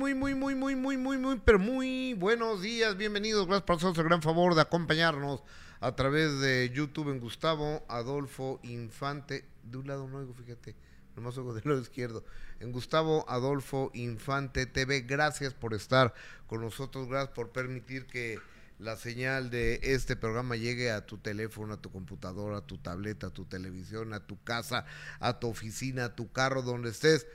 Muy, 0.00 0.14
muy, 0.14 0.36
muy, 0.36 0.54
muy, 0.54 0.76
muy, 0.76 0.96
muy, 0.96 1.18
muy, 1.18 1.42
pero 1.44 1.58
muy 1.58 2.14
buenos 2.14 2.62
días, 2.62 2.96
bienvenidos, 2.96 3.48
gracias 3.48 3.64
por 3.64 3.76
hacernos 3.78 3.98
el 3.98 4.04
gran 4.04 4.22
favor 4.22 4.54
de 4.54 4.60
acompañarnos 4.60 5.42
a 5.80 5.96
través 5.96 6.38
de 6.38 6.70
YouTube 6.72 7.10
en 7.10 7.18
Gustavo 7.18 7.84
Adolfo 7.88 8.60
Infante, 8.62 9.44
de 9.64 9.76
un 9.76 9.88
lado 9.88 10.06
no 10.06 10.18
oigo, 10.18 10.34
fíjate, 10.34 10.76
nomás 11.16 11.36
oigo 11.36 11.52
del 11.52 11.64
lado 11.64 11.80
izquierdo, 11.80 12.24
en 12.60 12.70
Gustavo 12.70 13.28
Adolfo 13.28 13.90
Infante 13.92 14.66
TV, 14.66 15.00
gracias 15.00 15.52
por 15.52 15.74
estar 15.74 16.14
con 16.46 16.60
nosotros, 16.60 17.08
gracias 17.08 17.34
por 17.34 17.50
permitir 17.50 18.06
que 18.06 18.38
la 18.78 18.94
señal 18.94 19.50
de 19.50 19.80
este 19.82 20.14
programa 20.14 20.54
llegue 20.54 20.92
a 20.92 21.06
tu 21.06 21.18
teléfono, 21.18 21.74
a 21.74 21.82
tu 21.82 21.90
computadora, 21.90 22.58
a 22.58 22.66
tu 22.66 22.78
tableta, 22.78 23.26
a 23.26 23.30
tu 23.30 23.46
televisión, 23.46 24.12
a 24.14 24.24
tu 24.24 24.40
casa, 24.44 24.84
a 25.18 25.40
tu 25.40 25.48
oficina, 25.48 26.04
a 26.04 26.14
tu 26.14 26.30
carro, 26.30 26.62
donde 26.62 26.90
estés. 26.90 27.26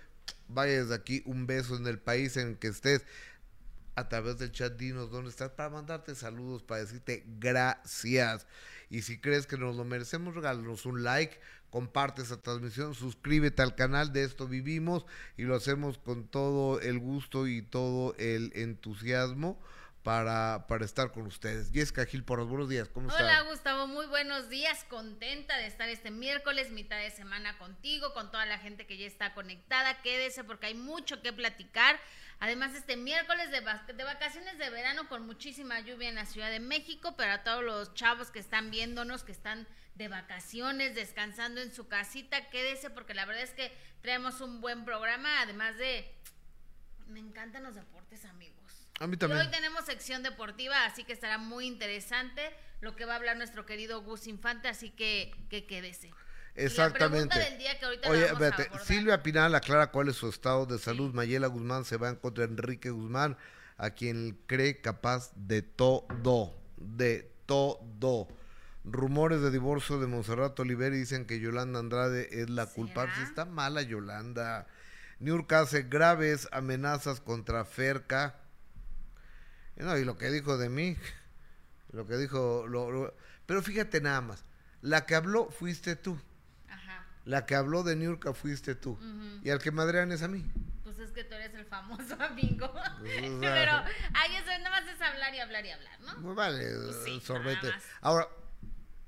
Vaya 0.47 0.81
desde 0.81 0.95
aquí 0.95 1.23
un 1.25 1.47
beso 1.47 1.75
en 1.75 1.87
el 1.87 1.99
país 1.99 2.37
en 2.37 2.55
que 2.55 2.67
estés. 2.67 3.05
A 3.95 4.09
través 4.09 4.39
del 4.39 4.51
chat, 4.51 4.75
dinos 4.75 5.11
dónde 5.11 5.29
estás 5.29 5.51
para 5.51 5.69
mandarte 5.69 6.15
saludos, 6.15 6.64
para 6.64 6.81
decirte 6.81 7.23
gracias. 7.39 8.47
Y 8.89 9.04
si 9.04 9.19
crees 9.19 9.45
que 9.45 9.57
nos 9.57 9.75
lo 9.75 9.86
merecemos, 9.86 10.33
regálanos 10.33 10.87
un 10.87 11.04
like, 11.04 11.39
comparte 11.69 12.23
esa 12.23 12.41
transmisión, 12.41 12.95
suscríbete 12.95 13.61
al 13.61 13.75
canal 13.75 14.11
de 14.11 14.23
Esto 14.23 14.47
Vivimos 14.47 15.05
y 15.37 15.43
lo 15.43 15.55
hacemos 15.55 16.00
con 16.00 16.28
todo 16.28 16.79
el 16.81 17.00
gusto 17.00 17.47
y 17.47 17.61
todo 17.61 18.15
el 18.17 18.51
entusiasmo 18.55 19.59
para, 20.04 20.66
para 20.68 20.84
estar 20.84 21.12
con 21.12 21.25
ustedes. 21.25 21.71
Jessica 21.71 22.06
Gil, 22.06 22.24
por 22.24 22.38
los 22.38 22.50
buenos 22.50 22.70
días, 22.70 22.89
¿cómo 22.89 23.07
estás? 23.07 23.21
Hola 23.24 23.42
Gustavo, 23.50 23.88
muy 23.88 24.06
buenos 24.06 24.50
días, 24.50 24.86
contenta 24.89 25.57
de 25.57 25.66
estar 25.66 25.88
este 25.88 26.12
miércoles, 26.12 26.71
mitad 26.71 26.98
de 26.98 27.10
semana 27.10 27.57
contigo, 27.57 28.14
con 28.14 28.29
toda 28.29 28.46
la 28.46 28.60
gente 28.60 28.86
que 28.86 28.98
ya 28.98 29.07
está 29.07 29.34
conectada, 29.34 30.02
quédese 30.02 30.43
porque 30.43 30.68
hay 30.68 30.76
mucho 30.76 31.21
que 31.21 31.32
platicar. 31.32 32.00
Además, 32.39 32.76
este 32.76 32.98
miércoles 32.98 33.52
de, 33.52 33.62
de 33.94 34.03
vacaciones 34.03 34.58
de 34.58 34.70
verano 34.70 35.08
con 35.08 35.26
muchísima 35.26 35.80
lluvia 35.80 36.09
en 36.09 36.16
la 36.16 36.26
Ciudad 36.26 36.52
de 36.52 36.60
México, 36.60 37.16
pero 37.16 37.32
a 37.32 37.44
todos 37.44 37.64
los 37.64 37.94
chavos 37.94 38.32
que 38.32 38.40
están 38.40 38.70
viéndonos, 38.70 39.23
que 39.23 39.32
están 39.32 39.66
de 39.95 40.10
vacaciones, 40.10 40.95
descansando 40.95 41.62
en 41.62 41.73
su 41.73 41.88
casita, 41.88 42.50
quédese 42.50 42.90
porque 42.90 43.14
la 43.14 43.26
verdad 43.26 43.44
es 43.44 43.52
que 43.52 43.72
traemos 44.02 44.42
un 44.42 44.60
buen 44.60 44.84
programa, 44.84 45.42
además 45.42 45.78
de... 45.78 46.14
Me 47.08 47.20
encantan 47.20 47.64
los 47.64 47.76
deportes, 47.76 48.26
amigos. 48.26 48.62
A 48.99 49.08
mí 49.08 49.17
también. 49.17 49.41
hoy 49.41 49.52
tenemos 49.52 49.86
sección 49.86 50.23
deportiva, 50.23 50.86
así 50.86 51.03
que 51.03 51.13
estará 51.13 51.38
muy 51.38 51.66
interesante 51.66 52.41
lo 52.81 52.95
que 52.95 53.05
va 53.05 53.13
a 53.13 53.16
hablar 53.16 53.38
nuestro 53.38 53.66
querido 53.66 54.02
Gus 54.03 54.27
Infante, 54.27 54.67
así 54.67 54.91
que, 54.91 55.31
que 55.49 55.66
quédese. 55.66 56.11
Exactamente. 56.55 57.39
Del 57.39 57.58
día 57.58 57.80
que 57.80 57.86
ahorita 57.86 58.09
Oye, 58.09 58.25
espérate, 58.25 58.69
Silvia 58.83 59.23
Pinal 59.23 59.55
aclara 59.55 59.88
cuál 59.88 60.09
es 60.09 60.17
su 60.17 60.30
estado 60.30 60.66
de 60.66 60.77
salud. 60.77 61.14
Mayela 61.14 61.47
Guzmán 61.47 61.86
se 61.86 61.97
va 61.97 62.09
en 62.09 62.16
contra 62.16 62.45
de 62.45 62.52
Enrique 62.52 62.91
Guzmán, 62.91 63.38
a 63.77 63.89
quien 63.91 64.38
cree 64.45 64.80
capaz 64.81 65.31
de 65.36 65.64
todo, 65.64 66.55
de 66.77 67.31
todo. 67.47 68.27
Rumores 68.86 69.41
de 69.41 69.49
divorcio 69.49 69.97
de 69.99 70.08
Monserrat 70.08 70.59
Oliveri 70.59 70.97
dicen 70.97 71.25
que 71.25 71.39
Yolanda 71.39 71.80
Andrade 71.80 72.41
es 72.41 72.49
la 72.49 72.67
culpable. 72.67 73.14
Está 73.23 73.45
mala 73.45 73.81
Yolanda. 73.81 74.67
Niurka 75.19 75.61
hace 75.61 75.83
graves 75.83 76.49
amenazas 76.52 77.21
contra 77.21 77.66
Ferca 77.66 78.42
no, 79.78 79.98
y 79.98 80.06
lo 80.06 80.18
que 80.18 80.30
dijo 80.30 80.58
de 80.58 80.70
mí, 80.70 80.98
lo 81.92 82.06
que 82.06 82.18
dijo, 82.18 82.66
lo, 82.68 83.14
pero 83.46 83.62
fíjate 83.62 84.02
nada 84.02 84.22
más, 84.22 84.44
la 84.82 85.06
que 85.06 85.16
habló 85.16 85.50
fuiste 85.50 85.96
tú. 85.96 86.20
Ajá. 86.68 87.06
La 87.26 87.46
que 87.46 87.56
habló 87.56 87.84
de 87.84 87.96
Niurka 87.96 88.34
fuiste 88.34 88.76
tú. 88.76 89.00
Y 89.44 89.50
al 89.50 89.60
que 89.60 89.72
madrean 89.72 90.12
es 90.12 90.22
a 90.24 90.28
mí. 90.28 90.44
Pues 90.84 91.00
es 91.00 91.12
que 91.12 91.24
tú 91.24 91.36
eres 91.36 91.54
el 91.54 91.66
famoso 91.66 92.16
amigo. 92.22 92.72
Pues, 92.72 93.32
pero 93.40 93.72
ahí 94.14 94.36
eso 94.36 94.48
nada 94.62 94.70
más 94.70 94.88
es 94.88 95.02
hablar 95.02 95.34
y 95.34 95.40
hablar 95.40 95.66
y 95.66 95.72
hablar, 95.72 96.00
¿no? 96.02 96.22
Pues 96.22 96.36
vale, 96.36 96.66
pues 97.04 97.24
sorbete. 97.24 97.72
Ahora, 98.02 98.28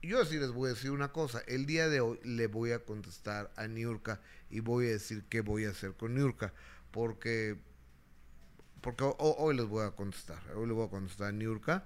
yo 0.02 0.24
sí 0.26 0.38
les 0.38 0.52
voy 0.52 0.70
a 0.70 0.74
decir 0.74 0.92
una 0.92 1.12
cosa. 1.12 1.42
El 1.48 1.66
día 1.66 1.90
de 1.90 2.00
hoy 2.00 2.20
le 2.24 2.48
voy 2.48 2.72
a 2.72 2.80
contestar 2.80 3.52
a 3.56 3.68
Niurka 3.68 4.22
y 4.50 4.60
voy 4.60 4.88
a 4.88 4.92
decir 4.92 5.26
qué 5.30 5.42
voy 5.42 5.66
a 5.66 5.70
hacer 5.70 5.94
con 5.94 6.16
Niurka. 6.16 6.54
Porque 6.92 7.58
porque 8.86 9.04
hoy, 9.18 9.58
les 9.58 9.66
voy 9.66 9.84
a 9.84 9.90
contestar, 9.90 10.38
hoy 10.56 10.68
les 10.68 10.76
voy 10.76 10.86
a 10.86 10.90
contestar 10.92 11.30
a 11.30 11.32
Niurka. 11.32 11.84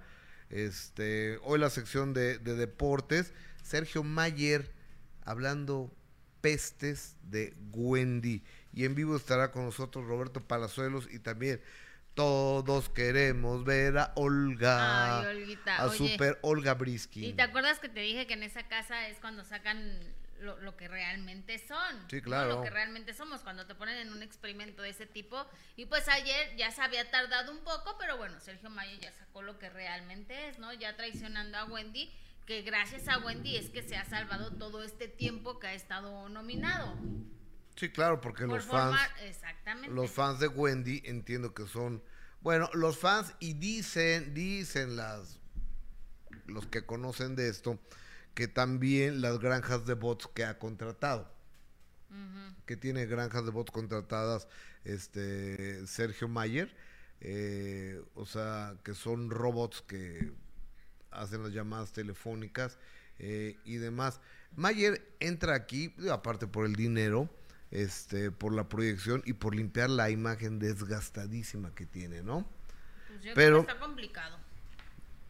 Este, 0.50 1.40
hoy 1.44 1.58
la 1.58 1.70
sección 1.70 2.14
de, 2.14 2.40
deportes, 2.40 3.34
Sergio 3.64 4.04
Mayer 4.04 4.70
hablando 5.24 5.96
pestes 6.42 7.16
de 7.24 7.56
Wendy. 7.72 8.44
Y 8.74 8.84
en 8.84 8.96
vivo 8.96 9.16
estará 9.16 9.54
con 9.54 9.64
nosotros 9.64 10.08
Roberto 10.08 10.46
Palazuelos 10.46 11.08
y 11.10 11.20
también 11.20 11.62
todos 12.16 12.90
queremos 12.90 13.64
ver 13.64 13.98
a 13.98 14.12
Olga. 14.16 15.22
A 15.22 15.90
super 15.92 16.38
Olga 16.42 16.74
Brisky. 16.74 17.28
¿Y 17.28 17.34
te 17.34 17.44
acuerdas 17.44 17.80
que 17.80 17.88
te 17.88 18.02
dije 18.02 18.28
que 18.28 18.34
en 18.34 18.44
esa 18.44 18.68
casa 18.68 19.08
es 19.08 19.20
cuando 19.20 19.46
sacan 19.46 19.98
lo, 20.40 20.76
que 20.78 20.88
realmente 20.88 21.60
son. 21.60 22.10
Sí, 22.10 22.22
claro. 22.22 22.58
Lo 22.58 22.64
que 22.64 22.70
realmente 22.70 23.14
somos 23.14 23.42
cuando 23.42 23.66
te 23.66 23.76
ponen 23.76 23.98
en 23.98 24.12
un 24.12 24.24
experimento 24.24 24.82
de 24.82 24.90
ese 24.90 25.06
tipo. 25.06 25.46
Y 25.76 25.86
pues 25.86 26.08
ayer 26.08 26.56
ya 26.58 26.72
se 26.72 26.82
había 26.82 27.10
tardado 27.12 27.52
un 27.52 27.60
poco, 27.60 27.96
pero 28.00 28.18
bueno, 28.18 28.40
Sergio 28.40 28.70
Mayer 28.70 29.00
ya 29.00 29.12
sacó 29.14 29.42
lo 29.42 29.60
que 29.60 29.70
realmente 29.70 30.50
es, 30.50 30.60
¿no? 30.60 30.74
Ya 30.74 30.96
traicionando 30.96 31.58
a 31.58 31.66
Wendy, 31.66 32.12
que 32.46 32.62
gracias 32.62 33.08
a 33.08 33.20
Wendy 33.20 33.58
es 33.58 33.70
que 33.70 33.84
se 33.84 33.96
ha 33.96 34.06
salvado 34.06 34.52
todo 34.54 34.84
este 34.84 35.08
tiempo 35.08 35.60
que 35.60 35.68
ha 35.68 35.74
estado 35.74 36.30
nominado. 36.30 36.96
Sí, 37.76 37.90
claro, 37.90 38.20
porque 38.20 38.46
los 38.46 38.66
fans. 38.66 39.00
Exactamente. 39.24 39.96
Los 39.96 40.12
fans 40.12 40.40
de 40.40 40.48
Wendy 40.48 41.02
entiendo 41.06 41.54
que 41.54 41.68
son. 41.68 42.04
Bueno, 42.42 42.70
los 42.74 42.98
fans 42.98 43.34
y 43.40 43.54
dicen, 43.54 44.34
dicen 44.34 44.96
las 44.96 45.40
los 46.50 46.66
que 46.68 46.86
conocen 46.86 47.36
de 47.36 47.50
esto, 47.50 47.80
que 48.34 48.48
también 48.48 49.22
las 49.22 49.40
granjas 49.40 49.86
de 49.86 49.94
bots 49.94 50.28
que 50.34 50.46
ha 50.46 50.60
contratado. 50.60 51.32
Que 52.66 52.78
tiene 52.78 53.06
granjas 53.06 53.46
de 53.46 53.52
bots 53.52 53.72
contratadas 53.72 54.48
este 54.84 55.86
Sergio 55.88 56.28
Mayer. 56.28 56.76
Eh, 57.22 58.02
o 58.16 58.26
sea, 58.26 58.76
que 58.84 58.94
son 58.94 59.30
robots 59.30 59.82
que 59.82 60.32
hacen 61.12 61.44
las 61.44 61.52
llamadas 61.52 61.92
telefónicas 61.92 62.78
eh, 63.18 63.58
y 63.66 63.76
demás. 63.76 64.22
Mayer 64.56 65.16
entra 65.20 65.56
aquí, 65.56 65.94
aparte 66.12 66.48
por 66.48 66.66
el 66.66 66.76
dinero, 66.76 67.30
este, 67.72 68.32
por 68.32 68.54
la 68.54 68.70
proyección 68.70 69.22
y 69.26 69.34
por 69.34 69.56
limpiar 69.56 69.90
la 69.90 70.10
imagen 70.10 70.60
desgastadísima 70.60 71.76
que 71.76 71.86
tiene, 71.86 72.24
¿no? 72.24 72.50
Pues 73.08 73.34
Pero 73.36 73.62
está 73.62 73.80
complicado 73.80 74.38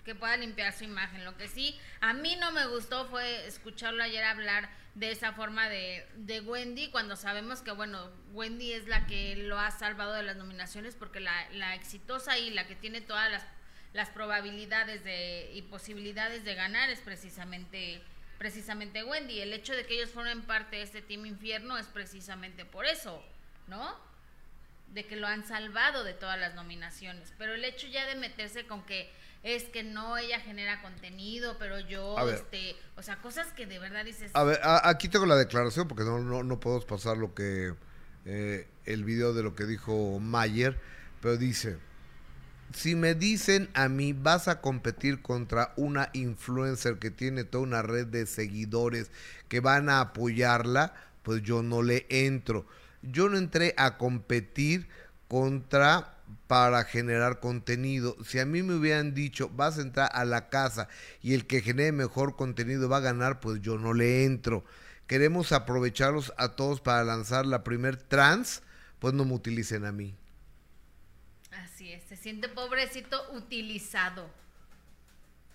que 0.10 0.16
pueda 0.16 0.36
limpiar 0.38 0.74
su 0.74 0.86
imagen. 0.86 1.24
Lo 1.24 1.38
que 1.38 1.48
sí, 1.48 1.80
a 2.02 2.14
mí 2.14 2.36
no 2.38 2.52
me 2.52 2.66
gustó 2.66 3.06
fue 3.06 3.46
escucharlo 3.46 4.02
ayer 4.02 4.24
hablar 4.24 4.68
de 4.96 5.12
esa 5.12 5.34
forma 5.34 5.70
de, 5.70 6.04
de 6.16 6.42
Wendy, 6.42 6.90
cuando 6.90 7.16
sabemos 7.16 7.62
que, 7.62 7.72
bueno, 7.72 8.10
Wendy 8.34 8.74
es 8.74 8.88
la 8.88 9.06
que 9.06 9.36
lo 9.36 9.60
ha 9.60 9.70
salvado 9.70 10.14
de 10.14 10.24
las 10.24 10.36
nominaciones, 10.36 10.96
porque 10.96 11.20
la, 11.20 11.48
la 11.52 11.76
exitosa 11.76 12.40
y 12.40 12.50
la 12.50 12.66
que 12.66 12.76
tiene 12.76 13.02
todas 13.02 13.30
las, 13.30 13.46
las 13.94 14.10
probabilidades 14.10 15.04
de, 15.04 15.52
y 15.54 15.62
posibilidades 15.62 16.44
de 16.44 16.56
ganar 16.56 16.90
es 16.90 17.02
precisamente 17.02 18.02
precisamente 18.40 19.04
Wendy. 19.04 19.42
El 19.42 19.54
hecho 19.54 19.76
de 19.76 19.86
que 19.86 19.94
ellos 19.94 20.10
formen 20.10 20.42
parte 20.42 20.78
de 20.78 20.82
este 20.82 21.04
Team 21.04 21.28
Infierno 21.28 21.78
es 21.78 21.86
precisamente 21.86 22.66
por 22.66 22.86
eso, 22.86 23.24
¿no? 23.68 23.96
De 24.88 25.06
que 25.06 25.18
lo 25.18 25.28
han 25.28 25.46
salvado 25.46 26.04
de 26.04 26.14
todas 26.14 26.40
las 26.40 26.56
nominaciones. 26.56 27.32
Pero 27.38 27.54
el 27.54 27.64
hecho 27.64 27.88
ya 27.88 28.08
de 28.08 28.16
meterse 28.16 28.66
con 28.66 28.84
que 28.86 29.12
es 29.44 29.64
que 29.66 29.84
no 29.84 30.18
ella 30.18 30.40
genera 30.40 30.82
contenido, 30.82 31.58
pero 31.60 31.80
yo, 31.80 32.18
este, 32.30 32.76
o 32.98 33.02
sea, 33.02 33.22
cosas 33.22 33.48
que 33.54 33.66
de 33.66 33.80
verdad 33.80 34.04
dices. 34.04 34.32
A 34.34 34.44
ver, 34.44 34.60
aquí 34.64 35.08
tengo 35.08 35.26
la 35.26 35.38
declaración 35.38 35.88
porque 35.88 36.04
no, 36.04 36.20
no, 36.20 36.44
no 36.44 36.60
podemos 36.60 36.86
pasar 36.86 37.18
lo 37.18 37.34
que, 37.34 37.74
eh, 38.26 38.68
el 38.86 39.04
video 39.04 39.34
de 39.34 39.44
lo 39.44 39.56
que 39.56 39.66
dijo 39.66 40.20
Mayer, 40.20 40.80
pero 41.22 41.38
dice, 41.38 41.78
si 42.74 42.96
me 42.96 43.16
dicen 43.16 43.70
a 43.74 43.88
mí 43.90 44.14
vas 44.14 44.48
a 44.48 44.62
competir 44.62 45.22
contra 45.22 45.74
una 45.78 46.10
influencer 46.14 47.00
que 47.00 47.12
tiene 47.12 47.44
toda 47.44 47.64
una 47.64 47.82
red 47.82 48.08
de 48.08 48.26
seguidores 48.26 49.10
que 49.48 49.60
van 49.60 49.90
a 49.90 50.02
apoyarla, 50.02 50.94
pues 51.24 51.42
yo 51.44 51.64
no 51.64 51.82
le 51.82 52.06
entro. 52.10 52.66
Yo 53.02 53.30
no 53.30 53.38
entré 53.38 53.74
a 53.78 53.98
competir 53.98 54.88
contra 55.30 56.19
para 56.48 56.84
generar 56.84 57.40
contenido. 57.40 58.16
Si 58.26 58.40
a 58.40 58.46
mí 58.46 58.64
me 58.64 58.76
hubieran 58.76 59.14
dicho, 59.14 59.50
vas 59.50 59.78
a 59.78 59.82
entrar 59.82 60.10
a 60.14 60.26
la 60.26 60.50
casa 60.50 60.88
y 61.22 61.34
el 61.34 61.46
que 61.46 61.62
genere 61.62 61.92
mejor 61.92 62.36
contenido 62.36 62.90
va 62.90 62.98
a 62.98 63.02
ganar, 63.02 63.40
pues 63.40 63.62
yo 63.62 63.78
no 63.78 63.94
le 63.94 64.26
entro. 64.26 64.64
Queremos 65.08 65.52
aprovecharlos 65.52 66.34
a 66.38 66.56
todos 66.56 66.82
para 66.82 67.04
lanzar 67.04 67.46
la 67.46 67.64
primer 67.64 67.98
trans, 67.98 68.62
pues 69.00 69.14
no 69.14 69.26
me 69.26 69.34
utilicen 69.34 69.86
a 69.86 69.92
mí. 69.92 70.16
Así 71.52 71.92
es, 71.92 72.04
se 72.04 72.16
siente 72.16 72.50
pobrecito 72.50 73.18
utilizado. 73.34 74.30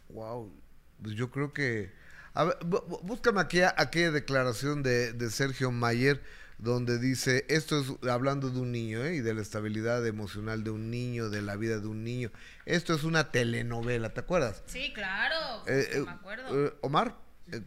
Wow, 0.09 0.53
pues 1.03 1.15
yo 1.15 1.31
creo 1.31 1.53
que... 1.53 1.93
A 2.35 2.45
ver, 2.45 2.57
búscame 3.03 3.41
aquí 3.41 3.61
aquella 3.63 4.11
declaración 4.11 4.83
de, 4.83 5.13
de 5.13 5.31
Sergio 5.31 5.71
Mayer 5.71 6.21
donde 6.59 6.99
dice, 6.99 7.45
esto 7.49 7.81
es 7.81 8.09
hablando 8.09 8.51
de 8.51 8.61
un 8.61 8.73
niño 8.73 9.05
¿eh? 9.05 9.17
y 9.17 9.21
de 9.21 9.35
la 9.35 9.43
estabilidad 9.43 10.07
emocional 10.07 10.65
de 10.65 10.71
un 10.71 10.91
niño, 10.91 11.31
de 11.31 11.43
la 11.43 11.57
vida 11.57 11.79
de 11.79 11.87
un 11.87 12.05
niño. 12.05 12.31
Esto 12.65 12.95
es 12.95 13.05
una 13.05 13.31
telenovela, 13.31 14.15
¿te 14.15 14.21
acuerdas? 14.21 14.63
Sí, 14.67 14.93
claro, 14.93 15.65
eh, 15.67 16.03
me 16.05 16.11
acuerdo. 16.11 16.77
Omar, 16.81 17.17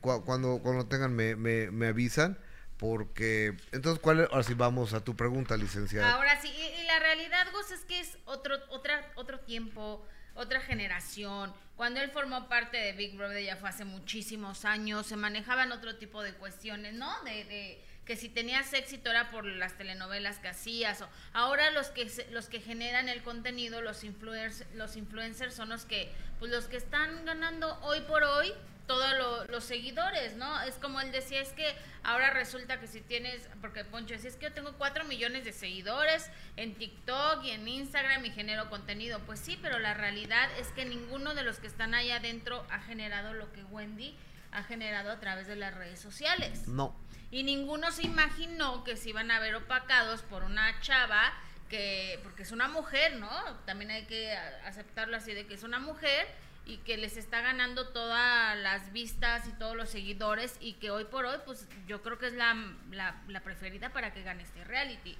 cuando, 0.01 0.60
cuando 0.63 0.88
tengan 0.88 1.13
me, 1.13 1.36
me, 1.36 1.72
me 1.72 1.88
avisan 1.88 2.38
porque 2.78 3.57
entonces 3.72 4.00
cuál 4.01 4.28
ahora 4.31 4.44
sí 4.44 4.54
vamos 4.54 4.94
a 4.94 5.04
tu 5.04 5.16
pregunta 5.16 5.57
licenciada 5.57 6.12
ahora 6.12 6.39
sí 6.39 6.50
y, 6.50 6.86
la 6.86 7.00
realidad 7.00 7.48
Gus 7.51 7.72
es 7.72 7.84
que 7.86 8.00
es 8.00 8.18
otro 8.25 8.56
otra 8.69 9.12
otro 9.16 9.39
tiempo 9.39 10.06
otra 10.36 10.62
generación 10.62 11.54
cuando 11.75 12.00
él 12.01 12.12
formó 12.12 12.48
parte 12.48 12.78
de 12.78 12.94
Big 12.94 13.18
Brother 13.18 13.44
ya 13.44 13.56
fue 13.57 13.69
hace 13.69 13.84
muchísimos 13.84 14.63
años 14.63 15.07
se 15.07 15.16
manejaban 15.16 15.72
otro 15.72 15.98
tipo 15.98 16.22
de 16.22 16.34
cuestiones 16.34 16.94
no 16.94 17.12
de, 17.24 17.45
de 17.45 17.86
que 18.07 18.15
si 18.15 18.30
tenías 18.30 18.74
éxito 18.74 19.12
era 19.12 19.30
por 19.30 19.45
las 19.45 19.77
telenovelas 19.77 20.39
que 20.39 20.48
hacías 20.48 21.01
o 21.01 21.09
ahora 21.33 21.69
los 21.71 21.89
que 21.89 22.09
los 22.31 22.48
que 22.48 22.62
generan 22.62 23.09
el 23.09 23.21
contenido 23.21 23.81
los 23.81 24.04
influencers 24.04 24.65
los 24.75 24.95
influencers 24.95 25.54
son 25.54 25.69
los 25.69 25.86
que 25.86 26.09
pues 26.39 26.50
los 26.50 26.65
que 26.65 26.77
están 26.77 27.25
ganando 27.25 27.77
hoy 27.81 28.00
por 28.01 28.24
hoy 28.24 28.54
todos 28.88 29.50
los 29.50 29.63
seguidores, 29.65 30.36
¿no? 30.38 30.62
Es 30.62 30.75
como 30.75 31.01
él 31.01 31.12
decía, 31.12 31.42
es 31.42 31.50
que 31.50 31.75
ahora 32.04 32.30
resulta 32.30 32.80
que 32.80 32.88
si 32.88 33.01
tienes, 33.01 33.48
porque 33.59 33.83
Poncho 33.83 34.13
decía, 34.13 34.30
es 34.30 34.38
que 34.38 34.45
yo 34.45 34.53
tengo 34.53 34.74
cuatro 34.77 35.03
millones 35.03 35.44
de 35.44 35.51
seguidores 35.51 36.30
en 36.56 36.74
TikTok 36.74 37.44
y 37.44 37.51
en 37.51 37.68
Instagram 37.68 38.24
y 38.25 38.31
genero 38.31 38.69
contenido. 38.69 39.19
Pues 39.25 39.39
sí, 39.39 39.60
pero 39.62 39.77
la 39.77 39.94
realidad 39.94 40.50
es 40.57 40.69
que 40.69 40.86
ninguno 40.86 41.36
de 41.36 41.44
los 41.44 41.60
que 41.60 41.68
están 41.68 41.94
ahí 41.94 42.12
adentro 42.12 42.65
ha 42.71 42.80
generado 42.80 43.33
lo 43.33 43.51
que 43.51 43.63
Wendy 43.65 44.15
ha 44.51 44.63
generado 44.63 45.12
a 45.12 45.19
través 45.19 45.48
de 45.48 45.57
las 45.57 45.74
redes 45.74 46.00
sociales. 46.00 46.68
No. 46.68 46.95
Y 47.29 47.44
ninguno 47.44 47.91
se 47.91 48.03
imaginó 48.03 48.83
que 48.83 48.95
se 48.95 49.09
iban 49.09 49.31
a 49.31 49.39
ver 49.39 49.56
opacados 49.56 50.21
por 50.21 50.44
una 50.44 50.79
chava 50.81 51.33
que, 51.69 52.19
porque 52.24 52.44
es 52.44 52.51
una 52.51 52.68
mujer, 52.68 53.18
¿no? 53.18 53.29
También 53.65 53.91
hay 53.91 54.06
que 54.06 54.33
aceptarlo 54.65 55.18
así 55.18 55.33
de 55.33 55.45
que 55.45 55.56
es 55.56 55.63
una 55.63 55.79
mujer 55.79 56.27
y 56.65 56.77
que 56.79 56.97
les 56.97 57.18
está 57.18 57.41
ganando 57.41 57.89
todas 57.89 58.57
las 58.57 58.91
vistas 58.91 59.47
y 59.47 59.51
todos 59.53 59.75
los 59.75 59.89
seguidores 59.89 60.56
y 60.59 60.74
que 60.74 60.91
hoy 60.91 61.06
por 61.06 61.25
hoy 61.25 61.38
pues 61.45 61.65
yo 61.88 62.01
creo 62.01 62.18
que 62.18 62.27
es 62.27 62.33
la, 62.33 62.56
la, 62.91 63.41
preferida 63.41 63.91
para 63.91 64.13
que 64.13 64.24
gane 64.24 64.44
este 64.44 64.63
reality. 64.63 65.18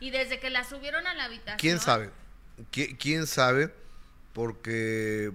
Y 0.00 0.10
desde 0.10 0.40
que 0.40 0.50
la 0.50 0.64
subieron 0.64 1.06
a 1.06 1.14
la 1.14 1.24
habitación... 1.24 1.58
¿Quién 1.58 1.78
sabe? 1.78 2.10
¿Quién 2.70 3.26
sabe? 3.26 3.74
Porque 4.32 5.32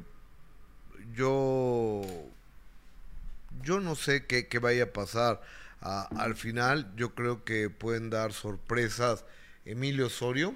yo... 1.14 2.02
Yo 3.62 3.80
no 3.80 3.96
sé 3.96 4.26
qué, 4.26 4.48
qué 4.48 4.60
vaya 4.60 4.86
a 4.86 4.88
pasar. 4.88 5.42
Al 5.86 6.36
final 6.36 6.92
yo 6.96 7.14
creo 7.14 7.44
que 7.44 7.70
pueden 7.70 8.10
dar 8.10 8.34
sorpresas 8.34 9.24
Emilio 9.66 10.08
Osorio 10.08 10.56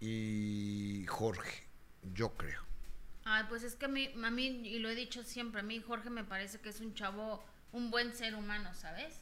y 0.00 1.04
Jorge. 1.06 1.64
Yo 2.12 2.34
creo. 2.34 2.62
Ay, 3.24 3.44
pues 3.48 3.62
es 3.62 3.74
que 3.74 3.86
a 3.86 3.88
mí, 3.88 4.08
a 4.22 4.40
y 4.40 4.78
lo 4.78 4.88
he 4.88 4.94
dicho 4.94 5.24
siempre, 5.24 5.60
a 5.60 5.64
mí 5.64 5.80
Jorge 5.80 6.10
me 6.10 6.24
parece 6.24 6.60
que 6.60 6.68
es 6.68 6.80
un 6.80 6.94
chavo, 6.94 7.44
un 7.72 7.90
buen 7.90 8.14
ser 8.14 8.34
humano, 8.36 8.72
¿sabes? 8.74 9.14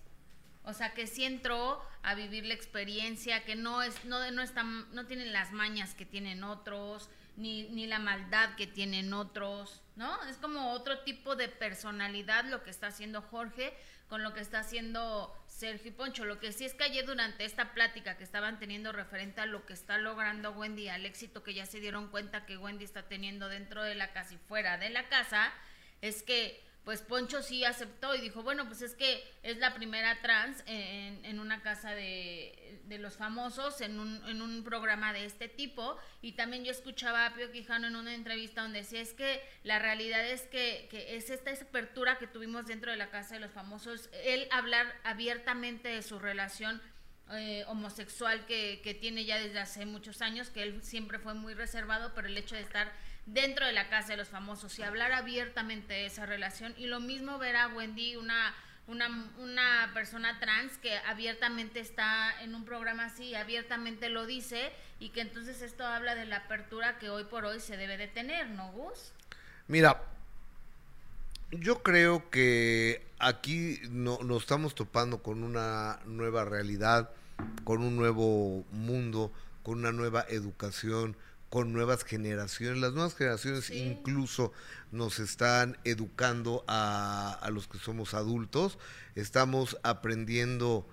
O 0.63 0.73
sea, 0.73 0.95
que 0.95 1.07
sí 1.07 1.25
entró 1.25 1.83
a 2.03 2.15
vivir 2.15 2.45
la 2.45 2.55
experiencia, 2.55 3.45
que 3.45 3.57
no 3.57 3.83
es, 3.83 4.05
no, 4.05 4.31
no 4.31 4.43
está, 4.43 4.63
no 4.63 5.07
tienen 5.07 5.33
las 5.33 5.53
mañas 5.53 5.95
que 5.95 6.07
tienen 6.07 6.45
otros, 6.45 7.09
ni, 7.37 7.69
ni 7.71 7.87
la 7.87 7.99
maldad 7.99 8.55
que 8.57 8.67
tienen 8.67 9.13
otros, 9.13 9.83
¿no? 9.97 10.23
Es 10.25 10.37
como 10.37 10.73
otro 10.73 11.01
tipo 11.01 11.37
de 11.37 11.49
personalidad 11.49 12.45
lo 12.47 12.63
que 12.63 12.71
está 12.71 12.89
haciendo 12.89 13.23
Jorge 13.23 13.75
con 14.15 14.23
lo 14.23 14.33
que 14.33 14.43
está 14.43 14.61
haciendo 14.61 15.37
Sergio 15.49 15.93
Poncho. 15.97 16.25
Lo 16.25 16.39
que 16.39 16.53
sí 16.53 16.65
es 16.65 16.73
que 16.75 16.85
ayer 16.85 17.05
durante 17.05 17.45
esta 17.45 17.75
plática 17.75 18.17
que 18.17 18.23
estaban 18.23 18.61
teniendo 18.61 18.93
referente 18.93 19.41
a 19.41 19.47
lo 19.47 19.67
que 19.67 19.73
está 19.73 19.99
logrando 19.99 20.53
Wendy, 20.53 20.89
al 20.89 21.05
éxito 21.05 21.43
que 21.43 21.53
ya 21.53 21.67
se 21.67 21.81
dieron 21.81 22.07
cuenta 22.13 22.47
que 22.47 22.57
Wendy 22.57 22.85
está 22.85 23.09
teniendo 23.09 23.49
dentro 23.49 23.83
de 23.83 23.97
la 23.97 24.13
casa 24.13 24.35
y 24.35 24.39
fuera 24.39 24.79
de 24.79 24.91
la 24.91 25.09
casa, 25.09 25.53
es 26.01 26.23
que 26.23 26.63
pues 26.85 27.01
Poncho 27.01 27.43
sí 27.43 27.65
aceptó 27.65 28.15
y 28.15 28.21
dijo, 28.21 28.43
bueno, 28.43 28.67
pues 28.67 28.83
es 28.83 28.95
que 28.95 29.25
es 29.43 29.57
la 29.57 29.75
primera 29.75 30.21
trans 30.21 30.63
en, 30.67 31.25
en 31.25 31.41
una 31.41 31.63
casa 31.63 31.95
de, 31.95 32.81
de, 32.85 32.99
los 32.99 33.17
famosos, 33.17 33.81
en 33.81 33.99
un, 33.99 34.23
en 34.29 34.43
un 34.43 34.63
programa 34.65 35.15
de 35.15 35.25
este 35.25 35.49
tipo. 35.49 35.97
Y 36.21 36.33
también 36.33 36.65
yo 36.65 36.71
escuchaba 36.71 37.25
a 37.25 37.35
Pio 37.35 37.51
Quijano 37.51 37.87
en 37.87 37.97
una 37.97 38.15
entrevista 38.15 38.61
donde 38.61 38.81
decía, 38.81 39.01
es 39.01 39.15
que 39.15 39.43
la 39.63 39.79
realidad 39.79 40.27
es 40.27 40.43
que, 40.43 40.87
que 40.91 41.17
es 41.17 41.31
esta 41.31 41.53
apertura 41.53 42.19
que 42.19 42.27
tuvimos 42.27 42.67
dentro 42.67 42.91
de 42.91 42.99
la 42.99 43.11
casa 43.11 43.35
de 43.35 43.41
los 43.41 43.51
famosos, 43.51 44.11
él 44.25 44.47
hablar 44.51 44.87
abiertamente 45.05 45.89
de 45.89 46.03
su 46.03 46.19
relación 46.19 46.83
eh, 47.31 47.65
homosexual 47.69 48.45
que, 48.45 48.83
que 48.85 48.93
tiene 48.93 49.25
ya 49.25 49.39
desde 49.39 49.59
hace 49.59 49.87
muchos 49.87 50.21
años, 50.21 50.51
que 50.51 50.63
él 50.63 50.83
siempre 50.83 51.19
fue 51.19 51.33
muy 51.33 51.55
reservado, 51.55 52.13
pero 52.15 52.29
el 52.29 52.37
hecho 52.37 52.55
de 52.55 52.61
estar 52.61 52.93
dentro 53.27 53.67
de 53.67 53.73
la 53.73 53.89
casa 53.89 54.09
de 54.09 54.17
los 54.17 54.29
famosos 54.29 54.79
y 54.79 54.83
hablar 54.83 55.13
abiertamente 55.13 55.95
de 55.95 56.07
esa 56.07 56.27
relación. 56.27 56.75
Y 56.77 56.87
lo 56.87 57.01
mismo 57.01 57.39
ver 57.39 57.57
a 57.57 57.69
Wendy, 57.69 58.17
una, 58.17 58.55
una, 58.87 59.31
una 59.39 59.91
persona 59.95 60.39
trans 60.41 60.77
que 60.79 60.97
abiertamente 61.07 61.81
está 61.81 62.43
en 62.43 62.55
un 62.55 62.65
programa 62.65 63.07
así, 63.07 63.35
abiertamente 63.35 64.09
lo 64.09 64.27
dice 64.27 64.73
y 65.01 65.11
que 65.11 65.21
entonces 65.21 65.63
esto 65.63 65.87
habla 65.87 66.15
de 66.15 66.27
la 66.27 66.39
apertura 66.39 66.99
que 66.99 67.11
hoy 67.11 67.25
por 67.25 67.45
hoy 67.45 67.61
se 67.61 67.77
debe 67.77 67.97
de 67.97 68.09
tener, 68.09 68.49
¿no, 68.51 68.71
Gus? 68.73 69.13
Mira, 69.67 70.03
yo 71.51 71.83
creo 71.83 72.31
que 72.31 73.07
aquí 73.19 73.81
no, 73.91 74.19
nos 74.23 74.43
estamos 74.43 74.75
topando 74.75 75.23
con 75.23 75.43
una 75.43 76.01
nueva 76.05 76.45
realidad, 76.45 77.11
con 77.65 77.83
un 77.83 77.97
nuevo 77.97 78.65
mundo, 78.71 79.33
con 79.63 79.79
una 79.79 79.93
nueva 79.93 80.27
educación, 80.29 81.17
con 81.55 81.73
nuevas 81.73 82.03
generaciones. 82.03 82.81
Las 82.81 82.95
nuevas 82.95 83.15
generaciones 83.15 83.71
incluso 83.71 84.53
nos 84.91 85.21
están 85.21 85.79
educando 85.85 86.65
a, 86.67 87.39
a, 87.41 87.51
los 87.51 87.69
que 87.69 87.79
somos 87.79 88.13
adultos. 88.13 88.77
Estamos 89.15 89.79
aprendiendo 89.85 90.85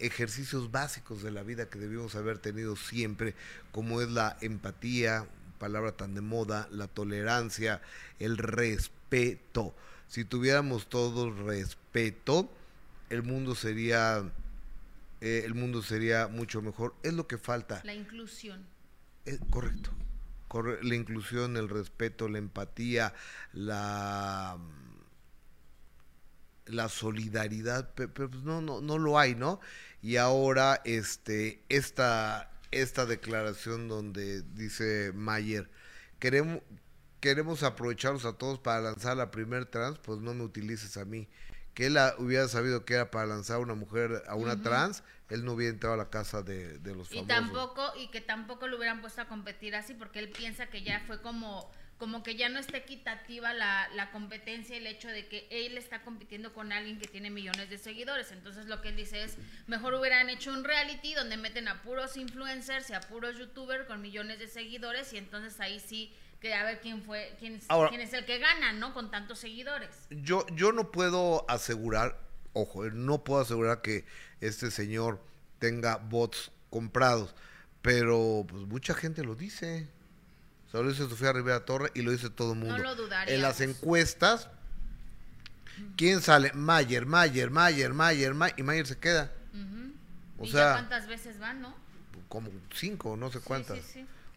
ejercicios 0.00 0.72
básicos 0.72 1.22
de 1.22 1.30
la 1.30 1.44
vida 1.44 1.70
que 1.70 1.78
debimos 1.78 2.16
haber 2.16 2.38
tenido 2.38 2.74
siempre, 2.74 3.36
como 3.70 4.00
es 4.00 4.10
la 4.10 4.36
empatía, 4.40 5.28
palabra 5.60 5.92
tan 5.92 6.16
de 6.16 6.20
moda, 6.20 6.66
la 6.72 6.88
tolerancia, 6.88 7.80
el 8.18 8.38
respeto. 8.38 9.72
Si 10.08 10.24
tuviéramos 10.24 10.88
todo 10.88 11.30
respeto, 11.30 12.50
el 13.08 13.22
mundo 13.22 13.54
sería 13.54 14.28
eh, 15.20 15.42
el 15.44 15.54
mundo 15.54 15.80
sería 15.80 16.26
mucho 16.26 16.60
mejor. 16.60 16.96
Es 17.04 17.12
lo 17.12 17.28
que 17.28 17.38
falta. 17.38 17.82
La 17.84 17.94
inclusión. 17.94 18.66
Correcto 19.50 19.92
la 20.82 20.94
inclusión, 20.94 21.56
el 21.56 21.68
respeto, 21.68 22.28
la 22.28 22.38
empatía, 22.38 23.14
la 23.52 24.58
la 26.68 26.88
solidaridad, 26.88 27.90
pero, 27.94 28.12
pues 28.30 28.42
no, 28.44 28.60
no, 28.60 28.80
no 28.80 28.98
lo 28.98 29.18
hay, 29.18 29.34
¿no? 29.34 29.60
Y 30.02 30.16
ahora 30.16 30.80
este, 30.84 31.62
esta, 31.68 32.50
esta 32.70 33.06
declaración 33.06 33.88
donde 33.88 34.42
dice 34.54 35.12
Mayer, 35.14 35.70
queremos, 36.18 36.60
queremos 37.20 37.62
aprovecharlos 37.62 38.24
a 38.24 38.34
todos 38.34 38.58
para 38.58 38.80
lanzar 38.80 39.16
la 39.16 39.30
primer 39.30 39.66
trans, 39.66 39.98
pues 39.98 40.20
no 40.20 40.34
me 40.34 40.44
utilices 40.44 40.96
a 40.96 41.04
mí. 41.04 41.28
Que 41.78 41.86
él 41.86 41.96
hubiera 42.18 42.48
sabido 42.48 42.84
que 42.84 42.94
era 42.94 43.08
para 43.12 43.26
lanzar 43.26 43.54
a 43.54 43.58
una 43.60 43.76
mujer, 43.76 44.24
a 44.26 44.34
una 44.34 44.60
trans, 44.60 45.04
él 45.28 45.44
no 45.44 45.52
hubiera 45.52 45.72
entrado 45.72 45.94
a 45.94 45.96
la 45.96 46.10
casa 46.10 46.42
de, 46.42 46.72
los 46.82 47.08
famosos. 47.08 47.12
Y 47.12 47.24
tampoco, 47.24 47.92
y 47.96 48.08
que 48.08 48.20
tampoco 48.20 48.66
lo 48.66 48.78
hubieran 48.78 49.00
puesto 49.00 49.22
a 49.22 49.26
competir 49.26 49.76
así, 49.76 49.94
porque 49.94 50.18
él 50.18 50.28
piensa 50.28 50.66
que 50.66 50.82
ya 50.82 51.04
fue 51.06 51.22
como, 51.22 51.70
como 51.96 52.24
que 52.24 52.34
ya 52.34 52.48
no 52.48 52.58
está 52.58 52.78
equitativa 52.78 53.54
la, 53.54 53.88
la 53.94 54.10
competencia, 54.10 54.76
el 54.76 54.88
hecho 54.88 55.06
de 55.06 55.28
que 55.28 55.46
él 55.52 55.78
está 55.78 56.02
compitiendo 56.02 56.52
con 56.52 56.72
alguien 56.72 56.98
que 56.98 57.06
tiene 57.06 57.30
millones 57.30 57.70
de 57.70 57.78
seguidores. 57.78 58.32
Entonces 58.32 58.66
lo 58.66 58.82
que 58.82 58.88
él 58.88 58.96
dice 58.96 59.22
es, 59.22 59.36
mejor 59.68 59.94
hubieran 59.94 60.30
hecho 60.30 60.52
un 60.52 60.64
reality 60.64 61.14
donde 61.14 61.36
meten 61.36 61.68
a 61.68 61.80
puros 61.82 62.16
influencers 62.16 62.90
y 62.90 62.94
a 62.94 63.02
puros 63.02 63.38
youtubers 63.38 63.86
con 63.86 64.02
millones 64.02 64.40
de 64.40 64.48
seguidores, 64.48 65.12
y 65.12 65.18
entonces 65.18 65.60
ahí 65.60 65.78
sí 65.78 66.12
que 66.40 66.54
a 66.54 66.64
ver 66.64 66.80
quién 66.80 67.02
fue, 67.02 67.36
quién 67.38 67.56
es, 67.56 67.66
quién 67.88 68.00
es 68.00 68.12
el 68.12 68.24
que 68.24 68.38
gana, 68.38 68.72
¿no? 68.72 68.94
Con 68.94 69.10
tantos 69.10 69.38
seguidores. 69.38 69.90
Yo, 70.10 70.46
yo 70.54 70.72
no 70.72 70.92
puedo 70.92 71.44
asegurar, 71.50 72.20
ojo, 72.52 72.84
no 72.90 73.24
puedo 73.24 73.40
asegurar 73.40 73.82
que 73.82 74.04
este 74.40 74.70
señor 74.70 75.20
tenga 75.58 75.96
bots 75.96 76.52
comprados. 76.70 77.34
Pero 77.82 78.44
pues 78.48 78.66
mucha 78.66 78.94
gente 78.94 79.24
lo 79.24 79.34
dice. 79.34 79.88
solo 80.70 80.84
lo 80.84 80.90
dice 80.90 81.08
Sofía 81.08 81.32
Rivera 81.32 81.64
Torre 81.64 81.90
y 81.94 82.02
lo 82.02 82.10
dice 82.10 82.30
todo 82.30 82.52
el 82.52 82.58
mundo. 82.58 82.76
En 83.26 83.42
las 83.42 83.60
encuestas, 83.60 84.48
¿quién 85.96 86.20
sale? 86.20 86.52
Mayer, 86.52 87.06
Mayer, 87.06 87.50
Mayer, 87.50 87.92
Mayer, 87.92 88.34
Mayer, 88.34 88.58
y 88.58 88.62
Mayer 88.62 88.86
se 88.86 88.98
queda. 88.98 89.32
O 90.40 90.46
sea, 90.46 90.72
cuántas 90.72 91.08
veces 91.08 91.38
van, 91.40 91.60
no? 91.60 91.74
Como 92.28 92.50
cinco, 92.72 93.16
no 93.16 93.30
sé 93.32 93.40
cuántas. 93.40 93.80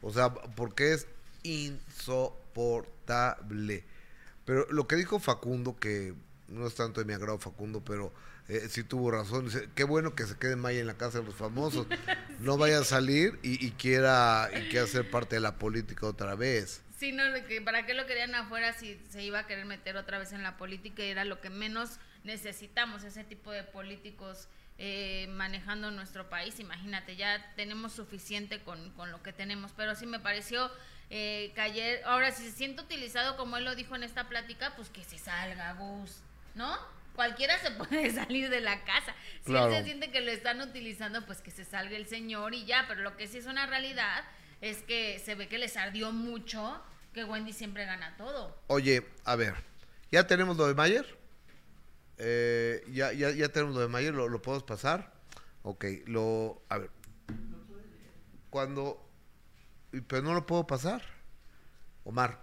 o 0.02 0.12
sea, 0.12 0.34
porque 0.34 0.94
es 0.94 1.08
insoportable. 1.44 3.84
Pero 4.46 4.66
lo 4.70 4.88
que 4.88 4.96
dijo 4.96 5.20
Facundo, 5.20 5.78
que 5.80 6.14
no 6.48 6.68
es 6.68 6.76
tanto 6.76 7.00
de 7.00 7.06
mi 7.06 7.14
agrado 7.14 7.38
Facundo, 7.38 7.84
pero 7.84 8.12
eh, 8.48 8.68
sí 8.70 8.84
tuvo 8.84 9.12
razón. 9.12 9.46
Dice, 9.46 9.70
qué 9.76 9.84
bueno 9.84 10.16
que 10.16 10.26
se 10.26 10.38
quede 10.38 10.56
Maya 10.56 10.80
en 10.80 10.88
la 10.88 10.98
casa 10.98 11.20
de 11.20 11.26
los 11.26 11.36
famosos. 11.36 11.88
No 12.40 12.58
vaya 12.58 12.80
a 12.80 12.84
salir 12.84 13.38
y, 13.44 13.70
quiera, 13.74 14.50
y 14.52 14.70
quiera 14.70 14.88
ser 14.88 15.08
parte 15.12 15.36
de 15.36 15.42
la 15.42 15.60
política 15.60 16.08
otra 16.08 16.34
vez. 16.34 16.82
Sí, 16.98 17.12
no, 17.12 17.22
para 17.64 17.86
qué 17.86 17.94
lo 17.94 18.08
querían 18.08 18.34
afuera 18.34 18.74
si 18.74 19.00
se 19.12 19.22
iba 19.22 19.38
a 19.38 19.46
querer 19.46 19.66
meter 19.66 19.96
otra 19.96 20.18
vez 20.18 20.34
en 20.34 20.42
la 20.42 20.58
política 20.58 21.04
y 21.04 21.10
era 21.10 21.24
lo 21.24 21.40
que 21.40 21.52
menos 21.52 22.00
necesitamos, 22.24 23.04
ese 23.04 23.24
tipo 23.24 23.52
de 23.52 23.64
políticos 23.64 24.48
eh, 24.80 25.28
manejando 25.36 25.92
nuestro 25.92 26.32
país. 26.32 26.60
Imagínate, 26.60 27.16
ya 27.16 27.54
tenemos 27.56 27.94
suficiente 27.94 28.64
con, 28.64 28.90
con 28.94 29.12
lo 29.12 29.22
que 29.22 29.34
tenemos, 29.34 29.72
pero 29.78 29.94
sí 29.94 30.08
me 30.08 30.20
pareció 30.20 30.72
eh, 31.14 31.52
que 31.54 31.60
ayer, 31.60 32.02
ahora 32.06 32.32
si 32.32 32.42
se 32.44 32.52
siente 32.54 32.82
utilizado 32.82 33.36
como 33.36 33.58
él 33.58 33.66
lo 33.66 33.76
dijo 33.76 33.98
en 33.98 34.04
esta 34.04 34.30
plática, 34.30 34.74
pues 34.78 34.90
que 34.90 35.04
se 35.04 35.18
salga 35.18 35.74
Gus, 35.74 36.22
¿no? 36.56 36.74
Cualquiera 37.16 37.60
se 37.60 37.70
puede 37.84 38.10
salir 38.12 38.50
de 38.50 38.62
la 38.62 38.86
casa. 38.86 39.14
Si 39.46 39.54
él 39.54 39.74
se 39.74 39.84
siente 39.84 40.10
que 40.10 40.22
lo 40.22 40.32
están 40.32 40.62
utilizando, 40.62 41.26
pues 41.26 41.42
que 41.42 41.52
se 41.52 41.66
salga 41.66 41.98
el 41.98 42.08
señor 42.08 42.54
y 42.54 42.64
ya, 42.64 42.86
pero 42.88 43.02
lo 43.02 43.18
que 43.18 43.28
sí 43.28 43.40
es 43.40 43.46
una 43.46 43.66
realidad 43.66 44.24
es 44.62 44.84
que 44.84 45.20
se 45.20 45.36
ve 45.36 45.50
que 45.50 45.58
les 45.58 45.76
ardió 45.76 46.14
mucho 46.14 46.82
que 47.14 47.26
Wendy 47.26 47.52
siempre 47.52 47.84
gana 47.84 48.16
todo. 48.16 48.58
Oye, 48.68 49.06
a 49.26 49.36
ver, 49.36 49.56
¿ya 50.12 50.26
tenemos 50.28 50.56
lo 50.56 50.66
de 50.66 50.76
Mayer? 50.76 51.20
Eh, 52.20 52.86
ya, 52.90 53.12
ya, 53.12 53.32
ya 53.32 53.50
tenemos 53.50 53.76
lo 53.76 53.82
de 53.82 53.90
Mayer, 53.90 54.14
¿lo, 54.14 54.30
¿lo 54.30 54.42
podemos 54.42 54.64
pasar? 54.64 55.12
Ok, 55.64 55.86
lo... 56.06 56.64
A 56.70 56.78
ver. 56.78 56.90
Cuando... 58.50 59.11
Pero 60.08 60.22
no 60.22 60.34
lo 60.34 60.46
puedo 60.46 60.66
pasar. 60.66 61.02
Omar, 62.04 62.42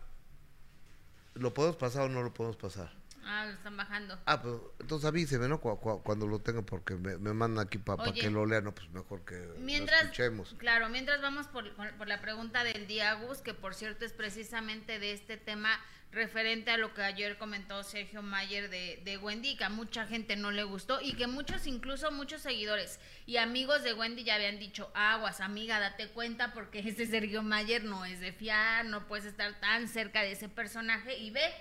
¿lo 1.35 1.53
podemos 1.55 1.77
pasar 1.77 2.03
o 2.03 2.09
no 2.09 2.23
lo 2.23 2.33
podemos 2.33 2.57
pasar? 2.57 2.93
Ah, 3.25 3.45
lo 3.45 3.53
están 3.53 3.77
bajando. 3.77 4.19
Ah, 4.25 4.41
pues 4.41 4.55
entonces 4.81 5.07
avíseme, 5.07 5.49
¿no? 5.49 5.61
cuando 5.61 6.27
lo 6.27 6.39
tenga, 6.39 6.63
porque 6.63 6.95
me, 6.95 7.19
me 7.19 7.35
mandan 7.35 7.67
aquí 7.67 7.77
para 7.77 8.11
que 8.13 8.31
lo 8.31 8.47
lean, 8.47 8.65
no, 8.65 8.75
pues 8.75 8.89
mejor 8.89 9.23
que 9.27 9.35
mientras, 9.59 10.01
lo 10.01 10.07
escuchemos. 10.07 10.55
Claro, 10.57 10.89
mientras 10.89 11.21
vamos 11.21 11.47
por, 11.49 11.71
por 11.75 12.09
la 12.09 12.23
pregunta 12.23 12.65
del 12.65 12.87
día, 12.87 13.13
Gus, 13.15 13.39
que 13.39 13.53
por 13.53 13.75
cierto 13.75 14.07
es 14.07 14.15
precisamente 14.15 14.99
de 14.99 15.13
este 15.13 15.37
tema 15.37 15.79
referente 16.11 16.71
a 16.71 16.79
lo 16.79 16.95
que 16.95 17.03
ayer 17.03 17.37
comentó 17.37 17.83
Sergio 17.83 18.23
Mayer 18.23 18.71
de, 18.71 19.01
de, 19.05 19.19
Wendy, 19.19 19.57
que 19.57 19.65
a 19.65 19.69
mucha 19.69 20.07
gente 20.07 20.37
no 20.37 20.51
le 20.51 20.63
gustó 20.63 21.01
y 21.01 21.13
que 21.13 21.27
muchos, 21.27 21.67
incluso 21.67 22.11
muchos 22.11 22.41
seguidores 22.41 22.99
y 23.27 23.37
amigos 23.37 23.83
de 23.83 23.93
Wendy 23.93 24.25
ya 24.25 24.37
habían 24.37 24.59
dicho, 24.59 24.91
aguas, 24.95 25.41
amiga, 25.41 25.81
date 25.81 26.09
cuenta 26.09 26.55
porque 26.55 26.79
ese 26.81 27.07
Sergio 27.07 27.43
Mayer 27.43 27.85
no 27.85 28.05
es 28.05 28.21
de 28.21 28.33
fiar, 28.33 28.87
no 28.87 29.07
puedes 29.07 29.27
estar 29.27 29.61
tan 29.61 29.87
cerca 29.87 30.23
de 30.23 30.33
ese 30.33 30.49
personaje 30.49 31.19
y 31.19 31.31
ve 31.31 31.53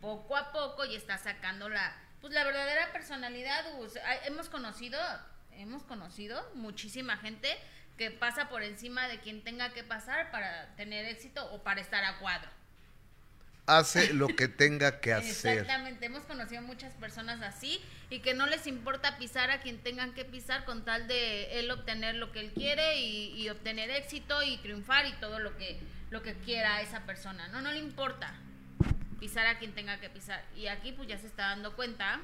poco 0.00 0.36
a 0.36 0.52
poco 0.52 0.84
y 0.84 0.96
está 0.96 1.16
sacando 1.16 1.68
la, 1.68 1.96
pues 2.20 2.32
la 2.32 2.44
verdadera 2.44 2.92
personalidad. 2.92 3.64
hemos 4.26 4.48
conocido, 4.48 4.98
hemos 5.52 5.84
conocido 5.84 6.44
muchísima 6.54 7.16
gente 7.18 7.48
que 7.96 8.10
pasa 8.10 8.48
por 8.48 8.64
encima 8.64 9.06
de 9.06 9.20
quien 9.20 9.44
tenga 9.44 9.72
que 9.72 9.84
pasar 9.84 10.32
para 10.32 10.74
tener 10.74 11.06
éxito 11.06 11.52
o 11.52 11.62
para 11.62 11.80
estar 11.80 12.02
a 12.02 12.18
cuadro. 12.18 12.50
Hace 13.66 14.12
lo 14.12 14.26
que 14.26 14.48
tenga 14.48 15.00
que 15.00 15.12
hacer. 15.12 15.58
Exactamente, 15.58 16.06
hemos 16.06 16.24
conocido 16.24 16.62
muchas 16.62 16.92
personas 16.94 17.42
así 17.42 17.80
y 18.10 18.18
que 18.18 18.34
no 18.34 18.46
les 18.46 18.66
importa 18.66 19.18
pisar 19.18 19.50
a 19.50 19.60
quien 19.60 19.78
tengan 19.78 20.14
que 20.14 20.24
pisar 20.24 20.64
con 20.64 20.84
tal 20.84 21.06
de 21.06 21.60
él 21.60 21.70
obtener 21.70 22.16
lo 22.16 22.32
que 22.32 22.40
él 22.40 22.52
quiere 22.52 22.98
y, 23.00 23.40
y 23.40 23.48
obtener 23.50 23.90
éxito 23.90 24.42
y 24.42 24.56
triunfar 24.58 25.06
y 25.06 25.12
todo 25.14 25.38
lo 25.38 25.56
que, 25.56 25.78
lo 26.10 26.22
que 26.22 26.34
quiera 26.34 26.80
esa 26.80 27.06
persona. 27.06 27.48
No, 27.48 27.62
no 27.62 27.70
le 27.72 27.78
importa 27.78 28.34
pisar 29.22 29.46
a 29.46 29.58
quien 29.60 29.72
tenga 29.72 30.00
que 30.00 30.10
pisar. 30.10 30.44
Y 30.56 30.66
aquí 30.66 30.90
pues 30.90 31.06
ya 31.06 31.16
se 31.16 31.28
está 31.28 31.50
dando 31.50 31.76
cuenta 31.76 32.20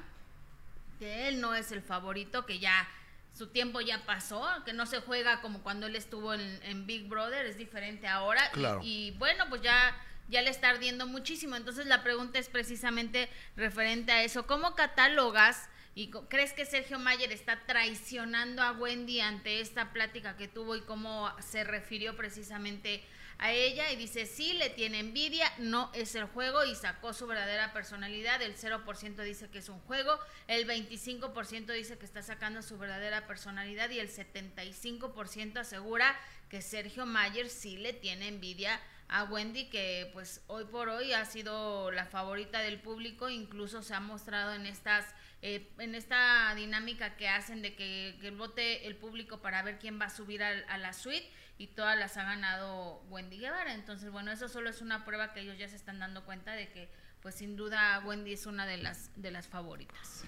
que 0.99 1.29
él 1.29 1.39
no 1.39 1.55
es 1.55 1.71
el 1.71 1.81
favorito, 1.81 2.45
que 2.45 2.59
ya 2.59 2.89
su 3.33 3.47
tiempo 3.47 3.79
ya 3.79 4.05
pasó, 4.05 4.45
que 4.65 4.73
no 4.73 4.85
se 4.85 4.99
juega 4.99 5.39
como 5.39 5.63
cuando 5.63 5.87
él 5.87 5.95
estuvo 5.95 6.33
en, 6.33 6.85
Big 6.85 7.07
Brother, 7.07 7.45
es 7.45 7.57
diferente 7.57 8.05
ahora. 8.05 8.51
Y, 8.83 9.11
bueno, 9.11 9.45
pues 9.47 9.61
ya, 9.61 9.95
ya 10.29 10.41
le 10.41 10.49
está 10.49 10.69
ardiendo 10.69 11.07
muchísimo. 11.07 11.55
Entonces 11.55 11.85
la 11.85 12.03
pregunta 12.03 12.39
es 12.39 12.49
precisamente 12.49 13.29
referente 13.55 14.11
a 14.11 14.23
eso. 14.23 14.45
¿Cómo 14.47 14.75
catalogas 14.75 15.69
y 15.95 16.11
crees 16.29 16.53
que 16.53 16.65
Sergio 16.65 16.99
Mayer 16.99 17.31
está 17.31 17.65
traicionando 17.65 18.61
a 18.61 18.71
Wendy 18.71 19.19
ante 19.19 19.59
esta 19.59 19.91
plática 19.91 20.37
que 20.37 20.47
tuvo 20.47 20.75
y 20.75 20.81
cómo 20.81 21.29
se 21.41 21.63
refirió 21.63 22.15
precisamente 22.15 23.03
a 23.39 23.53
ella 23.53 23.89
y 23.91 23.95
dice, 23.95 24.25
sí, 24.25 24.53
le 24.53 24.69
tiene 24.69 24.99
envidia, 24.99 25.51
no 25.57 25.89
es 25.93 26.13
el 26.15 26.25
juego 26.25 26.65
y 26.65 26.75
sacó 26.75 27.13
su 27.13 27.25
verdadera 27.25 27.71
personalidad, 27.71 28.41
el 28.41 28.55
0% 28.55 29.23
dice 29.23 29.49
que 29.49 29.59
es 29.59 29.69
un 29.69 29.79
juego, 29.81 30.19
el 30.47 30.67
25% 30.67 31.73
dice 31.73 31.97
que 31.97 32.05
está 32.05 32.21
sacando 32.21 32.61
su 32.61 32.77
verdadera 32.77 33.27
personalidad 33.27 33.89
y 33.89 33.99
el 33.99 34.09
75% 34.09 35.57
asegura 35.57 36.19
que 36.49 36.61
Sergio 36.61 37.05
Mayer 37.05 37.49
sí 37.49 37.77
le 37.77 37.93
tiene 37.93 38.27
envidia 38.27 38.79
a 39.09 39.23
Wendy 39.25 39.69
que 39.69 40.09
pues 40.13 40.41
hoy 40.47 40.65
por 40.65 40.89
hoy 40.89 41.13
ha 41.13 41.25
sido 41.25 41.91
la 41.91 42.05
favorita 42.05 42.59
del 42.59 42.79
público, 42.79 43.29
incluso 43.29 43.81
se 43.81 43.93
ha 43.93 43.99
mostrado 43.99 44.53
en 44.53 44.65
estas 44.65 45.05
eh, 45.41 45.71
en 45.79 45.95
esta 45.95 46.53
dinámica 46.55 47.15
que 47.15 47.29
hacen 47.29 47.61
de 47.61 47.73
que, 47.73 48.17
que, 48.19 48.31
vote 48.31 48.87
el 48.87 48.97
público 48.97 49.41
para 49.41 49.63
ver 49.63 49.79
quién 49.79 49.99
va 49.99 50.05
a 50.05 50.09
subir 50.09 50.43
a 50.43 50.77
la 50.77 50.91
suite 50.91 51.29
y 51.57 51.67
todas 51.67 51.97
las 51.99 52.17
ha 52.17 52.23
ganado 52.23 53.01
Wendy 53.09 53.37
Guevara. 53.37 53.73
Entonces, 53.75 54.11
bueno, 54.11 54.31
eso 54.31 54.47
solo 54.47 54.69
es 54.69 54.81
una 54.81 55.05
prueba 55.05 55.33
que 55.33 55.41
ellos 55.41 55.57
ya 55.57 55.67
se 55.67 55.75
están 55.75 55.99
dando 55.99 56.25
cuenta 56.25 56.53
de 56.53 56.69
que, 56.69 56.89
pues 57.21 57.35
sin 57.35 57.55
duda, 57.55 58.01
Wendy 58.05 58.33
es 58.33 58.47
una 58.47 58.65
de 58.65 58.77
las, 58.77 59.11
de 59.15 59.29
las 59.29 59.47
favoritas. 59.47 60.23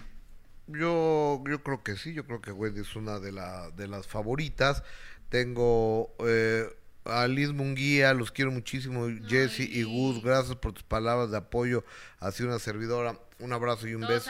Yo, 0.67 1.41
yo 1.49 1.63
creo 1.63 1.83
que 1.83 1.95
sí, 1.95 2.13
yo 2.13 2.25
creo 2.25 2.41
que 2.41 2.51
Wendy 2.51 2.81
es 2.81 2.95
una 2.95 3.19
de, 3.19 3.31
la, 3.31 3.71
de 3.71 3.87
las 3.87 4.07
favoritas. 4.07 4.83
Tengo 5.29 6.13
eh, 6.25 6.69
a 7.05 7.27
Liz 7.27 7.51
Munguía, 7.51 8.13
los 8.13 8.31
quiero 8.31 8.51
muchísimo, 8.51 9.07
Jesse 9.27 9.61
y 9.61 9.81
Gus, 9.83 10.23
gracias 10.23 10.55
por 10.55 10.73
tus 10.73 10.83
palabras 10.83 11.31
de 11.31 11.37
apoyo 11.37 11.83
hacia 12.19 12.45
una 12.45 12.59
servidora. 12.59 13.17
Un 13.39 13.53
abrazo 13.53 13.87
y 13.87 13.95
un 13.95 14.01
beso. 14.01 14.29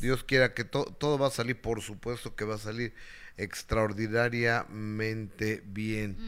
Dios 0.00 0.22
quiera 0.22 0.52
que 0.52 0.64
todo 0.64 1.18
va 1.18 1.28
a 1.28 1.30
salir, 1.30 1.58
por 1.58 1.80
supuesto 1.80 2.36
que 2.36 2.44
va 2.44 2.56
a 2.56 2.58
salir 2.58 2.92
extraordinariamente 3.38 5.62
bien. 5.66 6.18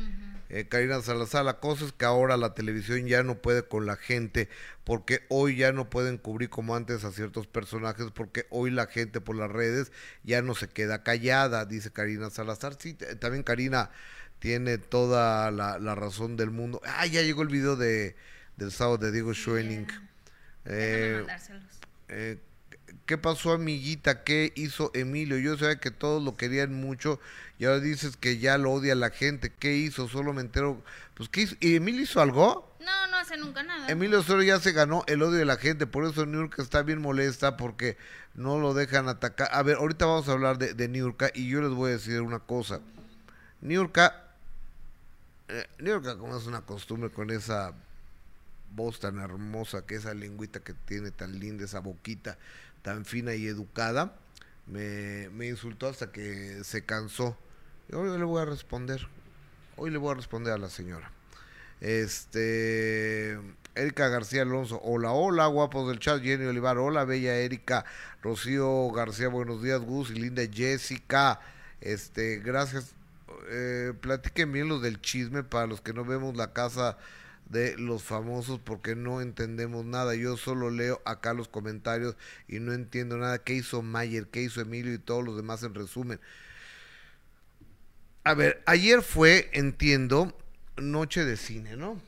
Eh, 0.50 0.66
Karina 0.68 1.00
Salazar, 1.02 1.44
la 1.44 1.60
cosa 1.60 1.84
es 1.84 1.92
que 1.92 2.06
ahora 2.06 2.38
la 2.38 2.54
televisión 2.54 3.06
ya 3.06 3.22
no 3.22 3.42
puede 3.42 3.64
con 3.64 3.86
la 3.86 3.96
gente, 3.96 4.48
porque 4.84 5.26
hoy 5.28 5.56
ya 5.56 5.72
no 5.72 5.90
pueden 5.90 6.16
cubrir 6.16 6.48
como 6.48 6.74
antes 6.74 7.04
a 7.04 7.12
ciertos 7.12 7.46
personajes, 7.46 8.06
porque 8.12 8.46
hoy 8.50 8.70
la 8.70 8.86
gente 8.86 9.20
por 9.20 9.36
las 9.36 9.50
redes 9.50 9.92
ya 10.22 10.40
no 10.40 10.54
se 10.54 10.68
queda 10.68 11.02
callada, 11.02 11.66
dice 11.66 11.90
Karina 11.90 12.30
Salazar. 12.30 12.76
Sí, 12.78 12.94
también 12.94 13.42
Karina 13.42 13.90
tiene 14.38 14.78
toda 14.78 15.50
la, 15.50 15.94
razón 15.94 16.36
del 16.36 16.50
mundo. 16.50 16.80
Ah, 16.84 17.06
ya 17.06 17.22
llegó 17.22 17.42
el 17.42 17.48
video 17.48 17.76
de, 17.76 18.16
del 18.56 18.72
sábado 18.72 18.98
de 18.98 19.12
Diego 19.12 19.34
Schoening. 19.34 19.86
Eh, 20.64 21.24
eh, 22.08 22.38
¿Qué 23.06 23.18
pasó, 23.18 23.52
amiguita? 23.52 24.22
¿Qué 24.22 24.52
hizo 24.54 24.90
Emilio? 24.94 25.38
Yo 25.38 25.56
sabía 25.56 25.80
que 25.80 25.90
todos 25.90 26.22
lo 26.22 26.36
querían 26.36 26.74
mucho 26.74 27.20
y 27.58 27.64
ahora 27.64 27.80
dices 27.80 28.16
que 28.16 28.38
ya 28.38 28.58
lo 28.58 28.72
odia 28.72 28.94
la 28.94 29.10
gente. 29.10 29.50
¿Qué 29.50 29.74
hizo? 29.76 30.08
Solo 30.08 30.32
me 30.32 30.42
entero. 30.42 30.82
Pues, 31.14 31.28
¿qué 31.28 31.42
hizo? 31.42 31.56
¿Y 31.60 31.76
Emilio 31.76 32.02
hizo 32.02 32.20
algo? 32.20 32.76
No, 32.80 33.06
no 33.08 33.16
hace 33.16 33.36
nunca 33.36 33.62
nada. 33.62 33.88
Emilio 33.88 34.22
solo 34.22 34.42
ya 34.42 34.60
se 34.60 34.72
ganó 34.72 35.04
el 35.06 35.22
odio 35.22 35.38
de 35.38 35.44
la 35.44 35.56
gente. 35.56 35.86
Por 35.86 36.04
eso 36.04 36.26
Niurka 36.26 36.62
está 36.62 36.82
bien 36.82 37.00
molesta 37.00 37.56
porque 37.56 37.96
no 38.34 38.58
lo 38.58 38.74
dejan 38.74 39.08
atacar. 39.08 39.48
A 39.52 39.62
ver, 39.62 39.76
ahorita 39.76 40.06
vamos 40.06 40.28
a 40.28 40.32
hablar 40.32 40.58
de, 40.58 40.74
de 40.74 40.88
Niurka 40.88 41.30
y 41.34 41.48
yo 41.48 41.60
les 41.60 41.70
voy 41.70 41.90
a 41.90 41.94
decir 41.94 42.20
una 42.20 42.38
cosa. 42.38 42.80
Niurka, 43.60 44.27
eh, 45.48 45.66
Niurka, 45.78 46.16
como 46.18 46.36
es 46.36 46.46
una 46.46 46.62
costumbre 46.62 47.10
con 47.10 47.30
esa 47.30 47.72
voz 48.74 49.00
tan 49.00 49.18
hermosa, 49.18 49.86
que 49.86 49.94
esa 49.94 50.14
lengüita 50.14 50.60
que 50.60 50.74
tiene 50.74 51.10
tan 51.10 51.38
linda, 51.38 51.64
esa 51.64 51.80
boquita 51.80 52.38
tan 52.82 53.04
fina 53.04 53.34
y 53.34 53.46
educada, 53.46 54.14
me, 54.66 55.28
me 55.30 55.46
insultó 55.46 55.88
hasta 55.88 56.12
que 56.12 56.62
se 56.64 56.84
cansó. 56.84 57.36
Hoy 57.92 58.18
le 58.18 58.24
voy 58.24 58.42
a 58.42 58.44
responder, 58.44 59.06
hoy 59.76 59.90
le 59.90 59.98
voy 59.98 60.12
a 60.12 60.14
responder 60.14 60.52
a 60.52 60.58
la 60.58 60.68
señora. 60.68 61.10
Este, 61.80 63.38
Erika 63.74 64.08
García 64.08 64.42
Alonso, 64.42 64.80
hola, 64.82 65.12
hola, 65.12 65.46
guapos 65.46 65.88
del 65.88 66.00
chat, 66.00 66.20
Jenny 66.20 66.44
Olivar, 66.46 66.76
hola, 66.78 67.04
bella 67.04 67.36
Erika, 67.36 67.84
Rocío 68.22 68.90
García, 68.90 69.28
buenos 69.28 69.62
días, 69.62 69.80
Gus 69.80 70.10
y 70.10 70.14
linda 70.14 70.42
Jessica, 70.52 71.40
este, 71.80 72.38
gracias, 72.40 72.94
eh, 73.50 73.92
platiquen 74.00 74.52
bien 74.52 74.68
lo 74.68 74.80
del 74.80 75.00
chisme 75.00 75.42
para 75.44 75.66
los 75.66 75.80
que 75.80 75.92
no 75.92 76.04
vemos 76.04 76.36
la 76.36 76.52
casa 76.52 76.98
de 77.46 77.76
los 77.78 78.02
famosos 78.02 78.60
porque 78.60 78.94
no 78.94 79.20
entendemos 79.20 79.84
nada. 79.84 80.14
Yo 80.14 80.36
solo 80.36 80.70
leo 80.70 81.00
acá 81.04 81.32
los 81.34 81.48
comentarios 81.48 82.16
y 82.46 82.60
no 82.60 82.72
entiendo 82.72 83.16
nada. 83.16 83.38
¿Qué 83.42 83.54
hizo 83.54 83.82
Mayer? 83.82 84.26
¿Qué 84.28 84.42
hizo 84.42 84.60
Emilio 84.60 84.92
y 84.92 84.98
todos 84.98 85.24
los 85.24 85.36
demás 85.36 85.62
en 85.62 85.74
resumen? 85.74 86.20
A 88.24 88.34
ver, 88.34 88.62
ayer 88.66 89.02
fue, 89.02 89.48
entiendo, 89.52 90.36
noche 90.76 91.24
de 91.24 91.36
cine, 91.36 91.76
¿no? 91.76 92.00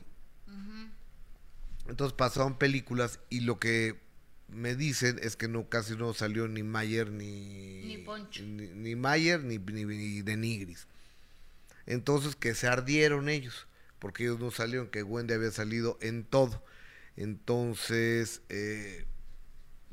Entonces 1.87 2.13
pasaron 2.15 2.57
películas 2.57 3.19
y 3.29 3.41
lo 3.41 3.59
que 3.59 3.99
me 4.47 4.75
dicen 4.75 5.19
es 5.21 5.35
que 5.35 5.47
no 5.47 5.67
casi 5.69 5.95
no 5.95 6.13
salió 6.13 6.47
ni 6.47 6.63
Mayer 6.63 7.09
ni 7.11 7.81
Ni 7.85 7.97
Poncho. 7.97 8.43
ni, 8.43 8.67
ni 8.67 8.95
Mayer 8.95 9.43
ni, 9.43 9.57
ni, 9.57 9.85
ni 9.85 10.21
de 10.21 10.37
Nigris. 10.37 10.87
Entonces 11.91 12.37
que 12.37 12.55
se 12.55 12.67
ardieron 12.67 13.27
ellos, 13.27 13.67
porque 13.99 14.23
ellos 14.23 14.39
no 14.39 14.49
salieron, 14.49 14.87
que 14.87 15.03
Wendy 15.03 15.33
había 15.33 15.51
salido 15.51 15.97
en 16.01 16.23
todo. 16.23 16.63
Entonces, 17.17 18.41
eh, 18.47 19.05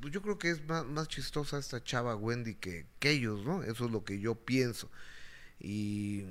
pues 0.00 0.12
yo 0.12 0.22
creo 0.22 0.38
que 0.38 0.50
es 0.50 0.64
más, 0.64 0.86
más 0.86 1.08
chistosa 1.08 1.58
esta 1.58 1.82
chava 1.82 2.14
Wendy 2.14 2.54
que, 2.54 2.86
que 3.00 3.10
ellos, 3.10 3.44
¿no? 3.44 3.64
Eso 3.64 3.86
es 3.86 3.90
lo 3.90 4.04
que 4.04 4.20
yo 4.20 4.36
pienso. 4.36 4.88
Y, 5.58 6.22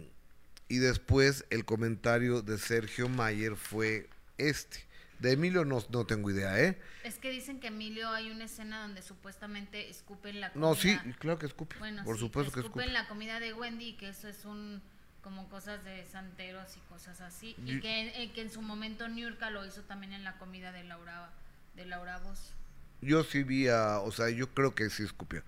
y 0.70 0.78
después 0.78 1.44
el 1.50 1.66
comentario 1.66 2.42
de 2.42 2.58
Sergio 2.58 3.10
Mayer 3.10 3.58
fue 3.58 4.08
este. 4.38 4.88
De 5.20 5.34
Emilio 5.34 5.66
no, 5.66 5.84
no 5.90 6.06
tengo 6.06 6.32
idea, 6.32 6.58
¿eh? 6.64 6.80
Es 7.04 7.18
que 7.18 7.30
dicen 7.30 7.60
que 7.60 7.68
Emilio 7.68 8.08
hay 8.10 8.32
una 8.32 8.46
escena 8.46 8.84
donde 8.84 9.02
supuestamente 9.02 9.90
escupen 9.90 10.40
la 10.40 10.54
comida. 10.54 10.70
No, 10.70 10.76
sí, 10.76 10.98
claro 11.20 11.38
que 11.38 11.48
escupe. 11.48 11.76
Bueno, 11.80 12.06
por 12.06 12.16
sí, 12.16 12.22
supuesto 12.22 12.54
que 12.54 12.62
escupen 12.62 12.84
escupe. 12.84 12.94
la 12.94 13.10
comida 13.10 13.42
de 13.42 13.52
Wendy 13.52 13.90
y 13.90 13.98
que 13.98 14.08
eso 14.08 14.30
es 14.30 14.46
un 14.46 14.82
como 15.28 15.50
cosas 15.50 15.84
de 15.84 16.06
santeros 16.06 16.78
y 16.78 16.80
cosas 16.88 17.20
así 17.20 17.54
Y- 17.66 17.82
que, 17.82 18.24
eh, 18.24 18.32
que 18.34 18.42
en 18.44 18.50
su 18.50 18.62
momento 18.62 19.10
Niurka 19.10 19.50
lo 19.50 19.66
hizo 19.66 19.82
también 19.82 20.14
en 20.14 20.24
la 20.24 20.38
comida 20.38 20.72
de 20.72 20.86
Laura 20.86 21.32
de 21.76 21.86
Laura 21.86 22.18
Voz. 22.20 22.54
Yo 23.02 23.26
sí 23.26 23.44
vi 23.44 23.68
a, 23.68 24.00
o 24.00 24.10
sea, 24.14 24.30
yo 24.30 24.48
creo 24.54 24.74
que 24.74 24.90
sí 24.90 25.04
escupió. 25.04 25.44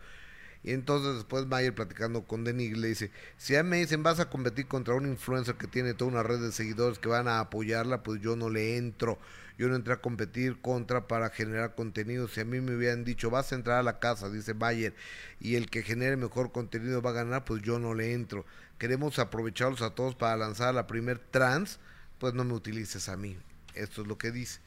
Y 0.65 0.71
entonces 0.73 1.15
después 1.15 1.45
Mayer 1.45 1.73
platicando 1.73 2.23
con 2.25 2.43
Denis 2.43 2.77
le 2.77 2.89
dice, 2.89 3.09
si 3.37 3.55
a 3.55 3.63
mí 3.63 3.69
me 3.69 3.77
dicen 3.77 4.03
vas 4.03 4.19
a 4.19 4.29
competir 4.29 4.67
contra 4.67 4.95
un 4.95 5.05
influencer 5.05 5.55
que 5.55 5.67
tiene 5.67 5.93
toda 5.93 6.11
una 6.11 6.23
red 6.23 6.41
de 6.41 6.51
seguidores 6.51 6.99
que 6.99 7.07
van 7.07 7.29
a 7.29 7.39
apoyarla, 7.39 8.03
pues 8.03 8.19
yo 8.21 8.35
no 8.35 8.49
le 8.49 8.75
entro. 8.75 9.17
Yo 9.59 9.67
no 9.69 9.75
entré 9.75 9.93
a 9.93 10.01
competir 10.01 10.59
contra 10.61 11.07
para 11.07 11.29
generar 11.29 11.75
contenido. 11.75 12.27
Si 12.27 12.39
a 12.39 12.45
mí 12.45 12.61
me 12.61 12.75
hubieran 12.75 13.03
dicho, 13.03 13.29
vas 13.29 13.51
a 13.51 13.55
entrar 13.55 13.77
a 13.77 13.83
la 13.83 13.99
casa, 13.99 14.29
dice 14.29 14.53
Mayer, 14.55 14.95
y 15.39 15.55
el 15.55 15.69
que 15.69 15.83
genere 15.83 16.15
mejor 16.17 16.51
contenido 16.51 17.01
va 17.01 17.11
a 17.11 17.13
ganar, 17.13 17.43
pues 17.45 17.61
yo 17.61 17.77
no 17.77 17.93
le 17.93 18.13
entro. 18.13 18.45
Queremos 18.77 19.19
aprovecharlos 19.19 19.81
a 19.81 19.91
todos 19.91 20.15
para 20.15 20.37
lanzar 20.37 20.73
la 20.73 20.87
primer 20.87 21.19
trans, 21.19 21.79
pues 22.19 22.33
no 22.33 22.45
me 22.45 22.53
utilices 22.53 23.09
a 23.09 23.17
mí. 23.17 23.37
Esto 23.75 24.01
es 24.01 24.07
lo 24.07 24.17
que 24.17 24.31
dice. 24.31 24.61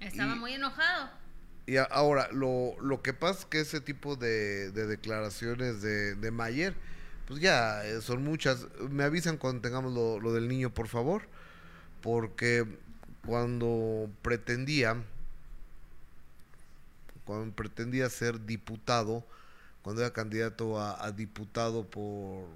Estaba 0.00 0.36
Y- 0.36 0.38
muy 0.38 0.52
enojado. 0.54 1.10
Y 1.66 1.76
ahora, 1.76 2.28
lo, 2.32 2.74
lo 2.80 3.02
que 3.02 3.12
pasa 3.12 3.40
es 3.40 3.44
que 3.46 3.60
ese 3.60 3.80
tipo 3.80 4.16
de, 4.16 4.70
de 4.72 4.86
declaraciones 4.86 5.82
de, 5.82 6.14
de 6.14 6.30
Mayer, 6.30 6.74
pues 7.28 7.40
ya 7.40 7.84
eh, 7.84 8.00
son 8.00 8.22
muchas. 8.24 8.66
Me 8.90 9.04
avisan 9.04 9.36
cuando 9.36 9.62
tengamos 9.62 9.92
lo, 9.92 10.18
lo 10.20 10.32
del 10.32 10.48
niño, 10.48 10.72
por 10.72 10.88
favor, 10.88 11.22
porque 12.02 12.66
cuando 13.26 14.10
pretendía, 14.22 14.96
cuando 17.24 17.54
pretendía 17.54 18.08
ser 18.10 18.44
diputado, 18.46 19.24
cuando 19.82 20.02
era 20.02 20.12
candidato 20.12 20.78
a, 20.80 21.04
a 21.04 21.12
diputado 21.12 21.84
por 21.88 22.46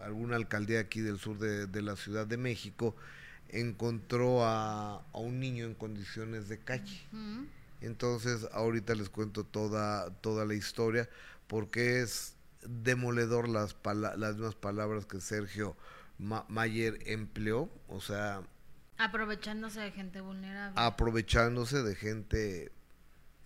alguna 0.00 0.36
alcaldía 0.36 0.80
aquí 0.80 1.00
del 1.00 1.18
sur 1.18 1.38
de, 1.38 1.66
de 1.66 1.82
la 1.82 1.96
Ciudad 1.96 2.26
de 2.26 2.36
México, 2.36 2.94
encontró 3.48 4.44
a, 4.44 4.96
a 5.12 5.18
un 5.18 5.40
niño 5.40 5.64
en 5.64 5.74
condiciones 5.74 6.48
de 6.48 6.58
calle. 6.58 7.00
Entonces, 7.80 8.48
ahorita 8.52 8.94
les 8.94 9.10
cuento 9.10 9.44
toda, 9.44 10.10
toda 10.20 10.44
la 10.46 10.54
historia, 10.54 11.08
porque 11.46 12.00
es 12.00 12.34
demoledor 12.66 13.48
las, 13.48 13.76
las 13.84 14.34
mismas 14.36 14.54
palabras 14.54 15.04
que 15.04 15.20
Sergio 15.20 15.76
Ma- 16.18 16.46
Mayer 16.48 16.98
empleó, 17.06 17.68
o 17.88 18.00
sea, 18.00 18.42
Aprovechándose 18.98 19.80
de 19.80 19.90
gente 19.90 20.20
vulnerable. 20.20 20.74
aprovechándose 20.80 21.82
de 21.82 21.94
gente 21.94 22.72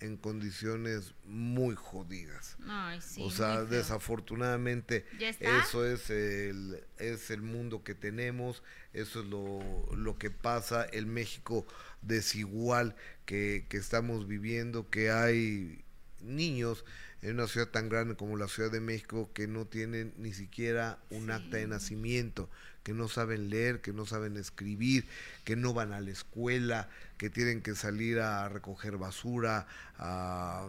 en 0.00 0.16
condiciones 0.16 1.14
muy 1.24 1.74
jodidas. 1.74 2.56
Ay, 2.68 3.00
sí, 3.00 3.20
o 3.22 3.30
sea, 3.30 3.64
desafortunadamente 3.64 5.04
eso 5.40 5.84
es 5.84 6.10
el, 6.10 6.84
es 6.98 7.30
el 7.30 7.42
mundo 7.42 7.82
que 7.82 7.94
tenemos, 7.94 8.62
eso 8.92 9.20
es 9.20 9.26
lo, 9.26 9.60
lo 9.96 10.16
que 10.18 10.30
pasa, 10.30 10.84
el 10.84 11.06
México 11.06 11.66
desigual 12.02 12.94
que, 13.24 13.66
que 13.68 13.76
estamos 13.76 14.28
viviendo, 14.28 14.88
que 14.88 15.10
hay 15.10 15.84
niños 16.20 16.84
en 17.22 17.34
una 17.34 17.48
ciudad 17.48 17.68
tan 17.68 17.88
grande 17.88 18.14
como 18.14 18.36
la 18.36 18.48
Ciudad 18.48 18.70
de 18.70 18.80
México 18.80 19.30
que 19.34 19.48
no 19.48 19.66
tienen 19.66 20.14
ni 20.16 20.32
siquiera 20.32 20.98
un 21.10 21.30
acta 21.30 21.56
de 21.56 21.66
nacimiento, 21.66 22.48
que 22.88 22.94
no 22.94 23.06
saben 23.06 23.50
leer, 23.50 23.82
que 23.82 23.92
no 23.92 24.06
saben 24.06 24.38
escribir, 24.38 25.04
que 25.44 25.56
no 25.56 25.74
van 25.74 25.92
a 25.92 26.00
la 26.00 26.10
escuela, 26.10 26.88
que 27.18 27.28
tienen 27.28 27.60
que 27.60 27.74
salir 27.74 28.18
a 28.18 28.48
recoger 28.48 28.96
basura, 28.96 29.66
a, 29.98 30.66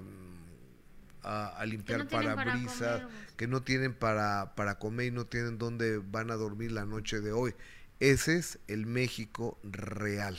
a, 1.24 1.48
a 1.48 1.66
limpiar 1.66 2.00
no 2.00 2.10
para 2.10 2.36
parabrisas, 2.36 3.04
que 3.38 3.48
no 3.48 3.62
tienen 3.62 3.94
para, 3.94 4.54
para 4.56 4.80
comer 4.80 5.06
y 5.06 5.12
no 5.12 5.28
tienen 5.28 5.58
dónde 5.58 6.00
van 6.00 6.30
a 6.30 6.36
dormir 6.36 6.74
la 6.74 6.84
noche 6.84 7.22
de 7.22 7.32
hoy. 7.32 7.56
Ese 8.02 8.36
es 8.36 8.60
el 8.68 8.86
México 8.86 9.58
real. 9.64 10.38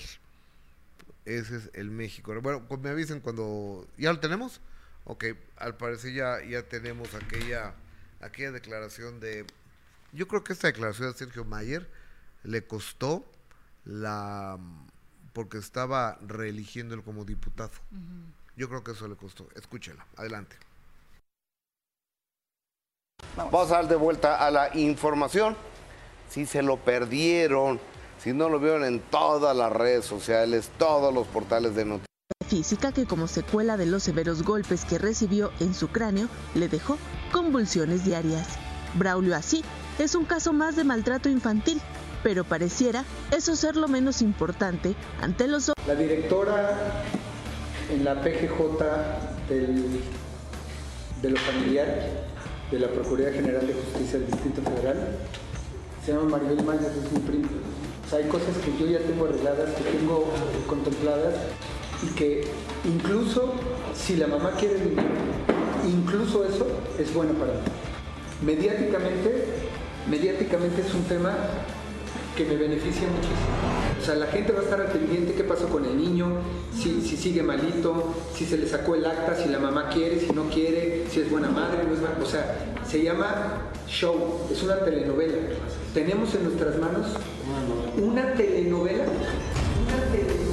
Ese 1.24 1.56
es 1.56 1.70
el 1.72 1.90
México. 1.90 2.32
real. 2.32 2.42
Bueno, 2.42 2.66
me 2.82 2.90
avisen 2.90 3.20
cuando... 3.20 3.88
¿Ya 3.96 4.12
lo 4.12 4.20
tenemos? 4.20 4.60
Ok, 5.04 5.24
al 5.56 5.78
parecer 5.78 6.12
ya, 6.12 6.44
ya 6.44 6.62
tenemos 6.62 7.14
aquella, 7.14 7.72
aquella 8.20 8.52
declaración 8.52 9.18
de... 9.18 9.46
Yo 10.12 10.26
creo 10.26 10.42
que 10.42 10.52
esta 10.52 10.66
declaración 10.66 11.12
de 11.12 11.18
Sergio 11.18 11.44
Mayer 11.44 11.88
le 12.42 12.66
costó 12.66 13.24
la... 13.84 14.58
porque 15.32 15.58
estaba 15.58 16.18
reeligiéndolo 16.26 17.04
como 17.04 17.24
diputado. 17.24 17.70
Yo 18.56 18.68
creo 18.68 18.82
que 18.82 18.92
eso 18.92 19.06
le 19.08 19.16
costó. 19.16 19.48
Escúchela, 19.54 20.04
adelante. 20.16 20.56
Vamos 23.36 23.70
a 23.70 23.76
dar 23.76 23.88
de 23.88 23.96
vuelta 23.96 24.44
a 24.44 24.50
la 24.50 24.76
información. 24.76 25.56
Si 26.28 26.46
se 26.46 26.62
lo 26.62 26.76
perdieron, 26.76 27.80
si 28.18 28.32
no 28.32 28.48
lo 28.48 28.58
vieron 28.58 28.84
en 28.84 29.00
todas 29.00 29.56
las 29.56 29.72
redes 29.72 30.04
sociales, 30.04 30.70
todos 30.78 31.12
los 31.14 31.26
portales 31.28 31.74
de 31.74 31.84
noticias. 31.84 32.06
física 32.48 32.92
que 32.92 33.06
como 33.06 33.28
secuela 33.28 33.76
de 33.76 33.86
los 33.86 34.02
severos 34.02 34.42
golpes 34.42 34.84
que 34.84 34.98
recibió 34.98 35.52
en 35.60 35.74
su 35.74 35.88
cráneo 35.88 36.28
le 36.54 36.68
dejó 36.68 36.98
convulsiones 37.32 38.04
diarias. 38.04 38.58
Braulio 38.94 39.36
así 39.36 39.62
es 39.98 40.14
un 40.14 40.24
caso 40.24 40.52
más 40.52 40.76
de 40.76 40.84
maltrato 40.84 41.28
infantil, 41.28 41.80
pero 42.22 42.44
pareciera 42.44 43.04
eso 43.30 43.56
ser 43.56 43.76
lo 43.76 43.88
menos 43.88 44.22
importante 44.22 44.94
ante 45.20 45.46
los 45.48 45.72
La 45.86 45.94
directora 45.94 47.02
en 47.90 48.04
la 48.04 48.20
PGJ 48.20 48.84
del- 49.48 50.00
de 51.22 51.30
lo 51.30 51.36
familiar 51.38 51.86
de 52.70 52.78
la 52.78 52.88
Procuraduría 52.88 53.32
General 53.32 53.66
de 53.66 53.74
Justicia 53.74 54.18
del 54.18 54.30
Distrito 54.30 54.62
Federal 54.62 55.16
se 56.04 56.12
llama 56.12 56.30
Maribel 56.38 56.64
Mayas, 56.64 56.92
es 56.96 57.12
mi 57.12 57.18
prima. 57.18 57.48
O 58.06 58.08
sea, 58.08 58.18
hay 58.20 58.24
cosas 58.28 58.56
que 58.64 58.72
yo 58.82 58.90
ya 58.90 59.00
tengo 59.00 59.26
arregladas, 59.26 59.70
que 59.74 59.82
tengo 59.98 60.32
contempladas 60.66 61.34
y 62.02 62.06
que 62.14 62.48
incluso 62.84 63.52
si 63.94 64.16
la 64.16 64.26
mamá 64.26 64.52
quiere 64.58 64.76
vivir, 64.76 64.98
incluso 65.86 66.44
eso 66.44 66.66
es 66.98 67.12
bueno 67.12 67.34
para 67.34 67.52
mí. 67.52 67.58
Mediáticamente, 68.42 69.44
mediáticamente 70.08 70.82
es 70.82 70.94
un 70.94 71.04
tema 71.04 71.36
que 72.36 72.44
me 72.44 72.56
beneficia 72.56 73.06
muchísimo. 73.08 74.00
O 74.00 74.04
sea, 74.04 74.14
la 74.14 74.26
gente 74.26 74.52
va 74.52 74.60
a 74.60 74.62
estar 74.62 74.80
al 74.80 74.88
pendiente 74.88 75.34
qué 75.34 75.44
pasó 75.44 75.68
con 75.68 75.84
el 75.84 75.96
niño, 75.96 76.36
si, 76.74 77.02
si 77.02 77.16
sigue 77.16 77.42
malito, 77.42 78.14
si 78.34 78.46
se 78.46 78.56
le 78.56 78.66
sacó 78.66 78.94
el 78.94 79.04
acta, 79.04 79.36
si 79.36 79.48
la 79.48 79.58
mamá 79.58 79.90
quiere, 79.90 80.18
si 80.20 80.32
no 80.32 80.44
quiere, 80.48 81.04
si 81.10 81.20
es 81.20 81.30
buena 81.30 81.48
madre, 81.48 81.84
no 81.86 81.92
es 81.92 82.00
buena. 82.00 82.16
O 82.22 82.26
sea, 82.26 82.74
se 82.88 83.02
llama 83.02 83.70
show, 83.86 84.48
es 84.50 84.62
una 84.62 84.76
telenovela. 84.80 85.34
Tenemos 85.92 86.34
en 86.34 86.44
nuestras 86.44 86.78
manos 86.78 87.08
una 87.98 88.32
telenovela, 88.34 89.04
una 89.04 90.12
telenovela 90.12 90.50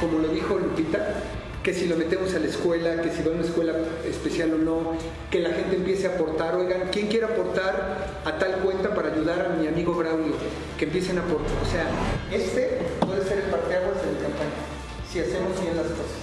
como 0.00 0.18
lo 0.18 0.28
dijo 0.28 0.58
Lupita, 0.58 1.22
que 1.70 1.78
si 1.78 1.86
lo 1.86 1.94
metemos 1.94 2.34
a 2.34 2.40
la 2.40 2.46
escuela, 2.46 3.00
que 3.00 3.10
si 3.10 3.22
va 3.22 3.30
a 3.30 3.34
una 3.34 3.44
escuela 3.44 3.74
especial 4.04 4.54
o 4.54 4.58
no, 4.58 4.92
que 5.30 5.38
la 5.38 5.50
gente 5.50 5.76
empiece 5.76 6.08
a 6.08 6.14
aportar, 6.14 6.56
oigan, 6.56 6.88
¿quién 6.90 7.06
quiere 7.06 7.26
aportar 7.26 8.08
a 8.24 8.38
tal 8.40 8.56
cuenta 8.56 8.92
para 8.92 9.12
ayudar 9.12 9.46
a 9.46 9.48
mi 9.50 9.68
amigo 9.68 9.94
Braulio? 9.94 10.34
Que 10.76 10.86
empiecen 10.86 11.18
a 11.18 11.20
aportar. 11.20 11.52
O 11.62 11.70
sea, 11.70 11.86
este 12.36 12.80
puede 13.06 13.22
ser 13.22 13.38
el 13.38 13.44
parteaguas 13.44 14.02
de 14.02 14.12
la 14.14 14.18
campaña, 14.18 14.58
si 15.12 15.20
hacemos 15.20 15.62
bien 15.62 15.76
las 15.76 15.86
cosas. 15.86 16.18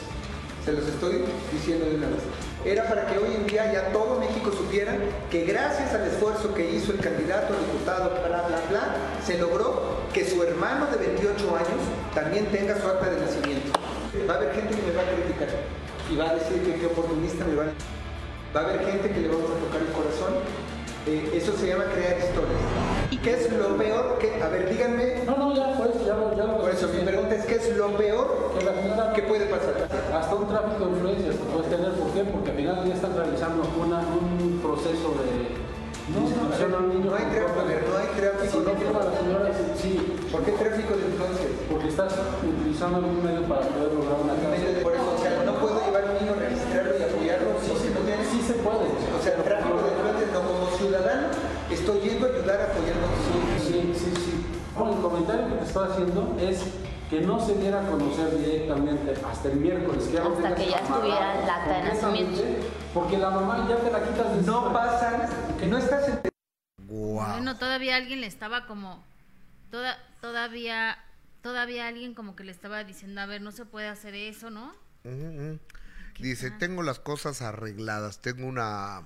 Se 0.65 0.73
los 0.73 0.85
estoy 0.85 1.23
diciendo 1.53 1.85
de 1.85 1.95
una 1.95 2.07
vez. 2.07 2.23
Era 2.65 2.89
para 2.89 3.07
que 3.07 3.17
hoy 3.17 3.33
en 3.33 3.47
día 3.47 3.71
ya 3.71 3.93
todo 3.93 4.19
México 4.19 4.51
supiera 4.51 4.97
que 5.31 5.45
gracias 5.45 5.93
al 5.93 6.07
esfuerzo 6.07 6.53
que 6.53 6.69
hizo 6.71 6.91
el 6.91 6.99
candidato 6.99 7.53
a 7.53 7.57
diputado, 7.57 8.09
bla, 8.27 8.47
bla, 8.49 8.61
bla, 8.69 8.95
se 9.25 9.37
logró 9.37 9.95
que 10.11 10.29
su 10.29 10.43
hermano 10.43 10.87
de 10.87 10.97
28 10.97 11.55
años 11.55 11.81
también 12.13 12.47
tenga 12.47 12.77
su 12.81 12.85
acta 12.85 13.09
de 13.11 13.21
nacimiento. 13.21 13.76
Va 14.27 14.33
a 14.33 14.37
haber 14.37 14.53
gente 14.53 14.75
que 14.75 14.81
me 14.81 14.93
va 14.93 15.01
a 15.01 15.15
criticar 15.15 15.47
y 16.11 16.15
va 16.15 16.29
a 16.29 16.35
decir 16.35 16.61
que 16.63 16.79
qué 16.79 16.85
oportunista 16.85 17.45
me 17.45 17.55
van 17.55 17.69
a... 17.69 18.55
Va 18.55 18.61
a 18.61 18.63
haber 18.63 18.85
gente 18.85 19.09
que 19.09 19.19
le 19.21 19.27
vamos 19.29 19.51
a 19.51 19.59
tocar 19.63 19.81
el 19.81 19.91
corazón. 19.93 20.33
Eh, 21.07 21.31
eso 21.33 21.53
se 21.55 21.67
llama 21.67 21.85
crear 21.85 22.17
historias. 22.19 22.59
¿Y 23.09 23.17
qué 23.17 23.33
es 23.35 23.51
lo 23.53 23.77
peor 23.77 24.17
que... 24.19 24.43
A 24.43 24.49
ver, 24.49 24.69
díganme... 24.69 25.23
No, 25.25 25.37
no, 25.37 25.55
ya, 25.55 25.77
pues, 25.77 26.05
ya, 26.05 26.15
ya 26.35 26.43
lo 26.43 26.57
Por 26.57 26.71
eso 26.71 26.89
mi 26.89 27.03
pregunta 27.03 27.35
es, 27.35 27.45
¿qué 27.45 27.55
es 27.55 27.77
lo 27.77 27.95
peor 27.95 28.47
que, 29.15 29.21
puede 29.23 29.45
pasar. 29.45 29.87
Hasta 30.13 30.35
un 30.35 30.47
tráfico 30.47 30.85
de 30.85 30.91
influencias 30.91 31.35
puedes 31.51 31.69
tener, 31.69 31.91
¿por 31.93 32.11
qué? 32.11 32.23
Porque 32.23 32.51
al 32.51 32.57
final 32.57 32.87
ya 32.87 32.93
están 32.93 33.15
realizando 33.15 33.63
un 33.63 34.59
proceso 34.61 35.15
de 35.17 35.36
no, 36.07 36.23
no, 36.23 36.79
no, 37.03 37.15
hay 37.15 37.25
tráfico, 37.25 37.63
no 37.67 37.97
hay 37.97 38.07
tráfico. 38.15 38.63
sí. 39.81 39.99
¿Por 40.31 40.43
qué 40.43 40.51
tráfico 40.53 40.95
de 40.95 41.03
influencias? 41.03 41.51
Porque 41.69 41.87
estás 41.87 42.13
utilizando 42.43 42.97
algún 42.97 43.23
medio 43.23 43.43
para 43.43 43.61
poder 43.67 43.91
lograr 43.91 44.19
una 44.23 44.35
casa. 44.35 44.83
Por 44.83 44.93
eso, 44.95 45.11
o 45.11 45.19
sea, 45.19 45.43
no 45.43 45.55
puedo 45.59 45.83
llevar 45.83 46.03
a 46.03 46.11
un 46.11 46.17
niño, 46.19 46.35
registrarlo 46.39 46.97
y 46.97 47.03
apoyarlo. 47.03 47.59
Sí, 47.59 47.71
sí, 47.75 47.87
no 47.91 47.99
sí 48.31 48.39
se 48.47 48.53
puede. 48.63 48.87
O 48.87 49.19
sea, 49.21 49.35
el 49.35 49.43
tráfico 49.43 49.83
de 49.83 49.91
influencias, 49.91 50.31
no 50.31 50.41
como 50.47 50.71
ciudadano, 50.77 51.27
estoy 51.71 51.99
yendo 51.99 52.27
a 52.27 52.29
ayudar 52.29 52.59
apoyando. 52.71 53.07
Sí, 53.19 53.67
sí, 53.67 53.79
sí, 53.95 54.11
sí. 54.15 54.33
Bueno, 54.75 54.95
el 54.95 55.01
comentario 55.01 55.47
que 55.47 55.55
te 55.55 55.65
estoy 55.65 55.87
haciendo 55.91 56.35
es 56.39 56.63
que 57.09 57.21
no 57.21 57.39
se 57.39 57.55
diera 57.57 57.85
a 57.85 57.89
conocer 57.89 58.37
directamente 58.37 59.13
hasta 59.25 59.49
el 59.49 59.57
miércoles. 59.57 60.05
Que 60.05 60.19
hasta 60.19 60.55
que 60.55 60.69
ya 60.69 60.77
estuviera 60.77 61.43
el 61.43 61.49
acta 61.49 61.77
de 61.77 61.83
nacimiento. 61.83 62.41
Porque 62.93 63.17
la 63.17 63.29
mamá 63.29 63.65
ya 63.69 63.77
te 63.77 63.91
la 63.91 64.03
quitas 64.03 64.35
de 64.35 64.41
No 64.43 64.73
pasa, 64.73 65.29
que 65.59 65.67
no 65.67 65.77
estás 65.77 66.09
en... 66.09 66.19
Bueno, 66.87 67.57
todavía 67.57 67.95
alguien 67.95 68.21
le 68.21 68.27
estaba 68.27 68.67
como... 68.67 69.03
Toda, 69.71 69.97
todavía 70.21 70.97
todavía 71.47 71.87
alguien 71.87 72.13
como 72.13 72.35
que 72.35 72.43
le 72.43 72.51
estaba 72.51 72.83
diciendo, 72.83 73.21
a 73.21 73.25
ver, 73.25 73.41
no 73.41 73.53
se 73.53 73.65
puede 73.65 73.87
hacer 73.87 74.13
eso, 74.15 74.49
¿no? 74.49 74.75
Dice, 76.19 76.51
tengo 76.51 76.83
las 76.83 76.99
cosas 76.99 77.41
arregladas. 77.41 78.19
Tengo 78.19 78.47
una 78.47 79.03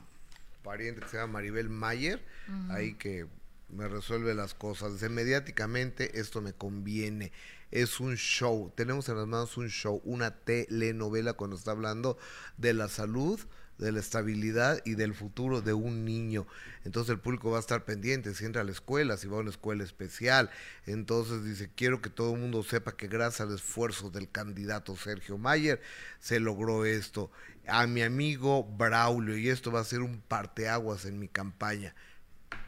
pariente 0.63 1.01
que 1.01 1.07
se 1.07 1.17
llama 1.17 1.33
Maribel 1.33 1.69
Mayer, 1.69 2.25
ahí 2.71 2.95
que 2.95 3.27
me 3.69 3.87
resuelve 3.87 4.33
las 4.33 4.55
cosas. 4.55 4.93
Dice, 4.93 5.09
mediáticamente 5.09 6.19
esto 6.19 6.41
me 6.41 6.53
conviene 6.53 7.31
es 7.71 7.99
un 7.99 8.15
show. 8.15 8.71
Tenemos 8.75 9.09
en 9.09 9.17
las 9.17 9.27
manos 9.27 9.57
un 9.57 9.69
show, 9.69 10.01
una 10.03 10.31
telenovela 10.31 11.33
cuando 11.33 11.55
está 11.55 11.71
hablando 11.71 12.17
de 12.57 12.73
la 12.73 12.87
salud, 12.89 13.39
de 13.77 13.91
la 13.91 13.99
estabilidad 13.99 14.79
y 14.85 14.93
del 14.93 15.15
futuro 15.15 15.61
de 15.61 15.73
un 15.73 16.05
niño. 16.05 16.45
Entonces 16.85 17.11
el 17.11 17.19
público 17.19 17.49
va 17.49 17.57
a 17.57 17.61
estar 17.61 17.83
pendiente 17.83 18.35
si 18.35 18.45
entra 18.45 18.61
a 18.61 18.65
la 18.65 18.71
escuela, 18.71 19.17
si 19.17 19.27
va 19.27 19.37
a 19.37 19.41
una 19.41 19.49
escuela 19.49 19.83
especial. 19.83 20.51
Entonces 20.85 21.43
dice, 21.43 21.71
quiero 21.75 22.01
que 22.01 22.11
todo 22.11 22.33
el 22.33 22.39
mundo 22.39 22.61
sepa 22.61 22.95
que 22.95 23.07
gracias 23.07 23.41
al 23.41 23.55
esfuerzo 23.55 24.11
del 24.11 24.29
candidato 24.29 24.95
Sergio 24.95 25.37
Mayer 25.37 25.81
se 26.19 26.39
logró 26.39 26.85
esto. 26.85 27.31
A 27.67 27.87
mi 27.87 28.03
amigo 28.03 28.63
Braulio, 28.63 29.37
y 29.37 29.49
esto 29.49 29.71
va 29.71 29.79
a 29.79 29.85
ser 29.85 30.01
un 30.01 30.21
parteaguas 30.21 31.05
en 31.05 31.17
mi 31.17 31.27
campaña. 31.27 31.95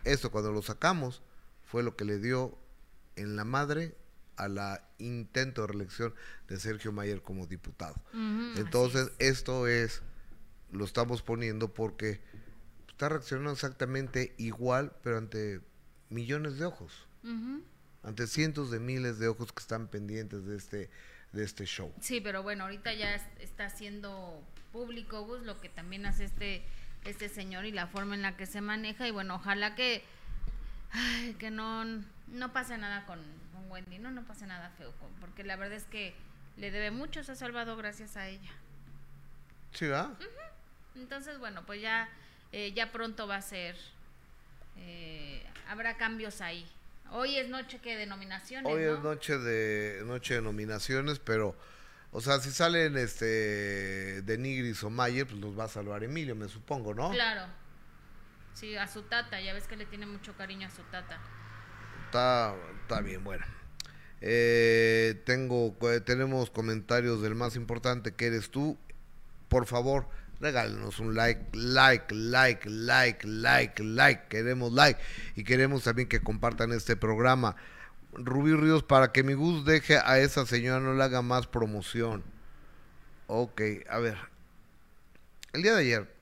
Esto 0.03 0.31
cuando 0.31 0.51
lo 0.51 0.61
sacamos 0.61 1.21
fue 1.63 1.83
lo 1.83 1.95
que 1.95 2.05
le 2.05 2.19
dio 2.19 2.57
en 3.15 3.35
la 3.35 3.45
madre 3.45 3.95
a 4.37 4.47
la 4.47 4.83
intento 4.97 5.61
de 5.61 5.67
reelección 5.67 6.13
de 6.47 6.59
Sergio 6.59 6.91
Mayer 6.91 7.21
como 7.21 7.47
diputado. 7.47 7.95
Entonces, 8.55 9.11
esto 9.19 9.67
es, 9.67 10.01
lo 10.71 10.85
estamos 10.85 11.21
poniendo 11.21 11.73
porque 11.73 12.21
está 12.87 13.09
reaccionando 13.09 13.51
exactamente 13.51 14.33
igual, 14.37 14.93
pero 15.01 15.17
ante 15.17 15.61
millones 16.09 16.57
de 16.57 16.65
ojos. 16.65 17.07
Ante 18.03 18.27
cientos 18.27 18.69
de 18.69 18.79
miles 18.79 19.17
de 19.19 19.27
ojos 19.27 19.51
que 19.53 19.61
están 19.61 19.87
pendientes 19.87 20.45
de 20.45 20.57
este, 20.57 20.89
de 21.31 21.43
este 21.43 21.65
show. 21.65 21.93
Sí, 22.01 22.21
pero 22.21 22.43
bueno, 22.43 22.65
ahorita 22.65 22.93
ya 22.93 23.15
está 23.39 23.65
haciendo 23.65 24.43
público 24.71 25.25
pues, 25.25 25.43
lo 25.43 25.61
que 25.61 25.69
también 25.69 26.05
hace 26.05 26.25
este, 26.25 26.63
este 27.05 27.29
señor 27.29 27.65
y 27.65 27.71
la 27.71 27.87
forma 27.87 28.15
en 28.15 28.21
la 28.21 28.35
que 28.35 28.45
se 28.45 28.61
maneja. 28.61 29.07
Y 29.07 29.11
bueno, 29.11 29.35
ojalá 29.35 29.75
que, 29.75 30.03
que 31.39 31.49
no, 31.49 31.85
no 32.27 32.53
pase 32.53 32.77
nada 32.77 33.05
con, 33.05 33.19
Wendy, 33.73 33.97
no, 33.97 34.11
no 34.11 34.23
pasa 34.25 34.45
nada 34.45 34.69
feo, 34.77 34.93
porque 35.19 35.43
la 35.43 35.55
verdad 35.55 35.75
es 35.75 35.85
que 35.85 36.13
le 36.57 36.69
debe 36.69 36.91
mucho, 36.91 37.23
se 37.23 37.31
ha 37.31 37.35
salvado 37.35 37.75
gracias 37.75 38.15
a 38.15 38.27
ella. 38.27 38.51
¿Sí, 39.71 39.87
va? 39.87 40.15
Entonces, 40.95 41.39
bueno, 41.39 41.65
pues 41.65 41.81
ya, 41.81 42.07
eh, 42.51 42.71
ya 42.73 42.91
pronto 42.91 43.27
va 43.27 43.37
a 43.37 43.41
ser, 43.41 43.75
eh, 44.77 45.43
habrá 45.67 45.97
cambios 45.97 46.41
ahí. 46.41 46.69
Hoy 47.11 47.37
es 47.37 47.49
noche 47.49 47.79
que 47.79 47.97
de 47.97 48.05
nominaciones. 48.05 48.71
Hoy 48.71 48.83
es 48.83 48.99
noche 48.99 49.37
de 49.37 50.03
noche 50.05 50.35
de 50.35 50.41
nominaciones, 50.41 51.19
pero, 51.19 51.55
o 52.11 52.21
sea, 52.21 52.39
si 52.39 52.51
salen 52.51 52.95
este 52.97 54.21
de 54.21 54.37
Nigris 54.37 54.83
o 54.83 54.91
Mayer, 54.91 55.25
pues 55.25 55.39
los 55.39 55.57
va 55.57 55.65
a 55.65 55.67
salvar 55.67 56.03
Emilio, 56.03 56.35
me 56.35 56.47
supongo, 56.47 56.93
¿no? 56.93 57.09
Claro. 57.09 57.47
Sí, 58.53 58.77
a 58.77 58.87
su 58.87 59.01
tata, 59.03 59.41
ya 59.41 59.53
ves 59.53 59.67
que 59.67 59.75
le 59.75 59.87
tiene 59.87 60.05
mucho 60.05 60.35
cariño 60.37 60.67
a 60.67 60.69
su 60.69 60.83
tata. 60.83 61.19
Está, 62.05 62.55
está 62.83 63.01
bien, 63.01 63.23
bueno. 63.23 63.43
Eh, 64.25 65.21
tengo, 65.25 65.75
tenemos 66.05 66.49
comentarios 66.49 67.21
del 67.21 67.35
más 67.35 67.57
importante 67.57 68.13
que 68.13 68.27
eres 68.27 68.49
tú. 68.49 68.77
Por 69.49 69.65
favor, 69.65 70.07
regálenos 70.39 70.99
un 70.99 71.13
like, 71.13 71.41
like, 71.51 72.15
like, 72.15 72.69
like, 72.69 73.27
like, 73.27 73.83
like. 73.83 74.27
Queremos 74.29 74.71
like 74.71 74.97
y 75.35 75.43
queremos 75.43 75.83
también 75.83 76.07
que 76.07 76.21
compartan 76.21 76.71
este 76.71 76.95
programa. 76.95 77.57
Rubí 78.13 78.53
Ríos, 78.53 78.83
para 78.83 79.11
que 79.11 79.23
mi 79.23 79.33
Gus 79.33 79.65
deje 79.65 79.97
a 79.97 80.17
esa 80.19 80.45
señora, 80.45 80.79
no 80.79 80.93
le 80.93 81.03
haga 81.03 81.21
más 81.21 81.45
promoción. 81.45 82.23
Ok, 83.27 83.61
a 83.89 83.99
ver. 83.99 84.17
El 85.51 85.63
día 85.63 85.73
de 85.73 85.81
ayer 85.81 86.15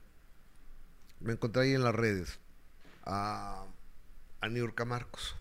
me 1.19 1.33
encontré 1.33 1.61
ahí 1.61 1.73
en 1.75 1.83
las 1.83 1.93
redes 1.93 2.39
a, 3.05 3.65
a 4.41 4.85
Marcos 4.85 5.35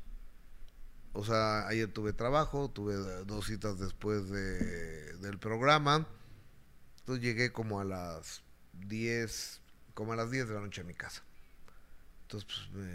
o 1.13 1.25
sea, 1.25 1.67
ayer 1.67 1.93
tuve 1.93 2.13
trabajo, 2.13 2.71
tuve 2.71 2.95
dos 3.25 3.47
citas 3.47 3.79
después 3.79 4.31
de, 4.31 5.15
del 5.19 5.39
programa. 5.39 6.07
Entonces 7.01 7.25
llegué 7.25 7.53
como 7.53 7.81
a 7.81 7.85
las 7.85 8.43
10, 8.75 9.61
como 9.95 10.13
a 10.13 10.17
las 10.17 10.31
10 10.31 10.49
de 10.49 10.55
la 10.55 10.61
noche 10.61 10.83
a 10.83 10.85
mi 10.85 10.95
casa. 10.95 11.23
Entonces, 12.23 12.49
pues, 12.73 12.87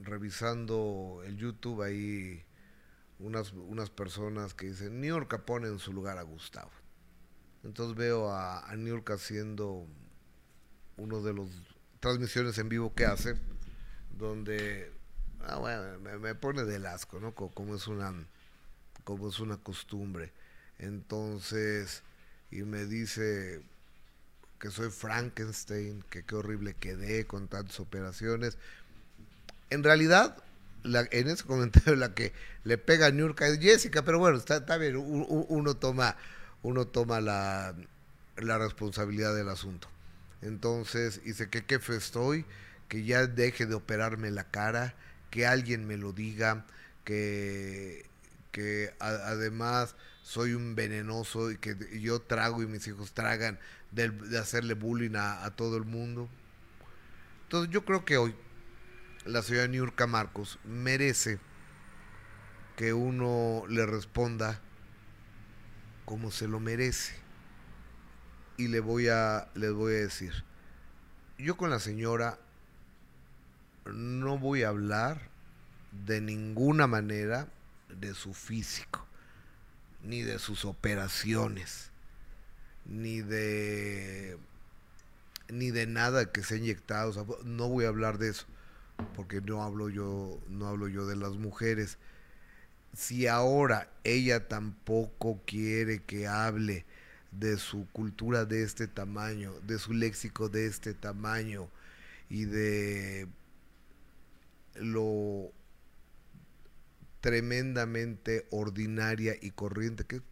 revisando 0.00 1.22
el 1.26 1.36
YouTube 1.36 1.82
ahí 1.82 2.42
unas, 3.18 3.52
unas 3.52 3.90
personas 3.90 4.54
que 4.54 4.66
dicen, 4.66 5.00
New 5.00 5.10
York 5.10 5.44
pone 5.44 5.68
en 5.68 5.78
su 5.78 5.92
lugar 5.92 6.18
a 6.18 6.22
Gustavo. 6.22 6.70
Entonces 7.64 7.96
veo 7.96 8.30
a, 8.30 8.68
a 8.68 8.76
New 8.76 8.88
York 8.88 9.10
haciendo 9.10 9.86
uno 10.96 11.20
de 11.20 11.34
los 11.34 11.48
transmisiones 12.00 12.58
en 12.58 12.68
vivo 12.68 12.94
que 12.94 13.04
hace, 13.04 13.36
donde 14.10 14.92
Ah, 15.46 15.56
bueno, 15.56 15.98
me, 16.20 16.34
pone 16.34 16.64
del 16.64 16.86
asco, 16.86 17.18
¿no? 17.20 17.34
Como, 17.34 17.74
es 17.74 17.86
una 17.86 18.12
como 19.04 19.28
es 19.28 19.40
una 19.40 19.56
costumbre. 19.56 20.32
Entonces, 20.78 22.02
y 22.50 22.62
me 22.62 22.86
dice 22.86 23.62
que 24.58 24.70
soy 24.70 24.90
Frankenstein, 24.90 26.04
que 26.10 26.24
qué 26.24 26.34
horrible 26.36 26.74
quedé 26.74 27.26
con 27.26 27.48
tantas 27.48 27.80
operaciones. 27.80 28.58
En 29.70 29.82
realidad, 29.82 30.36
en 30.84 31.28
ese 31.28 31.44
comentario 31.44 31.96
la 31.96 32.14
que 32.14 32.32
le 32.64 32.78
pega 32.78 33.06
a 33.06 33.10
Nurka 33.10 33.46
es 33.48 33.58
Jessica, 33.58 34.02
pero 34.02 34.18
bueno, 34.18 34.38
está, 34.38 34.58
está 34.58 34.76
bien, 34.76 34.96
uno, 34.96 35.76
toma, 35.76 36.16
uno 36.62 36.86
toma 36.86 37.20
la, 37.20 37.74
la 38.36 38.58
responsabilidad 38.58 39.34
del 39.34 39.48
asunto. 39.48 39.88
Entonces, 40.42 41.22
dice 41.24 41.48
que 41.48 41.64
qué 41.64 41.78
fe 41.78 41.96
estoy, 41.96 42.44
que 42.88 43.04
ya 43.04 43.26
deje 43.26 43.66
de 43.66 43.74
operarme 43.74 44.30
la 44.30 44.44
cara, 44.44 44.94
que 45.32 45.46
alguien 45.46 45.86
me 45.86 45.96
lo 45.96 46.12
diga, 46.12 46.66
que, 47.04 48.04
que 48.52 48.94
además 49.00 49.96
soy 50.22 50.52
un 50.52 50.74
venenoso 50.74 51.50
y 51.50 51.56
que 51.56 51.74
yo 52.00 52.20
trago 52.20 52.62
y 52.62 52.66
mis 52.66 52.86
hijos 52.86 53.12
tragan 53.12 53.58
de, 53.92 54.12
hacerle 54.38 54.74
bullying 54.74 55.16
a, 55.16 55.50
todo 55.56 55.78
el 55.78 55.84
mundo. 55.84 56.28
Entonces 57.44 57.72
yo 57.72 57.86
creo 57.86 58.04
que 58.04 58.18
hoy 58.18 58.34
la 59.24 59.40
señora 59.40 59.68
Niurka 59.68 60.06
Marcos 60.06 60.58
merece 60.64 61.38
que 62.76 62.92
uno 62.92 63.64
le 63.70 63.86
responda 63.86 64.60
como 66.04 66.30
se 66.30 66.46
lo 66.46 66.60
merece. 66.60 67.14
Y 68.58 68.68
le 68.68 68.80
voy 68.80 69.08
a, 69.08 69.48
les 69.54 69.72
voy 69.72 69.94
a 69.94 69.98
decir, 69.98 70.44
yo 71.38 71.56
con 71.56 71.70
la 71.70 71.80
señora 71.80 72.38
no 73.86 74.38
voy 74.38 74.62
a 74.62 74.68
hablar 74.68 75.20
de 76.06 76.20
ninguna 76.20 76.86
manera 76.86 77.48
de 77.88 78.14
su 78.14 78.34
físico, 78.34 79.04
ni 80.02 80.22
de 80.22 80.38
sus 80.38 80.64
operaciones, 80.64 81.90
ni 82.86 83.20
de 83.20 84.38
ni 85.48 85.70
de 85.70 85.86
nada 85.86 86.32
que 86.32 86.42
se 86.42 86.54
ha 86.54 86.58
inyectado, 86.58 87.38
no 87.44 87.68
voy 87.68 87.84
a 87.84 87.88
hablar 87.88 88.16
de 88.16 88.30
eso, 88.30 88.46
porque 89.14 89.40
no 89.42 89.62
hablo 89.62 89.90
yo, 89.90 90.40
no 90.48 90.66
hablo 90.66 90.88
yo 90.88 91.06
de 91.06 91.16
las 91.16 91.32
mujeres. 91.32 91.98
Si 92.96 93.26
ahora 93.26 93.90
ella 94.02 94.48
tampoco 94.48 95.40
quiere 95.44 96.02
que 96.02 96.26
hable 96.26 96.86
de 97.32 97.58
su 97.58 97.86
cultura 97.92 98.44
de 98.44 98.62
este 98.62 98.86
tamaño, 98.86 99.52
de 99.66 99.78
su 99.78 99.92
léxico 99.92 100.48
de 100.48 100.66
este 100.66 100.94
tamaño 100.94 101.68
y 102.30 102.44
de 102.44 103.28
lo 104.74 105.52
tremendamente 107.20 108.46
ordinaria 108.50 109.36
y 109.40 109.52
corriente 109.52 110.04
que 110.04 110.22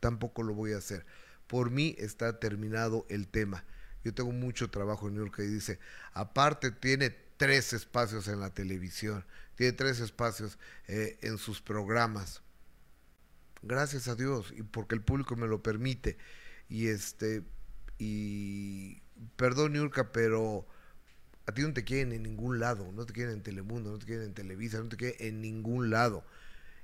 tampoco 0.00 0.42
lo 0.42 0.54
voy 0.54 0.72
a 0.72 0.78
hacer. 0.78 1.06
Por 1.46 1.70
mí 1.70 1.94
está 1.98 2.40
terminado 2.40 3.06
el 3.08 3.28
tema. 3.28 3.64
Yo 4.04 4.12
tengo 4.12 4.32
mucho 4.32 4.70
trabajo 4.70 5.06
en 5.06 5.14
New 5.14 5.24
York 5.24 5.38
y 5.38 5.46
dice, 5.46 5.78
aparte 6.12 6.72
tiene 6.72 7.10
tres 7.36 7.72
espacios 7.72 8.26
en 8.28 8.40
la 8.40 8.50
televisión, 8.50 9.24
tiene 9.54 9.72
tres 9.72 10.00
espacios 10.00 10.58
eh, 10.88 11.18
en 11.22 11.38
sus 11.38 11.62
programas. 11.62 12.42
Gracias 13.62 14.08
a 14.08 14.16
Dios 14.16 14.52
y 14.56 14.62
porque 14.64 14.96
el 14.96 15.02
público 15.02 15.36
me 15.36 15.46
lo 15.46 15.62
permite. 15.62 16.18
Y 16.68 16.88
este, 16.88 17.44
y 17.98 19.02
perdón 19.36 19.74
Niurka, 19.74 20.10
pero 20.10 20.66
a 21.46 21.52
ti 21.52 21.62
no 21.62 21.72
te 21.72 21.84
quieren 21.84 22.12
en 22.12 22.22
ningún 22.22 22.58
lado, 22.60 22.90
no 22.92 23.04
te 23.04 23.12
quieren 23.12 23.34
en 23.34 23.42
Telemundo, 23.42 23.90
no 23.90 23.98
te 23.98 24.06
quieren 24.06 24.26
en 24.26 24.34
Televisa, 24.34 24.78
no 24.78 24.88
te 24.88 24.96
quieren 24.96 25.16
en 25.20 25.40
ningún 25.40 25.90
lado. 25.90 26.24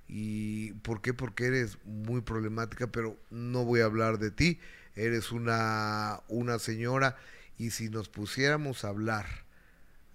¿Y 0.08 0.72
por 0.74 1.02
qué? 1.02 1.14
Porque 1.14 1.46
eres 1.46 1.78
muy 1.84 2.22
problemática, 2.22 2.86
pero 2.86 3.16
no 3.30 3.64
voy 3.64 3.80
a 3.80 3.84
hablar 3.84 4.18
de 4.18 4.30
ti. 4.30 4.58
Eres 4.96 5.32
una, 5.32 6.20
una 6.28 6.58
señora 6.58 7.16
y 7.58 7.70
si 7.70 7.88
nos 7.90 8.08
pusiéramos 8.08 8.84
a 8.84 8.88
hablar 8.88 9.26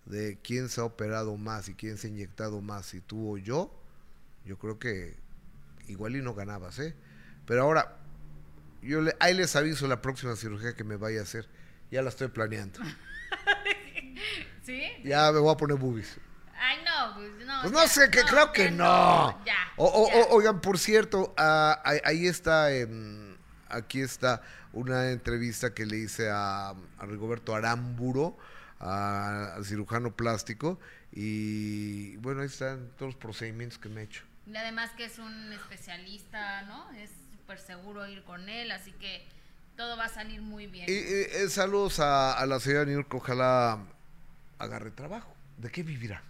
de 0.05 0.37
quién 0.43 0.69
se 0.69 0.81
ha 0.81 0.85
operado 0.85 1.37
más 1.37 1.69
y 1.69 1.75
quién 1.75 1.97
se 1.97 2.07
ha 2.07 2.09
inyectado 2.09 2.61
más, 2.61 2.87
si 2.87 2.99
tú 2.99 3.33
o 3.33 3.37
yo, 3.37 3.73
yo 4.45 4.57
creo 4.57 4.79
que 4.79 5.15
igual 5.87 6.15
y 6.15 6.21
no 6.21 6.33
ganabas, 6.33 6.79
¿eh? 6.79 6.95
Pero 7.45 7.63
ahora, 7.63 7.97
yo 8.81 9.01
ahí 9.19 9.33
les 9.33 9.55
aviso 9.55 9.87
la 9.87 10.01
próxima 10.01 10.35
cirugía 10.35 10.75
que 10.75 10.83
me 10.83 10.95
vaya 10.95 11.19
a 11.19 11.23
hacer. 11.23 11.47
Ya 11.91 12.01
la 12.01 12.09
estoy 12.09 12.29
planeando. 12.29 12.79
¿Sí? 14.63 14.83
Ya 15.03 15.31
me 15.31 15.39
voy 15.39 15.53
a 15.53 15.57
poner 15.57 15.77
boobies. 15.77 16.17
Ay, 16.57 16.77
no, 16.85 17.15
pues 17.15 17.45
no. 17.45 17.61
Pues 17.61 17.73
no 17.73 17.87
sé, 17.87 18.09
que 18.09 18.21
no, 18.21 18.27
creo 18.27 18.51
que 18.53 18.71
no. 18.71 19.43
Ya. 19.45 19.55
O- 19.75 19.85
o- 19.85 20.07
ya. 20.09 20.17
o- 20.21 20.35
oigan, 20.37 20.61
por 20.61 20.79
cierto, 20.79 21.33
ah, 21.37 21.81
ahí, 21.83 21.99
ahí 22.05 22.27
está, 22.27 22.71
em, 22.71 23.35
aquí 23.67 23.99
está 24.01 24.41
una 24.71 25.11
entrevista 25.11 25.73
que 25.73 25.85
le 25.85 25.97
hice 25.97 26.29
a, 26.31 26.69
a 26.69 27.05
Rigoberto 27.05 27.53
Aramburo, 27.53 28.37
a- 28.79 29.55
al 29.55 29.65
cirujano 29.65 30.15
plástico, 30.15 30.79
y 31.11 32.15
bueno, 32.17 32.41
ahí 32.41 32.47
están 32.47 32.89
todos 32.97 33.13
los 33.13 33.15
procedimientos 33.21 33.77
que 33.77 33.89
me 33.89 34.01
he 34.01 34.03
hecho. 34.05 34.23
Y 34.45 34.55
además 34.55 34.91
que 34.97 35.05
es 35.05 35.19
un 35.19 35.51
especialista, 35.53 36.63
¿no? 36.63 36.91
Es 36.93 37.09
súper 37.31 37.59
seguro 37.59 38.07
ir 38.07 38.23
con 38.23 38.47
él, 38.49 38.71
así 38.71 38.91
que 38.93 39.25
todo 39.75 39.97
va 39.97 40.05
a 40.05 40.09
salir 40.09 40.41
muy 40.41 40.67
bien. 40.67 40.85
Y, 40.89 40.93
y, 40.93 40.97
eh, 40.97 41.49
saludos 41.49 41.99
a, 41.99 42.33
a 42.33 42.45
la 42.45 42.59
señora 42.59 42.85
New 42.85 42.95
York, 42.95 43.13
ojalá 43.13 43.79
agarre 44.63 44.91
trabajo. 44.91 45.33
¿De 45.57 45.69
qué 45.69 45.83
vivirá? 45.83 46.21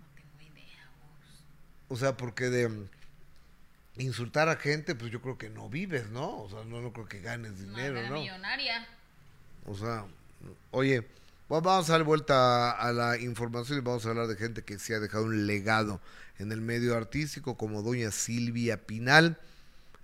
No 0.00 0.06
tengo 0.16 0.54
idea. 0.56 0.88
vos. 1.00 1.42
O 1.88 1.96
sea, 1.96 2.16
porque 2.16 2.44
de 2.50 2.68
mm, 2.68 2.88
insultar 3.98 4.48
a 4.48 4.56
gente, 4.56 4.94
pues 4.94 5.10
yo 5.10 5.20
creo 5.20 5.38
que 5.38 5.50
no 5.50 5.68
vives, 5.68 6.08
¿no? 6.10 6.38
O 6.42 6.48
sea, 6.50 6.64
no, 6.64 6.80
no 6.80 6.92
creo 6.92 7.06
que 7.08 7.20
ganes 7.20 7.58
dinero, 7.58 8.00
¿no? 8.08 8.20
millonaria. 8.20 8.86
O 9.66 9.74
sea, 9.76 10.04
oye, 10.70 11.00
va- 11.52 11.60
vamos 11.60 11.88
a 11.90 11.92
dar 11.92 12.04
vuelta 12.04 12.70
a, 12.70 12.88
a 12.88 12.92
la 12.92 13.18
información 13.18 13.78
y 13.78 13.82
vamos 13.82 14.06
a 14.06 14.10
hablar 14.10 14.26
de 14.28 14.36
gente 14.36 14.62
que 14.62 14.78
sí 14.78 14.92
ha 14.92 15.00
dejado 15.00 15.24
un 15.24 15.46
legado 15.46 16.00
en 16.38 16.52
el 16.52 16.60
medio 16.60 16.96
artístico, 16.96 17.56
como 17.56 17.82
doña 17.82 18.10
Silvia 18.12 18.86
Pinal. 18.86 19.38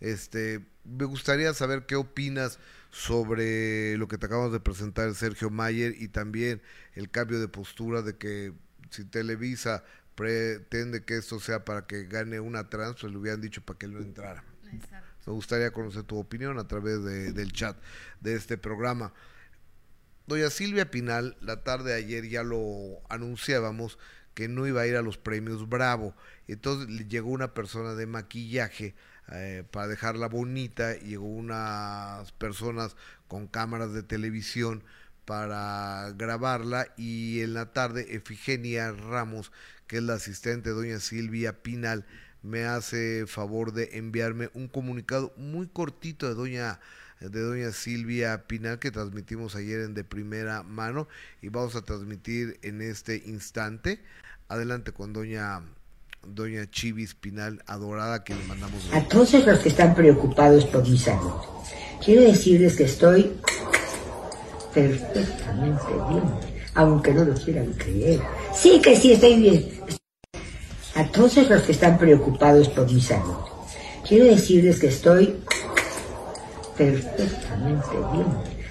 Este, 0.01 0.61
me 0.85 1.05
gustaría 1.05 1.55
saber 1.55 1.87
qué 1.87 1.95
opinas 1.97 2.59
sobre 2.95 3.97
lo 3.99 4.07
que 4.07 4.19
te 4.19 4.27
acabamos 4.27 4.53
de 4.53 4.61
presentar, 4.61 5.13
Sergio 5.17 5.51
Mayer, 5.51 5.97
y 6.01 6.07
también 6.07 6.63
el 6.95 7.11
cambio 7.11 7.41
de 7.41 7.49
postura 7.49 8.03
de 8.03 8.17
que 8.17 8.53
si 8.91 9.05
Televisa 9.05 9.83
pretende 10.15 11.05
que 11.05 11.17
esto 11.17 11.41
sea 11.41 11.65
para 11.65 11.89
que 11.89 12.05
gane 12.05 12.39
una 12.39 12.71
trans, 12.71 13.01
pues 13.01 13.13
le 13.13 13.19
hubieran 13.19 13.41
dicho 13.41 13.63
para 13.65 13.79
que 13.81 13.89
no 13.89 13.99
entrara. 13.99 14.45
Exacto. 14.73 15.09
Me 15.27 15.33
gustaría 15.33 15.73
conocer 15.73 16.05
tu 16.05 16.17
opinión 16.19 16.57
a 16.61 16.69
través 16.69 17.03
de- 17.03 17.33
del 17.33 17.53
chat 17.53 17.77
de 18.21 18.37
este 18.37 18.57
programa. 18.59 19.13
Doña 20.29 20.49
Silvia 20.51 20.89
Pinal, 20.91 21.37
la 21.41 21.65
tarde 21.65 21.91
de 21.91 21.97
ayer 21.97 22.29
ya 22.29 22.45
lo 22.45 23.01
anunciábamos 23.09 23.99
que 24.35 24.49
no 24.49 24.67
iba 24.67 24.83
a 24.83 24.87
ir 24.87 24.97
a 24.97 25.03
los 25.03 25.19
premios 25.19 25.69
Bravo. 25.69 26.15
Entonces 26.49 26.89
le 26.91 27.07
llegó 27.07 27.31
una 27.31 27.55
persona 27.55 27.95
de 27.95 28.07
maquillaje 28.07 28.95
eh, 29.33 29.65
para 29.71 29.89
dejarla 29.89 30.29
bonita, 30.29 30.97
llegó 30.99 31.27
unas 31.27 32.33
personas 32.33 32.97
con 33.29 33.47
cámaras 33.47 33.93
de 33.95 34.03
televisión 34.03 34.85
para 35.25 36.13
grabarla 36.17 36.89
y 36.97 37.41
en 37.41 37.55
la 37.55 37.73
tarde 37.73 38.15
Efigenia 38.15 38.93
Ramos, 38.93 39.53
que 39.87 39.97
es 39.99 40.03
la 40.03 40.15
asistente 40.15 40.71
de 40.71 40.75
doña 40.77 41.01
Silvia 41.01 41.63
Pinal, 41.63 42.05
me 42.43 42.67
hace 42.67 43.27
favor 43.27 43.73
de 43.73 43.97
enviarme 43.97 44.51
un 44.53 44.69
comunicado 44.69 45.33
muy 45.39 45.67
cortito 45.67 46.29
de 46.29 46.35
doña 46.35 46.81
de 47.21 47.41
doña 47.41 47.73
Silvia 47.73 48.47
Pinal 48.47 48.79
que 48.79 48.91
transmitimos 48.91 49.57
ayer 49.57 49.81
en 49.81 49.95
de 49.95 50.05
primera 50.05 50.63
mano 50.63 51.09
y 51.41 51.49
vamos 51.49 51.75
a 51.77 51.83
transmitir 51.83 52.59
en 52.63 52.83
este 52.83 53.23
instante. 53.27 54.01
Adelante 54.49 54.93
con 54.93 55.13
doña 55.13 55.63
doña 56.27 56.71
Chivis 56.71 57.15
Pinal 57.15 57.63
adorada 57.67 58.25
que 58.25 58.35
le 58.35 58.43
mandamos 58.45 58.89
A 58.93 59.03
todos 59.09 59.33
los 59.47 59.59
que 59.59 59.69
están 59.69 59.95
preocupados 59.95 60.65
por 60.67 60.89
mi 60.89 60.97
salud, 60.97 61.33
quiero 62.05 62.23
decirles 62.23 62.77
que 62.77 62.85
estoy 62.85 63.33
perfectamente 64.73 65.93
bien, 66.09 66.23
aunque 66.75 67.13
no 67.13 67.25
lo 67.25 67.35
quieran 67.35 67.73
creer. 67.75 68.21
Sí 68.55 68.81
que 68.83 68.97
sí 68.97 69.13
estoy 69.13 69.39
bien. 69.39 69.81
A 70.95 71.05
todos 71.11 71.37
los 71.49 71.63
que 71.63 71.73
están 71.73 71.99
preocupados 71.99 72.69
por 72.69 72.91
mi 72.91 73.01
salud, 73.01 73.37
quiero 74.07 74.27
decirles 74.27 74.79
que 74.79 74.89
estoy 74.89 75.37
perfectamente 76.77 77.97
bien, 78.13 78.27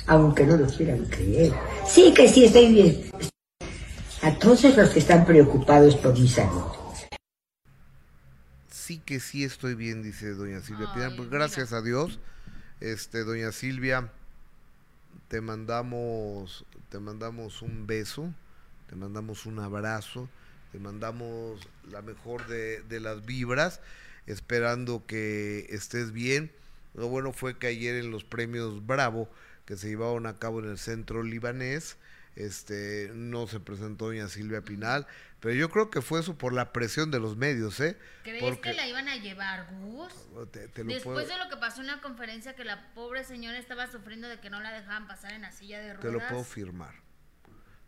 aunque 0.08 0.46
no 0.46 0.58
lo 0.58 0.68
quieran 0.68 1.06
creer. 1.06 1.54
Sí 1.88 2.14
que 2.14 2.28
sí 2.30 2.46
estoy 2.46 2.72
bien. 2.74 3.10
A 4.22 4.38
todos 4.40 4.64
los 4.78 4.90
que 4.90 5.00
están 5.00 5.26
preocupados 5.26 5.96
por 5.98 6.18
mi 6.18 6.28
salud, 6.28 6.64
Sí 8.70 9.00
que 9.00 9.20
sí 9.20 9.44
estoy 9.44 9.76
bien, 9.76 10.04
dice 10.04 10.34
doña 10.34 10.60
Silvia. 10.62 10.90
Ay, 10.94 11.10
Pues 11.16 11.30
mira. 11.30 11.30
gracias 11.30 11.72
a 11.74 11.82
Dios. 11.82 12.20
Este, 12.82 13.24
doña 13.24 13.52
Silvia, 13.52 14.12
te 15.30 15.42
mandamos, 15.42 16.66
te 16.90 17.00
mandamos 17.00 17.62
un 17.62 17.88
beso, 17.88 18.34
te 18.90 18.96
mandamos 18.96 19.46
un 19.46 19.60
abrazo, 19.60 20.30
te 20.72 20.80
mandamos 20.80 21.62
la 21.90 22.02
mejor 22.02 22.46
de, 22.48 22.82
de 22.84 23.00
las 23.00 23.26
vibras, 23.26 23.80
esperando 24.26 25.06
que 25.06 25.66
estés 25.70 26.12
bien. 26.12 26.52
Lo 26.94 27.08
bueno 27.08 27.34
fue 27.34 27.58
que 27.58 27.68
ayer 27.68 27.96
en 27.96 28.12
los 28.12 28.24
premios 28.24 28.86
Bravo, 28.86 29.30
que 29.66 29.78
se 29.78 29.88
llevaron 29.90 30.26
a 30.28 30.38
cabo 30.40 30.60
en 30.60 30.70
el 30.70 30.78
centro 30.78 31.24
libanés, 31.24 31.98
este, 32.36 33.12
no 33.14 33.48
se 33.48 33.60
presentó 33.60 34.06
doña 34.08 34.28
Silvia 34.28 34.62
Pinal, 34.62 35.06
pero 35.40 35.54
yo 35.56 35.70
creo 35.70 35.90
que 35.92 36.02
fue 36.02 36.20
eso 36.20 36.38
por 36.38 36.54
la 36.54 36.74
presión 36.74 37.12
de 37.12 37.20
los 37.20 37.38
medios, 37.38 37.80
¿eh? 37.80 37.98
¿Crees 38.24 38.42
Porque- 38.44 38.72
que 38.72 38.74
la 38.76 38.88
iban 38.88 39.08
a 39.08 39.18
llevar, 39.18 39.68
Gus? 39.82 40.12
te- 40.52 40.68
te 40.70 40.84
Después 40.84 41.04
puedo- 41.04 41.28
de 41.28 41.38
lo 41.38 41.50
que 41.50 41.58
pasó 41.58 41.82
en 41.82 41.88
la 41.88 42.02
conferencia, 42.02 42.56
que 42.56 42.64
la 42.64 42.94
pobre 42.94 43.24
señora 43.24 43.58
estaba 43.60 43.86
sufriendo 43.92 44.28
de 44.28 44.40
que 44.40 44.50
no 44.50 44.60
la 44.62 44.72
dejaban 44.72 45.08
pasar 45.08 45.34
en 45.34 45.42
la 45.44 45.52
silla 45.52 45.80
de 45.80 45.94
ruedas. 45.94 46.02
Te 46.02 46.12
lo 46.12 46.28
puedo 46.28 46.44
firmar. 46.44 46.96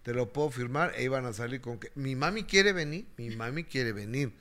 Te 0.04 0.14
lo 0.14 0.32
puedo 0.32 0.52
firmar 0.52 0.94
e 0.96 1.04
iban 1.04 1.26
a 1.26 1.34
salir 1.34 1.62
con 1.62 1.80
que 1.80 1.92
mi 1.96 2.16
mami 2.16 2.44
quiere 2.44 2.74
venir, 2.74 3.08
mi 3.18 3.32
mami 3.36 3.64
quiere 3.64 3.92
venir. 3.94 4.32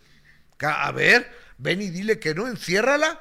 A 0.60 0.92
ver, 0.92 1.30
ven 1.56 1.80
y 1.80 1.88
dile 1.88 2.18
que 2.18 2.34
no, 2.34 2.46
enciérrala. 2.46 3.20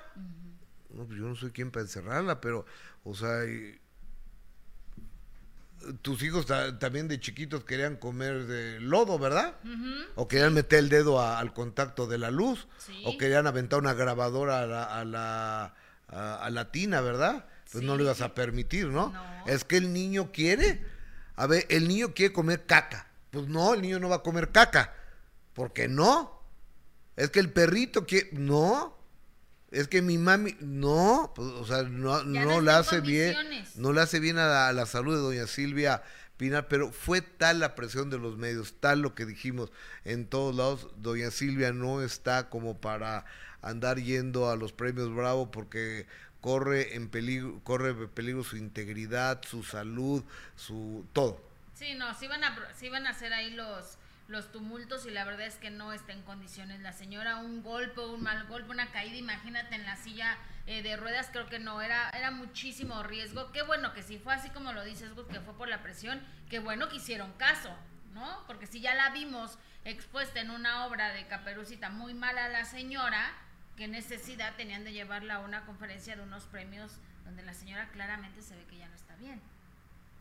No, 0.94 1.06
pues 1.06 1.18
yo 1.20 1.26
no 1.26 1.36
soy 1.36 1.52
quien 1.52 1.72
para 1.72 1.84
encerrarla, 1.84 2.40
pero, 2.40 2.66
o 3.04 3.16
sea, 3.16 3.46
y- 3.46 3.80
tus 6.02 6.24
hijos 6.24 6.46
ta- 6.46 6.80
también 6.80 7.10
de 7.10 7.20
chiquitos 7.20 7.66
querían 7.66 7.98
comer 7.98 8.46
de 8.46 8.80
lodo, 8.80 9.20
¿verdad? 9.20 9.56
O 10.16 10.28
querían 10.30 10.54
meter 10.54 10.80
el 10.80 10.88
dedo 10.90 11.20
a- 11.20 11.40
al 11.40 11.54
contacto 11.54 12.08
de 12.08 12.18
la 12.18 12.32
luz, 12.32 12.68
Sí. 12.78 13.04
o 13.06 13.18
querían 13.18 13.48
aventar 13.48 13.80
una 13.80 13.94
grabadora 13.94 14.62
a 14.62 14.66
la, 14.66 14.84
a 14.84 15.04
la, 15.04 15.74
a- 16.08 16.36
a 16.46 16.50
la 16.52 16.72
tina, 16.72 17.02
¿verdad? 17.02 17.48
Pues 17.72 17.84
no 17.84 17.98
lo 17.98 18.04
ibas 18.04 18.22
a 18.22 18.34
permitir, 18.34 18.88
¿no? 18.88 19.10
No. 19.12 19.44
Es 19.48 19.66
que 19.66 19.76
el 19.78 19.92
niño 19.92 20.32
quiere, 20.32 20.86
a 21.36 21.48
ver, 21.48 21.66
el 21.70 21.88
niño 21.90 22.14
quiere 22.14 22.32
comer 22.32 22.66
caca. 22.66 23.08
Pues 23.32 23.48
no, 23.48 23.74
el 23.74 23.82
niño 23.82 24.00
no 24.00 24.08
va 24.10 24.18
a 24.18 24.24
comer 24.24 24.52
caca. 24.52 24.94
¿Por 25.54 25.74
qué 25.74 25.88
no? 25.90 26.40
Es 27.18 27.30
que 27.32 27.40
el 27.42 27.52
perrito 27.52 28.06
quiere, 28.06 28.30
no. 28.34 28.98
Es 29.74 29.88
que 29.88 30.04
mi 30.04 30.20
mami, 30.20 30.56
no, 30.60 31.34
pues, 31.36 31.48
o 31.48 31.66
sea, 31.66 31.82
no, 31.82 32.24
no 32.24 32.60
en 32.60 32.70
hace 32.70 33.02
bien, 33.02 33.36
no 33.76 33.92
le 33.92 34.02
hace 34.02 34.20
bien 34.20 34.38
a 34.38 34.46
la, 34.46 34.68
a 34.68 34.74
la 34.74 34.86
salud 34.86 35.16
de 35.16 35.22
doña 35.22 35.48
Silvia 35.48 36.04
Pinar, 36.38 36.68
pero 36.68 36.92
fue 36.92 37.22
tal 37.22 37.60
la 37.60 37.74
presión 37.74 38.12
de 38.12 38.20
los 38.20 38.38
medios, 38.38 38.76
tal 38.80 39.02
lo 39.02 39.16
que 39.16 39.26
dijimos 39.26 39.72
en 40.06 40.28
todos 40.28 40.56
lados, 40.56 40.88
doña 40.98 41.32
Silvia 41.32 41.74
no 41.74 42.04
está 42.04 42.50
como 42.50 42.78
para 42.80 43.26
andar 43.64 43.98
yendo 44.00 44.52
a 44.52 44.56
los 44.56 44.74
premios 44.74 45.14
Bravo 45.14 45.50
porque 45.50 46.06
corre 46.40 46.96
en 46.96 47.10
peligro, 47.10 47.60
corre 47.64 47.92
en 47.92 48.10
peligro 48.10 48.44
su 48.44 48.58
integridad, 48.58 49.42
su 49.44 49.64
salud, 49.64 50.24
su 50.56 51.04
todo. 51.14 51.40
Sí, 51.74 51.96
no, 51.96 52.14
sí 52.14 52.26
iban 52.26 52.44
a, 52.44 52.56
sí 52.78 52.86
iban 52.86 53.08
a 53.08 53.10
hacer 53.12 53.34
ahí 53.34 53.52
los, 53.52 53.98
los 54.28 54.52
tumultos 54.52 55.06
y 55.06 55.12
la 55.12 55.26
verdad 55.26 55.48
es 55.48 55.56
que 55.56 55.70
no 55.70 55.94
está 55.94 56.14
en 56.14 56.22
condiciones 56.24 56.80
la 56.82 56.94
señora. 56.94 57.38
Un 57.38 57.62
golpe, 57.62 58.02
un 58.02 58.24
mal 58.24 58.46
golpe, 58.48 58.72
una 58.72 58.92
caída, 58.92 59.16
imagínate 59.16 59.76
en 59.76 59.86
la 59.86 59.96
silla 59.96 60.38
eh, 60.66 60.82
de 60.82 60.96
ruedas, 60.96 61.30
creo 61.32 61.48
que 61.48 61.60
no, 61.60 61.82
era, 61.82 62.10
era 62.12 62.32
muchísimo 62.32 63.04
riesgo. 63.04 63.52
Qué 63.52 63.62
bueno 63.64 63.94
que 63.94 64.04
si 64.04 64.18
fue 64.18 64.34
así 64.34 64.50
como 64.50 64.72
lo 64.72 64.84
dices, 64.84 65.12
que 65.30 65.42
fue 65.42 65.58
por 65.58 65.68
la 65.68 65.84
presión, 65.84 66.22
qué 66.50 66.60
bueno 66.60 66.90
que 66.90 66.98
hicieron 66.98 67.34
caso, 67.34 67.76
¿no? 68.14 68.44
Porque 68.48 68.68
si 68.68 68.80
ya 68.80 68.96
la 68.96 69.10
vimos 69.10 69.58
expuesta 69.86 70.40
en 70.40 70.52
una 70.52 70.86
obra 70.86 71.10
de 71.10 71.28
Caperucita 71.28 71.90
muy 71.90 72.14
mala 72.14 72.48
la 72.48 72.66
señora, 72.66 73.34
qué 73.76 73.88
necesidad 73.88 74.56
tenían 74.56 74.84
de 74.84 74.94
llevarla 74.94 75.36
a 75.36 75.40
una 75.40 75.66
conferencia 75.66 76.16
de 76.16 76.22
unos 76.22 76.46
premios 76.46 76.98
donde 77.26 77.44
la 77.44 77.54
señora 77.54 77.90
claramente 77.90 78.42
se 78.42 78.56
ve 78.56 78.64
que 78.66 78.78
ya 78.78 78.88
no 78.88 78.96
está 78.96 79.16
bien. 79.16 79.42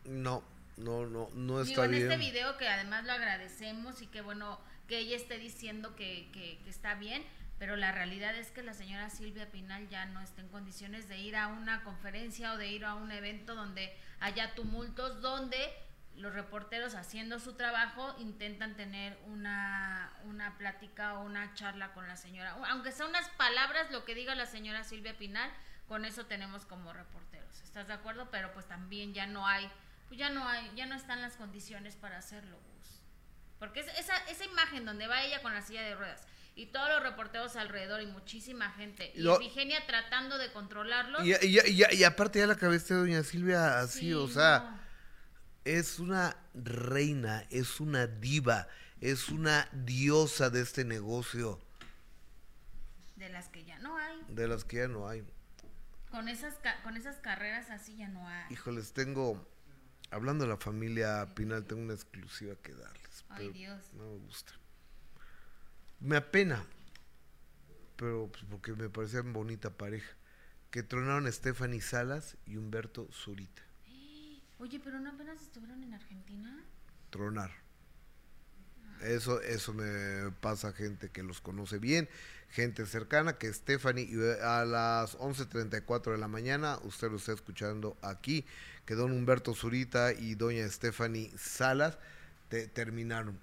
No, 0.05 0.43
no, 0.77 1.05
no, 1.05 1.29
no 1.33 1.61
está 1.61 1.87
Digo, 1.87 1.95
en 1.95 2.11
este 2.11 2.17
video 2.17 2.57
que 2.57 2.67
además 2.67 3.05
lo 3.05 3.13
agradecemos 3.13 4.01
y 4.01 4.07
que 4.07 4.21
bueno 4.21 4.59
que 4.87 4.97
ella 4.97 5.15
esté 5.15 5.37
diciendo 5.37 5.95
que, 5.95 6.29
que, 6.33 6.59
que, 6.63 6.69
está 6.69 6.95
bien, 6.95 7.23
pero 7.57 7.75
la 7.75 7.91
realidad 7.91 8.35
es 8.35 8.51
que 8.51 8.63
la 8.63 8.73
señora 8.73 9.09
Silvia 9.09 9.49
Pinal 9.49 9.87
ya 9.87 10.05
no 10.05 10.21
está 10.21 10.41
en 10.41 10.49
condiciones 10.49 11.07
de 11.07 11.17
ir 11.19 11.35
a 11.35 11.47
una 11.47 11.83
conferencia 11.83 12.53
o 12.53 12.57
de 12.57 12.67
ir 12.67 12.85
a 12.85 12.95
un 12.95 13.11
evento 13.11 13.55
donde 13.55 13.95
haya 14.19 14.55
tumultos, 14.55 15.21
donde 15.21 15.57
los 16.15 16.33
reporteros 16.33 16.95
haciendo 16.95 17.39
su 17.39 17.53
trabajo 17.53 18.15
intentan 18.19 18.75
tener 18.75 19.17
una, 19.27 20.13
una 20.25 20.57
plática 20.57 21.15
o 21.15 21.23
una 21.23 21.53
charla 21.55 21.93
con 21.93 22.07
la 22.07 22.17
señora. 22.17 22.55
Aunque 22.69 22.91
sea 22.91 23.07
unas 23.07 23.27
palabras, 23.29 23.89
lo 23.91 24.05
que 24.05 24.13
diga 24.13 24.35
la 24.35 24.45
señora 24.45 24.83
Silvia 24.83 25.17
Pinal, 25.17 25.49
con 25.87 26.05
eso 26.05 26.25
tenemos 26.25 26.65
como 26.65 26.93
reporteros. 26.93 27.61
¿Estás 27.61 27.87
de 27.87 27.93
acuerdo? 27.93 28.29
Pero 28.31 28.53
pues 28.53 28.67
también 28.67 29.13
ya 29.13 29.25
no 29.25 29.47
hay 29.47 29.69
pues 30.13 30.19
ya 30.19 30.29
no 30.29 30.47
hay, 30.47 30.71
ya 30.75 30.85
no 30.85 30.93
están 30.93 31.23
las 31.23 31.33
condiciones 31.37 31.95
para 31.95 32.19
hacerlo, 32.19 32.55
Porque 33.57 33.79
esa, 33.79 34.15
esa 34.29 34.45
imagen 34.45 34.85
donde 34.85 35.07
va 35.07 35.23
ella 35.23 35.41
con 35.41 35.55
la 35.55 35.63
silla 35.63 35.81
de 35.81 35.95
ruedas 35.95 36.21
y 36.53 36.67
todos 36.67 36.87
los 36.89 37.01
reporteros 37.01 37.55
alrededor 37.55 37.99
y 37.99 38.05
muchísima 38.05 38.69
gente 38.73 39.11
y 39.15 39.23
Virginia 39.39 39.83
tratando 39.87 40.37
de 40.37 40.51
controlarlo. 40.51 41.25
Y, 41.25 41.33
y, 41.41 42.03
aparte 42.03 42.37
ya 42.37 42.45
la 42.45 42.57
cabeza 42.57 42.93
de 42.93 42.99
doña 42.99 43.23
Silvia 43.23 43.79
así, 43.79 44.13
o 44.13 44.27
sea, 44.27 44.79
es 45.65 45.97
una 45.97 46.37
reina, 46.53 47.47
es 47.49 47.79
una 47.79 48.05
diva, 48.05 48.67
es 49.01 49.29
una 49.29 49.67
diosa 49.71 50.51
de 50.51 50.61
este 50.61 50.85
negocio. 50.85 51.59
De 53.15 53.29
las 53.29 53.49
que 53.49 53.65
ya 53.65 53.79
no 53.79 53.97
hay. 53.97 54.21
De 54.27 54.47
las 54.47 54.63
que 54.63 54.77
ya 54.77 54.87
no 54.87 55.09
hay. 55.09 55.23
Con 56.11 56.27
esas, 56.27 56.53
con 56.83 56.97
esas 56.97 57.15
carreras 57.15 57.71
así 57.71 57.95
ya 57.95 58.09
no 58.09 58.27
hay. 58.27 58.45
Híjoles, 58.51 58.93
tengo 58.93 59.51
Hablando 60.13 60.43
de 60.43 60.49
la 60.51 60.57
familia 60.57 61.27
Pinal, 61.33 61.65
tengo 61.65 61.81
una 61.81 61.95
exclusiva 61.95 62.55
que 62.61 62.73
darles. 62.75 63.25
Ay, 63.29 63.49
Dios. 63.49 63.93
No 63.93 64.03
me 64.03 64.17
gusta. 64.19 64.53
Me 65.99 66.17
apena, 66.17 66.63
pero 67.95 68.29
pues, 68.31 68.45
porque 68.47 68.73
me 68.73 68.89
parecían 68.89 69.33
bonita 69.33 69.71
pareja. 69.71 70.15
Que 70.69 70.83
tronaron 70.83 71.31
Stephanie 71.31 71.81
Salas 71.81 72.37
y 72.45 72.57
Humberto 72.57 73.07
Zurita. 73.11 73.63
Oye, 74.59 74.79
pero 74.79 74.99
no 74.99 75.09
apenas 75.09 75.41
estuvieron 75.41 75.83
en 75.83 75.95
Argentina. 75.95 76.63
Tronar. 77.09 77.62
Eso, 79.03 79.41
eso 79.41 79.73
me 79.73 80.31
pasa 80.39 80.71
gente 80.71 81.09
que 81.09 81.23
los 81.23 81.41
conoce 81.41 81.77
bien, 81.77 82.07
gente 82.49 82.85
cercana, 82.85 83.37
que 83.37 83.51
Stephanie 83.51 84.09
a 84.41 84.63
las 84.63 85.17
11.34 85.17 86.11
de 86.11 86.17
la 86.17 86.27
mañana, 86.27 86.79
usted 86.83 87.11
lo 87.11 87.17
está 87.17 87.33
escuchando 87.33 87.97
aquí, 88.01 88.45
que 88.85 88.95
don 88.95 89.11
Humberto 89.11 89.53
Zurita 89.53 90.13
y 90.13 90.35
doña 90.35 90.67
Stephanie 90.69 91.31
Salas 91.37 91.97
terminaron. 92.73 93.39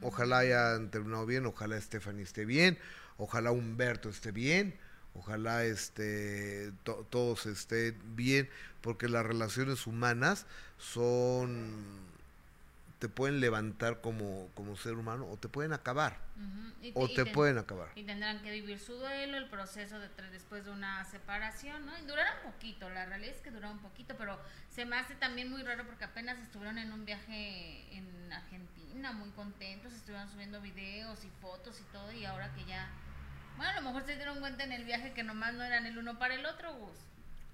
Ojalá 0.00 0.38
hayan 0.38 0.90
terminado 0.90 1.26
bien, 1.26 1.44
ojalá 1.46 1.80
Stephanie 1.80 2.22
esté 2.22 2.44
bien, 2.44 2.78
ojalá 3.18 3.50
Humberto 3.50 4.08
esté 4.08 4.30
bien, 4.32 4.74
ojalá 5.14 5.64
este, 5.64 6.72
todos 7.10 7.46
estén 7.46 7.98
bien, 8.16 8.48
porque 8.80 9.08
las 9.08 9.26
relaciones 9.26 9.86
humanas 9.86 10.46
son 10.78 12.11
te 13.02 13.08
pueden 13.08 13.40
levantar 13.40 14.00
como, 14.00 14.48
como 14.54 14.76
ser 14.76 14.92
humano 14.92 15.26
o 15.28 15.36
te 15.36 15.48
pueden 15.48 15.72
acabar. 15.72 16.18
o 16.94 17.08
te 17.08 17.26
pueden 17.26 17.58
acabar. 17.58 17.88
Y 17.96 18.04
tendrán 18.04 18.40
que 18.42 18.52
vivir 18.52 18.78
su 18.78 18.94
duelo, 18.94 19.38
el 19.38 19.48
proceso 19.48 19.98
de, 19.98 20.08
después 20.30 20.64
de 20.64 20.70
una 20.70 21.04
separación, 21.06 21.84
¿no? 21.84 21.98
Y 21.98 22.02
durará 22.02 22.32
un 22.44 22.52
poquito, 22.52 22.88
la 22.90 23.04
realidad 23.06 23.34
es 23.34 23.42
que 23.42 23.50
durará 23.50 23.72
un 23.72 23.80
poquito, 23.80 24.14
pero 24.16 24.38
se 24.68 24.84
me 24.84 24.94
hace 24.94 25.16
también 25.16 25.50
muy 25.50 25.64
raro 25.64 25.84
porque 25.84 26.04
apenas 26.04 26.38
estuvieron 26.38 26.78
en 26.78 26.92
un 26.92 27.04
viaje 27.04 27.92
en 27.92 28.32
Argentina, 28.32 29.10
muy 29.10 29.30
contentos, 29.30 29.92
estuvieron 29.94 30.30
subiendo 30.30 30.60
videos 30.60 31.24
y 31.24 31.30
fotos 31.40 31.80
y 31.80 31.92
todo, 31.92 32.12
y 32.12 32.24
ahora 32.24 32.54
que 32.54 32.64
ya... 32.66 32.88
Bueno, 33.56 33.72
a 33.72 33.74
lo 33.74 33.82
mejor 33.82 34.04
se 34.04 34.14
dieron 34.14 34.38
cuenta 34.38 34.62
en 34.62 34.70
el 34.70 34.84
viaje 34.84 35.12
que 35.12 35.24
nomás 35.24 35.54
no 35.54 35.64
eran 35.64 35.86
el 35.86 35.98
uno 35.98 36.20
para 36.20 36.34
el 36.36 36.46
otro, 36.46 36.72
Gus. 36.76 36.98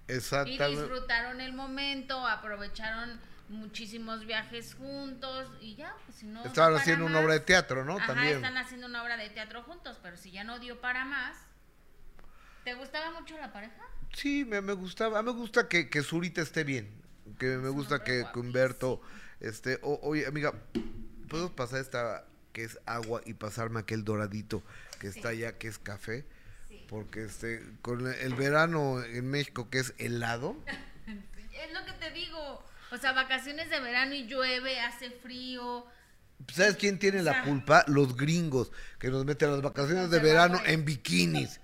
Exactamente. 0.08 0.72
Y 0.72 0.76
disfrutaron 0.76 1.40
el 1.40 1.54
momento, 1.54 2.26
aprovecharon 2.26 3.18
muchísimos 3.48 4.26
viajes 4.26 4.74
juntos 4.74 5.48
y 5.60 5.74
ya, 5.76 5.94
pues 6.04 6.18
si 6.18 6.26
no... 6.26 6.44
Estaban 6.44 6.74
haciendo 6.74 7.06
una 7.06 7.20
obra 7.20 7.34
de 7.34 7.40
teatro, 7.40 7.84
¿no? 7.84 7.96
Ajá, 7.96 8.08
También. 8.08 8.36
están 8.36 8.56
haciendo 8.56 8.86
una 8.86 9.02
obra 9.02 9.16
de 9.16 9.30
teatro 9.30 9.62
juntos, 9.62 9.98
pero 10.02 10.16
si 10.16 10.30
ya 10.30 10.44
no 10.44 10.58
dio 10.58 10.80
para 10.80 11.04
más... 11.04 11.36
¿Te 12.64 12.74
gustaba 12.74 13.18
mucho 13.18 13.36
la 13.38 13.52
pareja? 13.52 13.82
Sí, 14.12 14.44
me, 14.44 14.60
me 14.60 14.74
gustaba, 14.74 15.22
me 15.22 15.30
gusta 15.30 15.68
que, 15.68 15.88
que 15.88 16.02
Zurita 16.02 16.42
esté 16.42 16.64
bien, 16.64 16.90
que 17.38 17.56
me 17.56 17.70
gusta 17.70 18.04
que, 18.04 18.26
Humberto 18.34 19.00
esté... 19.40 19.78
oye, 19.82 20.26
amiga, 20.26 20.52
¿puedo 21.28 21.54
pasar 21.54 21.80
esta 21.80 22.24
que 22.52 22.64
es 22.64 22.78
agua 22.84 23.22
y 23.24 23.34
pasarme 23.34 23.80
aquel 23.80 24.04
doradito 24.04 24.62
que 24.98 25.06
está 25.06 25.30
allá, 25.30 25.56
que 25.56 25.68
es 25.68 25.78
café? 25.78 26.26
Porque 26.88 27.24
este, 27.24 27.62
con 27.82 28.06
el 28.06 28.34
verano 28.34 29.02
en 29.02 29.30
México 29.30 29.70
que 29.70 29.78
es 29.78 29.94
helado... 29.98 30.56
es 31.06 31.72
lo 31.72 31.84
que 31.84 31.92
te 31.92 32.10
digo 32.10 32.67
o 32.90 32.96
sea, 32.96 33.12
vacaciones 33.12 33.70
de 33.70 33.80
verano 33.80 34.14
y 34.14 34.26
llueve, 34.26 34.80
hace 34.80 35.10
frío. 35.10 35.86
¿Sabes 36.52 36.76
quién 36.76 36.98
tiene 36.98 37.22
la 37.22 37.42
culpa? 37.44 37.84
Los 37.88 38.16
gringos, 38.16 38.70
que 38.98 39.08
nos 39.08 39.24
meten 39.24 39.50
las 39.50 39.62
vacaciones 39.62 40.10
de 40.10 40.18
verano 40.20 40.60
en 40.66 40.84
bikinis. 40.84 41.60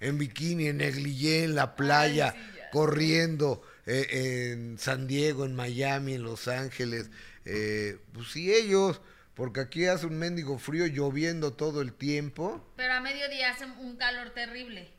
En 0.00 0.16
bikini, 0.16 0.68
en 0.68 0.76
negligé, 0.76 1.44
en 1.44 1.56
la 1.56 1.74
playa, 1.74 2.34
corriendo, 2.70 3.62
eh, 3.84 4.52
en 4.52 4.78
San 4.78 5.08
Diego, 5.08 5.44
en 5.44 5.56
Miami, 5.56 6.14
en 6.14 6.22
Los 6.22 6.46
Ángeles. 6.46 7.10
Eh, 7.44 7.98
pues 8.12 8.28
sí, 8.28 8.54
ellos, 8.54 9.00
porque 9.34 9.60
aquí 9.60 9.86
hace 9.86 10.06
un 10.06 10.18
mendigo 10.18 10.58
frío 10.58 10.86
lloviendo 10.86 11.54
todo 11.54 11.80
el 11.80 11.94
tiempo. 11.94 12.64
Pero 12.76 12.92
a 12.92 13.00
mediodía 13.00 13.50
hace 13.50 13.64
un 13.64 13.96
calor 13.96 14.30
terrible. 14.30 14.92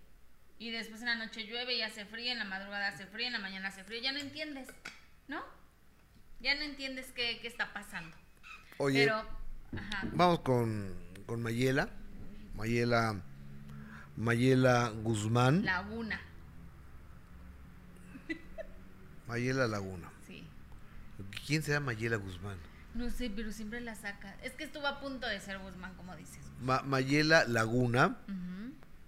Y 0.57 0.71
después 0.71 0.99
en 1.01 1.07
la 1.07 1.15
noche 1.15 1.45
llueve 1.45 1.75
y 1.75 1.81
hace 1.81 2.05
frío, 2.05 2.33
en 2.33 2.39
la 2.39 2.45
madrugada 2.45 2.89
hace 2.89 3.05
frío, 3.05 3.27
en 3.27 3.33
la 3.33 3.39
mañana 3.39 3.69
hace 3.69 3.85
frío. 3.85 4.01
Ya 4.01 4.11
no 4.11 4.19
entiendes, 4.19 4.67
¿no? 5.29 5.41
Ya 6.41 6.55
no 6.55 6.61
entiendes 6.61 7.11
qué, 7.13 7.39
está 7.45 7.73
pasando. 7.73 8.15
Oye, 8.77 9.05
Pero, 9.05 9.23
vamos 10.13 10.39
con, 10.39 10.93
con 11.25 11.41
Mayela. 11.41 11.89
Mayela, 12.55 13.21
Mayela 14.15 14.89
Guzmán. 14.89 15.65
Laguna. 15.65 16.21
Mayela 19.27 19.67
Laguna. 19.67 20.09
Sí. 20.25 20.43
¿Quién 21.45 21.61
será 21.61 21.79
Mayela 21.79 22.17
Guzmán? 22.17 22.57
No 22.95 23.09
sé, 23.09 23.29
pero 23.29 23.51
siempre 23.51 23.79
la 23.81 23.95
saca. 23.95 24.35
Es 24.41 24.53
que 24.53 24.63
estuvo 24.63 24.87
a 24.87 24.99
punto 24.99 25.27
de 25.27 25.39
ser 25.39 25.59
Guzmán, 25.59 25.93
como 25.95 26.15
dices. 26.15 26.39
Mayela 26.61 27.45
Laguna, 27.45 28.17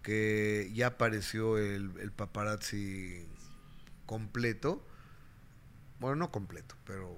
que 0.03 0.69
ya 0.73 0.87
apareció 0.87 1.57
el, 1.57 1.91
el 1.99 2.11
paparazzi 2.11 3.25
completo 4.05 4.85
bueno, 6.01 6.15
no 6.15 6.31
completo, 6.31 6.75
pero... 6.83 7.15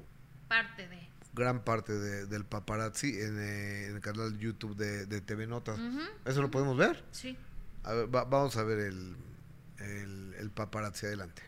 Parte 0.50 0.88
de. 0.90 1.10
Gran 1.34 1.64
parte 1.64 1.94
del 1.94 2.46
paparazzi 2.46 3.20
en, 3.20 3.40
eh, 3.40 3.88
el 3.88 4.02
canal 4.02 4.38
YouTube 4.38 4.76
de, 4.76 5.22
TV 5.22 5.48
Notas. 5.48 5.80
¿Eso 6.26 6.42
lo 6.42 6.52
podemos 6.52 6.78
ver? 6.78 7.04
Sí. 7.12 7.36
A 7.84 7.94
ver, 7.94 8.08
vamos 8.08 8.56
a 8.58 8.64
ver 8.64 8.80
el, 8.80 9.16
el, 9.80 10.36
el 10.38 10.52
paparazzi 10.52 11.08
adelante. 11.08 11.42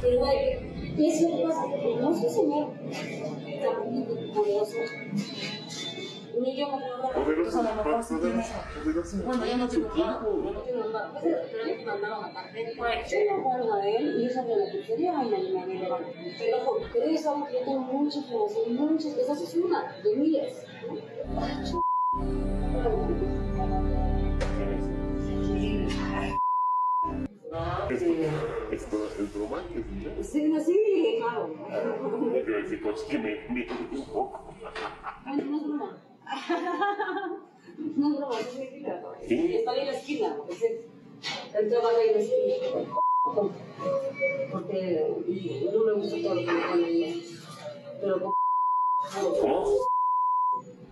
Pero 0.00 0.26
eso 0.26 1.42
pasa, 1.46 1.66
no 2.00 2.14
sé, 2.14 2.30
señor, 2.30 2.72
tan 3.60 4.32
curioso 4.32 4.76
ni 6.40 6.56
yo 6.56 6.66
me 6.68 6.78
puedo 7.12 7.30
Entonces 7.30 7.54
a 7.54 7.62
lo 7.62 7.74
mejor 7.74 8.02
sí 8.02 8.14
tiene... 8.20 8.44
Bueno, 9.24 9.46
ya 9.46 9.56
no 9.56 9.68
tengo 9.68 9.88
trabajo. 9.88 10.40
No 10.42 10.60
tengo 10.60 10.84
trabajo. 10.90 11.18
Pero 11.22 11.64
les 11.64 11.86
mandaron. 11.86 12.32
Pues 12.76 13.10
yo 13.10 13.74
a 13.74 13.88
él 13.88 14.20
y 14.20 14.24
yo 14.24 14.30
sabía 14.30 14.56
la 14.56 14.72
pizzería 14.72 15.24
y 15.24 15.28
me 15.28 15.66
levanto. 15.66 16.08
Te 16.38 16.50
lo 16.50 16.58
juro. 16.58 16.86
Pero 16.92 17.04
ellos 17.06 17.20
saben 17.20 17.46
que 17.46 17.52
yo 17.54 17.64
tengo 17.64 17.80
mucha 17.80 18.18
información, 18.18 18.76
muchas. 18.76 19.16
Esa 19.16 19.32
es 19.32 19.54
una 19.54 19.96
de 20.02 20.16
miles. 20.16 20.64
Ah, 21.36 21.64
sí. 21.64 21.76
¿El 29.18 29.26
bromante? 29.26 29.84
Sí, 30.22 30.52
sí, 30.64 31.18
malo. 31.20 31.50
Pero 32.32 32.58
ese 32.58 32.80
coche 32.80 33.04
que 33.10 33.18
me 33.18 33.66
un 33.90 34.06
poco. 34.06 34.54
Ay, 35.24 35.36
no 35.38 35.56
es 35.56 35.62
broma. 35.64 35.98
No 37.78 38.10
es 38.12 38.16
broma, 38.18 38.40
es 38.40 38.58
mentira. 38.58 39.02
Está 39.22 39.70
ahí 39.70 39.80
en 39.80 39.86
la 39.86 39.92
esquina. 39.92 40.36
Él 41.58 41.68
trabaja 41.68 41.96
ahí 41.96 42.08
en 42.08 42.14
la 42.14 42.20
esquina. 42.20 43.00
Porque 44.52 45.06
no 45.72 45.84
me 45.84 45.92
gusta 45.92 46.16
todo 46.22 46.34
lo 46.34 46.40
que 46.40 46.52
me 46.52 46.60
ponen. 46.68 47.20
Pero 48.00 48.34
¿Cómo? 49.40 49.64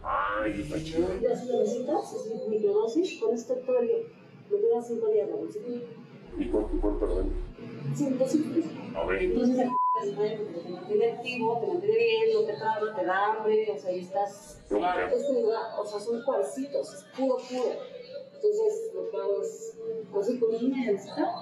Ay, 0.02 0.60
está 0.60 0.82
chido. 0.82 1.08
¿Ya 1.20 1.36
se 1.36 1.58
necesitas? 1.58 2.12
Es 2.14 2.48
microdosis. 2.48 3.20
Con 3.20 3.34
el 3.34 3.86
día. 3.88 3.96
Me 4.50 4.60
quedan 4.60 4.84
cinco 4.84 5.08
días 5.08 5.28
la 5.28 5.36
bolsita. 5.36 5.66
¿Y 6.38 6.48
cuánto, 6.48 6.80
cuánto? 6.80 7.24
Sí, 7.94 8.06
A 8.94 9.06
ver. 9.06 9.22
entonces 9.22 9.68
te 10.02 10.70
mantiene 10.70 11.12
activo, 11.12 11.60
te 11.60 11.66
mantiene 11.66 11.96
bien, 11.96 12.34
no 12.34 12.46
te 12.46 12.52
traba, 12.54 12.94
te 12.94 13.04
da 13.04 13.26
hambre, 13.26 13.70
o 13.70 13.78
sea, 13.78 13.92
y 13.92 14.00
estás. 14.00 14.60
Nunca. 14.70 15.10
O 15.78 15.86
sea, 15.86 16.00
son 16.00 16.22
cuarcitos, 16.24 16.94
es 16.94 17.04
puro, 17.16 17.36
puro. 17.36 17.72
Entonces, 18.34 18.92
lo 18.94 19.10
que 19.10 19.16
hago 19.16 19.42
es, 19.42 19.78
así 20.20 20.38
como 20.38 20.58
una 20.58 20.86
bolsita, 20.86 21.34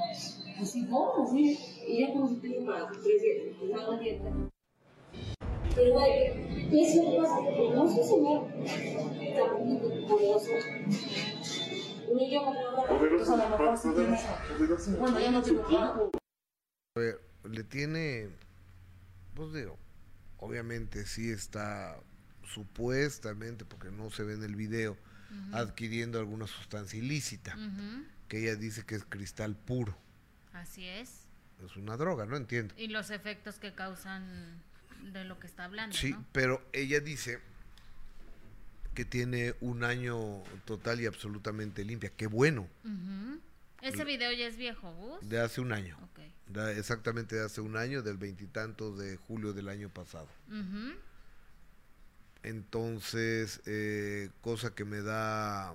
así, 0.61 0.83
no, 0.83 1.25
así, 1.25 1.59
y 1.87 2.01
ya 2.01 2.13
como 2.13 2.29
si 2.29 2.37
tengo 2.37 2.67
para 2.67 2.91
tres 2.91 3.23
días, 3.23 3.83
hago 3.83 3.99
dieta. 3.99 4.31
Pero, 5.75 5.93
güey, 5.93 6.71
¿qué 6.71 6.83
es 6.83 6.97
lo 6.97 7.11
que 7.11 7.17
pasa? 7.17 7.41
No 7.75 7.89
soy 7.89 8.05
señor. 8.05 8.47
Ni 12.15 12.31
yo 12.31 12.43
me 12.43 12.63
lo 12.63 12.87
Poderoso, 12.87 13.37
poderoso. 14.57 14.91
Bueno, 15.01 15.19
ya 15.19 15.31
no 15.33 15.43
tengo 15.43 15.63
tiempo. 15.63 16.11
A 16.97 17.01
ver, 17.01 17.21
le 17.51 17.65
tiene, 17.65 18.29
pues 19.35 19.53
digo, 19.53 19.79
obviamente 20.39 21.07
sí 21.07 21.31
está 21.31 21.99
supuestamente, 22.47 23.65
porque 23.65 23.91
no 23.91 24.11
se 24.11 24.23
ve 24.23 24.35
en 24.35 24.43
el 24.43 24.55
video, 24.57 24.97
adquiriendo 25.53 26.19
alguna 26.19 26.47
sustancia 26.47 26.99
ilícita, 26.99 27.57
que 28.29 28.43
ella 28.43 28.57
dice 28.57 28.85
que 28.85 28.95
es 28.95 29.05
cristal 29.05 29.57
puro. 29.57 29.97
Así 30.53 30.87
es. 30.87 31.23
Es 31.65 31.77
una 31.77 31.97
droga, 31.97 32.27
no 32.27 32.37
entiendo. 32.37 32.75
Y 32.77 32.89
los 32.89 33.11
efectos 33.11 33.59
que 33.59 33.75
causan 33.75 34.63
de 35.13 35.25
lo 35.25 35.39
que 35.39 35.47
está 35.47 35.65
hablando, 35.65 35.97
Sí, 35.97 36.11
¿no? 36.13 36.25
pero 36.33 36.63
ella 36.73 37.01
dice 37.01 37.41
que 38.95 39.05
tiene 39.05 39.55
un 39.61 39.83
año 39.83 40.43
total 40.65 41.01
y 41.01 41.07
absolutamente 41.07 41.85
limpia. 41.85 42.11
Qué 42.17 42.27
bueno. 42.29 42.69
Ese 43.89 44.05
video 44.05 44.33
ya 44.33 44.47
es 44.47 44.57
viejo, 44.57 44.93
Gus. 44.95 45.29
de 45.29 45.41
hace 45.41 45.61
un 45.61 45.73
año. 45.73 45.97
Exactamente 46.77 47.37
de 47.37 47.45
hace 47.45 47.61
un 47.61 47.77
año, 47.77 48.03
del 48.03 48.17
veintitantos 48.17 48.99
de 48.99 49.17
julio 49.17 49.53
del 49.53 49.69
año 49.69 49.89
pasado. 49.89 50.29
Entonces, 52.43 53.61
eh, 53.67 54.31
cosa 54.43 54.75
que 54.75 54.85
me 54.85 55.01
da 55.01 55.75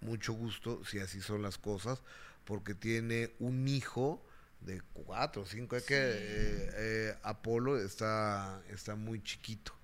mucho 0.00 0.32
gusto, 0.32 0.82
si 0.84 0.98
así 0.98 1.20
son 1.20 1.42
las 1.42 1.58
cosas, 1.58 2.00
porque 2.44 2.74
tiene 2.74 3.32
un 3.38 3.68
hijo 3.68 4.22
de 4.60 4.80
cuatro 4.94 5.42
o 5.42 5.46
cinco, 5.46 5.76
es 5.76 5.84
que 5.84 5.94
eh, 5.96 6.70
eh, 6.74 7.18
Apolo 7.22 7.78
está, 7.78 8.62
está 8.70 8.94
muy 8.96 9.22
chiquito. 9.22 9.74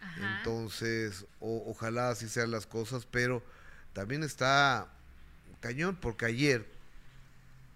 Ajá. 0.00 0.38
Entonces, 0.38 1.26
o- 1.40 1.64
ojalá 1.66 2.10
así 2.10 2.28
sean 2.28 2.50
las 2.50 2.66
cosas, 2.66 3.06
pero 3.06 3.42
también 3.92 4.22
está 4.22 4.88
cañón, 5.60 5.96
porque 5.96 6.26
ayer 6.26 6.66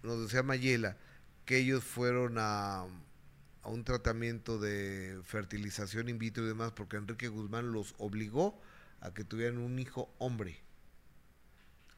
nos 0.02 0.22
decía 0.22 0.42
Mayela 0.42 0.96
que 1.44 1.58
ellos 1.58 1.82
fueron 1.84 2.36
a, 2.38 2.82
a 3.62 3.68
un 3.68 3.84
tratamiento 3.84 4.58
de 4.58 5.20
fertilización 5.24 6.08
in 6.08 6.18
vitro 6.18 6.44
y 6.44 6.48
demás, 6.48 6.72
porque 6.72 6.96
Enrique 6.96 7.28
Guzmán 7.28 7.72
los 7.72 7.94
obligó 7.98 8.60
a 9.00 9.12
que 9.12 9.24
tuvieran 9.24 9.58
un 9.58 9.78
hijo 9.78 10.12
hombre. 10.18 10.60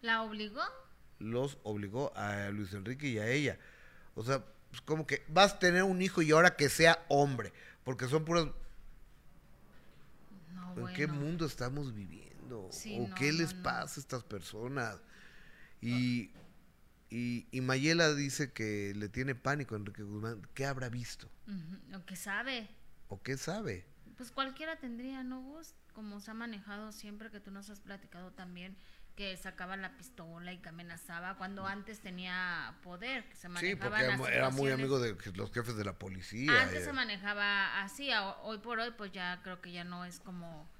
¿La 0.03 0.23
obligó? 0.23 0.63
Los 1.19 1.59
obligó 1.63 2.17
a 2.17 2.49
Luis 2.51 2.73
Enrique 2.73 3.09
y 3.09 3.19
a 3.19 3.29
ella. 3.29 3.59
O 4.15 4.25
sea, 4.25 4.45
pues 4.71 4.81
como 4.83 5.07
que 5.07 5.25
vas 5.29 5.55
a 5.55 5.59
tener 5.59 5.83
un 5.83 6.01
hijo 6.01 6.23
y 6.23 6.31
ahora 6.31 6.57
que 6.57 6.69
sea 6.69 7.05
hombre, 7.09 7.53
porque 7.85 8.07
son 8.09 8.25
puras 8.25 8.47
No, 10.55 10.89
¿En 10.89 10.95
qué 10.95 11.07
mundo 11.07 11.45
estamos 11.45 11.95
viviendo? 11.95 12.69
Sí, 12.71 12.99
¿O 12.99 13.09
no, 13.09 13.15
qué 13.15 13.33
no, 13.33 13.39
les 13.39 13.55
pasa 13.55 14.01
a 14.01 14.01
estas 14.01 14.23
personas? 14.25 14.97
Y, 15.81 16.31
y, 17.11 17.49
y 17.51 17.61
Mayela 17.61 18.15
dice 18.15 18.53
que 18.53 18.93
le 18.95 19.09
tiene 19.09 19.35
pánico 19.35 19.75
a 19.75 19.79
Enrique 19.79 20.03
Guzmán. 20.03 20.47
¿Qué 20.55 20.65
habrá 20.65 20.89
visto? 20.89 21.29
Lo 21.89 22.07
que 22.07 22.17
sabe. 22.17 22.69
¿O 23.09 23.21
qué 23.21 23.37
sabe? 23.37 23.85
Pues 24.17 24.31
cualquiera 24.31 24.77
tendría, 24.79 25.25
¿no, 25.25 25.41
Gus? 25.41 25.75
Como 25.93 26.21
se 26.21 26.31
ha 26.31 26.35
manejado 26.35 26.93
siempre, 26.93 27.31
que 27.31 27.41
tú 27.41 27.51
nos 27.51 27.69
has 27.69 27.81
platicado 27.81 28.31
también, 28.33 28.77
que 29.17 29.37
sacaba 29.37 29.77
la 29.77 29.97
pistola 29.97 30.53
y 30.53 30.59
que 30.59 30.69
amenazaba, 30.69 31.37
cuando 31.37 31.67
antes 31.67 32.01
tenía 32.01 32.77
poder, 32.83 33.29
que 33.29 33.35
se 33.35 33.43
Sí, 33.43 33.49
manejaba 33.49 33.99
porque 33.99 34.05
en 34.05 34.33
era, 34.33 34.51
muy 34.51 34.71
amigo 34.71 35.01
de 35.01 35.17
los 35.35 35.53
jefes 35.53 35.77
de 35.77 35.85
la 35.85 35.99
policía. 35.99 36.63
Antes 36.63 36.83
eh. 36.83 36.85
se 36.85 36.93
manejaba 36.93 37.83
así, 37.83 38.11
hoy 38.43 38.59
por 38.59 38.79
hoy 38.79 38.93
pues 38.97 39.11
ya 39.11 39.41
creo 39.43 39.61
que 39.61 39.73
ya 39.73 39.85
no 39.85 40.05
es 40.05 40.21
como, 40.21 40.71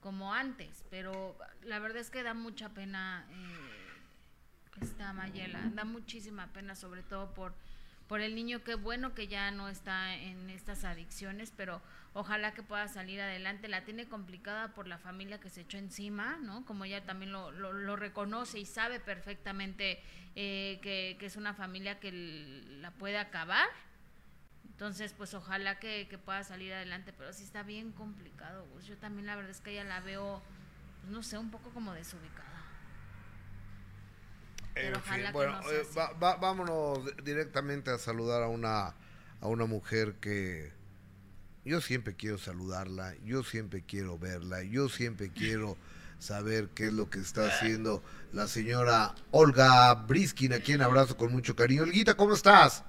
como 0.00 0.32
antes, 0.32 0.84
pero 0.88 1.36
la 1.62 1.78
verdad 1.80 1.98
es 1.98 2.10
que 2.10 2.22
da 2.22 2.32
mucha 2.34 2.68
pena 2.70 3.26
eh, 3.30 3.79
esta 4.80 5.12
Mayela, 5.12 5.60
da 5.74 5.84
muchísima 5.84 6.46
pena 6.48 6.74
sobre 6.74 7.02
todo 7.02 7.32
por, 7.34 7.54
por 8.08 8.20
el 8.20 8.34
niño, 8.34 8.64
qué 8.64 8.74
bueno 8.74 9.14
que 9.14 9.28
ya 9.28 9.50
no 9.50 9.68
está 9.68 10.14
en 10.14 10.50
estas 10.50 10.84
adicciones, 10.84 11.52
pero 11.56 11.80
ojalá 12.12 12.52
que 12.54 12.62
pueda 12.62 12.88
salir 12.88 13.20
adelante, 13.20 13.68
la 13.68 13.84
tiene 13.84 14.08
complicada 14.08 14.74
por 14.74 14.88
la 14.88 14.98
familia 14.98 15.38
que 15.38 15.48
se 15.48 15.62
echó 15.62 15.78
encima, 15.78 16.38
¿no? 16.42 16.64
Como 16.64 16.84
ella 16.84 17.04
también 17.04 17.32
lo, 17.32 17.52
lo, 17.52 17.72
lo 17.72 17.96
reconoce 17.96 18.58
y 18.58 18.66
sabe 18.66 19.00
perfectamente 19.00 20.02
eh, 20.34 20.80
que, 20.82 21.16
que 21.18 21.26
es 21.26 21.36
una 21.36 21.54
familia 21.54 22.00
que 22.00 22.10
la 22.80 22.90
puede 22.92 23.18
acabar. 23.18 23.68
Entonces, 24.64 25.12
pues 25.12 25.34
ojalá 25.34 25.78
que, 25.78 26.08
que 26.08 26.16
pueda 26.16 26.42
salir 26.42 26.72
adelante, 26.72 27.12
pero 27.12 27.32
sí 27.34 27.44
está 27.44 27.62
bien 27.62 27.92
complicado. 27.92 28.66
Gus. 28.72 28.86
Yo 28.86 28.96
también 28.96 29.26
la 29.26 29.36
verdad 29.36 29.50
es 29.50 29.60
que 29.60 29.72
ella 29.72 29.84
la 29.84 30.00
veo, 30.00 30.42
pues, 31.02 31.12
no 31.12 31.22
sé, 31.22 31.36
un 31.36 31.50
poco 31.50 31.70
como 31.70 31.92
desubicada. 31.92 32.49
Pero 34.74 34.96
En 34.96 35.02
fin, 35.02 35.22
que 35.26 35.32
bueno, 35.32 35.60
eh, 35.70 35.86
va- 35.96 36.12
va- 36.12 36.36
vámonos 36.36 37.00
directamente 37.24 37.90
a 37.90 37.98
saludar 37.98 38.42
a 38.42 38.48
una, 38.48 38.94
a 39.40 39.46
una 39.46 39.66
mujer 39.66 40.14
que 40.20 40.72
yo 41.64 41.80
siempre 41.80 42.14
quiero 42.16 42.38
saludarla, 42.38 43.14
yo 43.24 43.42
siempre 43.42 43.82
quiero 43.84 44.18
verla, 44.18 44.62
yo 44.62 44.88
siempre 44.88 45.30
quiero 45.30 45.76
saber 46.18 46.68
qué 46.74 46.86
es 46.86 46.92
lo 46.92 47.08
que 47.10 47.18
está 47.18 47.46
haciendo 47.46 48.02
la 48.32 48.46
señora 48.46 49.14
Olga 49.30 49.94
Briskin, 49.94 50.52
a 50.52 50.60
quien 50.60 50.82
abrazo 50.82 51.16
con 51.16 51.32
mucho 51.32 51.56
cariño. 51.56 51.82
Olguita, 51.82 52.14
¿cómo 52.14 52.34
estás? 52.34 52.84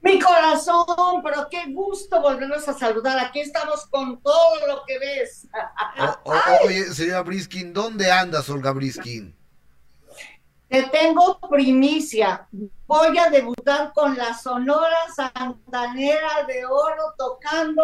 Mi 0.00 0.18
corazón, 0.18 1.22
pero 1.22 1.46
qué 1.48 1.72
gusto 1.72 2.20
volvernos 2.20 2.66
a 2.68 2.72
saludar. 2.76 3.18
Aquí 3.20 3.40
estamos 3.40 3.86
con 3.86 4.20
todo 4.20 4.66
lo 4.66 4.82
que 4.86 4.98
ves. 4.98 5.46
O- 5.98 6.30
o- 6.32 6.34
oye, 6.66 6.92
señora 6.92 7.22
Briskin, 7.22 7.72
¿dónde 7.72 8.10
andas, 8.10 8.48
Olga 8.48 8.72
Briskin? 8.72 9.34
Te 10.72 10.84
tengo 10.84 11.38
primicia. 11.50 12.48
Voy 12.86 13.18
a 13.18 13.28
debutar 13.28 13.92
con 13.92 14.16
la 14.16 14.32
Sonora 14.32 14.96
Santanera 15.14 16.46
de 16.48 16.64
Oro 16.64 17.12
tocando 17.18 17.82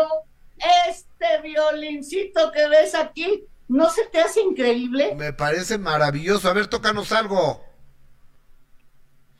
este 0.88 1.42
violincito 1.42 2.50
que 2.50 2.66
ves 2.66 2.94
aquí. 2.94 3.44
¿No 3.68 3.90
se 3.90 4.06
te 4.06 4.18
hace 4.22 4.40
increíble? 4.40 5.14
Me 5.16 5.34
parece 5.34 5.76
maravilloso. 5.76 6.48
A 6.48 6.54
ver, 6.54 6.66
tócanos 6.66 7.12
algo. 7.12 7.62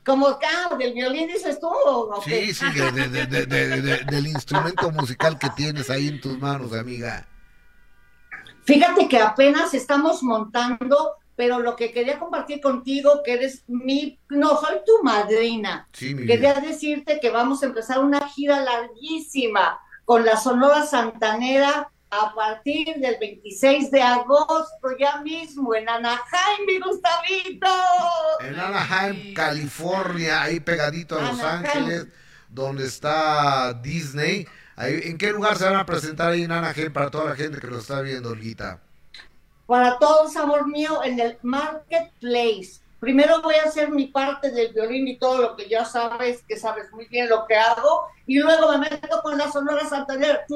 Como 0.04 0.28
acá, 0.28 0.76
del 0.78 0.92
violín 0.92 1.28
dices 1.28 1.58
tú. 1.58 1.70
Sí, 2.26 2.52
sí, 2.52 2.66
de- 2.70 4.04
del 4.10 4.26
instrumento 4.26 4.90
musical 4.90 5.38
que 5.38 5.48
tienes 5.56 5.88
ahí 5.88 6.08
en 6.08 6.20
tus 6.20 6.38
manos, 6.38 6.74
amiga. 6.74 7.26
Fíjate 8.64 9.08
que 9.08 9.18
apenas 9.18 9.72
estamos 9.72 10.22
montando, 10.22 11.14
pero 11.38 11.60
lo 11.60 11.76
que 11.76 11.92
quería 11.92 12.18
compartir 12.18 12.60
contigo, 12.60 13.22
que 13.24 13.34
eres 13.34 13.62
mi, 13.68 14.18
no, 14.28 14.60
soy 14.60 14.78
tu 14.84 15.04
madrina. 15.04 15.88
Sí, 15.92 16.12
mi 16.12 16.26
Quería 16.26 16.54
vida. 16.54 16.68
decirte 16.68 17.20
que 17.20 17.30
vamos 17.30 17.62
a 17.62 17.66
empezar 17.66 18.00
una 18.00 18.28
gira 18.28 18.60
larguísima 18.60 19.78
con 20.04 20.24
la 20.24 20.36
Sonora 20.36 20.84
Santanera 20.84 21.92
a 22.10 22.34
partir 22.34 22.96
del 22.96 23.18
26 23.20 23.92
de 23.92 24.02
agosto, 24.02 24.88
ya 24.98 25.20
mismo, 25.20 25.76
en 25.76 25.88
Anaheim, 25.88 26.66
mi 26.66 26.80
Gustavito. 26.80 27.68
En 28.40 28.58
Anaheim, 28.58 29.32
California, 29.32 30.42
ahí 30.42 30.58
pegadito 30.58 31.20
a 31.20 31.22
Los 31.22 31.38
Anaheim. 31.38 31.66
Ángeles, 31.66 32.06
donde 32.48 32.84
está 32.84 33.74
Disney. 33.74 34.44
Ahí, 34.74 35.02
¿En 35.04 35.18
qué 35.18 35.30
lugar 35.30 35.56
se 35.56 35.66
van 35.66 35.76
a 35.76 35.86
presentar 35.86 36.32
ahí 36.32 36.42
en 36.42 36.50
Anaheim 36.50 36.92
para 36.92 37.12
toda 37.12 37.26
la 37.26 37.36
gente 37.36 37.60
que 37.60 37.68
lo 37.68 37.78
está 37.78 38.00
viendo, 38.00 38.30
Olguita? 38.30 38.80
Para 39.68 39.98
todos, 39.98 40.34
amor 40.38 40.66
mío, 40.66 41.04
en 41.04 41.20
el 41.20 41.36
Marketplace. 41.42 42.80
Primero 43.00 43.42
voy 43.42 43.56
a 43.56 43.64
hacer 43.64 43.90
mi 43.90 44.06
parte 44.06 44.50
del 44.50 44.72
violín 44.72 45.06
y 45.06 45.18
todo 45.18 45.42
lo 45.42 45.56
que 45.56 45.68
ya 45.68 45.84
sabes, 45.84 46.42
que 46.48 46.56
sabes 46.56 46.90
muy 46.90 47.04
bien 47.04 47.28
lo 47.28 47.46
que 47.46 47.54
hago, 47.54 48.06
y 48.26 48.38
luego 48.38 48.72
me 48.72 48.78
meto 48.78 49.20
con 49.22 49.36
la 49.36 49.52
Sonora 49.52 49.86
Santander. 49.86 50.46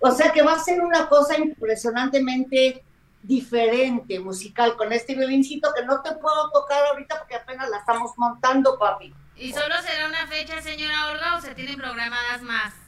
O 0.00 0.10
sea 0.10 0.32
que 0.32 0.42
va 0.42 0.54
a 0.54 0.58
ser 0.58 0.80
una 0.80 1.08
cosa 1.08 1.38
impresionantemente 1.38 2.82
diferente 3.22 4.18
musical 4.18 4.74
con 4.76 4.92
este 4.92 5.14
violincito 5.14 5.72
que 5.72 5.84
no 5.84 6.02
te 6.02 6.16
puedo 6.16 6.50
tocar 6.50 6.84
ahorita 6.86 7.16
porque 7.20 7.36
apenas 7.36 7.70
la 7.70 7.76
estamos 7.76 8.10
montando, 8.16 8.76
papi. 8.76 9.14
¿Y 9.36 9.52
solo 9.52 9.76
será 9.82 10.08
una 10.08 10.26
fecha, 10.26 10.60
señora 10.60 11.12
Olga, 11.12 11.36
o 11.36 11.40
se 11.40 11.54
tienen 11.54 11.76
programadas 11.76 12.42
más? 12.42 12.83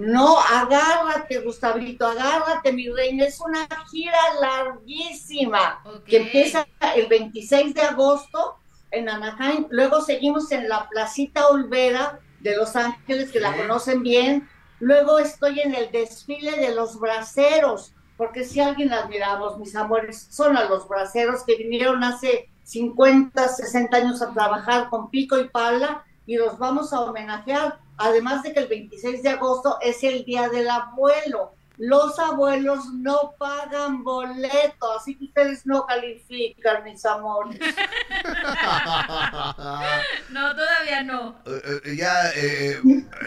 No, 0.00 0.40
agárrate, 0.40 1.38
Gustavito, 1.40 2.04
agárrate, 2.04 2.72
mi 2.72 2.88
reina. 2.88 3.26
Es 3.26 3.40
una 3.40 3.68
gira 3.92 4.18
larguísima 4.40 5.84
que 6.04 6.16
empieza 6.16 6.66
el 6.96 7.06
26 7.06 7.74
de 7.74 7.82
agosto 7.82 8.56
en 8.90 9.08
Anaheim. 9.08 9.66
Luego 9.70 10.00
seguimos 10.00 10.50
en 10.50 10.68
la 10.68 10.88
Placita 10.88 11.46
Olvera 11.46 12.18
de 12.40 12.56
Los 12.56 12.74
Ángeles, 12.74 13.30
que 13.30 13.38
la 13.38 13.56
conocen 13.56 14.02
bien. 14.02 14.48
Luego 14.80 15.20
estoy 15.20 15.60
en 15.60 15.76
el 15.76 15.92
desfile 15.92 16.56
de 16.56 16.74
los 16.74 16.98
braceros, 16.98 17.94
porque 18.16 18.42
si 18.42 18.58
alguien 18.58 18.92
admiramos, 18.92 19.58
mis 19.58 19.76
amores, 19.76 20.26
son 20.28 20.56
a 20.56 20.64
los 20.64 20.88
braceros 20.88 21.44
que 21.44 21.54
vinieron 21.54 22.02
hace 22.02 22.50
50, 22.64 23.46
60 23.46 23.96
años 23.96 24.22
a 24.22 24.32
trabajar 24.32 24.88
con 24.90 25.08
pico 25.08 25.38
y 25.38 25.48
pala 25.48 26.04
y 26.26 26.36
los 26.36 26.58
vamos 26.58 26.92
a 26.92 27.00
homenajear 27.00 27.78
Además 27.96 28.42
de 28.42 28.52
que 28.52 28.60
el 28.60 28.68
26 28.68 29.22
de 29.22 29.30
agosto 29.30 29.78
es 29.80 30.02
el 30.02 30.24
día 30.24 30.48
del 30.48 30.68
abuelo. 30.68 31.54
Los 31.76 32.20
abuelos 32.20 32.84
no 32.92 33.34
pagan 33.36 34.04
boleto, 34.04 34.92
así 34.96 35.16
que 35.16 35.24
ustedes 35.24 35.66
no 35.66 35.84
califican, 35.86 36.84
mis 36.84 37.04
amores. 37.04 37.58
no, 40.30 40.54
todavía 40.54 41.02
no. 41.02 41.34
Eh, 41.44 41.80
eh, 41.84 41.96
ya, 41.96 42.30
eh, 42.36 42.80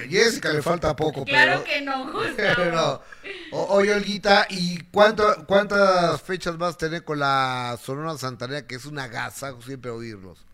Jessica 0.09 0.53
le 0.53 0.61
falta 0.61 0.95
poco. 0.95 1.25
Claro 1.25 1.61
que 1.65 1.81
no, 1.81 2.07
justo. 2.13 3.03
oye, 3.51 3.93
Olguita, 3.93 4.47
¿y 4.49 4.77
cuánto, 4.91 5.45
cuántas 5.45 6.21
fechas 6.21 6.57
vas 6.57 6.75
a 6.75 6.77
tener 6.77 7.03
con 7.03 7.19
la 7.19 7.77
Sonora 7.83 8.17
Santanera, 8.17 8.65
que 8.65 8.75
es 8.75 8.85
una 8.85 9.09
gasa 9.09 9.53
siempre 9.61 9.91
oírlos? 9.91 10.46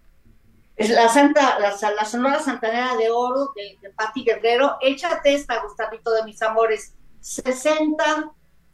Es 0.76 0.90
la 0.90 1.08
Santa, 1.08 1.60
la, 1.60 1.76
la 1.92 2.06
Sonora 2.06 2.40
Santanera 2.40 2.96
de 2.96 3.12
Oro 3.12 3.54
de, 3.56 3.78
de 3.82 3.90
Pati 3.92 4.24
Guerrero. 4.24 4.78
Échate 4.82 5.36
esta, 5.36 5.62
Gustavito 5.62 6.12
de 6.12 6.24
mis 6.24 6.42
amores. 6.42 6.96
60 7.20 8.32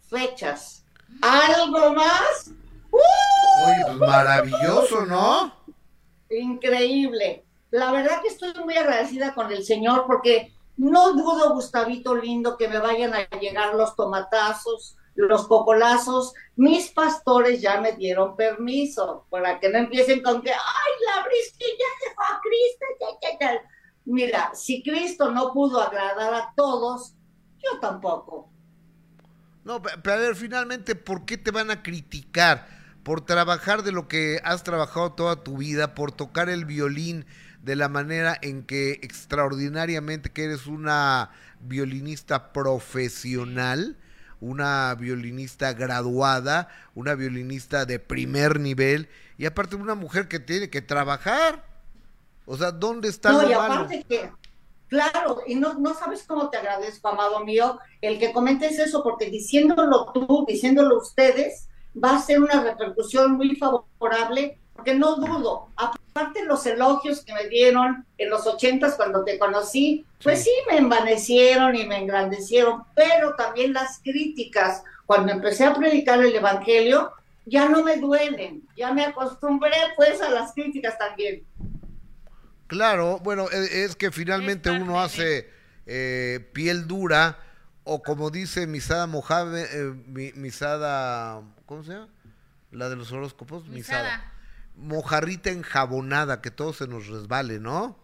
fechas. 0.10 0.86
¿Algo 1.22 1.94
más? 1.94 2.52
Oye, 2.92 3.84
pues 3.86 3.98
maravilloso, 3.98 5.06
¿no? 5.06 5.54
Increíble. 6.30 7.46
La 7.72 7.92
verdad 7.92 8.22
que 8.22 8.30
estoy 8.30 8.54
muy 8.64 8.76
agradecida 8.76 9.34
con 9.36 9.52
el 9.52 9.64
Señor 9.64 10.06
porque 10.08 10.54
no 10.78 11.14
dudo, 11.14 11.54
Gustavito 11.54 12.16
lindo, 12.16 12.58
que 12.58 12.70
me 12.70 12.80
vayan 12.80 13.14
a 13.14 13.30
llegar 13.40 13.76
los 13.76 13.96
tomatazos, 13.96 14.96
los 15.16 15.48
cocolazos, 15.48 16.34
mis 16.56 16.90
pastores 16.90 17.62
ya 17.62 17.82
me 17.82 17.94
dieron 17.94 18.36
permiso 18.36 19.26
para 19.30 19.60
que 19.60 19.70
no 19.70 19.80
empiecen 19.80 20.22
con 20.22 20.42
que, 20.42 20.52
ay, 20.52 20.92
la 21.06 21.24
brisquilla 21.24 21.86
fue 22.16 22.26
a 22.26 22.40
Cristo. 22.42 23.66
Mira, 24.06 24.52
si 24.54 24.82
Cristo 24.82 25.32
no 25.32 25.54
pudo 25.54 25.82
agradar 25.82 26.34
a 26.34 26.54
todos, 26.56 27.14
yo 27.58 27.80
tampoco. 27.80 28.50
No, 29.64 29.82
pero 29.82 30.14
a 30.14 30.20
ver, 30.20 30.36
finalmente, 30.36 30.96
¿por 30.96 31.26
qué 31.26 31.38
te 31.38 31.52
van 31.52 31.70
a 31.70 31.84
criticar? 31.84 32.68
Por 33.04 33.22
trabajar 33.22 33.84
de 33.84 33.92
lo 33.92 34.08
que 34.08 34.40
has 34.44 34.64
trabajado 34.64 35.14
toda 35.14 35.44
tu 35.44 35.58
vida, 35.58 35.96
por 35.96 36.12
tocar 36.12 36.50
el 36.50 36.66
violín 36.66 37.26
de 37.62 37.76
la 37.76 37.90
manera 37.90 38.38
en 38.42 38.64
que 38.64 38.94
extraordinariamente 39.02 40.32
que 40.32 40.46
eres 40.46 40.66
una 40.66 41.32
violinista 41.60 42.52
profesional 42.54 43.98
una 44.42 44.96
violinista 44.96 45.74
graduada, 45.74 46.70
una 46.96 47.16
violinista 47.16 47.86
de 47.86 48.00
primer 48.00 48.60
nivel 48.60 49.10
y 49.38 49.46
aparte 49.46 49.76
una 49.76 49.96
mujer 49.96 50.28
que 50.28 50.40
tiene 50.40 50.70
que 50.70 50.82
trabajar. 50.82 51.64
O 52.46 52.58
sea, 52.58 52.72
¿dónde 52.72 53.10
está 53.10 53.32
no, 53.32 53.50
y 53.50 53.54
aparte 53.54 54.04
que, 54.08 54.32
claro, 54.88 55.42
y 55.48 55.56
no, 55.56 55.76
no 55.76 55.94
sabes 55.94 56.24
cómo 56.28 56.50
te 56.50 56.58
agradezco, 56.58 57.08
amado 57.08 57.46
mío, 57.46 57.80
el 58.02 58.20
que 58.20 58.34
comentes 58.34 58.80
eso, 58.80 59.04
porque 59.04 59.30
diciéndolo 59.30 60.12
tú, 60.14 60.46
diciéndolo 60.48 60.98
ustedes, 60.98 61.70
va 61.96 62.16
a 62.16 62.22
ser 62.22 62.42
una 62.42 62.64
repercusión 62.64 63.34
muy 63.34 63.56
favorable, 63.56 64.59
porque 64.80 64.96
no 64.96 65.18
dudo, 65.18 65.68
aparte 65.76 66.46
los 66.46 66.66
elogios 66.66 67.26
que 67.26 67.34
me 67.34 67.50
dieron 67.50 68.06
en 68.18 68.30
los 68.30 68.48
ochentas 68.48 68.96
cuando 68.96 69.26
te 69.26 69.38
conocí, 69.38 70.06
pues 70.24 70.46
sí. 70.46 70.52
me 70.72 70.78
envanecieron 70.78 71.76
y 71.76 71.86
me 71.86 71.98
engrandecieron, 71.98 72.84
pero 72.96 73.36
también 73.36 73.74
las 73.74 74.00
críticas, 74.00 74.84
cuando 75.06 75.34
empecé 75.34 75.66
a 75.66 75.74
predicar 75.74 76.24
el 76.24 76.34
Evangelio, 76.34 77.12
ya 77.46 77.68
no 77.68 77.84
me 77.84 77.98
duelen, 77.98 78.64
ya 78.78 78.94
me 78.94 79.04
acostumbré 79.04 79.76
pues 79.98 80.22
a 80.22 80.30
las 80.30 80.54
críticas 80.54 80.98
también. 80.98 81.44
Claro, 82.68 83.20
bueno, 83.20 83.48
e, 83.52 83.84
es 83.84 83.98
que 83.98 84.12
finalmente 84.12 84.72
uno 84.72 85.02
hace 85.02 85.50
eh, 85.88 86.50
piel 86.54 86.88
dura, 86.88 87.38
o 87.84 88.02
como 88.02 88.30
dice 88.30 88.66
Misada 88.66 89.08
Mojave, 89.08 89.66
eh, 89.74 90.32
Misada, 90.36 91.42
¿cómo 91.66 91.84
se 91.84 91.92
llama? 91.92 92.08
La 92.72 92.88
de 92.88 92.96
los 92.96 93.12
horóscopos, 93.12 93.68
Misada 93.68 94.36
mojarrita 94.80 95.50
enjabonada, 95.50 96.42
que 96.42 96.52
todo 96.52 96.74
se 96.74 96.88
nos 96.88 97.08
resbale, 97.08 97.60
¿no? 97.60 97.98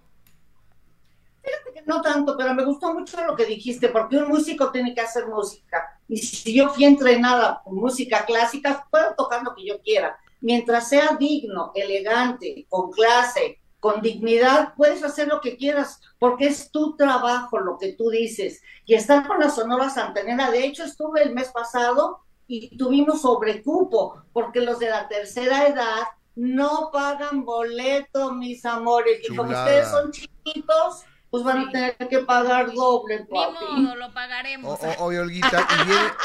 No 1.85 2.01
tanto, 2.01 2.35
pero 2.35 2.53
me 2.55 2.65
gustó 2.65 2.93
mucho 2.93 3.23
lo 3.25 3.35
que 3.35 3.45
dijiste, 3.45 3.89
porque 3.89 4.17
un 4.17 4.27
músico 4.27 4.71
tiene 4.71 4.95
que 4.95 5.01
hacer 5.01 5.27
música. 5.27 5.99
Y 6.07 6.17
si 6.17 6.55
yo 6.55 6.69
fui 6.69 6.85
entrenada 6.85 7.61
con 7.63 7.75
música 7.75 8.25
clásica, 8.25 8.87
puedo 8.89 9.13
tocar 9.15 9.43
lo 9.43 9.53
que 9.53 9.67
yo 9.67 9.79
quiera. 9.81 10.17
Mientras 10.41 10.89
sea 10.89 11.15
digno, 11.19 11.71
elegante, 11.75 12.65
con 12.69 12.91
clase, 12.91 13.59
con 13.79 14.01
dignidad, 14.01 14.73
puedes 14.75 15.03
hacer 15.03 15.27
lo 15.27 15.41
que 15.41 15.57
quieras, 15.57 16.01
porque 16.17 16.47
es 16.47 16.71
tu 16.71 16.95
trabajo 16.95 17.59
lo 17.59 17.77
que 17.77 17.93
tú 17.93 18.09
dices. 18.09 18.63
Y 18.85 18.95
estar 18.95 19.27
con 19.27 19.39
la 19.39 19.51
Sonora 19.51 19.91
Santanera, 19.91 20.49
de 20.49 20.65
hecho 20.65 20.83
estuve 20.83 21.21
el 21.21 21.35
mes 21.35 21.49
pasado 21.49 22.21
y 22.47 22.75
tuvimos 22.77 23.21
sobrecupo, 23.21 24.23
porque 24.33 24.61
los 24.61 24.79
de 24.79 24.89
la 24.89 25.07
tercera 25.07 25.67
edad 25.67 26.03
no 26.35 26.89
pagan 26.91 27.45
boleto, 27.45 28.33
mis 28.33 28.65
amores. 28.65 29.21
Y 29.27 29.35
como 29.35 29.51
ustedes 29.51 29.89
son 29.89 30.11
chiquitos, 30.11 31.05
pues 31.29 31.43
van 31.43 31.67
a 31.67 31.71
tener 31.71 31.95
que 31.97 32.19
pagar 32.19 32.73
doble, 32.73 33.25
papi. 33.25 33.65
Ni 33.77 33.95
lo 33.95 34.13
pagaremos. 34.13 34.79
Oye, 34.99 35.19
Olguita, 35.19 35.67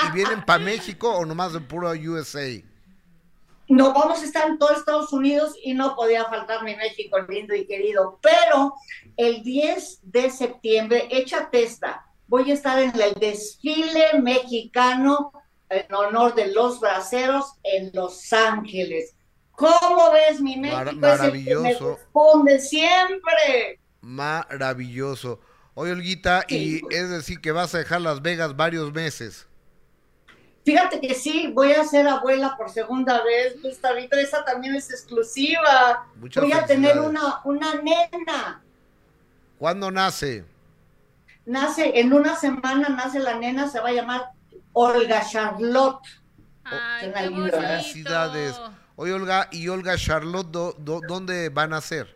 ¿y 0.08 0.12
vienen, 0.12 0.44
para 0.44 0.58
México 0.58 1.10
o 1.12 1.24
nomás 1.24 1.52
de 1.52 1.60
puro 1.60 1.90
USA? 1.90 2.62
No, 3.68 3.92
vamos 3.92 4.20
a 4.20 4.24
estar 4.24 4.48
en 4.48 4.58
todo 4.58 4.72
Estados 4.72 5.12
Unidos 5.12 5.54
y 5.62 5.74
no 5.74 5.94
podía 5.94 6.24
faltar 6.24 6.64
mi 6.64 6.74
México 6.74 7.18
lindo 7.28 7.54
y 7.54 7.66
querido. 7.66 8.18
Pero 8.20 8.74
el 9.16 9.44
10 9.44 10.00
de 10.02 10.28
septiembre, 10.30 11.06
echa 11.10 11.50
testa, 11.50 12.04
voy 12.26 12.50
a 12.50 12.54
estar 12.54 12.80
en 12.80 12.92
el 13.00 13.14
desfile 13.14 14.20
mexicano 14.20 15.32
en 15.68 15.94
honor 15.94 16.34
de 16.34 16.48
los 16.48 16.80
braceros 16.80 17.54
en 17.62 17.90
Los 17.94 18.32
Ángeles. 18.32 19.14
¿Cómo 19.60 20.10
ves 20.12 20.40
mi 20.40 20.56
México? 20.56 20.92
maravilloso. 20.96 21.62
me 21.62 21.96
responde 21.96 22.58
siempre. 22.60 23.78
Maravilloso. 24.00 25.38
Oye, 25.74 25.92
Olguita, 25.92 26.46
y 26.48 26.80
es 26.90 27.10
decir 27.10 27.42
que 27.42 27.52
vas 27.52 27.74
a 27.74 27.78
dejar 27.78 28.00
Las 28.00 28.22
Vegas 28.22 28.56
varios 28.56 28.90
meses. 28.94 29.46
Fíjate 30.64 30.98
que 30.98 31.14
sí, 31.14 31.52
voy 31.54 31.72
a 31.72 31.84
ser 31.84 32.08
abuela 32.08 32.56
por 32.56 32.70
segunda 32.70 33.22
vez, 33.22 33.60
Gustavito, 33.62 34.16
esa 34.16 34.44
también 34.46 34.74
es 34.74 34.90
exclusiva. 34.90 36.06
voy 36.16 36.52
a 36.52 36.64
tener 36.64 36.98
una, 36.98 37.40
una 37.44 37.74
nena. 37.74 38.62
¿Cuándo 39.58 39.90
nace? 39.90 40.44
Nace, 41.44 42.00
en 42.00 42.14
una 42.14 42.34
semana 42.34 42.88
nace 42.88 43.18
la 43.18 43.34
nena, 43.34 43.68
se 43.68 43.80
va 43.80 43.90
a 43.90 43.92
llamar 43.92 44.30
Olga 44.72 45.22
Charlotte. 45.28 46.06
Ay, 46.64 47.12
qué 47.12 47.50
Felicidades. 47.50 48.58
Oye, 49.02 49.14
Olga, 49.14 49.48
¿y 49.50 49.66
Olga 49.68 49.96
Charlotte 49.96 50.50
dónde 50.76 51.48
van 51.48 51.72
a 51.72 51.80
ser? 51.80 52.14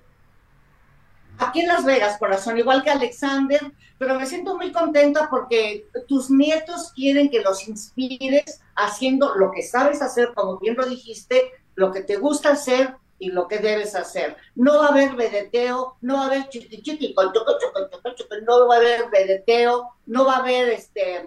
Aquí 1.39 1.62
en 1.62 1.68
Las 1.68 1.82
Vegas, 1.82 2.18
corazón, 2.18 2.59
igual 2.59 2.82
que 2.82 2.91
Alexander, 2.91 3.72
pero 3.97 4.18
me 4.18 4.26
siento 4.26 4.55
muy 4.59 4.70
contenta 4.70 5.30
porque 5.30 5.89
tus 6.07 6.28
nietos 6.28 6.93
quieren 6.95 7.30
que 7.30 7.41
los 7.41 7.66
inspires 7.66 8.61
haciendo 8.76 9.35
lo 9.35 9.51
que 9.51 9.62
sabes 9.62 10.03
hacer, 10.03 10.35
como 10.35 10.59
bien 10.59 10.76
lo 10.76 10.85
dijiste, 10.85 11.53
lo 11.74 11.91
que 11.91 12.03
te 12.03 12.16
gusta 12.16 12.51
hacer 12.51 12.95
y 13.18 13.30
lo 13.30 13.49
que 13.49 13.61
debes 13.61 13.95
hacer. 13.95 14.37
No 14.55 14.80
va 14.80 14.89
a 14.89 14.91
haber 14.91 15.16
vedeteo, 15.16 15.97
no 16.03 16.16
va 16.16 16.24
a 16.24 16.26
haber 16.26 16.51
chiqui 16.51 16.82
chiqui, 16.82 17.14
no 17.14 18.68
va 18.68 18.74
a 18.74 18.76
haber 18.76 19.09
vedeteo, 19.11 19.89
no 20.05 20.26
va 20.26 20.35
a 20.35 20.41
haber 20.41 20.68
este 20.68 21.26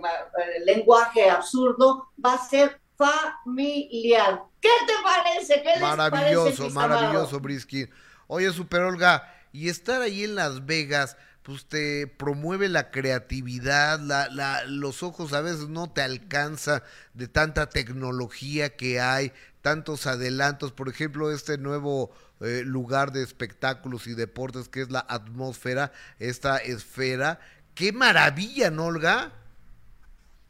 lenguaje 0.65 1.31
absurdo, 1.31 2.09
va 2.23 2.35
a 2.35 2.47
ser 2.47 2.79
familiar. 2.97 4.43
¿Qué 4.59 4.69
te 4.85 4.93
parece? 5.03 5.61
¿Qué 5.61 5.69
les 5.73 5.81
Maravilloso, 5.81 6.57
parece, 6.57 6.69
maravilloso? 6.73 7.39
Briskin. 7.39 7.89
Oye, 8.27 8.51
Super 8.51 8.81
Olga, 8.81 9.33
y 9.51 9.69
estar 9.69 10.01
ahí 10.01 10.23
en 10.23 10.35
Las 10.35 10.65
Vegas, 10.65 11.15
pues 11.43 11.65
te 11.65 12.07
promueve 12.07 12.67
la 12.67 12.91
creatividad, 12.91 13.99
la, 13.99 14.27
la, 14.29 14.65
los 14.65 15.01
ojos 15.01 15.31
a 15.31 15.39
veces 15.39 15.69
no 15.69 15.89
te 15.89 16.01
alcanza 16.01 16.83
de 17.13 17.29
tanta 17.29 17.69
tecnología 17.69 18.75
que 18.75 18.99
hay, 18.99 19.31
tantos 19.61 20.07
adelantos, 20.07 20.73
por 20.73 20.89
ejemplo, 20.89 21.31
este 21.31 21.57
nuevo 21.57 22.11
eh, 22.41 22.63
lugar 22.65 23.13
de 23.13 23.23
espectáculos 23.23 24.07
y 24.07 24.13
deportes 24.13 24.67
que 24.67 24.81
es 24.81 24.91
la 24.91 25.05
atmósfera, 25.07 25.93
esta 26.19 26.57
esfera. 26.57 27.39
¡Qué 27.73 27.93
maravilla, 27.93 28.69
¿no, 28.69 28.85
Olga? 28.85 29.31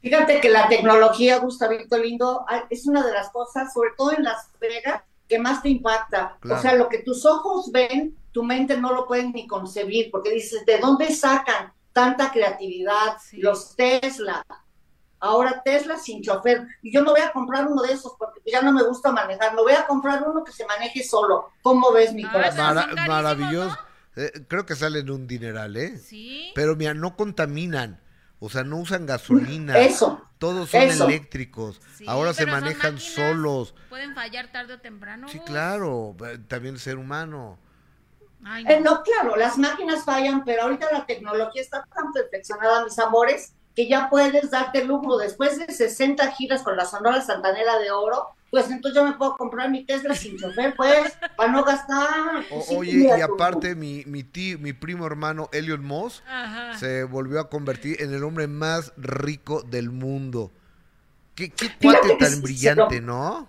Fíjate 0.10 0.42
que 0.42 0.50
la 0.50 0.68
tecnología, 0.68 1.38
Gustavito 1.40 1.98
Lindo, 1.98 2.46
ah, 2.50 2.64
es 2.70 2.88
una 2.88 3.06
de 3.06 3.12
las 3.14 3.30
cosas, 3.30 3.74
sobre 3.74 3.92
todo 3.98 4.12
en 4.14 4.24
Las 4.24 4.50
Vegas, 4.60 5.02
que 5.28 5.40
más 5.40 5.62
te 5.62 5.70
impacta. 5.70 6.38
Claro. 6.40 6.60
O 6.60 6.62
sea, 6.62 6.76
lo 6.76 6.88
que 6.90 7.00
tus 7.00 7.26
ojos 7.26 7.72
ven, 7.72 8.16
tu 8.32 8.44
mente 8.44 8.78
no 8.78 8.94
lo 8.94 9.08
pueden 9.08 9.32
ni 9.34 9.48
concebir, 9.48 10.10
porque 10.12 10.32
dices, 10.32 10.66
¿de 10.66 10.78
dónde 10.80 11.14
sacan 11.14 11.74
tanta 11.94 12.32
creatividad? 12.32 13.18
Los 13.34 13.76
Tesla. 13.76 14.46
Ahora 15.20 15.62
Tesla 15.66 15.98
sin 15.98 16.22
chofer. 16.22 16.68
Y 16.84 16.94
yo 16.94 17.02
no 17.02 17.12
voy 17.12 17.22
a 17.22 17.32
comprar 17.32 17.66
uno 17.68 17.82
de 17.82 17.94
esos 17.94 18.14
porque 18.20 18.40
ya 18.46 18.62
no 18.62 18.72
me 18.72 18.84
gusta 18.84 19.12
manejar. 19.12 19.56
Me 19.56 19.62
voy 19.64 19.74
a 19.74 19.88
comprar 19.88 20.24
uno 20.24 20.44
que 20.44 20.52
se 20.52 20.66
maneje 20.66 21.04
solo. 21.04 21.50
¿Cómo 21.64 21.92
ves 21.92 22.14
mi 22.14 22.24
corazón? 22.24 22.76
Mara- 22.76 22.88
maravilloso. 23.08 23.76
Eh, 24.16 24.32
creo 24.48 24.66
que 24.66 24.76
salen 24.76 25.10
un 25.10 25.26
dineral, 25.28 25.76
¿eh? 25.76 25.98
Sí. 25.98 26.52
Pero 26.56 26.76
mira, 26.76 26.94
no 26.94 27.16
contaminan. 27.16 28.00
O 28.40 28.50
sea, 28.50 28.64
no 28.64 28.78
usan 28.78 29.06
gasolina. 29.06 29.78
Eso, 29.80 30.22
Todos 30.38 30.70
son 30.70 30.82
eso. 30.84 31.06
eléctricos. 31.08 31.82
Sí, 31.96 32.06
Ahora 32.08 32.34
se 32.34 32.46
manejan 32.46 32.96
máquinas, 32.96 33.14
solos. 33.16 33.74
Pueden 33.90 34.14
fallar 34.14 34.52
tarde 34.52 34.74
o 34.76 34.80
temprano. 34.80 35.28
Sí, 35.28 35.40
claro. 35.40 36.16
eh, 36.26 36.38
También 36.48 36.76
el 36.76 36.80
ser 36.82 36.98
humano. 36.98 37.58
Ay, 38.46 38.64
Eh, 38.70 38.80
no, 38.80 39.02
claro, 39.02 39.36
las 39.36 39.58
máquinas 39.58 40.06
fallan, 40.06 40.46
pero 40.46 40.64
ahorita 40.64 40.88
la 40.92 41.06
tecnología 41.08 41.62
está 41.62 41.84
tan 41.96 42.14
perfeccionada, 42.14 42.84
mis 42.84 43.00
amores, 43.00 43.54
que 43.76 43.88
ya 43.88 44.10
puedes 44.10 44.52
darte 44.52 44.82
el 44.82 44.88
lujo 44.88 45.18
después 45.18 45.58
de 45.58 45.74
60 45.74 46.32
giras 46.34 46.62
con 46.62 46.78
la 46.78 46.86
Sonora 46.86 47.22
Santanera 47.22 47.80
de 47.80 47.90
Oro, 47.92 48.28
pues 48.50 48.70
entonces 48.72 48.96
yo 48.96 49.06
me 49.06 49.14
puedo 49.18 49.36
comprar 49.36 49.70
mi 49.70 49.86
Tesla 49.86 50.16
sin 50.16 50.38
chofer, 50.38 50.76
pues, 50.76 51.18
para 51.36 51.52
no 51.52 51.64
gastar. 51.64 52.44
O- 52.52 52.62
Sí, 52.62 52.76
oye, 52.76 53.16
y 53.18 53.22
aparte 53.22 53.76
mi, 53.76 54.04
mi 54.06 54.24
tío, 54.24 54.58
mi 54.60 54.74
primo 54.74 55.06
hermano 55.06 55.50
Elliot 55.52 55.82
Moss 55.82 56.24
Ajá. 56.28 56.78
se 56.78 57.04
volvió 57.04 57.40
a 57.40 57.50
convertir 57.50 58.02
en 58.02 58.14
el 58.14 58.24
hombre 58.24 58.48
más 58.48 58.94
rico 58.98 59.62
del 59.64 59.90
mundo. 59.90 60.52
Qué, 61.36 61.52
qué 61.52 61.70
cuate 61.82 62.16
tan 62.16 62.42
brillante, 62.42 62.96
se 62.96 63.02
¿no? 63.02 63.48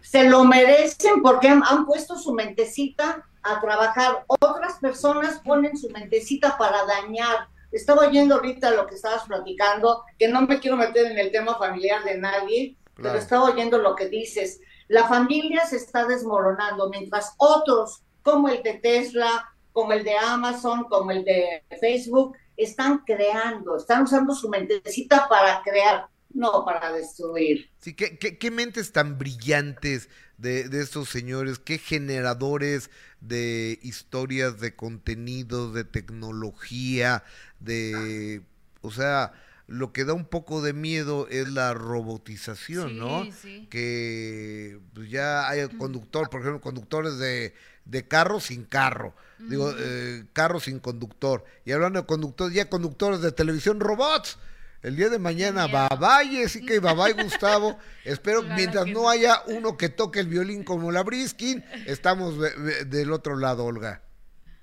se 0.00 0.28
lo 0.28 0.44
merecen 0.44 1.22
porque 1.22 1.48
han, 1.48 1.62
han 1.64 1.86
puesto 1.86 2.18
su 2.18 2.34
mentecita 2.34 3.24
a 3.42 3.60
trabajar. 3.60 4.24
Otras 4.26 4.74
personas 4.78 5.40
ponen 5.40 5.78
su 5.78 5.88
mentecita 5.90 6.58
para 6.58 6.84
dañar. 6.84 7.48
Estaba 7.72 8.06
oyendo 8.06 8.34
ahorita 8.36 8.70
lo 8.72 8.86
que 8.86 8.94
estabas 8.96 9.24
platicando, 9.24 10.02
que 10.18 10.28
no 10.28 10.42
me 10.42 10.60
quiero 10.60 10.76
meter 10.76 11.10
en 11.10 11.18
el 11.18 11.32
tema 11.32 11.56
familiar 11.58 12.04
de 12.04 12.18
nadie, 12.18 12.76
Claro. 12.94 13.14
pero 13.14 13.18
estaba 13.18 13.44
oyendo 13.50 13.78
lo 13.78 13.94
que 13.96 14.08
dices. 14.08 14.60
La 14.88 15.08
familia 15.08 15.66
se 15.66 15.76
está 15.76 16.06
desmoronando, 16.06 16.90
mientras 16.90 17.34
otros, 17.38 18.02
como 18.22 18.48
el 18.48 18.62
de 18.62 18.74
Tesla, 18.74 19.50
como 19.72 19.92
el 19.92 20.04
de 20.04 20.16
Amazon, 20.16 20.84
como 20.84 21.10
el 21.10 21.24
de 21.24 21.64
Facebook, 21.80 22.36
están 22.56 22.98
creando, 23.04 23.76
están 23.76 24.02
usando 24.04 24.34
su 24.34 24.48
mentecita 24.48 25.28
para 25.28 25.62
crear, 25.62 26.06
no 26.32 26.64
para 26.64 26.92
destruir. 26.92 27.70
Sí, 27.78 27.94
qué, 27.94 28.18
qué- 28.18 28.38
qué 28.38 28.50
mentes 28.50 28.92
tan 28.92 29.18
brillantes 29.18 30.08
de, 30.38 30.68
de 30.68 30.82
estos 30.82 31.08
señores, 31.08 31.58
qué 31.58 31.78
generadores 31.78 32.90
de 33.20 33.78
historias, 33.82 34.60
de 34.60 34.74
contenidos, 34.76 35.74
de 35.74 35.84
tecnología, 35.84 37.24
de... 37.60 38.42
O 38.82 38.90
sea, 38.90 39.32
lo 39.66 39.92
que 39.92 40.04
da 40.04 40.12
un 40.12 40.26
poco 40.26 40.60
de 40.62 40.72
miedo 40.74 41.26
es 41.30 41.48
la 41.48 41.72
robotización, 41.74 42.98
¿no? 42.98 43.24
Sí. 43.42 43.66
Que 43.70 44.78
pues, 44.94 45.10
ya 45.10 45.48
hay 45.48 45.66
conductor, 45.68 46.28
por 46.30 46.40
ejemplo, 46.40 46.60
conductores 46.60 47.18
de, 47.18 47.54
de 47.84 48.06
carro 48.06 48.40
sin 48.40 48.64
carro, 48.64 49.14
digo, 49.38 49.72
eh, 49.78 50.24
carro 50.32 50.60
sin 50.60 50.78
conductor. 50.80 51.44
Y 51.64 51.72
hablando 51.72 52.00
de 52.00 52.06
conductores, 52.06 52.54
ya 52.54 52.68
conductores 52.68 53.20
de 53.20 53.32
televisión, 53.32 53.80
robots. 53.80 54.38
El 54.82 54.96
día 54.96 55.08
de 55.08 55.18
mañana, 55.18 55.66
bye 55.66 55.96
bye 55.98 56.28
Jessica 56.28 56.74
y 56.74 56.78
bye 56.78 56.94
bye 56.94 57.12
Gustavo. 57.24 57.78
Espero 58.04 58.42
mientras 58.42 58.84
que 58.84 58.92
no 58.92 59.02
no. 59.04 59.08
haya 59.08 59.40
uno 59.46 59.78
que 59.78 59.88
toque 59.88 60.20
el 60.20 60.26
violín 60.28 60.62
como 60.62 60.92
la 60.92 61.02
Briskin, 61.02 61.64
estamos 61.86 62.38
de- 62.38 62.50
de- 62.50 62.84
del 62.84 63.10
otro 63.12 63.36
lado, 63.38 63.64
Olga. 63.64 64.02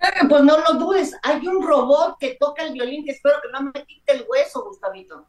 Eh, 0.01 0.27
Pues 0.27 0.43
no 0.43 0.57
lo 0.59 0.73
dudes, 0.79 1.15
hay 1.23 1.47
un 1.47 1.65
robot 1.65 2.17
que 2.19 2.35
toca 2.39 2.63
el 2.63 2.73
violín 2.73 3.05
que 3.05 3.11
espero 3.11 3.35
que 3.41 3.49
no 3.51 3.61
me 3.61 3.85
quite 3.85 4.13
el 4.13 4.25
hueso, 4.27 4.63
Gustavito. 4.63 5.27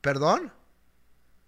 ¿Perdón? 0.00 0.52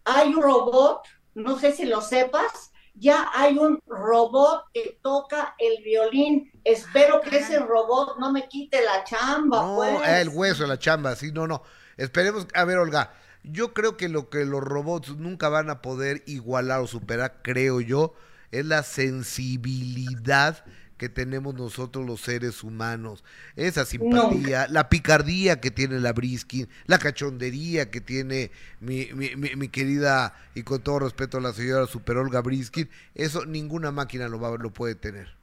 Hay 0.04 0.34
un 0.34 0.42
robot, 0.42 1.02
no 1.34 1.58
sé 1.58 1.72
si 1.72 1.84
lo 1.86 2.00
sepas, 2.00 2.70
ya 2.94 3.30
hay 3.34 3.56
un 3.58 3.80
robot 3.86 4.64
que 4.72 4.98
toca 5.02 5.54
el 5.58 5.82
violín. 5.82 6.50
Espero 6.64 7.20
que 7.20 7.38
ese 7.38 7.58
robot 7.58 8.18
no 8.18 8.30
me 8.32 8.46
quite 8.48 8.84
la 8.84 9.04
chamba, 9.04 9.62
No, 9.62 9.76
pues. 9.76 10.08
eh, 10.08 10.20
el 10.20 10.28
hueso, 10.28 10.66
la 10.66 10.78
chamba, 10.78 11.16
sí, 11.16 11.32
no, 11.32 11.46
no. 11.46 11.62
Esperemos, 11.96 12.46
a 12.54 12.64
ver, 12.64 12.78
Olga, 12.78 13.12
yo 13.42 13.72
creo 13.74 13.96
que 13.96 14.08
lo 14.08 14.28
que 14.30 14.44
los 14.44 14.60
robots 14.60 15.16
nunca 15.16 15.48
van 15.48 15.70
a 15.70 15.82
poder 15.82 16.22
igualar 16.26 16.80
o 16.80 16.86
superar, 16.86 17.40
creo 17.42 17.80
yo, 17.80 18.14
es 18.50 18.66
la 18.66 18.82
sensibilidad 18.82 20.64
que 21.02 21.08
tenemos 21.08 21.52
nosotros 21.54 22.06
los 22.06 22.20
seres 22.20 22.62
humanos. 22.62 23.24
Esa 23.56 23.84
simpatía, 23.84 24.68
la 24.68 24.88
picardía 24.88 25.60
que 25.60 25.72
tiene 25.72 25.98
la 25.98 26.12
Briskin, 26.12 26.68
la 26.86 27.00
cachondería 27.00 27.90
que 27.90 28.00
tiene 28.00 28.52
mi, 28.78 29.06
mi, 29.12 29.34
mi- 29.34 29.56
mi 29.56 29.68
querida 29.68 30.32
y 30.54 30.62
con 30.62 30.80
todo 30.80 31.00
respeto 31.00 31.38
a 31.38 31.40
la 31.40 31.52
señora 31.52 31.88
Super 31.88 32.18
Olga 32.18 32.40
Briskin, 32.40 32.88
eso 33.16 33.44
ninguna 33.46 33.90
máquina 33.90 34.28
lo, 34.28 34.38
va, 34.38 34.56
lo 34.56 34.70
puede 34.72 34.94
tener. 34.94 35.34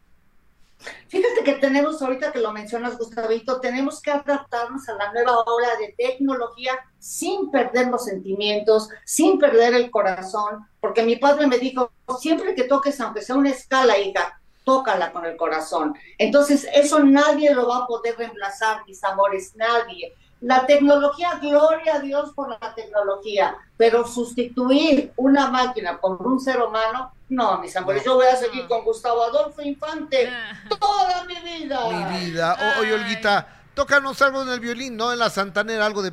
Fíjate 1.09 1.43
que 1.43 1.53
tenemos, 1.55 2.01
ahorita 2.01 2.31
que 2.31 2.39
lo 2.39 2.53
mencionas, 2.53 2.97
Gustavito, 2.97 3.59
tenemos 3.59 4.01
que 4.01 4.11
adaptarnos 4.11 4.87
a 4.87 4.93
la 4.93 5.11
nueva 5.11 5.33
ola 5.45 5.67
de 5.77 5.93
tecnología 5.97 6.71
sin 6.99 7.51
perder 7.51 7.87
los 7.87 8.05
sentimientos, 8.05 8.87
sin 9.03 9.37
perder 9.37 9.73
el 9.73 9.91
corazón, 9.91 10.65
porque 10.79 11.03
mi 11.03 11.17
padre 11.17 11.47
me 11.47 11.57
dijo, 11.59 11.91
siempre 12.17 12.55
que 12.55 12.63
toques, 12.63 12.97
aunque 13.01 13.21
sea 13.21 13.35
una 13.35 13.49
escala, 13.49 13.99
hija, 13.99 14.38
tócala 14.63 15.11
con 15.11 15.25
el 15.25 15.35
corazón. 15.37 15.95
Entonces, 16.17 16.67
eso 16.73 16.99
nadie 16.99 17.53
lo 17.53 17.67
va 17.67 17.77
a 17.79 17.87
poder 17.87 18.17
reemplazar, 18.17 18.83
mis 18.85 19.03
amores, 19.03 19.55
nadie. 19.55 20.15
La 20.41 20.65
tecnología, 20.65 21.37
gloria 21.41 21.95
a 21.95 21.99
Dios 21.99 22.31
por 22.33 22.49
la 22.49 22.73
tecnología, 22.73 23.57
pero 23.75 24.07
sustituir 24.07 25.11
una 25.17 25.51
máquina 25.51 25.99
por 25.99 26.25
un 26.25 26.39
ser 26.39 26.61
humano, 26.61 27.11
no, 27.27 27.59
mis 27.59 27.75
amores, 27.75 28.03
yo 28.05 28.15
voy 28.15 28.25
a 28.25 28.35
seguir 28.35 28.67
con 28.67 28.83
Gustavo 28.83 29.21
Adolfo 29.23 29.61
Infante 29.61 30.31
toda 30.79 31.25
mi 31.25 31.35
vida. 31.41 31.79
Mi 31.89 32.19
vida. 32.19 32.57
O- 32.77 32.79
oye, 32.81 32.93
Olguita, 32.93 33.63
tócanos 33.73 34.21
algo 34.21 34.41
en 34.43 34.49
el 34.49 34.59
violín, 34.59 34.95
¿no? 34.95 35.11
En 35.11 35.19
la 35.19 35.29
santanera, 35.29 35.85
algo 35.85 36.01
de... 36.01 36.11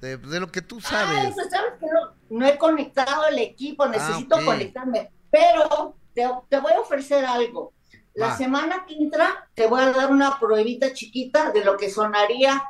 De, 0.00 0.16
de 0.16 0.40
lo 0.40 0.50
que 0.50 0.62
tú 0.62 0.76
Ay, 0.76 0.82
sabes. 0.82 1.34
pues 1.34 1.50
sabes 1.50 1.72
que 1.80 1.86
no, 1.86 2.14
no 2.30 2.46
he 2.46 2.56
conectado 2.56 3.26
el 3.26 3.38
equipo, 3.38 3.86
necesito 3.86 4.36
ok. 4.36 4.44
conectarme, 4.44 5.10
pero 5.30 5.96
te, 6.18 6.28
te 6.48 6.60
voy 6.60 6.72
a 6.72 6.80
ofrecer 6.80 7.24
algo. 7.24 7.72
La 8.14 8.36
semana 8.36 8.84
que 8.84 8.94
entra 8.94 9.48
te 9.54 9.68
voy 9.68 9.80
a 9.80 9.92
dar 9.92 10.10
una 10.10 10.40
pruebita 10.40 10.92
chiquita 10.92 11.52
de 11.52 11.64
lo 11.64 11.76
que 11.76 11.88
sonaría 11.88 12.60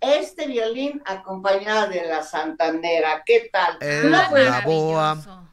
este 0.00 0.46
violín 0.46 1.02
acompañada 1.04 1.86
de 1.88 2.06
la 2.06 2.22
santanera. 2.22 3.22
¿Qué 3.26 3.50
tal? 3.52 3.76
Prueba- 3.78 4.30
la 4.32 4.60
boa. 4.62 5.46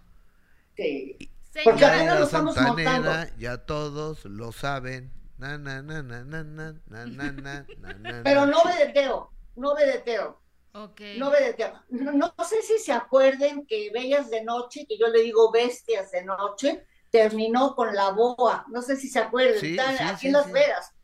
Sí. 0.78 1.18
Porque 1.66 1.86
apenas 1.86 2.14
lo 2.14 2.20
la 2.22 2.26
estamos 2.26 2.58
montando. 2.58 3.12
ya 3.38 3.58
todos 3.66 4.24
lo 4.24 4.54
saben. 4.54 5.12
Na, 5.38 5.58
na, 5.58 5.82
na, 5.82 6.02
na, 6.02 6.24
na, 6.24 6.43
na, 6.43 6.74
na, 6.86 7.32
na, 7.32 7.66
na, 7.99 8.24
Pero 8.24 8.45
no 8.45 8.64
vedeteo, 8.64 9.32
no 9.58 9.76
vedeteo. 9.76 10.39
Ok. 10.74 11.02
No 11.18 11.30
vedeteo. 11.30 11.74
No, 11.89 12.14
no 12.14 12.45
sé 12.45 12.62
si 12.62 12.78
se 12.78 12.93
acuerden 12.93 13.66
que 13.66 13.89
Bellas 13.93 14.30
de 14.30 14.43
Noche, 14.43 14.86
que 14.88 14.97
yo 14.97 15.08
le 15.08 15.24
digo 15.24 15.52
Bestias 15.52 16.12
de 16.12 16.24
Noche, 16.24 16.86
terminó 17.12 17.76
con 17.76 17.93
la 17.95 18.09
boa. 18.12 18.66
No 18.70 18.82
sé 18.82 18.95
si 18.95 19.07
se 19.09 19.20
acuerdan. 19.20 19.59
Sí, 19.59 19.78
Están 19.78 19.97
sí, 19.97 20.03
aquí 20.03 20.20
sí, 20.22 20.28
en 20.28 20.34
Las 20.34 20.45
sí. 20.45 20.51
Vegas. 20.51 20.95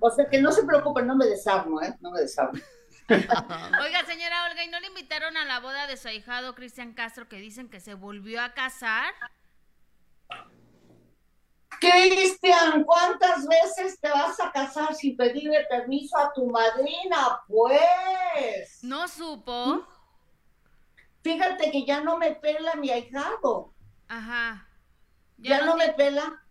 O 0.00 0.10
sea 0.10 0.28
que 0.30 0.40
no 0.40 0.52
se 0.52 0.64
preocupen, 0.64 1.06
no 1.06 1.16
me 1.16 1.26
desarmo, 1.26 1.82
¿eh? 1.82 1.94
No 2.00 2.12
me 2.12 2.20
desarmo. 2.20 2.52
Oiga, 3.08 4.04
señora 4.06 4.46
Olga, 4.48 4.64
¿y 4.64 4.68
no 4.68 4.80
le 4.80 4.86
invitaron 4.86 5.36
a 5.36 5.44
la 5.44 5.60
boda 5.60 5.86
de 5.86 5.96
su 5.96 6.08
ahijado 6.08 6.54
Cristian 6.54 6.94
Castro 6.94 7.28
que 7.28 7.36
dicen 7.36 7.68
que 7.68 7.80
se 7.80 7.94
volvió 7.94 8.40
a 8.42 8.54
casar? 8.54 9.12
Cristian, 11.80 12.84
¿cuántas 12.84 13.46
veces 13.46 13.98
te 14.00 14.08
vas 14.08 14.40
a 14.40 14.50
casar 14.52 14.94
sin 14.94 15.16
pedirle 15.16 15.66
permiso 15.68 16.16
a 16.16 16.32
tu 16.32 16.46
madrina? 16.46 17.40
Pues. 17.46 18.78
No 18.82 19.06
supo. 19.08 19.86
Fíjate 21.24 21.70
que 21.70 21.86
ya 21.86 22.02
no 22.02 22.18
me 22.18 22.34
pela 22.34 22.74
mi 22.74 22.90
ahijado. 22.90 23.72
Ajá. 24.08 24.68
Ya, 25.38 25.64
no, 25.64 25.74
me 25.74 25.94
pela. 25.94 26.44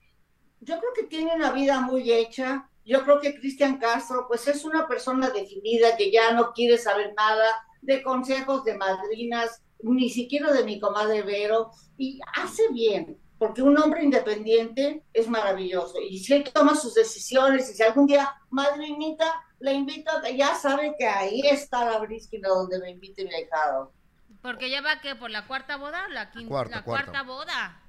Yo 0.61 0.79
creo 0.79 0.91
que 0.95 1.03
tiene 1.03 1.35
una 1.35 1.51
vida 1.51 1.79
muy 1.79 2.11
hecha. 2.11 2.67
Yo 2.83 3.03
creo 3.03 3.19
que 3.21 3.39
Cristian 3.39 3.77
Castro, 3.77 4.25
pues 4.27 4.47
es 4.47 4.65
una 4.65 4.87
persona 4.87 5.29
definida 5.29 5.95
que 5.95 6.11
ya 6.11 6.31
no 6.31 6.53
quiere 6.53 6.79
saber 6.79 7.13
nada 7.15 7.45
de 7.83 8.01
consejos 8.01 8.63
de 8.63 8.75
madrinas, 8.75 9.61
ni 9.83 10.09
siquiera 10.09 10.51
de 10.51 10.63
mi 10.63 10.79
comadre 10.79 11.21
Vero, 11.21 11.69
y 11.95 12.19
hace 12.35 12.67
bien 12.69 13.19
porque 13.37 13.61
un 13.61 13.77
hombre 13.77 14.03
independiente 14.03 15.03
es 15.11 15.27
maravilloso 15.27 15.99
y 15.99 16.19
si 16.19 16.33
él 16.33 16.45
toma 16.45 16.75
sus 16.75 16.93
decisiones 16.93 17.69
y 17.69 17.73
si 17.73 17.83
algún 17.83 18.05
día 18.05 18.33
madrinita 18.49 19.43
le 19.59 19.73
invita, 19.73 20.21
ya 20.29 20.55
sabe 20.55 20.95
que 20.97 21.05
ahí 21.05 21.41
está 21.43 21.83
la 21.83 21.99
brisquina 21.99 22.47
donde 22.47 22.79
me 22.79 22.91
invite 22.91 23.25
mi 23.25 23.33
ahijado. 23.33 23.91
Porque 24.43 24.69
ya 24.69 24.81
va 24.81 24.99
que 24.99 25.15
por 25.15 25.31
la 25.31 25.47
cuarta 25.47 25.77
boda, 25.77 26.07
la 26.09 26.29
quinta, 26.29 26.65
la 26.65 26.83
cuarta 26.83 27.23
boda. 27.23 27.79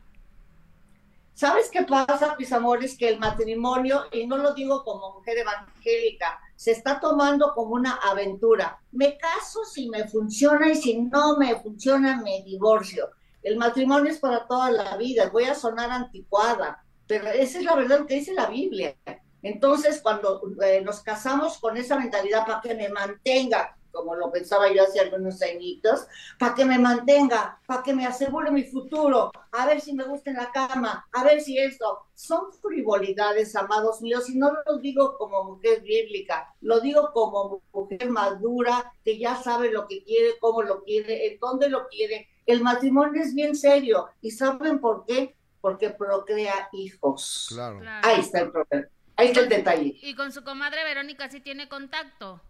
¿Sabes 1.34 1.68
qué 1.68 1.82
pasa, 1.82 2.36
mis 2.38 2.52
amores? 2.52 2.96
Que 2.96 3.08
el 3.08 3.18
matrimonio, 3.18 4.04
y 4.12 4.24
no 4.24 4.36
lo 4.38 4.54
digo 4.54 4.84
como 4.84 5.14
mujer 5.14 5.38
evangélica, 5.38 6.38
se 6.54 6.70
está 6.70 7.00
tomando 7.00 7.52
como 7.54 7.74
una 7.74 7.96
aventura. 7.96 8.78
Me 8.92 9.18
caso 9.18 9.64
si 9.64 9.90
me 9.90 10.06
funciona 10.06 10.70
y 10.70 10.76
si 10.76 11.02
no 11.02 11.36
me 11.36 11.56
funciona 11.56 12.22
me 12.22 12.42
divorcio. 12.42 13.10
El 13.42 13.56
matrimonio 13.56 14.12
es 14.12 14.20
para 14.20 14.46
toda 14.46 14.70
la 14.70 14.96
vida. 14.96 15.30
Voy 15.30 15.44
a 15.44 15.56
sonar 15.56 15.90
anticuada, 15.90 16.84
pero 17.08 17.26
esa 17.30 17.58
es 17.58 17.64
la 17.64 17.74
verdad 17.74 18.06
que 18.06 18.14
dice 18.14 18.32
la 18.32 18.46
Biblia. 18.46 18.96
Entonces, 19.42 20.00
cuando 20.00 20.40
eh, 20.64 20.82
nos 20.82 21.00
casamos 21.00 21.58
con 21.58 21.76
esa 21.76 21.98
mentalidad 21.98 22.46
para 22.46 22.60
que 22.60 22.76
me 22.76 22.88
mantenga, 22.90 23.76
como 23.94 24.14
lo 24.14 24.30
pensaba 24.30 24.70
yo 24.70 24.82
hace 24.82 25.00
algunos 25.00 25.40
añitos, 25.40 26.06
para 26.38 26.54
que 26.54 26.64
me 26.64 26.78
mantenga, 26.78 27.60
para 27.66 27.82
que 27.82 27.94
me 27.94 28.04
asegure 28.04 28.50
mi 28.50 28.64
futuro, 28.64 29.30
a 29.52 29.66
ver 29.66 29.80
si 29.80 29.94
me 29.94 30.04
gusta 30.04 30.30
en 30.30 30.36
la 30.36 30.50
cama, 30.50 31.06
a 31.12 31.24
ver 31.24 31.40
si 31.40 31.56
esto, 31.56 32.00
son 32.14 32.52
frivolidades, 32.60 33.56
amados 33.56 34.02
míos, 34.02 34.28
y 34.28 34.36
no 34.36 34.52
lo 34.66 34.78
digo 34.78 35.16
como 35.16 35.44
mujer 35.44 35.80
bíblica, 35.82 36.54
lo 36.60 36.80
digo 36.80 37.10
como 37.12 37.62
mujer 37.72 38.10
madura, 38.10 38.92
que 39.04 39.18
ya 39.18 39.36
sabe 39.36 39.70
lo 39.70 39.86
que 39.86 40.04
quiere, 40.04 40.38
cómo 40.40 40.62
lo 40.62 40.82
quiere, 40.82 41.28
en 41.28 41.38
dónde 41.38 41.68
lo 41.68 41.88
quiere, 41.88 42.28
el 42.46 42.62
matrimonio 42.62 43.22
es 43.22 43.34
bien 43.34 43.54
serio. 43.54 44.08
¿Y 44.20 44.30
saben 44.30 44.78
por 44.78 45.06
qué? 45.06 45.34
Porque 45.60 45.90
procrea 45.90 46.68
hijos. 46.72 47.46
Claro. 47.48 47.80
Ahí 48.02 48.20
está 48.20 48.40
el 48.40 48.50
problema. 48.50 48.88
Ahí 49.16 49.28
está 49.28 49.40
el 49.40 49.48
detalle. 49.48 49.96
Y 50.02 50.14
con 50.14 50.32
su 50.32 50.42
comadre 50.42 50.82
Verónica 50.84 51.30
sí 51.30 51.40
tiene 51.40 51.68
contacto. 51.68 52.40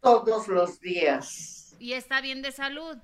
Todos 0.00 0.48
los 0.48 0.80
días. 0.80 1.76
Y 1.78 1.92
está 1.92 2.20
bien 2.20 2.42
de 2.42 2.52
salud. 2.52 2.96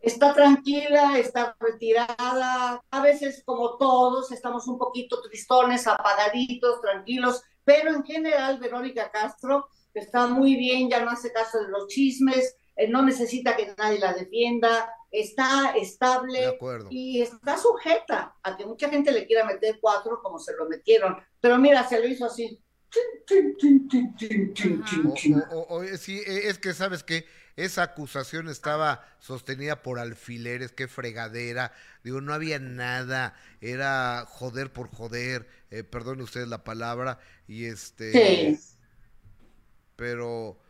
Está 0.00 0.32
tranquila, 0.34 1.18
está 1.18 1.56
retirada. 1.58 2.80
A 2.90 3.00
veces, 3.00 3.42
como 3.44 3.76
todos, 3.76 4.30
estamos 4.30 4.68
un 4.68 4.78
poquito 4.78 5.20
tristones, 5.22 5.86
apagaditos, 5.86 6.80
tranquilos. 6.80 7.42
Pero 7.64 7.90
en 7.90 8.04
general, 8.04 8.58
Verónica 8.58 9.10
Castro 9.10 9.68
está 9.92 10.26
muy 10.26 10.56
bien, 10.56 10.88
ya 10.88 11.04
no 11.04 11.10
hace 11.10 11.32
caso 11.32 11.58
de 11.58 11.68
los 11.68 11.88
chismes, 11.88 12.56
eh, 12.76 12.88
no 12.88 13.02
necesita 13.02 13.56
que 13.56 13.74
nadie 13.76 13.98
la 13.98 14.12
defienda, 14.12 14.88
está 15.10 15.72
estable 15.74 16.58
y 16.90 17.22
está 17.22 17.56
sujeta 17.56 18.36
a 18.42 18.56
que 18.56 18.66
mucha 18.66 18.88
gente 18.88 19.10
le 19.10 19.26
quiera 19.26 19.44
meter 19.44 19.78
cuatro 19.80 20.20
como 20.22 20.38
se 20.38 20.54
lo 20.54 20.68
metieron. 20.68 21.16
Pero 21.40 21.58
mira, 21.58 21.88
se 21.88 21.98
lo 21.98 22.06
hizo 22.06 22.26
así. 22.26 22.62
Sí, 25.98 26.22
e, 26.26 26.48
es 26.48 26.58
que 26.58 26.72
sabes 26.74 27.02
que 27.02 27.26
esa 27.56 27.82
acusación 27.82 28.48
estaba 28.48 29.04
sostenida 29.18 29.82
por 29.82 29.98
alfileres, 29.98 30.72
qué 30.72 30.88
fregadera, 30.88 31.72
digo, 32.04 32.20
no 32.20 32.34
había 32.34 32.58
nada, 32.58 33.34
era 33.60 34.24
joder 34.28 34.72
por 34.72 34.88
joder, 34.88 35.48
eh, 35.70 35.82
perdone 35.84 36.22
ustedes 36.22 36.48
la 36.48 36.64
palabra, 36.64 37.18
y 37.48 37.64
este... 37.64 38.12
Sí. 38.12 38.60
Pero 39.96 40.60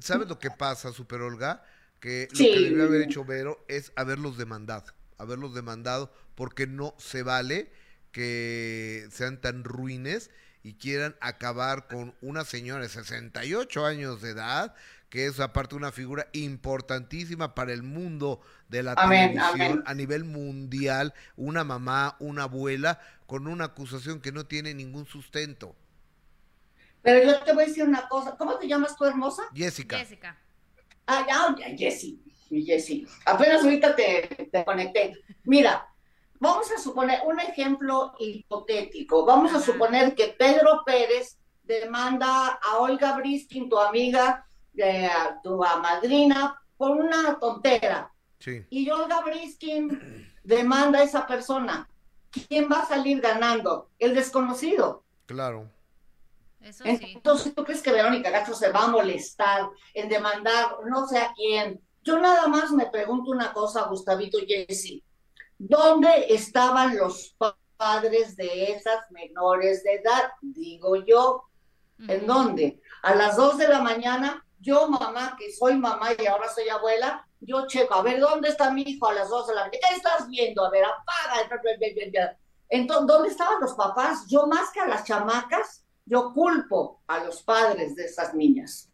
¿Sabes 0.00 0.28
lo 0.28 0.38
que 0.38 0.50
pasa, 0.50 0.92
Super 0.92 1.20
Olga? 1.22 1.64
Que 2.00 2.28
lo 2.32 2.38
que 2.38 2.60
debió 2.60 2.84
haber 2.84 3.02
hecho 3.02 3.24
Vero 3.24 3.64
es 3.68 3.92
haberlos 3.94 4.36
demandado, 4.36 4.92
haberlos 5.18 5.54
demandado, 5.54 6.12
porque 6.34 6.66
no 6.66 6.94
se 6.98 7.22
vale 7.22 7.70
que 8.10 9.06
sean 9.12 9.40
tan 9.40 9.62
ruines 9.64 10.30
y 10.62 10.74
quieran 10.74 11.16
acabar 11.20 11.86
con 11.86 12.14
una 12.20 12.44
señora 12.44 12.82
de 12.82 12.88
68 12.88 13.86
años 13.86 14.20
de 14.20 14.30
edad, 14.30 14.74
que 15.08 15.26
es 15.26 15.40
aparte 15.40 15.74
una 15.74 15.90
figura 15.90 16.28
importantísima 16.32 17.54
para 17.54 17.72
el 17.72 17.82
mundo 17.82 18.40
de 18.68 18.82
la 18.82 18.94
televisión 18.94 19.82
a 19.86 19.94
nivel 19.94 20.24
mundial, 20.24 21.14
una 21.36 21.64
mamá, 21.64 22.16
una 22.20 22.44
abuela, 22.44 23.00
con 23.26 23.46
una 23.46 23.66
acusación 23.66 24.20
que 24.20 24.32
no 24.32 24.46
tiene 24.46 24.74
ningún 24.74 25.06
sustento. 25.06 25.74
Pero 27.02 27.24
yo 27.24 27.40
te 27.42 27.52
voy 27.52 27.64
a 27.64 27.66
decir 27.66 27.84
una 27.84 28.08
cosa. 28.08 28.36
¿Cómo 28.36 28.58
te 28.58 28.68
llamas 28.68 28.96
tú, 28.96 29.04
hermosa? 29.04 29.42
Jessica. 29.54 29.98
Jessica. 29.98 30.38
Ah, 31.06 31.26
ya, 31.28 31.76
Jessie. 31.76 32.20
Mi 32.50 32.64
Jessie. 32.64 33.06
Apenas 33.24 33.62
ahorita 33.62 33.96
te, 33.96 34.48
te 34.50 34.64
conecté. 34.64 35.14
Mira, 35.44 35.89
vamos 36.40 36.70
a 36.72 36.78
suponer 36.78 37.20
un 37.24 37.38
ejemplo 37.38 38.14
hipotético. 38.18 39.24
Vamos 39.24 39.54
a 39.54 39.60
suponer 39.60 40.14
que 40.14 40.34
Pedro 40.36 40.82
Pérez 40.84 41.38
demanda 41.62 42.58
a 42.60 42.78
Olga 42.78 43.16
Briskin, 43.16 43.68
tu 43.68 43.78
amiga, 43.78 44.44
tu 45.44 45.58
madrina, 45.58 46.60
por 46.76 46.92
una 46.92 47.38
tontera. 47.38 48.12
Sí. 48.40 48.64
Y 48.70 48.90
Olga 48.90 49.20
Briskin 49.20 50.32
demanda 50.42 51.00
a 51.00 51.04
esa 51.04 51.26
persona. 51.26 51.88
¿Quién 52.48 52.68
va 52.70 52.80
a 52.80 52.86
salir 52.86 53.20
ganando? 53.20 53.90
El 53.98 54.14
desconocido. 54.14 55.04
Claro. 55.26 55.70
Entonces, 56.60 57.54
¿tú 57.54 57.64
crees 57.64 57.82
que 57.82 57.92
Verónica 57.92 58.32
Castro 58.32 58.54
se 58.54 58.70
va 58.70 58.84
a 58.84 58.88
molestar 58.88 59.68
en 59.94 60.08
demandar 60.08 60.76
no 60.88 61.06
sé 61.06 61.18
a 61.18 61.32
quién? 61.34 61.80
Yo 62.02 62.18
nada 62.18 62.48
más 62.48 62.70
me 62.70 62.86
pregunto 62.86 63.30
una 63.30 63.52
cosa, 63.52 63.84
Gustavito 63.84 64.38
Jesse. 64.46 65.02
¿Dónde 65.62 66.24
estaban 66.30 66.96
los 66.96 67.36
padres 67.76 68.34
de 68.34 68.72
esas 68.72 69.10
menores 69.10 69.82
de 69.84 69.96
edad? 69.96 70.32
Digo 70.40 70.96
yo. 71.04 71.44
¿En 72.08 72.26
dónde? 72.26 72.80
A 73.02 73.14
las 73.14 73.36
dos 73.36 73.58
de 73.58 73.68
la 73.68 73.82
mañana, 73.82 74.42
yo 74.58 74.88
mamá, 74.88 75.36
que 75.38 75.52
soy 75.52 75.76
mamá 75.76 76.12
y 76.18 76.24
ahora 76.24 76.48
soy 76.48 76.66
abuela, 76.70 77.28
yo 77.40 77.66
checo, 77.66 77.92
a 77.92 78.00
ver, 78.00 78.20
¿dónde 78.20 78.48
está 78.48 78.70
mi 78.70 78.80
hijo 78.80 79.06
a 79.06 79.12
las 79.12 79.28
dos 79.28 79.48
de 79.48 79.54
la 79.54 79.60
mañana? 79.66 79.78
¿Qué 79.86 79.96
estás 79.96 80.26
viendo? 80.30 80.64
A 80.64 80.70
ver, 80.70 80.82
apaga. 80.82 81.42
Entonces, 82.70 83.06
¿dónde 83.06 83.28
estaban 83.28 83.60
los 83.60 83.74
papás? 83.74 84.24
Yo 84.28 84.46
más 84.46 84.70
que 84.70 84.80
a 84.80 84.88
las 84.88 85.04
chamacas, 85.04 85.84
yo 86.06 86.32
culpo 86.32 87.02
a 87.06 87.22
los 87.22 87.42
padres 87.42 87.94
de 87.96 88.06
esas 88.06 88.32
niñas. 88.34 88.90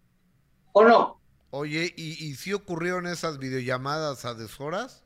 ¿O 0.72 0.82
no? 0.82 1.20
Oye, 1.50 1.94
¿y, 1.96 2.34
si 2.34 2.52
ocurrieron 2.52 3.06
esas 3.06 3.38
videollamadas 3.38 4.24
a 4.24 4.34
deshoras? 4.34 5.05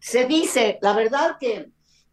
Se 0.00 0.26
dice, 0.26 0.78
la 0.82 0.92
verdad 0.92 1.36
que 1.38 1.70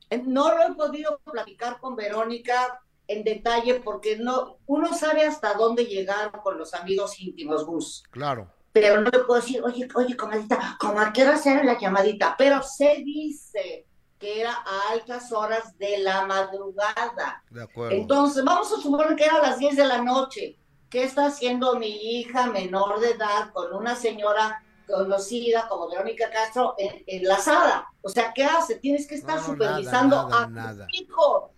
eh, 0.10 0.22
no 0.26 0.56
lo 0.56 0.64
he 0.64 0.74
podido 0.76 1.20
platicar 1.24 1.80
con 1.80 1.96
Verónica 1.96 2.82
en 3.08 3.24
detalle 3.24 3.76
porque 3.76 4.18
no, 4.18 4.58
uno 4.66 4.94
sabe 4.94 5.26
hasta 5.26 5.54
dónde 5.54 5.86
llegar 5.86 6.32
con 6.44 6.58
los 6.58 6.74
amigos 6.74 7.20
íntimos, 7.20 7.66
Gus. 7.66 8.04
Claro. 8.10 8.52
Pero 8.72 9.02
no 9.02 9.10
le 9.10 9.20
puedo 9.20 9.40
decir, 9.40 9.64
oye, 9.64 9.88
oye, 9.96 10.18
comadita, 10.18 10.78
¿cómo 10.80 11.00
a 11.00 11.14
qué 11.14 11.24
hora 11.24 11.40
la 11.64 11.80
llamadita? 11.80 12.36
Pero 12.38 12.62
se 12.62 13.04
dice 13.06 13.88
que 14.20 14.42
era 14.42 14.52
a 14.52 14.92
altas 14.92 15.32
horas 15.32 15.78
de 15.78 16.00
la 16.00 16.26
madrugada. 16.26 17.44
De 17.50 17.64
acuerdo. 17.64 17.96
Entonces, 17.96 18.44
vamos 18.44 18.72
a 18.74 18.82
suponer 18.82 19.16
que 19.16 19.26
era 19.26 19.38
a 19.38 19.42
las 19.42 19.60
10 19.60 19.78
de 19.78 19.86
la 19.86 20.02
noche. 20.02 20.58
¿Qué 20.90 21.04
está 21.04 21.28
haciendo 21.28 21.78
mi 21.78 22.20
hija 22.20 22.48
menor 22.48 23.00
de 23.00 23.12
edad 23.12 23.52
con 23.54 23.74
una 23.74 23.96
señora 23.96 24.62
conocida 24.86 25.68
como 25.68 25.90
Verónica 25.90 26.30
Castro 26.32 26.76
enlazada? 26.78 27.88
O 28.02 28.10
sea, 28.10 28.34
¿qué 28.34 28.44
hace? 28.44 28.76
Tienes 28.76 29.08
que 29.08 29.16
estar 29.16 29.40
supervisando 29.40 30.18
a 30.18 30.48
tu 30.48 30.86
hijo. 30.92 31.52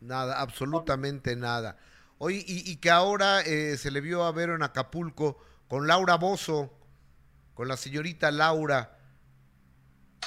Nada, 0.00 0.40
absolutamente 0.40 1.36
nada. 1.36 1.76
Oye, 2.18 2.44
y, 2.46 2.76
que 2.76 2.90
ahora 2.90 3.40
eh, 3.40 3.76
se 3.76 3.90
le 3.90 4.00
vio 4.00 4.22
a 4.22 4.32
ver 4.32 4.50
en 4.50 4.62
Acapulco 4.62 5.38
con 5.68 5.86
Laura 5.86 6.16
Bozo, 6.16 6.70
con 7.54 7.66
la 7.68 7.76
señorita 7.76 8.30
Laura. 8.30 8.96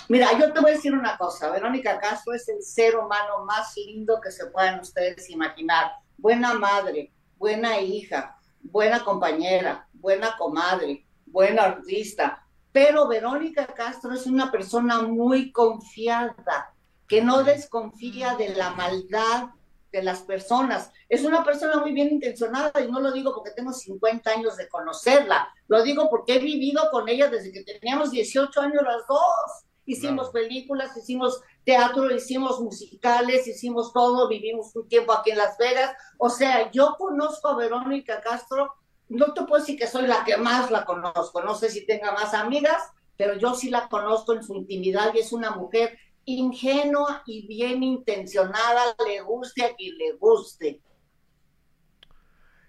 Mira, 0.10 0.38
yo 0.38 0.52
te 0.52 0.60
voy 0.60 0.72
a 0.72 0.74
decir 0.76 0.94
una 0.94 1.18
cosa, 1.18 1.50
Verónica 1.50 2.00
Castro 2.00 2.34
es 2.34 2.48
el 2.50 2.62
ser 2.62 2.96
humano 2.96 3.46
más 3.46 3.76
lindo 3.78 4.20
que 4.22 4.32
se 4.32 4.48
puedan 4.48 4.80
ustedes 4.80 5.30
imaginar. 5.30 5.92
Buena 6.18 6.54
madre, 6.54 7.14
buena 7.38 7.80
hija, 7.80 8.38
buena 8.62 9.04
compañera, 9.04 9.88
buena 9.94 10.36
comadre, 10.38 11.06
buena 11.36 11.64
artista. 11.64 12.48
Pero 12.72 13.10
Verónica 13.10 13.68
Castro 13.68 14.14
es 14.14 14.26
una 14.26 14.52
persona 14.52 15.02
muy 15.02 15.52
confiada, 15.52 16.74
que 17.10 17.22
no 17.22 17.44
desconfía 17.44 18.36
de 18.36 18.56
la 18.56 18.72
maldad 18.72 19.50
de 19.92 20.02
las 20.02 20.22
personas. 20.22 20.92
Es 21.10 21.26
una 21.26 21.44
persona 21.44 21.80
muy 21.82 21.92
bien 21.92 22.08
intencionada 22.10 22.72
y 22.82 22.90
no 22.90 23.02
lo 23.02 23.12
digo 23.12 23.34
porque 23.36 23.52
tengo 23.52 23.74
50 23.74 24.32
años 24.32 24.56
de 24.56 24.70
conocerla, 24.70 25.50
lo 25.68 25.84
digo 25.84 26.10
porque 26.10 26.36
he 26.36 26.40
vivido 26.40 26.90
con 26.90 27.08
ella 27.10 27.28
desde 27.30 27.52
que 27.52 27.64
teníamos 27.64 28.12
18 28.12 28.62
años 28.62 28.84
las 28.84 29.06
dos. 29.08 29.66
Hicimos 29.88 30.30
películas, 30.30 30.98
hicimos 30.98 31.42
teatro, 31.64 32.10
hicimos 32.10 32.60
musicales, 32.60 33.46
hicimos 33.46 33.94
todo, 33.94 34.28
vivimos 34.28 34.76
un 34.76 34.88
tiempo 34.88 35.14
aquí 35.14 35.32
en 35.32 35.38
Las 35.38 35.58
Vegas. 35.58 35.96
O 36.18 36.30
sea, 36.30 36.72
yo 36.72 36.96
conozco 36.98 37.50
a 37.50 37.56
Verónica 37.56 38.20
Castro, 38.22 38.74
no 39.10 39.34
te 39.34 39.44
puedo 39.44 39.62
decir 39.62 39.78
que 39.78 39.88
soy 39.88 40.08
la 40.08 40.24
que 40.24 40.38
más 40.38 40.72
la 40.72 40.86
conozco, 40.86 41.42
no 41.42 41.56
sé 41.56 41.70
si 41.70 41.86
tenga 41.86 42.12
más 42.12 42.34
amigas, 42.34 42.82
pero 43.18 43.38
yo 43.38 43.56
sí 43.56 43.70
la 43.70 43.88
conozco 43.88 44.34
en 44.34 44.44
su 44.44 44.56
intimidad 44.56 45.14
y 45.14 45.20
es 45.20 45.32
una 45.32 45.52
mujer 45.52 45.98
ingenua 46.26 47.24
y 47.26 47.48
bien 47.48 47.84
intencionada, 47.84 48.96
le 49.08 49.22
guste 49.22 49.64
a 49.64 49.76
quien 49.76 49.98
le 49.98 50.14
guste. 50.14 50.82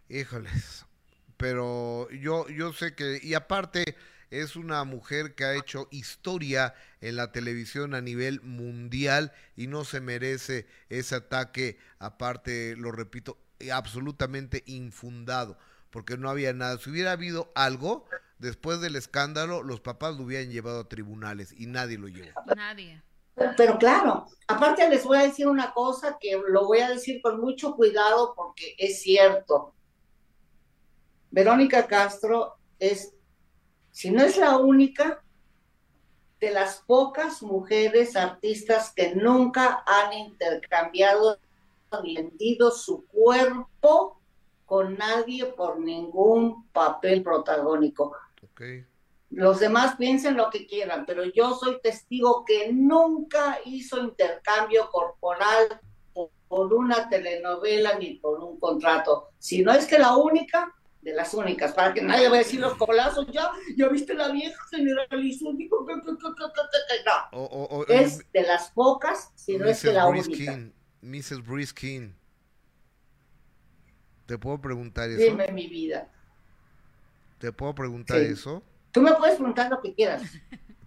Híjoles, 0.09 0.87
pero 1.37 2.09
yo, 2.11 2.49
yo 2.49 2.73
sé 2.73 2.95
que, 2.95 3.19
y 3.23 3.35
aparte 3.35 3.97
es 4.31 4.57
una 4.57 4.85
mujer 4.85 5.35
que 5.35 5.45
ha 5.45 5.55
hecho 5.55 5.89
historia 5.91 6.75
en 7.01 7.17
la 7.17 7.33
televisión 7.33 7.95
a 7.95 8.01
nivel 8.01 8.41
mundial 8.43 9.33
y 9.57 9.67
no 9.67 9.85
se 9.85 10.01
merece 10.01 10.67
ese 10.89 11.15
ataque, 11.15 11.79
aparte, 11.99 12.77
lo 12.77 12.93
repito, 12.93 13.39
absolutamente 13.73 14.63
infundado, 14.67 15.59
porque 15.97 16.19
no 16.19 16.29
había 16.29 16.53
nada. 16.53 16.77
Si 16.77 16.91
hubiera 16.91 17.13
habido 17.13 17.51
algo, 17.55 18.05
después 18.39 18.83
del 18.83 18.97
escándalo, 18.97 19.63
los 19.63 19.81
papás 19.81 20.15
lo 20.15 20.25
hubieran 20.25 20.51
llevado 20.51 20.81
a 20.81 20.89
tribunales 20.91 21.55
y 21.59 21.69
nadie 21.69 21.97
lo 21.97 22.09
llevó. 22.09 22.29
Nadie. 22.55 23.03
Pero 23.57 23.79
claro, 23.79 24.27
aparte 24.47 24.87
les 24.91 25.05
voy 25.05 25.17
a 25.17 25.23
decir 25.23 25.49
una 25.49 25.73
cosa 25.73 26.19
que 26.21 26.39
lo 26.49 26.67
voy 26.67 26.81
a 26.81 26.91
decir 26.91 27.23
con 27.23 27.41
mucho 27.41 27.75
cuidado 27.75 28.35
porque 28.37 28.75
es 28.77 29.01
cierto. 29.01 29.73
Verónica 31.31 31.87
Castro 31.87 32.59
es, 32.79 33.15
si 33.91 34.11
no 34.11 34.23
es 34.23 34.37
la 34.37 34.59
única, 34.59 35.23
de 36.41 36.51
las 36.51 36.83
pocas 36.87 37.43
mujeres 37.43 38.17
artistas 38.17 38.93
que 38.95 39.15
nunca 39.15 39.83
han 39.87 40.13
intercambiado 40.13 41.39
ni 42.03 42.17
vendido 42.17 42.71
su 42.71 43.07
cuerpo 43.07 44.16
con 44.67 44.99
nadie 44.99 45.47
por 45.47 45.79
ningún 45.79 46.69
papel 46.73 47.23
protagónico. 47.23 48.15
Okay. 48.53 48.85
Los 49.31 49.61
demás 49.61 49.97
piensen 49.97 50.37
lo 50.37 50.51
que 50.51 50.67
quieran, 50.67 51.05
pero 51.07 51.25
yo 51.25 51.55
soy 51.55 51.81
testigo 51.81 52.45
que 52.45 52.73
nunca 52.73 53.59
hizo 53.65 54.03
intercambio 54.03 54.91
corporal 54.91 55.81
por, 56.49 56.73
una 56.73 57.09
telenovela 57.09 57.99
ni 57.99 58.15
por 58.15 58.41
un 58.41 58.59
contrato. 58.59 59.31
Si 59.39 59.63
no 59.63 59.73
es 59.73 59.87
que 59.87 59.99
la 59.99 60.17
única, 60.17 60.73
de 61.03 61.13
las 61.13 61.35
únicas, 61.35 61.73
para 61.73 61.93
que 61.93 62.03
nadie 62.03 62.29
vaya 62.29 62.41
a 62.41 62.45
decir 62.45 62.61
los 62.61 62.75
colazos, 62.75 63.27
ya, 63.33 63.51
ya 63.77 63.89
viste 63.89 64.15
la 64.15 64.29
vieja 64.29 64.57
generalizó, 64.71 65.53
dijo 65.53 65.85
no. 67.33 67.85
es 67.89 68.21
de 68.33 68.43
las 68.43 68.71
pocas, 68.71 69.33
si 69.35 69.59
no 69.59 69.67
es 69.67 69.83
que 69.83 69.93
la 69.93 70.07
única. 70.07 70.59
Mrs. 71.03 71.45
Briskin, 71.45 72.16
¿te 74.27 74.39
puedo 74.39 74.61
preguntar 74.61 75.09
eso? 75.11 75.23
Dime 75.23 75.51
mi 75.53 75.69
vida. 75.69 76.09
¿Te 77.39 77.53
puedo 77.53 77.75
preguntar 77.75 78.19
eso? 78.19 78.63
Tú 78.93 79.03
me 79.03 79.13
puedes 79.15 79.37
preguntar 79.37 79.71
lo 79.71 79.81
que 79.81 79.95
quieras. 79.95 80.23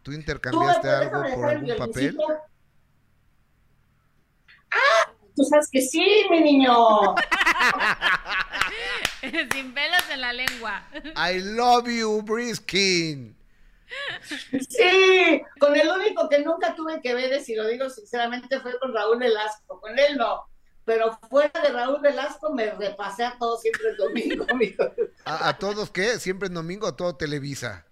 ¿Tú 0.04 0.12
intercambiaste 0.12 0.90
algo 0.90 1.24
por 1.36 1.46
algún 1.46 1.78
papel? 1.78 2.18
Ah, 4.72 5.12
tú 5.36 5.44
sabes 5.44 5.70
que 5.72 5.82
sí, 5.82 6.26
mi 6.30 6.42
niño. 6.42 6.72
Sin 9.22 9.74
pelos 9.74 10.10
en 10.12 10.22
la 10.22 10.34
lengua. 10.34 10.84
I 11.16 11.40
love 11.40 11.88
you, 11.88 12.22
Briskin. 12.24 13.36
Sí, 14.70 15.42
con 15.60 15.76
el 15.76 15.88
único 15.88 16.30
que 16.30 16.40
nunca 16.40 16.76
tuve 16.76 17.02
que 17.02 17.14
ver, 17.14 17.42
si 17.42 17.56
lo 17.56 17.68
digo 17.68 17.90
sinceramente, 17.90 18.60
fue 18.60 18.78
con 18.80 18.94
Raúl 18.94 19.20
Velasco. 19.20 19.80
Con 19.80 19.98
él 19.98 20.18
no. 20.18 20.49
Pero 20.90 21.20
fuera 21.30 21.62
de 21.62 21.70
Raúl 21.70 22.02
Velasco 22.02 22.52
me 22.52 22.72
repasé 22.72 23.24
a 23.24 23.38
todos 23.38 23.62
siempre 23.62 23.90
el 23.90 23.96
domingo. 23.96 24.44
¿A, 25.24 25.50
¿A, 25.50 25.56
todos 25.60 25.92
qué? 25.92 26.18
¿Siempre 26.18 26.48
en 26.48 26.56
domingo 26.56 26.88
o 26.88 26.96
todo 26.96 27.16
Televisa? 27.16 27.86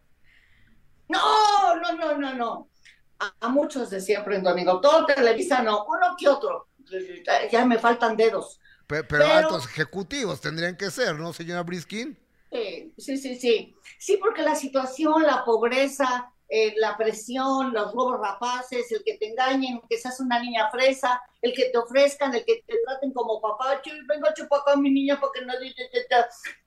No, 1.08 1.76
no, 1.76 1.92
no, 1.92 2.18
no, 2.18 2.34
no. 2.34 2.70
A, 3.20 3.50
muchos 3.50 3.92
de 3.92 4.02
siempre 4.02 4.38
en 4.38 4.42
domingo. 4.42 4.82
Todo 4.82 5.06
Televisa 5.06 5.62
no, 5.62 5.86
uno 5.86 6.16
que 6.18 6.28
otro. 6.28 6.70
Ya 7.52 7.66
me 7.68 7.78
faltan 7.78 8.18
dedos. 8.18 8.60
Pero, 8.88 9.28
altos 9.28 9.68
ejecutivos 9.68 10.42
tendrían 10.42 10.76
que 10.76 10.90
ser, 10.90 11.20
¿no, 11.20 11.34
señora 11.34 11.62
Briskin? 11.62 12.18
Sí, 12.52 12.96
sí, 12.98 13.18
sí, 13.18 13.36
sí. 13.36 13.76
Sí, 14.00 14.18
porque 14.18 14.42
la 14.42 14.56
situación, 14.56 15.22
la 15.22 15.46
pobreza, 15.46 16.34
eh, 16.50 16.74
la 16.78 16.96
presión, 16.96 17.74
los 17.74 17.92
robos 17.92 18.22
rapaces, 18.22 18.90
el 18.94 19.04
que 19.04 19.18
te 19.18 19.30
engañen, 19.30 19.82
que 19.90 19.98
seas 19.98 20.22
una 20.22 20.40
niña 20.40 20.70
fresa, 20.72 21.22
el 21.42 21.54
que 21.54 21.66
te 21.70 21.78
ofrezcan, 21.78 22.34
el 22.34 22.46
que 22.46 22.64
te 22.66 22.76
traten 22.86 23.12
como 23.12 23.42
papá, 23.42 23.82
venga 24.08 24.34
a 24.68 24.76
mi 24.78 24.90
niña 24.90 25.20
porque 25.20 25.42
no 25.42 25.54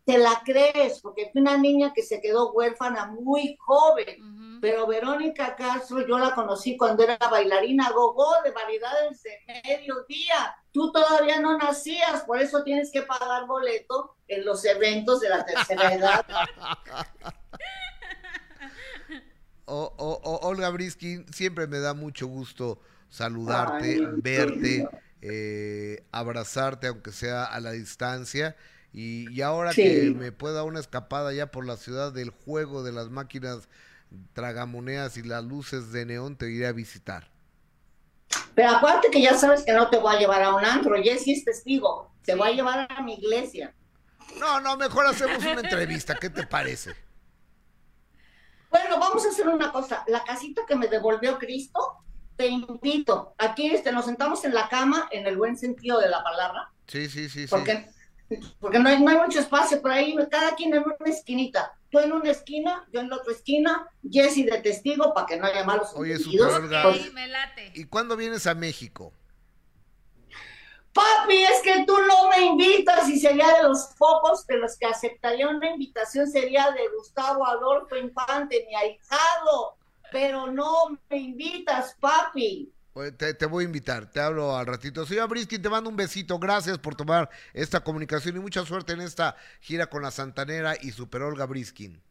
te, 0.04 0.18
la 0.18 0.42
crees, 0.44 1.00
porque 1.00 1.30
fue 1.32 1.40
una 1.40 1.56
niña 1.56 1.92
que 1.94 2.02
se 2.02 2.20
quedó 2.20 2.52
huérfana 2.52 3.06
muy 3.06 3.56
joven, 3.58 4.58
pero 4.60 4.86
Verónica 4.86 5.56
Castro 5.56 6.06
yo 6.06 6.18
la 6.18 6.34
conocí 6.34 6.76
cuando 6.76 7.02
era 7.02 7.16
bailarina 7.16 7.90
gogo 7.90 8.34
de 8.44 8.50
variedades 8.50 9.22
de 9.22 9.38
mediodía, 9.46 10.56
tú 10.72 10.92
todavía 10.92 11.40
no 11.40 11.56
nacías, 11.56 12.24
por 12.24 12.38
eso 12.38 12.62
tienes 12.64 12.92
que 12.92 13.02
pagar 13.02 13.46
boleto 13.46 14.16
en 14.28 14.44
los 14.44 14.62
eventos 14.66 15.20
de 15.20 15.28
la 15.30 15.44
tercera 15.44 15.94
edad. 15.94 16.26
Olga 19.70 20.70
Briskin, 20.70 21.26
siempre 21.32 21.66
me 21.66 21.78
da 21.78 21.94
mucho 21.94 22.26
gusto 22.26 22.80
saludarte, 23.08 23.98
verte, 24.16 24.88
eh, 25.22 26.04
abrazarte, 26.12 26.86
aunque 26.88 27.12
sea 27.12 27.44
a 27.44 27.60
la 27.60 27.72
distancia. 27.72 28.56
Y, 28.92 29.40
ahora 29.40 29.72
que 29.72 30.12
me 30.16 30.32
pueda 30.32 30.64
una 30.64 30.80
escapada 30.80 31.32
ya 31.32 31.50
por 31.50 31.64
la 31.64 31.76
ciudad 31.76 32.12
del 32.12 32.30
juego 32.30 32.82
de 32.82 32.92
las 32.92 33.08
máquinas 33.08 33.68
tragamoneas 34.32 35.16
y 35.16 35.22
las 35.22 35.44
luces 35.44 35.92
de 35.92 36.06
neón, 36.06 36.36
te 36.36 36.50
iré 36.50 36.66
a 36.66 36.72
visitar. 36.72 37.30
Pero 38.54 38.70
acuérdate 38.70 39.10
que 39.10 39.22
ya 39.22 39.36
sabes 39.36 39.62
que 39.62 39.72
no 39.72 39.88
te 39.90 39.98
voy 39.98 40.16
a 40.16 40.18
llevar 40.18 40.42
a 40.42 40.54
un 40.54 40.64
antro, 40.64 40.96
Jessy 41.00 41.32
es 41.32 41.44
testigo, 41.44 42.10
te 42.24 42.34
voy 42.34 42.48
a 42.48 42.52
llevar 42.52 42.88
a 42.90 43.02
mi 43.02 43.14
iglesia. 43.14 43.72
No, 44.38 44.60
no, 44.60 44.76
mejor 44.76 45.06
hacemos 45.06 45.38
una 45.44 45.60
entrevista, 45.60 46.16
¿qué 46.16 46.30
te 46.30 46.46
parece? 46.46 46.94
Bueno, 48.70 48.98
vamos 48.98 49.24
a 49.26 49.28
hacer 49.28 49.48
una 49.48 49.72
cosa. 49.72 50.04
La 50.06 50.24
casita 50.24 50.62
que 50.66 50.76
me 50.76 50.86
devolvió 50.86 51.38
Cristo, 51.38 52.04
te 52.36 52.46
invito. 52.46 53.34
Aquí 53.38 53.70
este, 53.70 53.92
nos 53.92 54.06
sentamos 54.06 54.44
en 54.44 54.54
la 54.54 54.68
cama, 54.68 55.08
en 55.10 55.26
el 55.26 55.36
buen 55.36 55.56
sentido 55.56 56.00
de 56.00 56.08
la 56.08 56.22
palabra. 56.22 56.70
Sí, 56.86 57.08
sí, 57.08 57.28
sí. 57.28 57.46
Porque, 57.48 57.88
porque 58.60 58.78
no, 58.78 58.88
hay, 58.88 59.02
no 59.02 59.10
hay 59.10 59.18
mucho 59.18 59.40
espacio 59.40 59.82
por 59.82 59.90
ahí, 59.90 60.16
cada 60.30 60.54
quien 60.54 60.72
en 60.74 60.84
una 60.84 60.96
esquinita. 61.10 61.72
Tú 61.90 61.98
en 61.98 62.12
una 62.12 62.30
esquina, 62.30 62.86
yo 62.92 63.00
en 63.00 63.10
la 63.10 63.16
otra 63.16 63.32
esquina, 63.32 63.88
Jesse 64.08 64.46
de 64.46 64.60
testigo 64.62 65.12
para 65.12 65.26
que 65.26 65.36
no 65.36 65.46
haya 65.46 65.64
malos 65.64 65.88
Oye, 65.96 66.16
Sí, 66.16 66.38
me 67.12 67.26
late. 67.26 67.72
¿Y 67.74 67.84
cuándo 67.84 68.16
vienes 68.16 68.46
a 68.46 68.54
México? 68.54 69.12
Papi, 70.92 71.44
es 71.44 71.62
que 71.62 71.84
tú 71.86 71.96
no 72.08 72.28
me 72.30 72.46
invitas 72.46 73.08
y 73.08 73.18
sería 73.20 73.46
de 73.56 73.62
los 73.62 73.94
pocos 73.96 74.46
de 74.46 74.56
los 74.56 74.76
que 74.76 74.86
aceptaría 74.86 75.48
una 75.48 75.70
invitación, 75.70 76.28
sería 76.28 76.70
de 76.72 76.88
Gustavo 76.96 77.46
Adolfo 77.46 77.96
Infante, 77.96 78.66
mi 78.68 78.74
ahijado, 78.74 79.76
pero 80.10 80.48
no 80.48 80.98
me 81.08 81.16
invitas, 81.16 81.96
papi. 82.00 82.72
Te, 83.16 83.34
te, 83.34 83.46
voy 83.46 83.64
a 83.64 83.66
invitar, 83.66 84.10
te 84.10 84.20
hablo 84.20 84.56
al 84.56 84.66
ratito. 84.66 85.06
Señor 85.06 85.28
Briskin, 85.28 85.62
te 85.62 85.70
mando 85.70 85.88
un 85.88 85.96
besito. 85.96 86.38
Gracias 86.38 86.76
por 86.78 86.96
tomar 86.96 87.30
esta 87.54 87.80
comunicación 87.80 88.36
y 88.36 88.40
mucha 88.40 88.66
suerte 88.66 88.92
en 88.92 89.00
esta 89.00 89.36
gira 89.60 89.88
con 89.88 90.02
la 90.02 90.10
Santanera 90.10 90.74
y 90.78 90.90
Super 90.90 91.22
Olga 91.22 91.46
Briskin. 91.46 92.02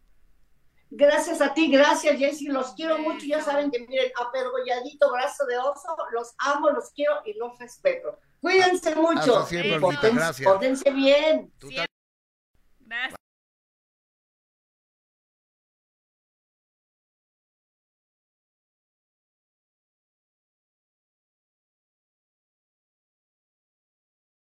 Gracias 0.91 1.41
a 1.41 1.53
ti, 1.53 1.69
gracias 1.69 2.17
Jessy, 2.17 2.47
los 2.47 2.73
quiero 2.73 2.97
mucho. 2.97 3.25
Ya 3.25 3.41
saben 3.41 3.69
que 3.69 3.85
miren, 3.85 4.11
apergolladito, 4.19 5.11
brazo 5.11 5.45
de 5.45 5.57
oso, 5.57 5.95
los 6.11 6.33
amo, 6.39 6.71
los 6.71 6.89
quiero 6.91 7.21
y 7.25 7.33
los 7.33 7.59
respeto. 7.59 8.17
Cuídense 8.41 8.95
mucho. 8.95 9.45
Siempre, 9.45 9.79
gracias. 10.13 10.83
bien. 10.93 11.51
Gracias. 11.61 13.15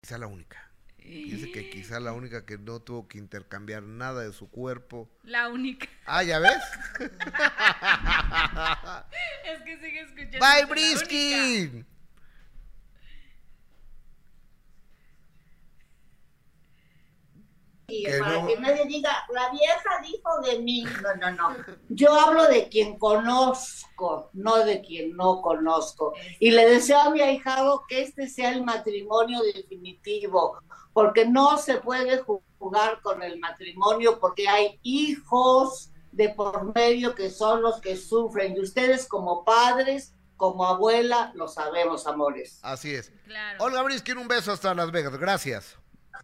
Quizá 0.02 0.18
la 0.18 0.28
única. 0.28 0.70
Dice 0.98 1.52
que 1.52 1.70
quizá 1.70 2.00
la 2.00 2.14
única 2.14 2.46
que 2.46 2.58
no 2.58 2.82
tuvo 2.82 3.08
que 3.08 3.18
intercambiar 3.18 3.84
nada 3.84 4.24
de 4.24 4.32
su 4.34 4.50
cuerpo. 4.50 5.10
La 5.24 5.50
única. 5.50 5.88
Ah, 6.06 6.24
¿ya 6.24 6.40
ves? 6.40 6.62
es 9.46 9.62
que 9.64 9.78
sigue 9.78 10.02
escuchando. 10.02 10.40
Bye, 10.40 10.66
Briskin. 10.66 11.86
Que 17.88 18.18
para 18.20 18.46
que 18.46 18.58
nadie 18.60 18.86
diga, 18.86 19.26
la 19.34 19.50
vieja 19.50 20.02
dijo 20.02 20.42
de 20.42 20.60
mí. 20.60 20.84
No, 21.02 21.16
no, 21.16 21.32
no. 21.32 21.56
Yo 21.90 22.14
hablo 22.14 22.48
de 22.48 22.70
quien 22.70 22.98
conozco, 22.98 24.30
no 24.34 24.58
de 24.64 24.82
quien 24.82 25.16
no 25.16 25.42
conozco. 25.42 26.14
Y 26.40 26.52
le 26.52 26.70
deseo 26.70 27.00
a 27.00 27.10
mi 27.10 27.22
ahijado 27.22 27.84
que 27.88 28.02
este 28.02 28.28
sea 28.28 28.52
el 28.52 28.64
matrimonio 28.64 29.42
definitivo, 29.42 30.58
porque 30.94 31.26
no 31.26 31.58
se 31.58 31.76
puede 31.76 32.24
jugar 32.58 33.02
con 33.02 33.22
el 33.22 33.40
matrimonio, 33.40 34.20
porque 34.20 34.48
hay 34.48 34.80
hijos 34.84 35.92
de 36.12 36.30
por 36.30 36.74
medio 36.76 37.16
que 37.16 37.30
son 37.30 37.62
los 37.62 37.82
que 37.82 37.98
sufren. 37.98 38.56
Y 38.56 38.62
ustedes 38.62 39.08
como 39.08 39.44
padres 39.44 40.14
como 40.38 40.66
abuela 40.66 41.32
lo 41.36 41.48
sabemos, 41.48 42.08
amores. 42.08 42.60
Así 42.64 42.94
es. 42.94 43.12
Claro. 43.26 43.64
Olga 43.64 43.82
quiero 44.04 44.20
un 44.20 44.28
beso 44.28 44.52
hasta 44.52 44.74
Las 44.74 44.92
Vegas. 44.92 45.18
Gracias. 45.18 45.78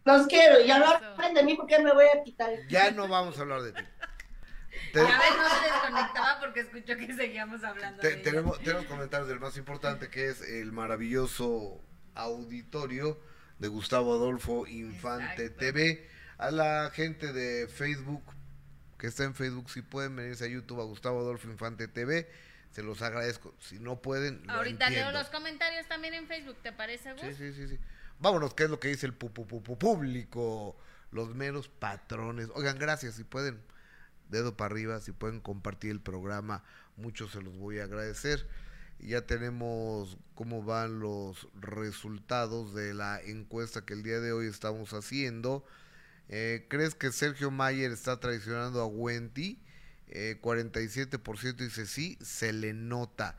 Los 0.04 0.26
quiero. 0.26 0.60
Y 0.60 0.70
hablar 0.70 1.00
de 1.34 1.42
mí 1.42 1.54
porque 1.54 1.78
me 1.78 1.92
voy 1.92 2.06
a 2.06 2.22
quitar. 2.22 2.50
Ya 2.68 2.90
no 2.90 3.08
vamos 3.08 3.38
a 3.38 3.42
hablar 3.42 3.62
de 3.62 3.72
ti. 3.72 3.82
A 4.94 4.98
ver, 4.98 5.04
no 5.04 5.48
se 5.48 5.64
desconectaba 5.64 6.40
porque 6.40 6.60
escuchó 6.60 6.96
que 6.96 7.14
seguíamos 7.14 7.62
hablando. 7.64 8.02
de 8.02 8.16
tenemos, 8.16 8.58
tenemos 8.60 8.86
comentarios 8.86 9.28
del 9.28 9.40
más 9.40 9.56
importante 9.56 10.08
que 10.08 10.28
es 10.28 10.40
el 10.40 10.72
maravilloso 10.72 11.80
auditorio 12.14 13.20
de 13.58 13.68
Gustavo 13.68 14.14
Adolfo 14.14 14.66
Infante 14.66 15.50
TV. 15.50 16.08
A 16.38 16.50
la 16.50 16.90
gente 16.94 17.32
de 17.32 17.68
Facebook, 17.68 18.22
que 18.98 19.08
está 19.08 19.24
en 19.24 19.34
Facebook, 19.34 19.70
si 19.70 19.82
pueden 19.82 20.16
venirse 20.16 20.44
a 20.44 20.48
YouTube 20.48 20.80
a 20.80 20.84
Gustavo 20.84 21.20
Adolfo 21.20 21.48
Infante 21.48 21.86
TV 21.86 22.26
se 22.70 22.82
los 22.82 23.02
agradezco. 23.02 23.54
Si 23.58 23.78
no 23.78 24.00
pueden, 24.00 24.46
lo 24.46 24.52
Ahorita 24.54 24.90
leo 24.90 25.10
los 25.12 25.28
comentarios 25.28 25.86
también 25.86 26.14
en 26.14 26.26
Facebook, 26.26 26.56
¿te 26.62 26.72
parece, 26.72 27.12
Gus? 27.12 27.22
Sí, 27.22 27.34
sí, 27.34 27.52
sí, 27.52 27.68
sí. 27.68 27.78
Vámonos, 28.20 28.54
¿qué 28.54 28.64
es 28.64 28.70
lo 28.70 28.78
que 28.78 28.88
dice 28.88 29.06
el 29.06 29.14
pu 29.14 29.32
público? 29.32 30.76
Los 31.10 31.34
meros 31.34 31.68
patrones. 31.68 32.48
Oigan, 32.54 32.78
gracias, 32.78 33.14
si 33.16 33.24
pueden, 33.24 33.60
dedo 34.28 34.56
para 34.56 34.72
arriba, 34.72 35.00
si 35.00 35.12
pueden 35.12 35.40
compartir 35.40 35.90
el 35.90 36.00
programa, 36.00 36.62
muchos 36.96 37.32
se 37.32 37.42
los 37.42 37.56
voy 37.58 37.78
a 37.78 37.84
agradecer. 37.84 38.46
Ya 39.00 39.22
tenemos 39.26 40.18
cómo 40.34 40.62
van 40.62 41.00
los 41.00 41.48
resultados 41.58 42.74
de 42.74 42.94
la 42.94 43.20
encuesta 43.22 43.84
que 43.84 43.94
el 43.94 44.02
día 44.02 44.20
de 44.20 44.32
hoy 44.32 44.46
estamos 44.46 44.92
haciendo. 44.92 45.64
Eh, 46.28 46.66
¿Crees 46.68 46.94
que 46.94 47.10
Sergio 47.12 47.50
Mayer 47.50 47.90
está 47.90 48.20
traicionando 48.20 48.80
a 48.80 48.86
Wendy? 48.86 49.58
eh, 50.10 50.38
47% 50.42 51.56
dice 51.56 51.86
sí, 51.86 52.18
se 52.20 52.52
le 52.52 52.72
nota. 52.72 53.36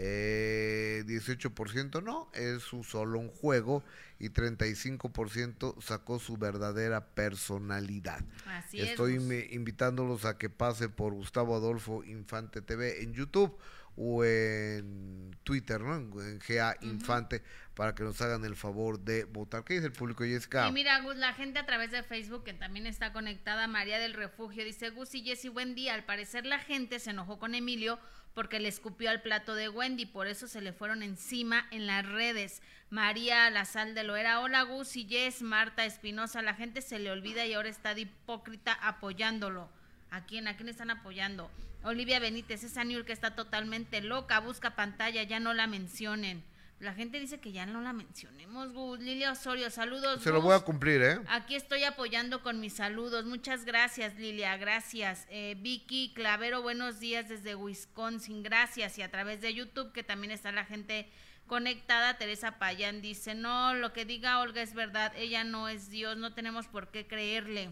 Eh, 0.00 1.02
18% 1.06 2.00
no, 2.04 2.30
es 2.32 2.62
su 2.62 2.84
solo 2.84 3.18
un 3.18 3.30
juego 3.30 3.82
y 4.20 4.30
35% 4.30 5.82
sacó 5.82 6.20
su 6.20 6.36
verdadera 6.36 7.04
personalidad. 7.14 8.20
Así 8.46 8.80
Estoy 8.80 9.14
invitándolos 9.50 10.24
a 10.24 10.38
que 10.38 10.50
pase 10.50 10.88
por 10.88 11.14
Gustavo 11.14 11.56
Adolfo 11.56 12.04
Infante 12.04 12.62
TV 12.62 13.02
en 13.02 13.12
YouTube 13.12 13.58
o 14.00 14.24
en 14.24 15.36
Twitter, 15.42 15.80
¿no? 15.80 15.96
En 15.96 16.38
GA 16.38 16.76
Infante, 16.82 17.42
para 17.74 17.96
que 17.96 18.04
nos 18.04 18.20
hagan 18.20 18.44
el 18.44 18.54
favor 18.54 19.00
de 19.00 19.24
votar. 19.24 19.64
¿Qué 19.64 19.74
dice 19.74 19.86
el 19.86 19.92
público, 19.92 20.22
Jessica? 20.22 20.68
Y 20.68 20.72
mira, 20.72 21.00
Gus, 21.00 21.16
la 21.16 21.34
gente 21.34 21.58
a 21.58 21.66
través 21.66 21.90
de 21.90 22.04
Facebook, 22.04 22.44
que 22.44 22.54
también 22.54 22.86
está 22.86 23.12
conectada, 23.12 23.66
María 23.66 23.98
del 23.98 24.14
Refugio, 24.14 24.64
dice, 24.64 24.90
Gus 24.90 25.16
y 25.16 25.24
Jessy, 25.24 25.48
buen 25.48 25.74
día. 25.74 25.94
Al 25.94 26.04
parecer 26.04 26.46
la 26.46 26.60
gente 26.60 27.00
se 27.00 27.10
enojó 27.10 27.40
con 27.40 27.56
Emilio 27.56 27.98
porque 28.38 28.60
le 28.60 28.68
escupió 28.68 29.10
al 29.10 29.20
plato 29.20 29.56
de 29.56 29.68
Wendy, 29.68 30.06
por 30.06 30.28
eso 30.28 30.46
se 30.46 30.60
le 30.60 30.72
fueron 30.72 31.02
encima 31.02 31.66
en 31.72 31.88
las 31.88 32.06
redes. 32.06 32.62
María 32.88 33.50
La 33.50 33.64
Sal 33.64 33.96
de 33.96 34.04
Loera, 34.04 34.38
hola 34.38 34.62
Gus 34.62 34.94
y 34.94 35.08
Jess, 35.08 35.42
Marta 35.42 35.84
Espinosa, 35.84 36.40
la 36.40 36.54
gente 36.54 36.80
se 36.80 37.00
le 37.00 37.10
olvida 37.10 37.44
y 37.46 37.54
ahora 37.54 37.68
está 37.68 37.96
de 37.96 38.02
hipócrita 38.02 38.74
apoyándolo. 38.74 39.68
¿A 40.12 40.24
quién? 40.24 40.46
¿A 40.46 40.56
quién 40.56 40.68
están 40.68 40.90
apoyando? 40.90 41.50
Olivia 41.82 42.20
Benítez, 42.20 42.62
esa 42.62 42.84
New 42.84 43.04
que 43.04 43.12
está 43.12 43.34
totalmente 43.34 44.00
loca, 44.02 44.38
busca 44.38 44.76
pantalla, 44.76 45.24
ya 45.24 45.40
no 45.40 45.52
la 45.52 45.66
mencionen. 45.66 46.44
La 46.80 46.94
gente 46.94 47.18
dice 47.18 47.40
que 47.40 47.50
ya 47.50 47.66
no 47.66 47.80
la 47.80 47.92
mencionemos, 47.92 48.72
Gus. 48.72 49.00
Lilia 49.00 49.32
Osorio, 49.32 49.68
saludos. 49.68 50.22
Se 50.22 50.30
lo 50.30 50.40
voy 50.40 50.54
a 50.54 50.60
cumplir, 50.60 51.02
¿eh? 51.02 51.20
Aquí 51.28 51.56
estoy 51.56 51.82
apoyando 51.82 52.40
con 52.40 52.60
mis 52.60 52.74
saludos. 52.74 53.24
Muchas 53.24 53.64
gracias, 53.64 54.14
Lilia, 54.16 54.56
gracias. 54.56 55.26
Eh, 55.28 55.56
Vicky 55.58 56.12
Clavero, 56.14 56.62
buenos 56.62 57.00
días 57.00 57.28
desde 57.28 57.56
Wisconsin, 57.56 58.44
gracias. 58.44 58.96
Y 58.96 59.02
a 59.02 59.10
través 59.10 59.40
de 59.40 59.52
YouTube, 59.54 59.92
que 59.92 60.04
también 60.04 60.30
está 60.30 60.52
la 60.52 60.64
gente 60.64 61.10
conectada, 61.48 62.16
Teresa 62.16 62.60
Payán 62.60 63.02
dice, 63.02 63.34
no, 63.34 63.74
lo 63.74 63.92
que 63.92 64.04
diga 64.04 64.38
Olga 64.38 64.62
es 64.62 64.74
verdad, 64.74 65.12
ella 65.16 65.42
no 65.42 65.68
es 65.68 65.90
Dios, 65.90 66.16
no 66.16 66.32
tenemos 66.34 66.68
por 66.68 66.92
qué 66.92 67.08
creerle. 67.08 67.70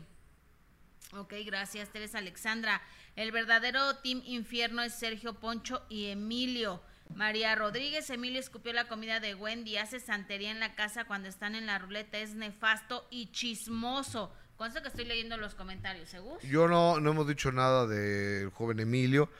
Ok, 1.12 1.34
gracias, 1.44 1.90
Teresa 1.90 2.18
Alexandra. 2.18 2.82
El 3.14 3.30
verdadero 3.30 3.98
Team 3.98 4.22
Infierno 4.24 4.82
es 4.82 4.94
Sergio 4.94 5.34
Poncho 5.34 5.86
y 5.88 6.06
Emilio. 6.06 6.82
María 7.14 7.54
Rodríguez, 7.54 8.10
Emilio 8.10 8.40
escupió 8.40 8.72
la 8.72 8.88
comida 8.88 9.20
de 9.20 9.34
Wendy, 9.34 9.76
hace 9.78 10.00
santería 10.00 10.50
en 10.50 10.60
la 10.60 10.74
casa 10.74 11.04
cuando 11.04 11.28
están 11.28 11.54
en 11.54 11.66
la 11.66 11.78
ruleta, 11.78 12.18
es 12.18 12.34
nefasto 12.34 13.06
y 13.10 13.30
chismoso. 13.32 14.32
Con 14.56 14.70
eso 14.70 14.80
que 14.82 14.88
estoy 14.88 15.04
leyendo 15.04 15.36
los 15.36 15.54
comentarios, 15.54 16.08
¿seguro? 16.08 16.40
Yo 16.42 16.66
no, 16.66 16.98
no 17.00 17.10
hemos 17.10 17.28
dicho 17.28 17.52
nada 17.52 17.86
del 17.86 18.50
joven 18.50 18.80
Emilio. 18.80 19.30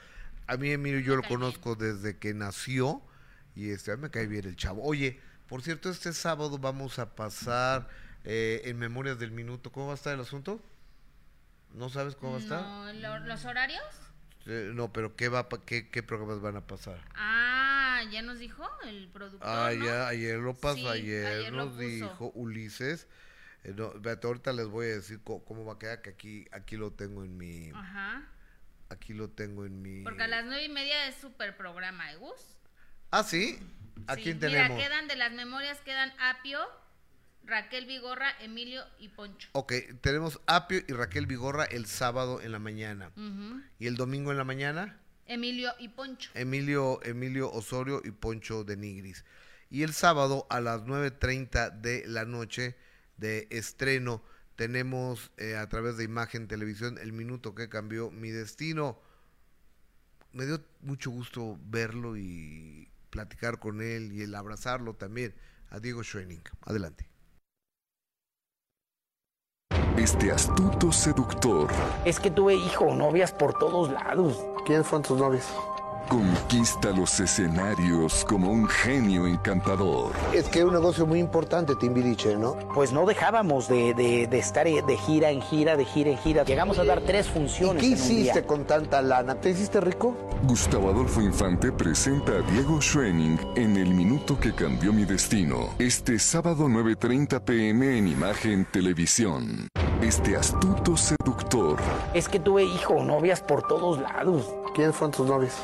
A 0.45 0.57
mí 0.57 0.71
Emilio 0.71 0.99
yo 0.99 1.15
lo 1.15 1.23
conozco 1.23 1.75
desde 1.75 2.17
que 2.17 2.33
nació 2.33 3.01
y 3.55 3.71
este, 3.71 3.91
a 3.91 3.95
mí 3.95 4.03
me 4.03 4.11
cae 4.11 4.27
bien 4.27 4.45
el 4.45 4.55
chavo. 4.55 4.83
Oye, 4.83 5.19
por 5.47 5.61
cierto, 5.61 5.89
este 5.89 6.13
sábado 6.13 6.57
vamos 6.57 6.99
a 6.99 7.15
pasar 7.15 7.89
eh, 8.23 8.61
en 8.65 8.77
Memorias 8.77 9.17
del 9.17 9.31
Minuto. 9.31 9.71
¿Cómo 9.71 9.87
va 9.87 9.93
a 9.93 9.95
estar 9.95 10.13
el 10.13 10.19
asunto? 10.19 10.61
¿No 11.73 11.89
sabes 11.89 12.15
cómo 12.15 12.33
va 12.33 12.37
a 12.37 12.41
estar? 12.41 13.23
¿Los 13.25 13.45
horarios? 13.45 13.83
No, 14.47 14.93
pero 14.93 15.15
¿qué, 15.15 15.29
va, 15.29 15.47
qué, 15.65 15.89
¿qué 15.89 16.03
programas 16.03 16.41
van 16.41 16.55
a 16.55 16.65
pasar? 16.65 16.99
Ah, 17.15 18.01
ya 18.11 18.21
nos 18.21 18.39
dijo 18.39 18.65
el 18.85 19.09
productor. 19.09 19.47
Ah, 19.47 19.73
ya, 19.73 20.07
ayer 20.07 20.37
lo 20.37 20.53
pasó, 20.53 20.89
ayer, 20.89 21.51
nos 21.51 21.77
dijo 21.77 22.31
Ulises. 22.33 23.07
Eh, 23.63 23.73
no, 23.75 23.93
ahorita 24.23 24.53
les 24.53 24.67
voy 24.67 24.85
a 24.85 24.95
decir 24.95 25.19
cómo, 25.23 25.65
va 25.65 25.73
a 25.73 25.79
quedar, 25.79 26.01
que 26.01 26.11
aquí, 26.11 26.47
aquí 26.51 26.77
lo 26.77 26.91
tengo 26.91 27.23
en 27.23 27.37
mi. 27.37 27.71
Ajá. 27.73 28.23
Aquí 28.89 29.13
lo 29.13 29.29
tengo 29.29 29.65
en 29.65 29.81
mi. 29.81 30.03
Porque 30.03 30.23
a 30.23 30.27
las 30.27 30.45
nueve 30.45 30.63
y 30.63 30.69
media 30.69 31.07
es 31.07 31.15
super 31.15 31.57
programa, 31.57 32.11
¿eh, 32.13 32.15
Gus? 32.15 32.57
Ah, 33.11 33.23
sí. 33.23 33.59
¿A 34.07 34.15
quién 34.15 34.39
tenemos? 34.39 34.77
Mira, 34.77 34.87
quedan 34.87 35.07
de 35.07 35.15
las 35.17 35.33
memorias, 35.33 35.81
quedan 35.81 36.13
Apio, 36.19 36.59
Raquel 37.47 37.85
Vigorra, 37.85 38.29
Emilio 38.41 38.83
y 38.99 39.07
Poncho. 39.07 39.47
Ok, 39.53 39.73
tenemos 40.01 40.41
Apio 40.47 40.81
y 40.85 40.91
Raquel 40.91 41.27
Vigorra 41.27 41.63
el 41.63 41.85
sábado 41.85 42.41
en 42.41 42.51
la 42.51 42.59
mañana. 42.59 43.11
¿Y 43.79 43.87
el 43.87 43.95
domingo 43.95 44.31
en 44.31 44.37
la 44.37 44.43
mañana? 44.43 44.99
Emilio 45.25 45.71
y 45.79 45.87
Poncho. 45.87 46.29
Emilio, 46.33 47.01
Emilio 47.03 47.49
Osorio 47.51 48.01
y 48.03 48.11
Poncho 48.11 48.65
de 48.65 48.75
Nigris. 48.75 49.23
Y 49.69 49.83
el 49.83 49.93
sábado 49.93 50.45
a 50.49 50.59
las 50.59 50.83
9.30 50.83 51.71
de 51.79 52.05
la 52.07 52.25
noche 52.25 52.75
de 53.15 53.47
estreno 53.49 54.21
tenemos 54.57 55.31
eh, 55.37 55.55
a 55.55 55.69
través 55.69 55.95
de 55.97 56.03
Imagen 56.03 56.47
Televisión 56.47 56.97
el 56.97 57.13
minuto 57.13 57.55
que 57.55 57.69
cambió 57.69 58.11
mi 58.11 58.29
destino. 58.29 58.99
Me 60.33 60.45
dio 60.45 60.65
mucho 60.81 61.11
gusto 61.11 61.57
verlo 61.63 62.17
y 62.17 62.89
platicar 63.09 63.59
con 63.59 63.81
él 63.81 64.11
y 64.11 64.21
el 64.21 64.35
abrazarlo 64.35 64.95
también 64.95 65.33
a 65.69 65.79
Diego 65.79 66.03
Schwenning. 66.03 66.41
Adelante. 66.61 67.16
Este 69.97 70.31
astuto 70.31 70.91
seductor. 70.91 71.69
Es 72.05 72.19
que 72.19 72.29
tuve 72.29 72.53
hijo, 72.53 72.93
novias 72.93 73.31
por 73.31 73.57
todos 73.57 73.89
lados. 73.89 74.39
¿Quiénes 74.63 74.85
fueron 74.85 75.01
tus 75.01 75.17
novias? 75.17 75.51
Conquista 76.07 76.91
los 76.91 77.19
escenarios 77.19 78.23
como 78.23 78.49
un 78.49 78.67
genio 78.67 79.27
encantador. 79.27 80.13
Es 80.33 80.47
que 80.47 80.59
es 80.59 80.65
un 80.65 80.73
negocio 80.73 81.05
muy 81.05 81.19
importante, 81.19 81.75
Timbiriche, 81.75 82.37
¿no? 82.37 82.57
Pues 82.73 82.93
no 82.93 83.05
dejábamos 83.05 83.67
de, 83.67 83.93
de, 83.93 84.39
estar 84.39 84.65
de 84.65 84.97
gira 84.97 85.31
en 85.31 85.41
gira, 85.41 85.75
de 85.75 85.83
gira 85.83 86.11
en 86.11 86.17
gira. 86.17 86.43
Llegamos 86.45 86.79
a 86.79 86.85
dar 86.85 87.01
tres 87.01 87.27
funciones. 87.27 87.83
¿Y 87.83 87.89
qué 87.89 87.93
hiciste 87.95 88.43
con 88.43 88.65
tanta 88.65 89.01
lana? 89.01 89.35
¿Te 89.35 89.49
hiciste 89.49 89.81
rico? 89.81 90.15
Gustavo 90.43 90.89
Adolfo 90.89 91.21
Infante 91.21 91.71
presenta 91.71 92.31
a 92.33 92.41
Diego 92.51 92.81
Schwenning 92.81 93.39
en 93.55 93.75
El 93.75 93.93
Minuto 93.93 94.39
que 94.39 94.53
Cambió 94.53 94.93
Mi 94.93 95.03
Destino. 95.03 95.69
Este 95.77 96.19
sábado 96.19 96.67
9.30 96.67 97.41
pm 97.41 97.97
en 97.97 98.07
Imagen 98.07 98.65
Televisión. 98.71 99.67
Este 100.01 100.37
astuto 100.37 100.95
seductor. 100.95 101.79
Es 102.13 102.29
que 102.29 102.39
tuve 102.39 102.63
hijo, 102.63 103.03
novias 103.03 103.41
por 103.41 103.67
todos 103.67 103.99
lados. 103.99 104.53
¿Quiénes 104.75 104.95
fueron 104.95 105.11
tus 105.11 105.27
novias? 105.27 105.55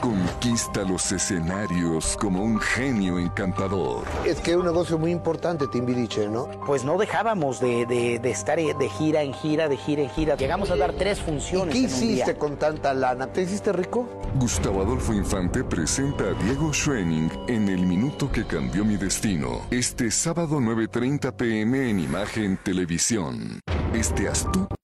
Conquista 0.00 0.82
los 0.82 1.12
escenarios 1.12 2.16
como 2.16 2.42
un 2.42 2.58
genio 2.58 3.18
encantador. 3.18 4.04
Es 4.24 4.40
que 4.40 4.52
es 4.52 4.56
un 4.56 4.64
negocio 4.64 4.98
muy 4.98 5.10
importante, 5.10 5.66
Timbiriche, 5.66 6.26
¿no? 6.26 6.48
Pues 6.66 6.84
no 6.84 6.96
dejábamos 6.96 7.60
de, 7.60 7.84
de, 7.84 8.30
estar 8.30 8.58
de 8.58 8.88
gira 8.88 9.22
en 9.22 9.34
gira, 9.34 9.68
de 9.68 9.76
gira 9.76 10.02
en 10.02 10.10
gira. 10.10 10.36
Llegamos 10.36 10.70
a 10.70 10.76
dar 10.76 10.94
tres 10.94 11.20
funciones. 11.20 11.74
¿Y 11.74 11.80
qué 11.80 11.86
hiciste 11.86 12.34
con 12.36 12.56
tanta 12.56 12.94
lana? 12.94 13.26
¿Te 13.26 13.42
hiciste 13.42 13.72
rico? 13.72 14.08
Gustavo 14.36 14.80
Adolfo 14.80 15.12
Infante 15.12 15.64
presenta 15.64 16.24
a 16.24 16.44
Diego 16.44 16.72
Schwenning 16.72 17.30
en 17.48 17.68
El 17.68 17.84
Minuto 17.86 18.32
que 18.32 18.46
Cambió 18.46 18.86
Mi 18.86 18.96
Destino. 18.96 19.66
Este 19.70 20.10
sábado 20.10 20.60
9.30 20.60 21.32
pm 21.34 21.90
en 21.90 22.00
Imagen 22.00 22.58
Televisión. 22.64 23.60
Este 23.92 24.28
astuto 24.28 24.79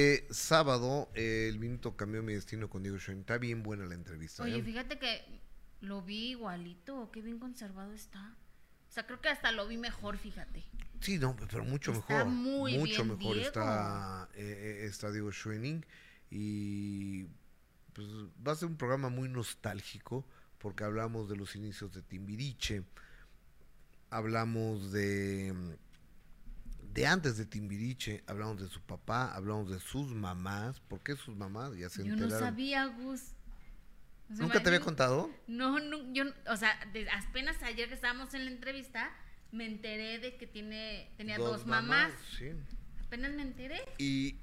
Eh, 0.00 0.28
sábado, 0.30 1.10
eh, 1.16 1.48
el 1.48 1.58
minuto 1.58 1.96
cambió 1.96 2.22
mi 2.22 2.32
destino 2.32 2.70
con 2.70 2.84
Diego 2.84 3.00
Schoen. 3.00 3.18
Está 3.18 3.36
bien 3.36 3.64
buena 3.64 3.84
la 3.84 3.96
entrevista. 3.96 4.44
Oye, 4.44 4.58
¿eh? 4.58 4.62
fíjate 4.62 4.96
que 5.00 5.24
lo 5.80 6.02
vi 6.02 6.30
igualito, 6.30 7.10
qué 7.12 7.20
bien 7.20 7.40
conservado 7.40 7.92
está. 7.92 8.36
O 8.88 8.92
sea, 8.92 9.06
creo 9.06 9.20
que 9.20 9.28
hasta 9.28 9.50
lo 9.50 9.66
vi 9.66 9.76
mejor, 9.76 10.16
fíjate. 10.16 10.64
Sí, 11.00 11.18
no, 11.18 11.34
pero 11.50 11.64
mucho 11.64 11.90
Está 11.92 12.24
mejor. 12.24 12.32
muy 12.32 12.78
mucho 12.78 13.02
bien, 13.02 13.08
mejor 13.08 13.34
Diego. 13.34 13.48
está, 13.48 14.28
está 14.36 15.10
Diego 15.10 15.32
Schoening. 15.32 15.84
Y 16.30 17.24
pues 17.92 18.06
va 18.46 18.52
a 18.52 18.54
ser 18.54 18.68
un 18.68 18.76
programa 18.76 19.08
muy 19.08 19.28
nostálgico 19.28 20.24
porque 20.58 20.84
hablamos 20.84 21.28
de 21.28 21.34
los 21.34 21.56
inicios 21.56 21.92
de 21.92 22.02
Timbiriche. 22.02 22.84
Hablamos 24.10 24.92
de 24.92 25.76
de 26.98 27.06
antes 27.06 27.36
de 27.36 27.46
Timbiriche, 27.46 28.24
hablamos 28.26 28.60
de 28.60 28.68
su 28.68 28.80
papá, 28.80 29.34
hablamos 29.34 29.70
de 29.70 29.78
sus 29.78 30.08
mamás. 30.14 30.80
¿Por 30.80 31.00
qué 31.00 31.14
sus 31.16 31.36
mamás? 31.36 31.76
Ya 31.76 31.88
se 31.88 32.04
Yo 32.04 32.16
no 32.16 32.28
sabía, 32.28 32.86
Gus. 32.86 33.20
O 34.30 34.34
sea, 34.34 34.42
¿Nunca 34.44 34.62
te 34.62 34.68
había 34.68 34.80
contado? 34.80 35.30
No, 35.46 35.78
no, 35.78 36.12
yo, 36.12 36.24
o 36.48 36.56
sea, 36.56 36.78
de- 36.92 37.08
apenas 37.10 37.62
ayer 37.62 37.88
que 37.88 37.94
estábamos 37.94 38.34
en 38.34 38.44
la 38.44 38.50
entrevista, 38.50 39.10
me 39.52 39.64
enteré 39.66 40.18
de 40.18 40.36
que 40.36 40.46
tiene, 40.46 41.10
tenía 41.16 41.38
dos, 41.38 41.66
mamás. 41.66 42.12
Sí. 42.36 42.50
Apenas 43.06 43.32
me 43.32 43.42
enteré. 43.42 43.80
Y, 43.96 44.36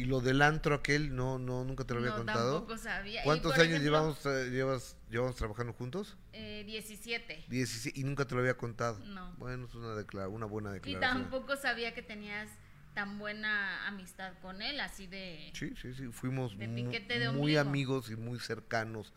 y 0.00 0.04
lo 0.04 0.20
del 0.20 0.42
antro 0.42 0.74
aquel, 0.74 1.14
no, 1.14 1.38
no, 1.38 1.64
nunca 1.64 1.84
te 1.84 1.94
lo 1.94 2.00
había 2.00 2.10
No, 2.12 2.16
contado. 2.18 2.52
tampoco 2.58 2.78
sabía. 2.78 3.22
Y, 3.22 3.24
¿Cuántos 3.24 3.52
años 3.54 3.64
ejemplo, 3.66 3.84
llevamos, 3.84 4.24
tra- 4.24 4.50
llevas, 4.50 4.96
llevamos 5.10 5.36
trabajando 5.36 5.72
juntos? 5.72 6.16
Eh, 6.32 6.64
17. 6.66 7.44
17 7.48 7.98
y 8.00 8.04
nunca 8.04 8.24
te 8.26 8.34
lo 8.34 8.40
había 8.40 8.56
contado. 8.56 8.98
No. 9.04 9.32
Bueno, 9.36 9.66
es 9.66 9.74
una, 9.74 9.94
declara- 9.94 10.28
una 10.28 10.46
buena 10.46 10.70
Y 10.70 10.74
declaración. 10.74 11.22
tampoco 11.22 11.56
sabía 11.56 11.94
que 11.94 12.02
tenías 12.02 12.48
tan 12.94 13.18
buena 13.18 13.86
amistad 13.86 14.32
con 14.42 14.62
él, 14.62 14.80
así 14.80 15.06
de... 15.06 15.50
Sí, 15.54 15.74
sí, 15.80 15.94
sí, 15.94 16.08
fuimos 16.08 16.58
De 16.58 16.66
de 16.66 17.30
muy 17.30 17.56
amigos 17.56 18.10
y 18.10 18.16
muy 18.16 18.38
cercanos, 18.40 19.12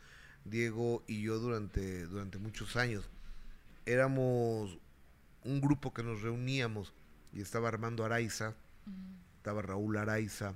Diego 0.46 1.04
y 1.08 1.24
yo 1.24 1.40
durante, 1.40 2.06
durante 2.06 2.38
muchos 2.38 2.76
años. 2.76 3.10
Éramos 3.86 4.78
un 5.44 5.60
grupo 5.62 5.94
que 5.94 6.04
nos 6.04 6.22
reuníamos 6.22 6.94
y 7.34 7.42
estaba 7.42 7.68
Armando 7.68 8.06
Araiza, 8.06 8.54
estaba 9.38 9.62
Raúl 9.62 9.98
Araiza, 9.98 10.56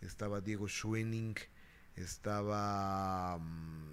estaba 0.00 0.40
Diego 0.40 0.68
Schwenning, 0.68 1.34
estaba 1.96 3.38
mm, 3.38 3.90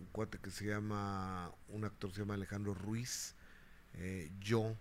un 0.00 0.06
cuate 0.12 0.38
que 0.38 0.50
se 0.50 0.66
llama, 0.66 1.52
un 1.68 1.84
actor 1.84 2.12
se 2.12 2.20
llama 2.20 2.34
Alejandro 2.34 2.74
Ruiz, 2.74 3.34
eh, 3.94 4.30
yo, 4.40 4.76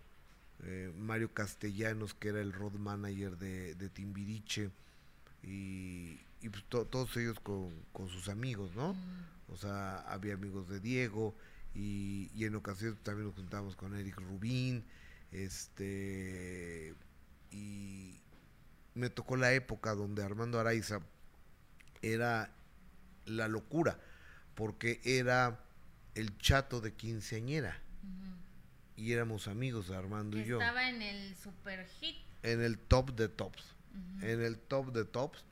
eh, 0.64 0.92
Mario 0.98 1.34
Castellanos, 1.34 2.14
que 2.14 2.30
era 2.30 2.42
el 2.42 2.54
road 2.54 2.74
manager 2.74 3.38
de, 3.38 3.76
de 3.76 3.90
Timbiriche, 3.90 4.70
y, 5.44 6.20
y 6.42 6.50
pues 6.50 6.64
to- 6.70 6.86
todos 6.86 7.16
ellos 7.18 7.40
con, 7.40 7.72
con 7.94 8.08
sus 8.10 8.30
amigos, 8.30 8.76
¿no? 8.76 8.96
O 9.50 9.58
sea, 9.58 10.00
había 10.02 10.34
amigos 10.36 10.70
de 10.70 10.80
Diego, 10.80 11.36
y, 11.74 12.30
y 12.36 12.46
en 12.46 12.56
ocasiones 12.56 13.00
también 13.04 13.28
nos 13.28 13.36
juntábamos 13.36 13.76
con 13.76 13.96
Eric 13.96 14.18
Rubín, 14.20 14.84
este, 15.32 16.94
y 17.52 18.20
me 18.94 19.10
tocó 19.10 19.38
la 19.38 19.54
época 19.54 19.96
donde 19.96 20.24
Armando 20.24 20.60
Araiza 20.60 21.00
era 22.02 22.52
la 23.26 23.48
locura, 23.48 24.00
porque 24.56 25.02
era 25.04 25.60
el 26.16 26.38
chato 26.38 26.82
de 26.82 26.94
quinceañera, 26.94 27.80
y 28.96 29.14
éramos 29.14 29.48
amigos 29.48 29.90
Armando 29.90 30.38
que 30.38 30.44
y 30.44 30.46
yo 30.46 30.60
estaba 30.60 30.90
en 30.90 31.02
el 31.02 31.36
super 31.36 31.88
hit. 32.00 32.18
en 32.44 32.62
el 32.62 32.78
top 32.78 33.16
de 33.16 33.30
tops. 33.30 33.64
En 34.22 34.42
el 34.42 34.58
top 34.58 34.94
de 34.94 35.06
tops. 35.06 35.44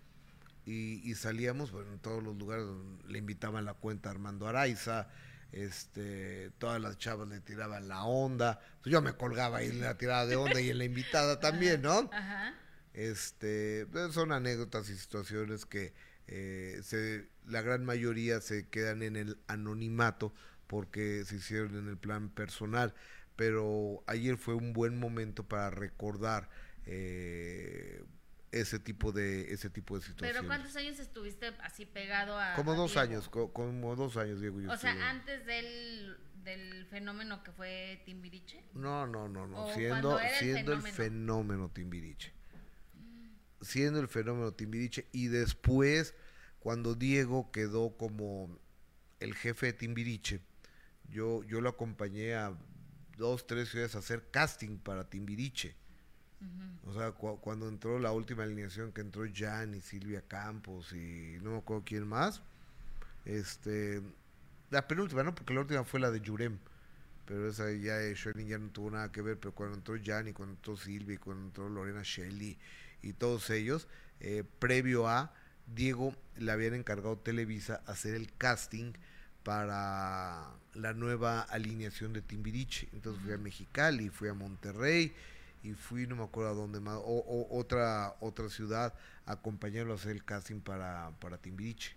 Y, 0.65 1.01
y 1.09 1.15
salíamos 1.15 1.71
bueno, 1.71 1.91
en 1.93 1.99
todos 1.99 2.21
los 2.21 2.37
lugares 2.37 2.65
donde 2.65 3.07
le 3.07 3.17
invitaban 3.17 3.65
la 3.65 3.73
cuenta 3.73 4.09
a 4.09 4.11
Armando 4.11 4.47
Araiza. 4.47 5.07
Este, 5.51 6.51
todas 6.59 6.79
las 6.79 6.99
chavas 6.99 7.27
le 7.27 7.39
tiraban 7.39 7.87
la 7.87 8.03
onda. 8.03 8.59
Yo 8.85 9.01
me 9.01 9.13
colgaba 9.13 9.63
y 9.63 9.71
la 9.71 9.97
tiraba 9.97 10.27
de 10.27 10.35
onda 10.35 10.61
y 10.61 10.69
en 10.69 10.77
la 10.77 10.85
invitada 10.85 11.39
también, 11.39 11.81
¿no? 11.81 12.09
Ajá. 12.13 12.53
Este, 12.99 13.85
pues, 13.91 14.13
son 14.13 14.33
anécdotas 14.33 14.89
y 14.89 14.97
situaciones 14.97 15.65
que 15.65 15.93
eh, 16.27 16.79
se, 16.83 17.29
la 17.47 17.61
gran 17.61 17.85
mayoría 17.85 18.41
se 18.41 18.67
quedan 18.67 19.03
en 19.03 19.15
el 19.15 19.39
anonimato 19.47 20.33
porque 20.67 21.23
se 21.25 21.37
hicieron 21.37 21.77
en 21.77 21.87
el 21.87 21.97
plan 21.97 22.29
personal. 22.29 22.93
Pero 23.37 24.03
ayer 24.05 24.35
fue 24.35 24.53
un 24.53 24.73
buen 24.73 24.99
momento 24.99 25.47
para 25.47 25.69
recordar 25.69 26.49
eh, 26.85 28.03
ese 28.51 28.79
tipo 28.79 29.13
de 29.13 29.53
ese 29.53 29.69
tipo 29.69 29.95
de 29.97 30.01
situaciones. 30.05 30.35
Pero 30.35 30.47
¿cuántos 30.47 30.75
años 30.75 30.99
estuviste 30.99 31.47
así 31.63 31.85
pegado 31.85 32.37
a... 32.37 32.53
como 32.55 32.73
a 32.73 32.75
dos 32.75 32.91
Diego? 32.91 33.01
años, 33.01 33.29
co- 33.29 33.53
como 33.53 33.95
dos 33.95 34.17
años, 34.17 34.41
Diego. 34.41 34.59
yo 34.59 34.69
O 34.71 34.75
sea, 34.75 34.91
estuve. 34.91 35.05
antes 35.07 35.45
del, 35.45 36.17
del 36.43 36.85
fenómeno 36.87 37.43
que 37.43 37.53
fue 37.53 38.01
Timbiriche. 38.05 38.61
No, 38.73 39.07
no, 39.07 39.29
no, 39.29 39.47
no. 39.47 39.73
Siendo, 39.73 40.19
el 40.19 40.29
siendo 40.35 40.73
el 40.73 40.81
fenómeno 40.81 41.69
Timbiriche. 41.71 42.33
Siendo 43.61 43.99
el 43.99 44.07
fenómeno 44.07 44.53
Timbiriche. 44.53 45.07
Y 45.11 45.27
después, 45.27 46.13
cuando 46.59 46.95
Diego 46.95 47.51
quedó 47.51 47.97
como 47.97 48.57
el 49.19 49.33
jefe 49.35 49.67
de 49.67 49.73
Timbiriche, 49.73 50.41
yo, 51.09 51.43
yo 51.43 51.61
lo 51.61 51.69
acompañé 51.69 52.35
a 52.35 52.53
dos, 53.17 53.47
tres 53.47 53.69
ciudades 53.69 53.95
a 53.95 53.99
hacer 53.99 54.29
casting 54.31 54.77
para 54.77 55.09
Timbiriche. 55.09 55.75
O 56.85 56.93
sea, 56.93 57.11
cu- 57.11 57.39
cuando 57.41 57.67
entró 57.67 57.99
la 57.99 58.11
última 58.11 58.43
alineación, 58.43 58.91
que 58.93 59.01
entró 59.01 59.23
Jan 59.33 59.75
y 59.75 59.81
Silvia 59.81 60.21
Campos 60.27 60.93
y 60.93 61.37
no 61.41 61.51
me 61.51 61.57
acuerdo 61.57 61.83
quién 61.85 62.07
más. 62.07 62.41
Este, 63.25 64.01
la 64.71 64.87
penúltima, 64.87 65.23
¿no? 65.23 65.35
Porque 65.35 65.53
la 65.53 65.61
última 65.61 65.83
fue 65.83 65.99
la 65.99 66.11
de 66.11 66.21
Yurem. 66.21 66.57
Pero 67.25 67.47
esa 67.49 67.71
ya 67.71 67.99
Schoening 68.15 68.47
ya 68.47 68.57
no 68.57 68.69
tuvo 68.71 68.91
nada 68.91 69.11
que 69.11 69.21
ver. 69.21 69.39
Pero 69.39 69.53
cuando 69.53 69.75
entró 69.77 69.95
Jan 70.03 70.27
y 70.29 70.33
cuando 70.33 70.55
entró 70.55 70.77
Silvia 70.77 71.15
y 71.15 71.17
cuando 71.17 71.45
entró 71.45 71.69
Lorena 71.69 72.01
Shelley 72.03 72.57
y 73.01 73.13
todos 73.13 73.49
ellos, 73.49 73.87
eh, 74.19 74.43
previo 74.59 75.07
a 75.07 75.33
Diego 75.73 76.15
le 76.37 76.51
habían 76.51 76.73
encargado 76.73 77.17
Televisa 77.17 77.81
hacer 77.85 78.15
el 78.15 78.33
casting 78.33 78.93
para 79.43 80.49
la 80.73 80.93
nueva 80.93 81.41
alineación 81.41 82.13
de 82.13 82.21
Timbiriche. 82.21 82.89
Entonces 82.93 83.21
fui 83.23 83.33
a 83.33 83.37
Mexicali, 83.37 84.09
fui 84.09 84.29
a 84.29 84.33
Monterrey 84.33 85.13
y 85.63 85.73
fui, 85.73 86.07
no 86.07 86.15
me 86.15 86.23
acuerdo 86.23 86.51
a 86.51 86.53
dónde 86.53 86.79
más, 86.79 86.95
o, 86.97 87.01
o- 87.01 87.57
otra, 87.59 88.15
otra 88.19 88.49
ciudad 88.49 88.93
a 89.25 89.33
acompañarlo 89.33 89.93
a 89.93 89.95
hacer 89.95 90.11
el 90.11 90.23
casting 90.23 90.59
para, 90.61 91.11
para 91.19 91.37
Timbiriche. 91.37 91.95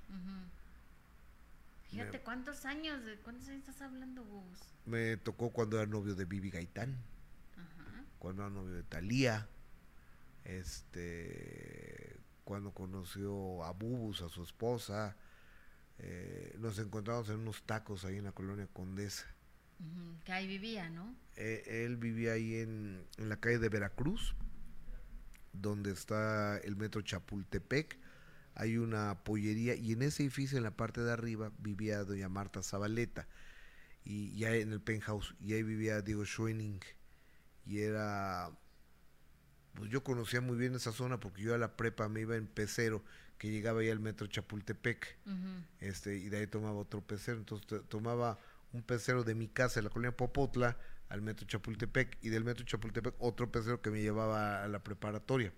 Fíjate 1.90 2.20
cuántos 2.20 2.64
años, 2.64 3.04
de 3.04 3.16
cuántos 3.18 3.48
años 3.48 3.60
estás 3.68 3.82
hablando, 3.82 4.24
Gus. 4.24 4.58
Me 4.86 5.16
tocó 5.18 5.50
cuando 5.50 5.76
era 5.78 5.86
novio 5.86 6.14
de 6.14 6.24
Vivi 6.24 6.50
Gaitán, 6.50 6.96
Ajá. 7.54 8.04
cuando 8.18 8.42
era 8.42 8.50
novio 8.50 8.74
de 8.74 8.82
Thalía, 8.82 9.46
este, 10.44 12.16
cuando 12.44 12.72
conoció 12.72 13.64
a 13.64 13.72
Bubus, 13.72 14.22
a 14.22 14.28
su 14.28 14.42
esposa. 14.42 15.16
eh, 15.98 16.56
nos 16.58 16.78
encontramos 16.78 17.28
en 17.28 17.40
unos 17.40 17.62
tacos 17.64 18.04
ahí 18.04 18.16
en 18.16 18.24
la 18.24 18.32
colonia 18.32 18.66
Condesa. 18.72 19.26
Que 20.24 20.32
ahí 20.32 20.46
vivía, 20.46 20.88
¿no? 20.90 21.14
Eh, 21.36 21.84
él 21.84 21.96
vivía 21.96 22.32
ahí 22.32 22.56
en, 22.56 23.04
en 23.18 23.28
la 23.28 23.38
calle 23.40 23.58
de 23.58 23.68
Veracruz, 23.68 24.34
donde 25.52 25.90
está 25.92 26.58
el 26.58 26.76
metro 26.76 27.02
Chapultepec. 27.02 27.98
Hay 28.54 28.76
una 28.76 29.24
pollería 29.24 29.74
y 29.74 29.92
en 29.92 30.02
ese 30.02 30.22
edificio, 30.22 30.58
en 30.58 30.64
la 30.64 30.76
parte 30.76 31.00
de 31.00 31.10
arriba, 31.12 31.52
vivía 31.58 32.04
doña 32.04 32.28
Marta 32.28 32.62
Zabaleta. 32.62 33.26
Y 34.04 34.36
ya 34.36 34.54
en 34.54 34.72
el 34.72 34.80
penthouse, 34.80 35.34
y 35.40 35.54
ahí 35.54 35.62
vivía 35.62 36.02
Diego 36.02 36.24
Schoening. 36.24 36.80
Y 37.64 37.80
era. 37.80 38.50
Pues 39.74 39.90
yo 39.90 40.04
conocía 40.04 40.40
muy 40.40 40.56
bien 40.56 40.74
esa 40.74 40.92
zona 40.92 41.18
porque 41.18 41.42
yo 41.42 41.54
a 41.54 41.58
la 41.58 41.76
prepa 41.76 42.08
me 42.08 42.20
iba 42.20 42.36
en 42.36 42.46
pecero, 42.46 43.02
que 43.38 43.50
llegaba 43.50 43.80
ahí 43.80 43.90
al 43.90 44.00
metro 44.00 44.26
Chapultepec 44.26 45.16
este 45.80 46.16
y 46.16 46.28
de 46.28 46.38
ahí 46.38 46.46
tomaba 46.46 46.78
otro 46.78 47.00
pecero. 47.00 47.38
Entonces 47.38 47.82
tomaba 47.88 48.38
un 48.72 48.82
pecero 48.82 49.24
de 49.24 49.34
mi 49.34 49.48
casa 49.48 49.80
en 49.80 49.84
la 49.84 49.90
colonia 49.90 50.16
Popotla 50.16 50.76
al 51.08 51.22
metro 51.22 51.46
Chapultepec 51.46 52.18
y 52.22 52.28
del 52.28 52.44
metro 52.44 52.64
Chapultepec 52.64 53.14
otro 53.18 53.50
pecero 53.50 53.82
que 53.82 53.90
me 53.90 54.00
llevaba 54.00 54.62
a 54.62 54.68
la 54.68 54.82
preparatoria. 54.82 55.52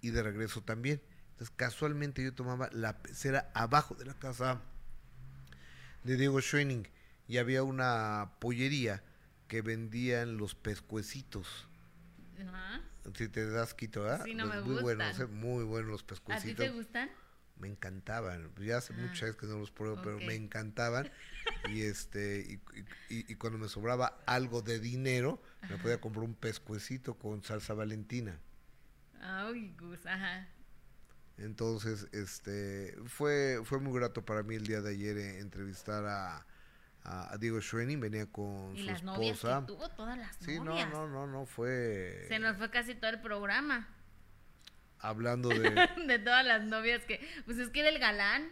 Y 0.00 0.10
de 0.10 0.22
regreso 0.22 0.60
también. 0.62 1.00
Entonces 1.32 1.54
casualmente 1.56 2.22
yo 2.22 2.34
tomaba 2.34 2.68
la 2.72 2.98
pecera 2.98 3.50
abajo 3.54 3.94
de 3.94 4.04
la 4.04 4.14
casa 4.14 4.60
de 6.04 6.16
Diego 6.16 6.40
Schoening 6.40 6.88
y 7.28 7.38
había 7.38 7.62
una 7.62 8.32
pollería 8.38 9.02
que 9.48 9.62
vendían 9.62 10.36
los 10.36 10.54
pescuecitos 10.54 11.68
Ajá. 12.40 12.80
si 13.14 13.28
te 13.28 13.48
das 13.50 13.74
quito 13.74 14.02
¿verdad? 14.02 14.24
Sí, 14.24 14.34
no 14.34 14.44
Los 14.44 14.54
me 14.54 14.60
muy 14.60 14.76
buenos 14.76 15.18
gustan. 15.18 15.22
eh, 15.22 15.26
muy 15.26 15.64
buenos 15.64 15.90
los 15.90 16.02
¿A 16.02 16.06
ti 16.06 16.14
pescuecitos 16.18 16.66
te 16.66 16.70
gustan? 16.70 17.10
me 17.58 17.68
encantaban. 17.68 18.52
Ya 18.60 18.78
hace 18.78 18.92
Ah, 18.92 18.96
muchas 18.96 19.22
veces 19.30 19.36
que 19.36 19.46
no 19.46 19.58
los 19.58 19.70
pruebo, 19.70 20.00
pero 20.02 20.20
me 20.20 20.34
encantaban. 20.34 21.08
Y 21.64 21.82
este 21.82 22.40
y, 22.48 22.80
y- 23.14 23.32
y 23.32 23.36
cuando 23.36 23.58
me 23.58 23.68
sobraba 23.68 24.22
algo 24.26 24.62
de 24.62 24.78
dinero, 24.80 25.42
me 25.68 25.78
podía 25.78 26.00
comprar 26.00 26.24
un 26.24 26.34
pescuecito 26.34 27.18
con 27.18 27.42
salsa 27.42 27.74
valentina. 27.74 28.40
Ay, 29.20 29.74
Gus, 29.78 30.06
ajá. 30.06 30.46
Entonces, 31.38 32.08
este, 32.12 32.96
fue, 33.06 33.60
fue 33.64 33.78
muy 33.78 33.92
grato 33.98 34.24
para 34.24 34.42
mí 34.42 34.54
el 34.54 34.66
día 34.66 34.80
de 34.80 34.90
ayer 34.90 35.18
eh, 35.18 35.40
entrevistar 35.40 36.04
a, 36.06 36.46
a, 37.08 37.36
Diego 37.38 37.60
Schwenning, 37.60 38.00
venía 38.00 38.26
con 38.26 38.74
Y 38.76 38.80
su 38.80 38.86
las 38.86 39.02
novias 39.02 39.40
que 39.40 39.48
tuvo, 39.66 39.88
todas 39.90 40.18
las 40.18 40.34
Sí, 40.36 40.56
no, 40.58 40.64
novias. 40.64 40.90
no, 40.90 41.08
no, 41.08 41.26
no, 41.26 41.46
fue 41.46 42.24
Se 42.28 42.38
nos 42.38 42.56
fue 42.56 42.70
casi 42.70 42.94
todo 42.94 43.10
el 43.10 43.20
programa. 43.20 43.88
hablando 44.98 45.48
de... 45.50 45.70
de 46.06 46.18
todas 46.18 46.44
las 46.44 46.64
novias 46.64 47.04
que. 47.04 47.20
Pues 47.44 47.58
es 47.58 47.68
que 47.70 47.80
era 47.80 47.88
el 47.90 47.98
galán. 47.98 48.48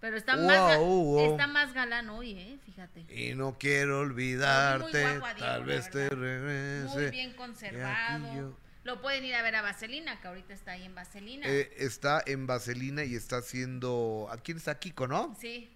Pero 0.00 0.16
está, 0.18 0.36
Wow, 0.36 0.46
más, 0.46 0.78
wow. 0.78 1.30
está 1.32 1.46
más 1.46 1.72
galán 1.72 2.10
hoy, 2.10 2.32
¿eh? 2.32 2.58
Fíjate. 2.64 3.06
Y 3.08 3.34
no 3.34 3.56
quiero 3.58 4.00
olvidarte, 4.00 5.02
guapo 5.02 5.26
a 5.26 5.34
Diego, 5.34 5.46
tal 5.50 5.64
vez 5.64 5.90
te 5.90 6.08
regrese. 6.10 6.94
Muy 6.94 7.10
bien 7.10 7.32
conservado. 7.34 8.34
yo- 8.34 8.56
Lo 8.84 9.00
pueden 9.00 9.24
ir 9.24 9.34
a 9.34 9.42
ver 9.42 9.56
a 9.56 9.62
Vaselina, 9.62 10.20
que 10.20 10.28
ahorita 10.28 10.52
está 10.54 10.72
ahí 10.72 10.84
en 10.84 10.94
Vaselina. 10.94 11.46
Eh, 11.48 11.72
está 11.78 12.22
en 12.26 12.46
Vaselina 12.46 13.02
y 13.04 13.16
está 13.16 13.38
haciendo... 13.38 14.28
¿A 14.30 14.36
quién 14.36 14.58
está? 14.58 14.78
Kiko, 14.78 15.08
¿no? 15.08 15.34
Sí. 15.40 15.75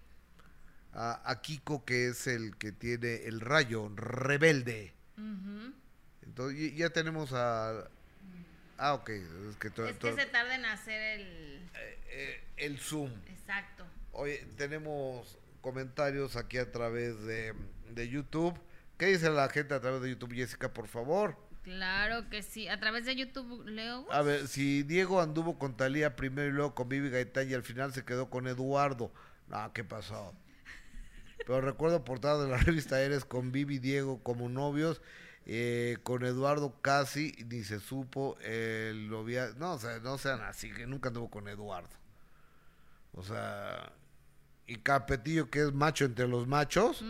A, 0.93 1.31
a 1.31 1.41
Kiko, 1.41 1.85
que 1.85 2.09
es 2.09 2.27
el 2.27 2.57
que 2.57 2.73
tiene 2.73 3.25
el 3.25 3.41
rayo 3.41 3.91
rebelde. 3.95 4.93
Entonces, 6.23 6.75
ya 6.75 6.91
tenemos 6.91 7.33
a... 7.33 7.89
Ah, 8.79 8.95
ok. 8.95 9.11
Es 9.11 9.57
que, 9.57 9.69
Es 9.69 10.17
se 10.17 10.27
tarda 10.27 10.55
en 10.55 10.65
hacer 10.65 11.21
el. 11.21 11.69
eh, 12.09 12.45
el 12.57 12.79
Zoom. 12.79 13.13
Exacto. 13.29 13.87
Oye, 14.13 14.47
tenemos 14.57 15.39
comentarios 15.61 16.37
aquí 16.37 16.57
a 16.59 16.73
través 16.73 17.23
de, 17.25 17.55
de 17.91 18.09
YouTube. 18.09 18.59
¿Qué 18.97 19.07
dice 19.07 19.31
la 19.31 19.49
gente 19.51 19.75
a 19.75 19.81
través 19.81 20.01
de 20.03 20.11
YouTube, 20.11 20.35
Jessica, 20.35 20.73
por 20.73 20.89
favor? 20.89 21.37
Claro 21.63 22.29
que 22.31 22.43
sí. 22.43 22.69
A 22.69 22.81
través 22.81 23.05
de 23.05 23.17
YouTube, 23.17 23.67
Leo. 23.67 24.11
A 24.11 24.23
ver, 24.23 24.49
si 24.49 24.83
Diego 24.83 25.21
anduvo 25.21 25.59
con 25.59 25.77
Talía 25.77 26.17
primero 26.17 26.49
y 26.49 26.53
luego 26.53 26.75
con 26.75 26.89
Vivi 26.89 27.11
Gaitán 27.11 27.51
y 27.51 27.55
al 27.55 27.63
final 27.63 27.93
se 27.93 28.05
quedó 28.05 28.31
con 28.31 28.47
Eduardo. 28.47 29.13
No, 29.49 29.73
¿qué 29.75 29.85
pasó? 29.85 30.35
Pero 31.47 31.61
recuerdo 31.61 32.05
portada 32.05 32.45
de 32.45 32.51
la 32.51 32.57
revista 32.59 33.01
Eres 33.03 33.25
con 33.25 33.53
Vivi 33.53 33.77
y 33.77 33.79
Diego 33.79 34.23
como 34.23 34.49
novios. 34.49 35.01
eh, 35.47 35.97
con 36.03 36.25
Eduardo 36.25 36.81
casi 36.83 37.33
ni 37.49 37.65
se 37.65 37.81
supo 37.81 38.37
el 38.41 39.09
novia 39.09 39.51
no 39.59 39.73
o 39.73 39.79
sea 39.79 39.99
no 40.01 40.19
sean 40.19 40.43
así 40.43 40.71
que 40.71 40.87
nunca 40.87 41.09
anduvo 41.09 41.31
con 41.31 41.49
Eduardo 41.49 41.89
o 43.15 43.23
sea 43.23 43.91
y 44.67 44.77
Capetillo 44.77 45.51
que 45.51 45.63
es 45.63 45.73
macho 45.73 46.05
entre 46.05 46.29
los 46.29 46.47
machos. 46.47 47.03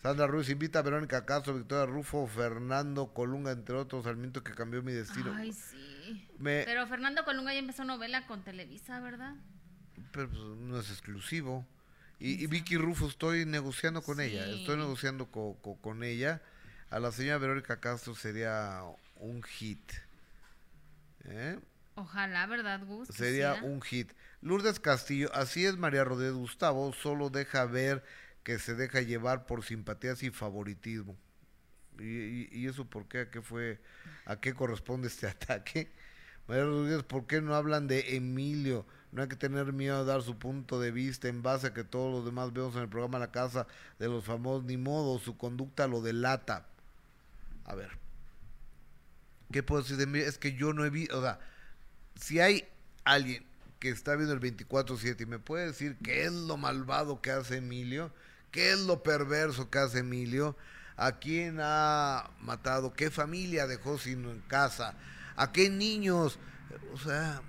Sandra 0.00 0.26
Ruiz 0.28 0.48
invita 0.48 0.78
a 0.78 0.82
Verónica 0.82 1.26
Castro, 1.26 1.52
Victoria 1.54 1.84
Rufo, 1.84 2.26
Fernando 2.28 3.12
Colunga, 3.12 3.50
entre 3.50 3.74
otros, 3.74 4.04
Sarmiento 4.04 4.42
que 4.44 4.54
cambió 4.54 4.80
mi 4.82 4.92
destino. 4.92 5.34
Ay, 5.34 5.52
sí. 5.52 6.26
Me- 6.38 6.62
Pero 6.64 6.86
Fernando 6.86 7.24
Colunga 7.24 7.52
ya 7.52 7.58
empezó 7.58 7.84
novela 7.84 8.26
con 8.28 8.42
Televisa, 8.44 9.00
¿verdad? 9.00 9.34
Pero 10.12 10.30
pues, 10.30 10.40
no 10.40 10.78
es 10.78 10.88
exclusivo. 10.90 11.66
Y, 12.20 12.42
y 12.42 12.46
Vicky 12.48 12.76
Rufo, 12.76 13.06
estoy 13.08 13.46
negociando 13.46 14.02
con 14.02 14.20
ella, 14.20 14.44
estoy 14.46 14.76
negociando 14.76 15.30
co- 15.30 15.56
co- 15.62 15.76
con 15.80 16.02
ella. 16.02 16.42
A 16.90 16.98
la 16.98 17.12
señora 17.12 17.38
Verónica 17.38 17.78
Castro 17.80 18.14
sería 18.14 18.82
un 19.16 19.42
hit. 19.42 19.92
¿Eh? 21.24 21.58
Ojalá, 21.94 22.46
¿verdad, 22.46 22.80
Gus? 22.86 23.08
Sería 23.08 23.54
un 23.62 23.82
hit. 23.82 24.12
Lourdes 24.40 24.78
Castillo, 24.80 25.30
así 25.34 25.66
es 25.66 25.76
María 25.76 26.04
Rodríguez 26.04 26.34
Gustavo, 26.34 26.92
solo 26.92 27.28
deja 27.28 27.64
ver 27.66 28.04
que 28.44 28.58
se 28.58 28.74
deja 28.74 29.00
llevar 29.00 29.46
por 29.46 29.64
simpatías 29.64 30.22
y 30.22 30.30
favoritismo. 30.30 31.16
¿Y, 31.98 32.04
y- 32.04 32.48
y 32.52 32.66
eso 32.68 32.84
por 32.84 33.08
qué? 33.08 33.20
¿A 33.22 33.30
qué 33.30 33.42
fue? 33.42 33.80
¿A 34.26 34.40
qué 34.40 34.54
corresponde 34.54 35.08
este 35.08 35.26
ataque? 35.28 35.90
María 36.46 36.64
Rodríguez, 36.64 37.02
¿por 37.02 37.26
qué 37.26 37.40
no 37.40 37.54
hablan 37.54 37.88
de 37.88 38.16
Emilio? 38.16 38.86
No 39.10 39.22
hay 39.22 39.28
que 39.28 39.36
tener 39.36 39.72
miedo 39.72 39.96
a 39.96 40.04
dar 40.04 40.22
su 40.22 40.38
punto 40.38 40.80
de 40.80 40.90
vista 40.90 41.28
en 41.28 41.42
base 41.42 41.68
a 41.68 41.74
que 41.74 41.84
todos 41.84 42.12
los 42.12 42.24
demás 42.24 42.52
vemos 42.52 42.74
en 42.76 42.82
el 42.82 42.88
programa 42.88 43.18
La 43.18 43.30
Casa 43.32 43.66
de 43.98 44.08
los 44.08 44.24
Famosos, 44.24 44.64
ni 44.64 44.76
modo, 44.76 45.18
su 45.18 45.36
conducta 45.36 45.86
lo 45.86 46.02
delata. 46.02 46.66
A 47.64 47.74
ver, 47.74 47.90
¿qué 49.50 49.62
puedo 49.62 49.82
decir 49.82 49.96
de 49.96 50.06
mí? 50.06 50.18
Es 50.18 50.38
que 50.38 50.54
yo 50.54 50.72
no 50.72 50.84
he 50.84 50.90
visto, 50.90 51.18
o 51.18 51.22
sea, 51.22 51.38
si 52.16 52.40
hay 52.40 52.68
alguien 53.04 53.44
que 53.78 53.90
está 53.90 54.14
viendo 54.16 54.34
el 54.34 54.40
24-7 54.40 55.20
y 55.20 55.26
me 55.26 55.38
puede 55.38 55.66
decir 55.66 55.96
qué 56.02 56.24
es 56.24 56.32
lo 56.32 56.56
malvado 56.56 57.22
que 57.22 57.30
hace 57.30 57.58
Emilio, 57.58 58.12
qué 58.50 58.72
es 58.72 58.80
lo 58.80 59.02
perverso 59.02 59.70
que 59.70 59.78
hace 59.78 60.00
Emilio, 60.00 60.56
a 60.96 61.12
quién 61.18 61.58
ha 61.60 62.30
matado, 62.40 62.92
qué 62.92 63.10
familia 63.10 63.66
dejó 63.66 63.98
sin 63.98 64.24
en 64.24 64.40
casa, 64.40 64.94
a 65.36 65.52
qué 65.52 65.70
niños, 65.70 66.38
o 66.92 66.98
sea, 66.98 67.40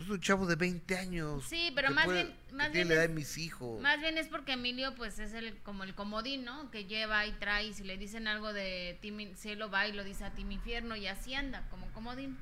es 0.00 0.08
un 0.08 0.20
chavo 0.20 0.46
de 0.46 0.56
20 0.56 0.96
años. 0.98 1.44
Sí, 1.44 1.72
pero 1.74 1.90
más 1.92 2.04
puede- 2.06 2.24
bien- 2.24 2.36
más 2.52 2.72
bien 2.72 2.88
la 2.88 2.94
edad 2.94 3.04
es- 3.04 3.10
mis 3.10 3.38
hijos. 3.38 3.80
Más 3.80 4.00
bien 4.00 4.18
es 4.18 4.26
porque 4.28 4.52
Emilio, 4.52 4.94
pues, 4.94 5.18
es 5.18 5.32
el 5.34 5.56
como 5.62 5.84
el 5.84 5.94
comodín, 5.94 6.44
¿no? 6.44 6.70
Que 6.70 6.84
lleva 6.86 7.24
y 7.26 7.32
trae. 7.32 7.66
Y 7.68 7.72
si 7.74 7.84
le 7.84 7.96
dicen 7.96 8.26
algo 8.26 8.52
de 8.52 8.98
Team 9.02 9.34
Cielo, 9.36 9.70
va 9.70 9.86
y 9.86 9.92
lo 9.92 10.02
dice 10.04 10.24
a 10.24 10.30
Team 10.34 10.50
Infierno 10.52 10.96
y 10.96 11.06
así 11.06 11.34
anda, 11.34 11.66
como 11.70 11.86
comodín. 11.92 12.36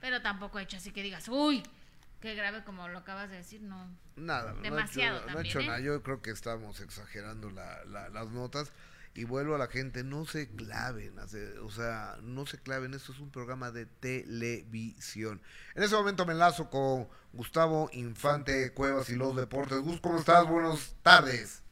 Pero 0.00 0.20
tampoco 0.22 0.58
ha 0.58 0.62
hecho 0.62 0.76
así 0.76 0.90
que 0.92 1.02
digas, 1.02 1.28
uy, 1.28 1.62
qué 2.20 2.34
grave 2.34 2.62
como 2.64 2.88
lo 2.88 2.98
acabas 2.98 3.30
de 3.30 3.36
decir, 3.36 3.60
no. 3.62 3.88
Nada, 4.16 4.54
Demasiado 4.62 4.70
no 4.70 4.78
ha 4.78 4.82
hecho, 4.86 5.26
no 5.26 5.30
ha 5.30 5.34
también, 5.34 5.46
hecho 5.46 5.60
¿eh? 5.60 5.66
nada. 5.66 5.80
Yo 5.80 6.02
creo 6.02 6.22
que 6.22 6.30
estamos 6.30 6.80
exagerando 6.80 7.50
la- 7.50 7.84
la- 7.86 8.08
las 8.10 8.28
notas. 8.28 8.70
Y 9.14 9.24
vuelvo 9.24 9.54
a 9.54 9.58
la 9.58 9.66
gente, 9.66 10.04
no 10.04 10.24
se 10.24 10.48
claven, 10.48 11.18
o 11.18 11.70
sea, 11.70 12.16
no 12.22 12.46
se 12.46 12.58
claven, 12.58 12.94
esto 12.94 13.12
es 13.12 13.18
un 13.18 13.30
programa 13.30 13.70
de 13.70 13.84
televisión. 13.84 15.42
En 15.74 15.82
ese 15.82 15.94
momento 15.94 16.24
me 16.24 16.32
enlazo 16.32 16.70
con 16.70 17.08
Gustavo 17.34 17.90
Infante 17.92 18.72
Cuevas 18.72 19.10
y 19.10 19.16
los 19.16 19.36
deportes. 19.36 19.80
Gus, 19.80 20.00
¿cómo 20.00 20.18
estás? 20.18 20.46
Buenas 20.48 20.94
tardes. 21.02 21.62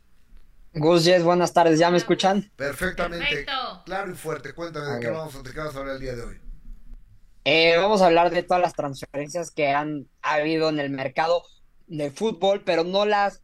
Gus 0.75 1.05
Jess, 1.05 1.25
buenas 1.25 1.53
tardes, 1.53 1.79
¿ya 1.79 1.91
me 1.91 1.97
escuchan? 1.97 2.53
Perfectamente, 2.57 3.25
Perfecto. 3.27 3.83
claro 3.87 4.13
y 4.13 4.15
fuerte. 4.15 4.53
Cuéntame 4.53 4.87
de 4.87 4.97
A 4.97 5.01
qué 5.01 5.09
vamos, 5.11 5.43
de 5.43 5.53
qué 5.53 5.59
vas 5.59 5.75
a 5.75 5.79
hablar 5.81 5.97
el 5.97 6.01
día 6.03 6.15
de 6.15 6.23
hoy. 6.23 6.41
Eh, 7.45 7.77
vamos 7.79 8.03
a 8.03 8.07
hablar 8.07 8.31
de 8.31 8.43
todas 8.43 8.63
las 8.63 8.75
transferencias 8.75 9.51
que 9.51 9.69
han 9.69 10.09
habido 10.23 10.69
en 10.69 10.79
el 10.79 10.91
mercado 10.91 11.43
de 11.87 12.11
fútbol, 12.11 12.63
pero 12.65 12.85
no 12.85 13.07
las, 13.07 13.43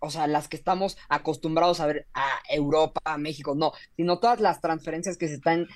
o 0.00 0.10
sea, 0.10 0.26
las 0.26 0.48
que 0.48 0.56
estamos 0.56 0.96
acostumbrados 1.08 1.80
a 1.80 1.86
ver 1.86 2.06
a 2.14 2.40
Europa, 2.48 3.00
a 3.04 3.18
México, 3.18 3.54
no, 3.54 3.72
sino 3.96 4.18
todas 4.18 4.40
las 4.40 4.60
transferencias 4.60 5.16
que 5.16 5.28
se 5.28 5.34
están 5.34 5.66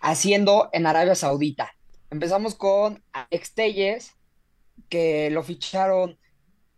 haciendo 0.00 0.68
en 0.72 0.86
Arabia 0.86 1.14
Saudita. 1.14 1.72
Empezamos 2.10 2.54
con 2.54 3.02
Alex 3.12 3.54
Telles, 3.54 4.12
que 4.88 5.30
lo 5.30 5.42
ficharon 5.42 6.18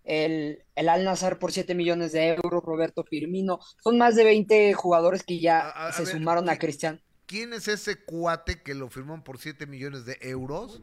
el, 0.05 0.63
el 0.77 0.89
Al 0.89 1.05
Nassr 1.05 1.39
por 1.39 1.51
7 1.53 1.75
millones 1.75 2.13
de 2.13 2.29
euros, 2.29 2.63
Roberto 2.63 3.03
Firmino. 3.05 3.59
Son 3.83 3.99
más 3.99 4.15
de 4.15 4.25
20 4.25 4.73
jugadores 4.75 5.25
que 5.25 5.41
ya 5.41 5.59
A- 5.61 5.71
a- 5.71 5.89
a 5.89 5.93
se 5.93 6.05
ver, 6.05 6.13
sumaron 6.13 6.49
a 6.49 6.55
¿qui- 6.55 6.59
Cristian. 6.59 7.03
¿Quién 7.27 7.53
es 7.53 7.67
ese 7.67 7.97
cuate 8.05 8.63
que 8.63 8.75
lo 8.75 8.89
firmó 8.89 9.23
por 9.25 9.39
7 9.39 9.67
millones 9.67 10.07
de 10.07 10.17
euros? 10.21 10.81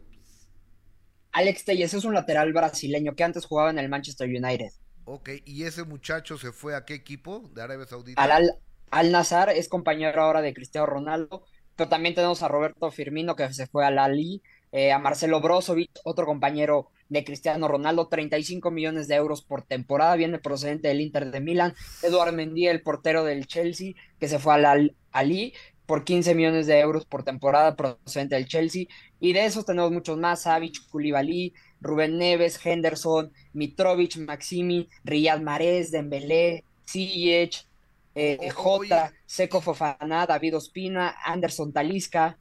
Alex 1.31 1.65
Telles 1.65 1.93
es 1.93 2.03
un 2.05 2.13
lateral 2.13 2.51
brasileño 2.53 3.15
que 3.15 3.23
antes 3.23 3.45
jugaba 3.45 3.69
en 3.71 3.79
el 3.79 3.89
Manchester 3.89 4.27
United. 4.27 4.69
Ok, 5.05 5.29
¿y 5.45 5.63
ese 5.63 5.83
muchacho 5.83 6.37
se 6.37 6.51
fue 6.51 6.75
a 6.75 6.85
qué 6.85 6.93
equipo 6.93 7.49
de 7.53 7.61
Arabia 7.61 7.85
Saudita? 7.85 8.21
Al, 8.21 8.31
Al, 8.31 8.59
Al 8.89 9.11
Nassr 9.11 9.49
es 9.49 9.67
compañero 9.67 10.21
ahora 10.21 10.41
de 10.41 10.53
Cristiano 10.53 10.87
Ronaldo, 10.87 11.43
pero 11.75 11.89
también 11.89 12.15
tenemos 12.15 12.43
a 12.43 12.47
Roberto 12.47 12.89
Firmino 12.91 13.35
que 13.35 13.51
se 13.53 13.67
fue 13.67 13.85
al 13.85 13.99
Ali, 13.99 14.41
eh, 14.71 14.91
a 14.91 14.99
Marcelo 14.99 15.39
Brozovic, 15.41 15.91
otro 16.03 16.25
compañero 16.25 16.89
de 17.09 17.23
Cristiano 17.23 17.67
Ronaldo, 17.67 18.07
35 18.07 18.71
millones 18.71 19.07
de 19.07 19.15
euros 19.15 19.43
por 19.43 19.61
temporada, 19.61 20.15
viene 20.15 20.39
procedente 20.39 20.87
del 20.87 21.01
Inter 21.01 21.29
de 21.31 21.41
Milán, 21.41 21.75
Eduard 22.01 22.33
Mendy, 22.33 22.67
el 22.67 22.81
portero 22.81 23.23
del 23.23 23.45
Chelsea, 23.45 23.93
que 24.19 24.27
se 24.27 24.39
fue 24.39 24.55
al 24.55 24.65
Al 24.65 24.95
Ali 25.11 25.53
por 25.85 26.05
15 26.05 26.33
millones 26.33 26.65
de 26.65 26.79
euros 26.79 27.05
por 27.05 27.23
temporada 27.23 27.75
procedente 27.75 28.35
del 28.35 28.47
Chelsea, 28.47 28.85
y 29.19 29.33
de 29.33 29.45
esos 29.45 29.65
tenemos 29.65 29.91
muchos 29.91 30.17
más, 30.17 30.41
Savic, 30.43 30.89
Koulibaly, 30.89 31.53
Rubén 31.83 32.17
Neves, 32.17 32.59
Henderson, 32.65 33.31
Mitrovic, 33.53 34.17
Maximi, 34.17 34.89
Riyad 35.03 35.41
Mahrez, 35.41 35.91
Dembélé, 35.91 36.63
Ziyech, 36.87 37.67
eh, 38.15 38.49
Jota. 38.51 39.13
Seco 39.25 39.61
Fofana, 39.61 40.25
David 40.25 40.55
Ospina, 40.55 41.15
Anderson 41.25 41.73
Talisca. 41.73 42.37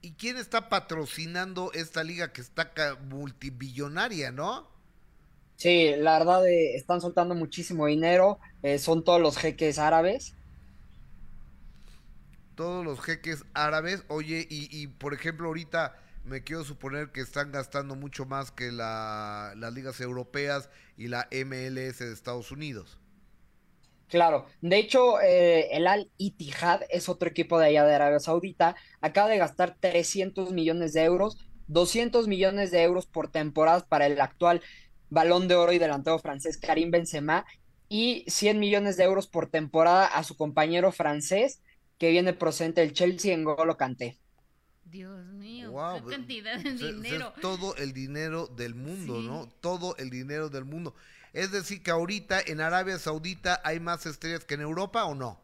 ¿Y 0.00 0.12
quién 0.12 0.36
está 0.36 0.68
patrocinando 0.68 1.72
esta 1.72 2.04
liga 2.04 2.32
que 2.32 2.40
está 2.40 2.72
multibillonaria, 3.08 4.30
no? 4.30 4.68
Sí, 5.56 5.92
la 5.98 6.18
verdad 6.20 6.46
eh, 6.46 6.76
están 6.76 7.00
soltando 7.00 7.34
muchísimo 7.34 7.86
dinero, 7.86 8.38
eh, 8.62 8.78
son 8.78 9.02
todos 9.02 9.20
los 9.20 9.36
jeques 9.36 9.78
árabes. 9.78 10.34
Todos 12.54 12.84
los 12.84 13.00
jeques 13.00 13.44
árabes. 13.54 14.04
Oye, 14.08 14.46
y, 14.48 14.68
y, 14.70 14.86
por 14.86 15.14
ejemplo, 15.14 15.48
ahorita 15.48 15.96
me 16.28 16.44
quiero 16.44 16.64
suponer 16.64 17.10
que 17.12 17.20
están 17.20 17.52
gastando 17.52 17.96
mucho 17.96 18.26
más 18.26 18.50
que 18.52 18.72
la- 18.72 19.54
las 19.56 19.72
ligas 19.72 20.00
europeas 20.00 20.70
y 20.96 21.08
la 21.08 21.28
MLS 21.30 22.04
de 22.04 22.12
Estados 22.12 22.50
Unidos. 22.52 22.98
Claro, 24.08 24.46
de 24.62 24.78
hecho, 24.78 25.20
eh, 25.20 25.68
el 25.76 25.86
Al 25.86 26.10
Ittihad 26.16 26.80
es 26.88 27.10
otro 27.10 27.28
equipo 27.28 27.58
de 27.58 27.66
allá 27.66 27.84
de 27.84 27.94
Arabia 27.94 28.20
Saudita, 28.20 28.74
acaba 29.02 29.28
de 29.28 29.36
gastar 29.36 29.76
300 29.78 30.50
millones 30.50 30.94
de 30.94 31.04
euros, 31.04 31.36
200 31.66 32.26
millones 32.26 32.70
de 32.70 32.82
euros 32.82 33.06
por 33.06 33.30
temporada 33.30 33.84
para 33.86 34.06
el 34.06 34.18
actual 34.22 34.62
balón 35.10 35.46
de 35.46 35.56
oro 35.56 35.72
y 35.72 35.78
delantero 35.78 36.18
francés 36.18 36.56
Karim 36.58 36.90
Benzema 36.90 37.44
y 37.88 38.24
100 38.28 38.58
millones 38.58 38.96
de 38.96 39.04
euros 39.04 39.28
por 39.28 39.50
temporada 39.50 40.06
a 40.06 40.24
su 40.24 40.36
compañero 40.38 40.90
francés 40.90 41.62
que 41.98 42.10
viene 42.10 42.32
procedente 42.32 42.80
del 42.80 42.94
Chelsea 42.94 43.34
en 43.34 43.44
Golo. 43.44 43.76
Dios 44.90 45.26
mío, 45.26 45.70
Wow, 45.72 45.96
qué 45.96 46.02
pues, 46.02 46.16
cantidad 46.16 46.58
de 46.58 46.78
se- 46.78 46.92
dinero. 46.92 47.32
Es 47.34 47.40
todo 47.42 47.76
el 47.76 47.92
dinero 47.92 48.46
del 48.46 48.74
mundo, 48.74 49.20
Sí. 49.20 49.26
¿no? 49.26 49.48
Todo 49.60 49.96
el 49.98 50.10
dinero 50.10 50.48
del 50.48 50.64
mundo. 50.64 50.94
Es 51.32 51.52
decir, 51.52 51.82
que 51.82 51.90
ahorita 51.90 52.40
en 52.46 52.60
Arabia 52.60 52.98
Saudita 52.98 53.60
hay 53.64 53.80
más 53.80 54.06
estrellas 54.06 54.44
que 54.44 54.54
en 54.54 54.62
Europa 54.62 55.04
o 55.04 55.14
no? 55.14 55.38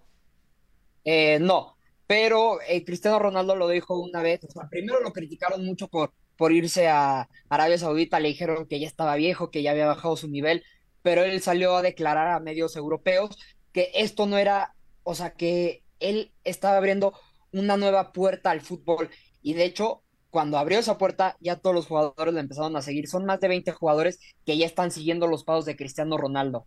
Eh, 1.05 1.39
no, 1.41 1.77
pero 2.07 2.61
eh, 2.67 2.85
Cristiano 2.85 3.19
Ronaldo 3.19 3.55
lo 3.57 3.69
dijo 3.69 3.99
una 3.99 4.23
vez, 4.23 4.41
o 4.45 4.51
sea, 4.51 4.69
primero 4.69 5.01
lo 5.01 5.13
criticaron 5.13 5.65
mucho 5.65 5.89
por, 5.89 6.13
por 6.37 6.53
irse 6.53 6.89
a 6.89 7.29
Arabia 7.49 7.79
Saudita, 7.79 8.21
le 8.21 8.29
dijeron 8.29 8.67
que 8.67 8.81
ya 8.81 8.87
estaba 8.87 9.15
viejo, 9.17 9.51
que 9.51 9.63
ya 9.63 9.73
había 9.73 9.87
bajado 9.87 10.17
su 10.17 10.29
nivel, 10.29 10.65
pero 11.03 11.23
él 11.23 11.43
salió 11.43 11.77
a 11.77 11.83
declarar 11.83 12.29
a 12.29 12.41
medios 12.41 12.77
europeos 12.77 13.37
que 13.73 13.91
esto 13.95 14.27
no 14.27 14.39
era, 14.39 14.75
o 15.03 15.15
sea, 15.15 15.35
que 15.35 15.83
él 16.01 16.33
estaba 16.45 16.77
abriendo 16.79 17.13
una 17.53 17.77
nueva 17.77 18.13
puerta 18.13 18.51
al 18.51 18.63
fútbol 18.63 19.11
y 19.45 19.55
de 19.55 19.65
hecho, 19.67 20.03
cuando 20.31 20.59
abrió 20.59 20.79
esa 20.81 20.99
puerta, 20.99 21.37
ya 21.39 21.57
todos 21.57 21.77
los 21.77 21.87
jugadores 21.87 22.35
le 22.35 22.41
empezaron 22.41 22.75
a 22.77 22.83
seguir, 22.83 23.07
son 23.09 23.27
más 23.27 23.41
de 23.41 23.49
20 23.49 23.71
jugadores 23.73 24.19
que 24.47 24.57
ya 24.59 24.67
están 24.67 24.91
siguiendo 24.91 25.29
los 25.29 25.45
pasos 25.45 25.67
de 25.67 25.77
Cristiano 25.77 26.17
Ronaldo. 26.17 26.67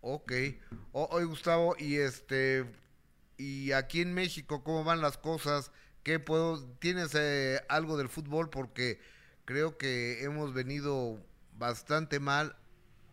Ok. 0.00 0.32
Oye, 0.92 1.24
Gustavo, 1.26 1.74
y 1.76 1.96
este, 1.96 2.64
y 3.36 3.72
aquí 3.72 4.00
en 4.00 4.14
México, 4.14 4.62
¿cómo 4.62 4.84
van 4.84 5.00
las 5.00 5.18
cosas? 5.18 5.72
¿Qué 6.04 6.20
puedo, 6.20 6.64
tienes 6.78 7.14
eh, 7.16 7.60
algo 7.68 7.96
del 7.96 8.08
fútbol? 8.08 8.50
Porque 8.50 9.00
creo 9.44 9.76
que 9.76 10.22
hemos 10.22 10.54
venido 10.54 11.18
bastante 11.58 12.20
mal 12.20 12.56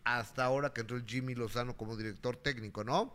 hasta 0.04 0.44
ahora 0.44 0.72
que 0.72 0.82
entró 0.82 0.96
el 0.96 1.04
Jimmy 1.04 1.34
Lozano 1.34 1.76
como 1.76 1.96
director 1.96 2.36
técnico, 2.36 2.84
¿no? 2.84 3.12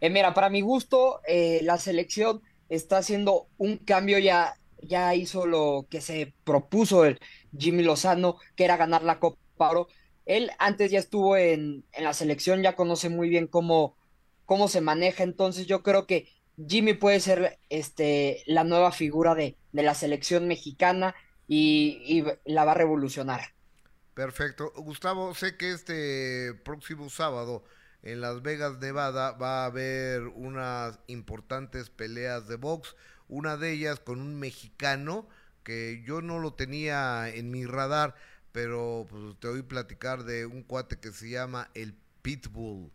Eh, 0.00 0.10
mira, 0.10 0.34
para 0.34 0.50
mi 0.50 0.60
gusto, 0.60 1.20
eh, 1.26 1.60
la 1.62 1.78
selección 1.78 2.42
está 2.70 2.98
haciendo 2.98 3.48
un 3.58 3.76
cambio, 3.78 4.18
ya, 4.18 4.54
ya 4.82 5.14
hizo 5.14 5.46
lo 5.46 5.86
que 5.90 6.00
se 6.00 6.34
propuso 6.44 7.04
el 7.04 7.18
Jimmy 7.56 7.82
Lozano, 7.82 8.38
que 8.56 8.64
era 8.64 8.78
ganar 8.78 9.02
la 9.04 9.20
Copa 9.20 9.38
Oro. 9.70 9.88
Él 10.24 10.50
antes 10.58 10.90
ya 10.90 10.98
estuvo 10.98 11.36
en, 11.36 11.84
en 11.92 12.04
la 12.04 12.14
selección, 12.14 12.62
ya 12.62 12.76
conoce 12.76 13.10
muy 13.10 13.28
bien 13.28 13.46
cómo, 13.48 13.96
cómo 14.46 14.68
se 14.68 14.80
maneja, 14.80 15.22
entonces 15.24 15.66
yo 15.66 15.82
creo 15.82 16.06
que 16.06 16.28
Jimmy 16.68 16.94
puede 16.94 17.20
ser 17.20 17.58
este, 17.68 18.42
la 18.46 18.64
nueva 18.64 18.92
figura 18.92 19.34
de, 19.34 19.58
de 19.72 19.82
la 19.82 19.94
selección 19.94 20.48
mexicana 20.48 21.14
y, 21.48 22.02
y 22.06 22.24
la 22.52 22.64
va 22.64 22.72
a 22.72 22.74
revolucionar. 22.76 23.40
Perfecto. 24.14 24.72
Gustavo, 24.76 25.34
sé 25.34 25.56
que 25.56 25.70
este 25.72 26.54
próximo 26.64 27.08
sábado 27.08 27.64
en 28.02 28.20
Las 28.20 28.42
Vegas, 28.42 28.78
Nevada, 28.78 29.32
va 29.32 29.62
a 29.62 29.66
haber 29.66 30.22
unas 30.28 30.98
importantes 31.06 31.90
peleas 31.90 32.48
de 32.48 32.56
box. 32.56 32.96
Una 33.28 33.56
de 33.56 33.72
ellas 33.72 34.00
con 34.00 34.20
un 34.20 34.38
mexicano 34.38 35.28
que 35.62 36.02
yo 36.06 36.22
no 36.22 36.38
lo 36.38 36.54
tenía 36.54 37.28
en 37.28 37.50
mi 37.50 37.66
radar, 37.66 38.14
pero 38.52 39.06
pues, 39.08 39.38
te 39.38 39.48
oí 39.48 39.62
platicar 39.62 40.24
de 40.24 40.46
un 40.46 40.62
cuate 40.62 40.98
que 40.98 41.12
se 41.12 41.30
llama 41.30 41.70
el 41.74 41.94
Pitbull. 42.22 42.90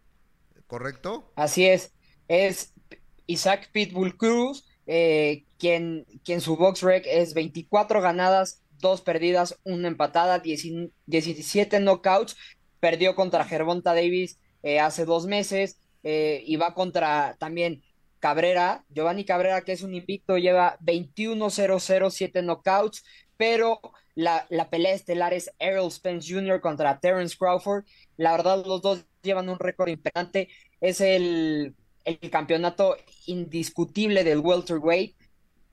¿Correcto? 0.67 1.31
Así 1.35 1.65
es, 1.65 1.91
es 2.27 2.73
Isaac 3.27 3.69
Pitbull 3.71 4.17
Cruz, 4.17 4.65
eh, 4.87 5.45
quien, 5.59 6.05
quien 6.23 6.41
su 6.41 6.57
box 6.57 6.81
rec 6.81 7.05
es 7.07 7.35
24 7.35 8.01
ganadas, 8.01 8.63
2 8.79 9.01
perdidas, 9.01 9.59
1 9.63 9.87
empatada, 9.87 10.39
10 10.39 10.89
17 11.05 11.79
knockouts, 11.79 12.35
perdió 12.79 13.15
contra 13.15 13.45
Gervonta 13.45 13.93
Davis 13.93 14.39
eh, 14.65 14.79
hace 14.79 15.05
dos 15.05 15.27
meses 15.27 15.79
eh, 16.01 16.43
y 16.45 16.55
va 16.55 16.73
contra 16.73 17.35
también 17.37 17.83
Cabrera, 18.19 18.83
Giovanni 18.89 19.23
Cabrera, 19.23 19.61
que 19.61 19.73
es 19.73 19.83
un 19.83 19.93
invicto, 19.93 20.39
lleva 20.39 20.79
21-0-0, 20.79 22.09
7 22.09 22.41
knockouts, 22.41 23.03
pero 23.37 23.79
la, 24.15 24.47
pelea 24.71 24.95
estelar 24.95 25.35
es 25.35 25.51
Errol 25.59 25.91
Spence 25.91 26.33
Jr. 26.33 26.61
contra 26.61 26.99
Terence 26.99 27.35
Crawford. 27.37 27.85
La 28.17 28.31
verdad, 28.31 28.65
los 28.65 28.81
dos 28.81 29.05
llevan 29.21 29.49
un 29.49 29.59
récord 29.59 29.89
importante. 29.89 30.49
Es 30.81 30.99
el, 30.99 31.75
el 32.03 32.31
campeonato 32.31 32.97
indiscutible 33.27 34.23
del 34.23 34.39
welterweight. 34.39 35.15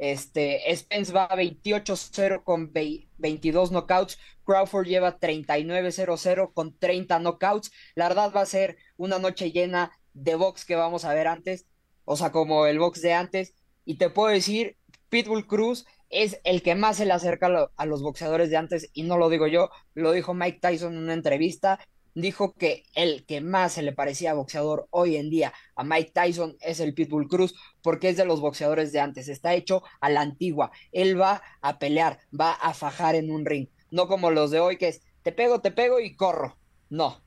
Este, 0.03 0.61
Spence 0.77 1.12
va 1.12 1.29
28-0 1.29 2.43
con 2.43 2.73
vei- 2.73 3.07
22 3.19 3.70
knockouts. 3.70 4.19
Crawford 4.45 4.87
lleva 4.89 5.20
39-0-0 5.20 6.53
con 6.53 6.77
30 6.77 7.20
knockouts. 7.20 7.70
La 7.95 8.09
verdad 8.09 8.33
va 8.35 8.41
a 8.41 8.47
ser 8.47 8.77
una 8.97 9.20
noche 9.20 9.53
llena 9.53 9.93
de 10.12 10.35
box 10.35 10.65
que 10.65 10.74
vamos 10.74 11.05
a 11.05 11.15
ver 11.15 11.29
antes. 11.29 11.66
O 12.05 12.16
sea, 12.16 12.33
como 12.33 12.66
el 12.66 12.81
box 12.81 13.01
de 13.01 13.12
antes. 13.12 13.55
Y 13.85 13.95
te 13.97 14.11
puedo 14.11 14.29
decir, 14.35 14.77
Pitbull 15.09 15.47
Cruz 15.47 15.87
es 16.11 16.41
el 16.43 16.62
que 16.62 16.74
más 16.74 16.97
se 16.97 17.07
le 17.07 17.12
acerca 17.12 17.70
a 17.77 17.87
los 17.87 18.03
boxeadores 18.03 18.51
de 18.51 18.57
antes. 18.57 18.91
Y 18.93 19.05
no 19.05 19.19
lo 19.19 19.29
digo 19.29 19.47
yo, 19.47 19.70
lo 19.95 20.11
dijo 20.11 20.35
Mike 20.35 20.59
Tyson 20.61 20.95
en 20.95 21.03
una 21.05 21.15
entrevista. 21.15 21.79
Dijo 22.14 22.55
que 22.55 22.84
el 22.94 23.24
que 23.24 23.40
más 23.40 23.72
se 23.72 23.82
le 23.82 23.93
parecía 23.93 24.34
boxeador 24.34 24.86
hoy 24.90 25.16
en 25.16 25.30
día 25.30 25.52
a 25.76 25.82
Mike 25.84 26.12
Tyson 26.14 26.56
es 26.60 26.80
el 26.80 26.93
Pitbull 26.94 27.26
Cruz, 27.28 27.55
porque 27.82 28.10
es 28.10 28.16
de 28.16 28.24
los 28.26 28.40
boxeadores 28.40 28.93
de 28.93 29.01
antes. 29.01 29.28
Está 29.28 29.55
hecho 29.55 29.82
a 30.01 30.10
la 30.10 30.20
antigua. 30.20 30.70
Él 30.93 31.18
va 31.20 31.43
a 31.62 31.78
pelear, 31.78 32.18
va 32.39 32.52
a 32.52 32.74
fajar 32.74 33.14
en 33.14 33.30
un 33.30 33.47
ring. 33.47 33.68
No 33.90 34.09
como 34.09 34.30
los 34.30 34.51
de 34.51 34.60
hoy, 34.60 34.76
que 34.76 34.89
es 34.89 35.01
te 35.22 35.32
pego, 35.32 35.60
te 35.60 35.70
pego 35.70 36.01
y 36.01 36.14
corro. 36.16 36.59
No. 36.90 37.22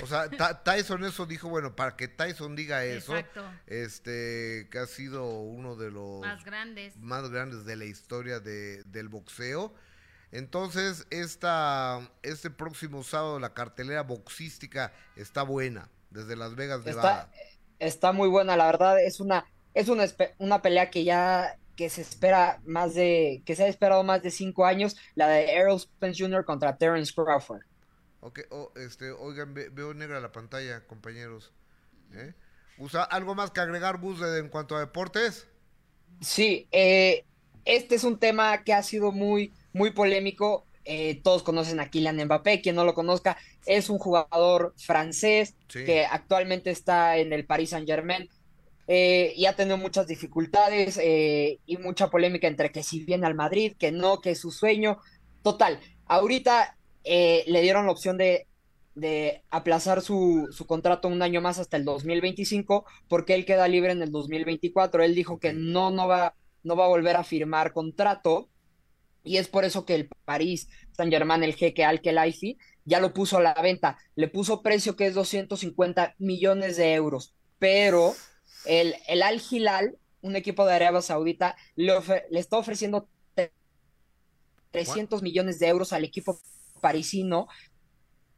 O 0.00 0.06
sea, 0.06 0.30
Tyson 0.62 1.02
eso 1.04 1.26
dijo, 1.26 1.48
bueno, 1.48 1.74
para 1.74 1.96
que 1.96 2.06
Tyson 2.06 2.54
diga 2.54 2.84
eso, 2.84 3.16
Exacto. 3.16 3.42
este, 3.66 4.68
que 4.70 4.78
ha 4.78 4.86
sido 4.86 5.40
uno 5.40 5.74
de 5.74 5.90
los 5.90 6.20
Más 6.20 6.44
grandes. 6.44 6.96
más 6.96 7.28
grandes 7.28 7.64
de 7.64 7.74
la 7.74 7.86
historia 7.86 8.38
de- 8.38 8.84
del 8.84 9.08
boxeo. 9.08 9.74
Entonces, 10.32 11.06
esta, 11.10 12.08
este 12.22 12.50
próximo 12.50 13.02
sábado 13.02 13.40
la 13.40 13.52
cartelera 13.52 14.02
boxística 14.02 14.92
está 15.16 15.42
buena, 15.42 15.90
desde 16.10 16.36
Las 16.36 16.54
Vegas, 16.54 16.84
Nevada. 16.84 17.30
Está, 17.32 17.86
está 17.86 18.12
muy 18.12 18.28
buena, 18.28 18.56
la 18.56 18.66
verdad. 18.66 19.00
Es 19.02 19.20
una, 19.20 19.44
es 19.74 19.88
una, 19.88 20.04
una 20.38 20.62
pelea 20.62 20.90
que 20.90 21.04
ya 21.04 21.56
que 21.76 21.88
se 21.88 22.02
espera 22.02 22.60
más 22.66 22.94
de, 22.94 23.42
que 23.46 23.56
se 23.56 23.64
ha 23.64 23.66
esperado 23.68 24.04
más 24.04 24.22
de 24.22 24.30
cinco 24.30 24.66
años, 24.66 24.96
la 25.14 25.28
de 25.28 25.50
Errol 25.54 25.80
Spence 25.80 26.22
Jr. 26.22 26.44
contra 26.44 26.76
Terence 26.76 27.10
Crawford. 27.14 27.62
Ok, 28.20 28.40
oh, 28.50 28.70
este, 28.76 29.10
oigan, 29.12 29.54
ve- 29.54 29.70
veo 29.70 29.94
negra 29.94 30.20
la 30.20 30.30
pantalla, 30.30 30.86
compañeros. 30.86 31.54
¿Eh? 32.12 32.34
Usa 32.76 33.02
¿Algo 33.04 33.34
más 33.34 33.50
que 33.50 33.60
agregar, 33.60 33.98
de- 33.98 34.38
en 34.40 34.50
cuanto 34.50 34.76
a 34.76 34.80
deportes? 34.80 35.48
Sí, 36.20 36.68
eh, 36.70 37.24
este 37.64 37.94
es 37.94 38.04
un 38.04 38.18
tema 38.18 38.62
que 38.62 38.74
ha 38.74 38.82
sido 38.82 39.10
muy, 39.10 39.54
muy 39.72 39.90
polémico. 39.92 40.66
Eh, 40.84 41.20
todos 41.22 41.42
conocen 41.42 41.78
a 41.80 41.90
Kylian 41.90 42.24
Mbappé, 42.24 42.62
quien 42.62 42.74
no 42.76 42.84
lo 42.84 42.94
conozca, 42.94 43.36
es 43.66 43.90
un 43.90 43.98
jugador 43.98 44.74
francés 44.78 45.54
Sí. 45.68 45.84
que 45.84 46.04
actualmente 46.06 46.70
está 46.70 47.18
en 47.18 47.32
el 47.32 47.46
Paris 47.46 47.70
Saint-Germain 47.70 48.28
eh, 48.86 49.32
y 49.36 49.46
ha 49.46 49.54
tenido 49.54 49.76
muchas 49.76 50.06
dificultades 50.06 50.98
eh, 51.00 51.60
y 51.66 51.76
mucha 51.76 52.08
polémica 52.10 52.48
entre 52.48 52.72
que 52.72 52.82
si 52.82 53.04
viene 53.04 53.26
al 53.26 53.34
Madrid, 53.34 53.74
que 53.78 53.92
no, 53.92 54.20
que 54.20 54.30
es 54.32 54.40
su 54.40 54.50
sueño. 54.50 54.98
Total, 55.42 55.78
ahorita 56.06 56.76
eh, 57.04 57.44
le 57.46 57.60
dieron 57.62 57.86
la 57.86 57.92
opción 57.92 58.18
de, 58.18 58.46
de 58.94 59.42
aplazar 59.50 60.02
su, 60.02 60.48
su 60.50 60.66
contrato 60.66 61.08
un 61.08 61.22
año 61.22 61.40
más 61.40 61.58
hasta 61.58 61.76
el 61.76 61.84
2025 61.84 62.84
porque 63.08 63.34
él 63.34 63.44
queda 63.44 63.68
libre 63.68 63.92
en 63.92 64.02
el 64.02 64.10
2024. 64.10 65.02
Él 65.04 65.14
dijo 65.14 65.38
que 65.38 65.52
no, 65.52 65.90
no 65.90 66.08
va, 66.08 66.34
no 66.64 66.74
va 66.74 66.86
a 66.86 66.88
volver 66.88 67.16
a 67.16 67.24
firmar 67.24 67.72
contrato 67.72 68.48
y 69.22 69.36
es 69.38 69.48
por 69.48 69.64
eso 69.64 69.84
que 69.84 69.94
el 69.94 70.08
París 70.24 70.68
Saint-Germain, 70.92 71.42
el 71.42 71.54
jeque 71.54 71.84
Al 71.84 72.00
Khelaifi, 72.00 72.58
ya 72.84 73.00
lo 73.00 73.12
puso 73.12 73.38
a 73.38 73.42
la 73.42 73.54
venta. 73.54 73.98
Le 74.16 74.28
puso 74.28 74.62
precio 74.62 74.96
que 74.96 75.06
es 75.06 75.14
250 75.14 76.14
millones 76.18 76.76
de 76.76 76.94
euros, 76.94 77.34
pero 77.58 78.14
el, 78.64 78.94
el 79.08 79.22
Al 79.22 79.40
Hilal, 79.50 79.98
un 80.22 80.36
equipo 80.36 80.66
de 80.66 80.74
Arabia 80.74 81.02
Saudita, 81.02 81.56
le, 81.76 81.92
le 82.30 82.40
está 82.40 82.58
ofreciendo 82.58 83.08
tre- 83.36 83.52
300 84.70 85.22
millones 85.22 85.58
de 85.58 85.68
euros 85.68 85.92
al 85.92 86.04
equipo 86.04 86.40
parisino, 86.80 87.48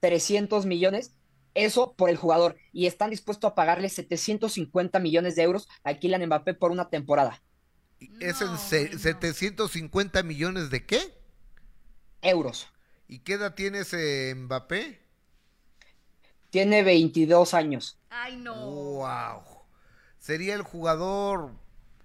300 0.01 0.67
millones, 0.67 1.15
eso 1.55 1.95
por 1.97 2.11
el 2.11 2.17
jugador, 2.17 2.57
y 2.73 2.87
están 2.87 3.11
dispuestos 3.11 3.51
a 3.51 3.55
pagarle 3.55 3.89
750 3.89 4.99
millones 5.01 5.37
de 5.37 5.43
euros 5.43 5.69
a 5.85 5.95
Kylian 5.95 6.27
Mbappé 6.27 6.55
por 6.55 6.71
una 6.73 6.89
temporada. 6.91 7.43
¿Es 8.21 8.41
en 8.41 8.59
se- 8.59 8.99
750 8.99 10.23
millones 10.23 10.71
de 10.71 10.85
qué? 10.87 11.15
Euros. 12.23 12.67
¿Y 13.07 13.21
qué 13.21 13.35
edad 13.35 13.55
tiene 13.55 13.81
ese 13.81 14.35
Mbappé? 14.37 15.01
Tiene 16.51 16.85
22 16.85 17.53
años. 17.55 17.99
Ay, 18.09 18.37
no. 18.37 18.55
Wow. 18.55 19.43
Sería 20.19 20.55
el 20.55 20.63
jugador 20.63 21.53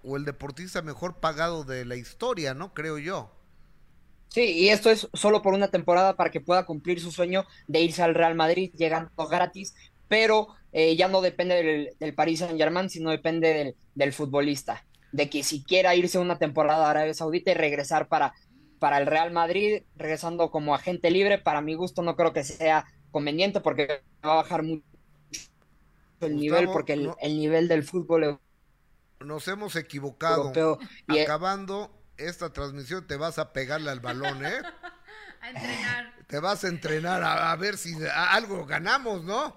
o 0.02 0.16
el 0.16 0.24
deportista 0.24 0.82
mejor 0.82 1.20
pagado 1.20 1.64
de 1.64 1.84
la 1.84 1.96
historia, 1.96 2.54
¿no? 2.54 2.74
Creo 2.74 2.98
yo. 2.98 3.30
Sí, 4.28 4.42
y 4.52 4.68
esto 4.68 4.90
es 4.90 5.08
solo 5.14 5.40
por 5.42 5.54
una 5.54 5.70
temporada 5.70 6.14
para 6.16 6.30
que 6.30 6.40
pueda 6.40 6.66
cumplir 6.66 7.00
su 7.00 7.10
sueño 7.10 7.44
de 7.66 7.80
irse 7.80 8.02
al 8.02 8.14
Real 8.14 8.34
Madrid, 8.34 8.72
llegando 8.76 9.10
gratis, 9.28 9.74
pero 10.06 10.48
eh, 10.72 10.96
ya 10.96 11.08
no 11.08 11.22
depende 11.22 11.54
del, 11.56 11.96
del 11.98 12.14
Paris 12.14 12.40
Saint 12.40 12.58
Germain, 12.58 12.90
sino 12.90 13.10
depende 13.10 13.48
del, 13.54 13.76
del, 13.94 14.12
futbolista, 14.12 14.86
de 15.12 15.30
que 15.30 15.42
si 15.42 15.62
quiera 15.62 15.94
irse 15.94 16.18
una 16.18 16.38
temporada 16.38 16.86
a 16.86 16.90
Arabia 16.90 17.14
Saudita 17.14 17.50
y 17.50 17.54
regresar 17.54 18.08
para, 18.08 18.34
para 18.78 18.98
el 18.98 19.06
Real 19.06 19.30
Madrid, 19.32 19.82
regresando 19.96 20.50
como 20.50 20.74
agente 20.74 21.10
libre, 21.10 21.38
para 21.38 21.60
mi 21.60 21.74
gusto 21.74 22.02
no 22.02 22.16
creo 22.16 22.32
que 22.32 22.44
sea 22.44 22.84
conveniente 23.10 23.60
porque 23.60 24.02
va 24.24 24.32
a 24.32 24.36
bajar 24.36 24.62
mucho 24.62 24.84
el 26.20 26.36
nivel, 26.36 26.66
porque 26.72 26.94
el, 26.94 27.04
no- 27.06 27.16
el 27.20 27.38
nivel 27.38 27.68
del 27.68 27.84
fútbol 27.84 28.40
Nos 29.20 29.48
hemos 29.48 29.76
equivocado. 29.76 30.48
Europeo. 30.52 30.78
Y- 31.08 31.20
Acabando 31.20 31.90
esta 32.16 32.52
transmisión 32.52 33.06
te 33.06 33.16
vas 33.16 33.38
a 33.38 33.52
pegarle 33.52 33.90
al 33.90 34.00
balón, 34.00 34.44
¿eh? 34.44 34.58
A 35.40 35.50
entrenar. 35.50 36.14
Te 36.26 36.40
vas 36.40 36.64
a 36.64 36.68
entrenar 36.68 37.22
a, 37.22 37.52
a 37.52 37.56
ver 37.56 37.76
si 37.78 37.94
a- 38.04 38.32
algo 38.34 38.66
ganamos, 38.66 39.22
¿no? 39.24 39.56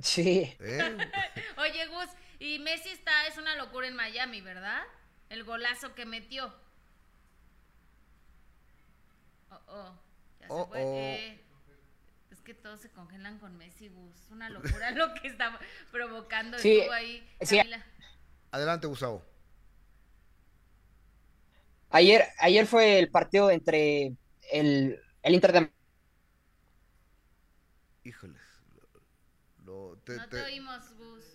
Sí. 0.00 0.52
¿Eh? 0.58 0.96
Oye, 1.56 1.86
Gus, 1.86 2.08
y 2.38 2.58
Messi 2.58 2.90
está, 2.90 3.26
es 3.26 3.36
una 3.38 3.56
locura 3.56 3.86
en 3.88 3.96
Miami, 3.96 4.40
¿verdad? 4.40 4.82
El 5.28 5.44
golazo 5.44 5.94
que 5.94 6.06
metió. 6.06 6.52
Oh, 9.50 9.60
oh. 9.68 9.92
Ya 10.40 10.50
se 10.50 10.52
Oh, 10.52 10.66
fue. 10.66 10.78
oh. 10.82 10.94
Eh, 10.96 11.40
es 12.30 12.42
que 12.42 12.54
todos 12.54 12.80
se 12.80 12.90
congelan 12.90 13.38
con 13.38 13.56
Messi, 13.56 13.88
Gus. 13.88 14.16
Es 14.20 14.30
una 14.30 14.50
locura 14.50 14.90
lo 14.92 15.14
que 15.14 15.28
está 15.28 15.58
provocando. 15.90 16.58
Sí, 16.58 16.78
Estuvo 16.78 16.92
ahí. 16.92 17.28
sí. 17.40 17.60
Adelante, 18.50 18.86
Gustavo. 18.86 19.22
Ayer, 21.90 22.24
ayer 22.38 22.66
fue 22.66 22.98
el 22.98 23.10
partido 23.10 23.50
entre 23.50 24.14
el, 24.52 25.00
el 25.22 25.34
Inter 25.34 25.52
de 25.52 25.72
Híjoles. 28.02 28.42
Lo- 29.64 29.98
te, 30.04 30.16
No 30.16 30.28
te- 30.28 30.36
te 30.36 30.42
oímos, 30.42 30.92
Gus. 30.94 31.27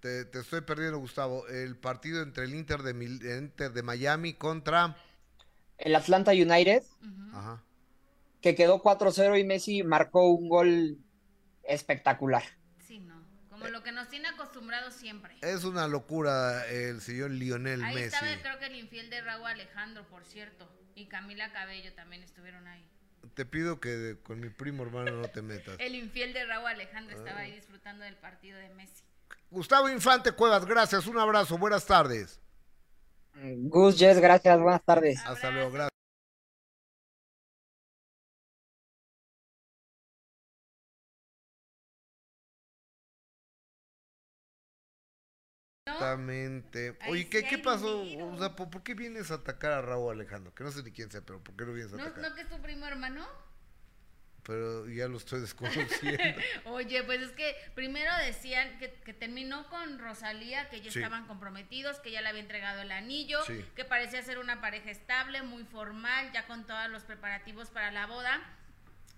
Te- 0.00 0.24
te 0.24 0.40
estoy 0.40 0.60
perdiendo, 0.62 0.98
Gustavo. 0.98 1.46
El 1.48 1.76
partido 1.76 2.22
entre 2.22 2.44
el 2.44 2.54
Inter 2.54 2.82
de, 2.82 2.90
Inter 3.38 3.72
de 3.72 3.82
Miami 3.82 4.34
contra... 4.34 4.96
el 5.78 5.94
Atlanta 5.96 6.32
United, 6.32 6.82
Ajá. 7.32 7.62
que 8.40 8.54
quedó 8.54 8.82
4-0 8.82 9.38
y 9.40 9.44
Messi 9.44 9.82
marcó 9.82 10.28
un 10.28 10.48
gol 10.48 10.98
espectacular. 11.64 12.42
Sí, 12.86 13.00
no. 13.00 13.22
Como 13.50 13.68
lo 13.68 13.82
que 13.82 13.92
nos 13.92 14.08
tiene 14.08 14.28
acostumbrados 14.28 14.94
siempre. 14.94 15.36
Es 15.42 15.64
una 15.64 15.88
locura 15.88 16.66
el 16.68 17.00
señor 17.00 17.30
Lionel 17.32 17.82
Ahí 17.84 17.94
Messi. 17.94 18.14
estaba, 18.16 18.40
creo 18.42 18.58
que 18.58 18.66
el 18.66 18.76
infiel 18.76 19.10
de 19.10 19.20
Raúl 19.20 19.46
Alejandro, 19.46 20.06
por 20.08 20.24
cierto. 20.24 20.68
Y 20.94 21.06
Camila 21.06 21.52
Cabello 21.52 21.92
también 21.94 22.22
estuvieron 22.22 22.66
ahí. 22.66 22.84
Te 23.34 23.44
pido 23.44 23.78
que 23.80 24.16
con 24.22 24.40
mi 24.40 24.48
primo 24.48 24.82
hermano 24.84 25.12
no 25.12 25.28
te 25.28 25.42
metas. 25.42 25.76
El 25.78 25.94
infiel 25.94 26.32
de 26.32 26.44
Raúl 26.46 26.66
Alejandro 26.68 27.16
estaba 27.16 27.38
Ah. 27.40 27.42
ahí 27.42 27.52
disfrutando 27.52 28.04
del 28.04 28.16
partido 28.16 28.58
de 28.58 28.68
Messi. 28.70 29.04
Gustavo 29.50 29.88
Infante 29.88 30.32
Cuevas, 30.32 30.64
gracias. 30.66 31.06
Un 31.06 31.18
abrazo. 31.18 31.58
Buenas 31.58 31.86
tardes. 31.86 32.40
Gus, 33.34 33.96
Jess, 33.98 34.18
gracias, 34.20 34.60
buenas 34.60 34.82
tardes. 34.84 35.20
Hasta 35.24 35.50
luego, 35.50 35.70
gracias. 35.70 35.90
Exactamente. 45.86 46.96
Oye, 47.08 47.28
¿qué, 47.28 47.44
qué 47.44 47.58
pasó? 47.58 48.02
O 48.02 48.38
sea, 48.38 48.54
¿por, 48.54 48.70
por 48.70 48.82
qué 48.82 48.94
vienes 48.94 49.30
a 49.30 49.34
atacar 49.34 49.72
a 49.72 49.82
Raúl 49.82 50.12
Alejandro? 50.12 50.54
Que 50.54 50.64
no 50.64 50.70
sé 50.70 50.82
ni 50.82 50.92
quién 50.92 51.10
sea, 51.10 51.22
pero 51.22 51.42
¿por 51.42 51.56
qué 51.56 51.64
lo 51.64 51.72
vienes 51.72 51.92
a 51.94 51.96
¿No, 51.96 52.02
atacar? 52.02 52.30
¿No 52.30 52.34
que 52.34 52.42
es 52.42 52.48
tu 52.48 52.60
primo 52.60 52.86
hermano? 52.86 53.26
Pero 54.48 54.88
ya 54.88 55.06
lo 55.08 55.18
estoy 55.18 55.40
desconociendo. 55.46 56.22
Oye, 56.64 57.04
pues 57.04 57.20
es 57.20 57.32
que 57.32 57.54
primero 57.74 58.10
decían 58.24 58.78
que, 58.78 58.90
que 59.04 59.12
terminó 59.12 59.68
con 59.68 59.98
Rosalía, 59.98 60.70
que 60.70 60.80
ya 60.80 60.90
Sí. 60.90 60.98
estaban 61.00 61.26
comprometidos, 61.26 62.00
que 62.00 62.10
ya 62.10 62.22
le 62.22 62.30
había 62.30 62.40
entregado 62.40 62.80
el 62.80 62.90
anillo, 62.90 63.42
Sí. 63.44 63.62
que 63.76 63.84
parecía 63.84 64.22
ser 64.22 64.38
una 64.38 64.62
pareja 64.62 64.90
estable, 64.90 65.42
muy 65.42 65.64
formal, 65.64 66.32
ya 66.32 66.46
con 66.46 66.66
todos 66.66 66.88
los 66.88 67.04
preparativos 67.04 67.68
para 67.68 67.90
la 67.90 68.06
boda. 68.06 68.40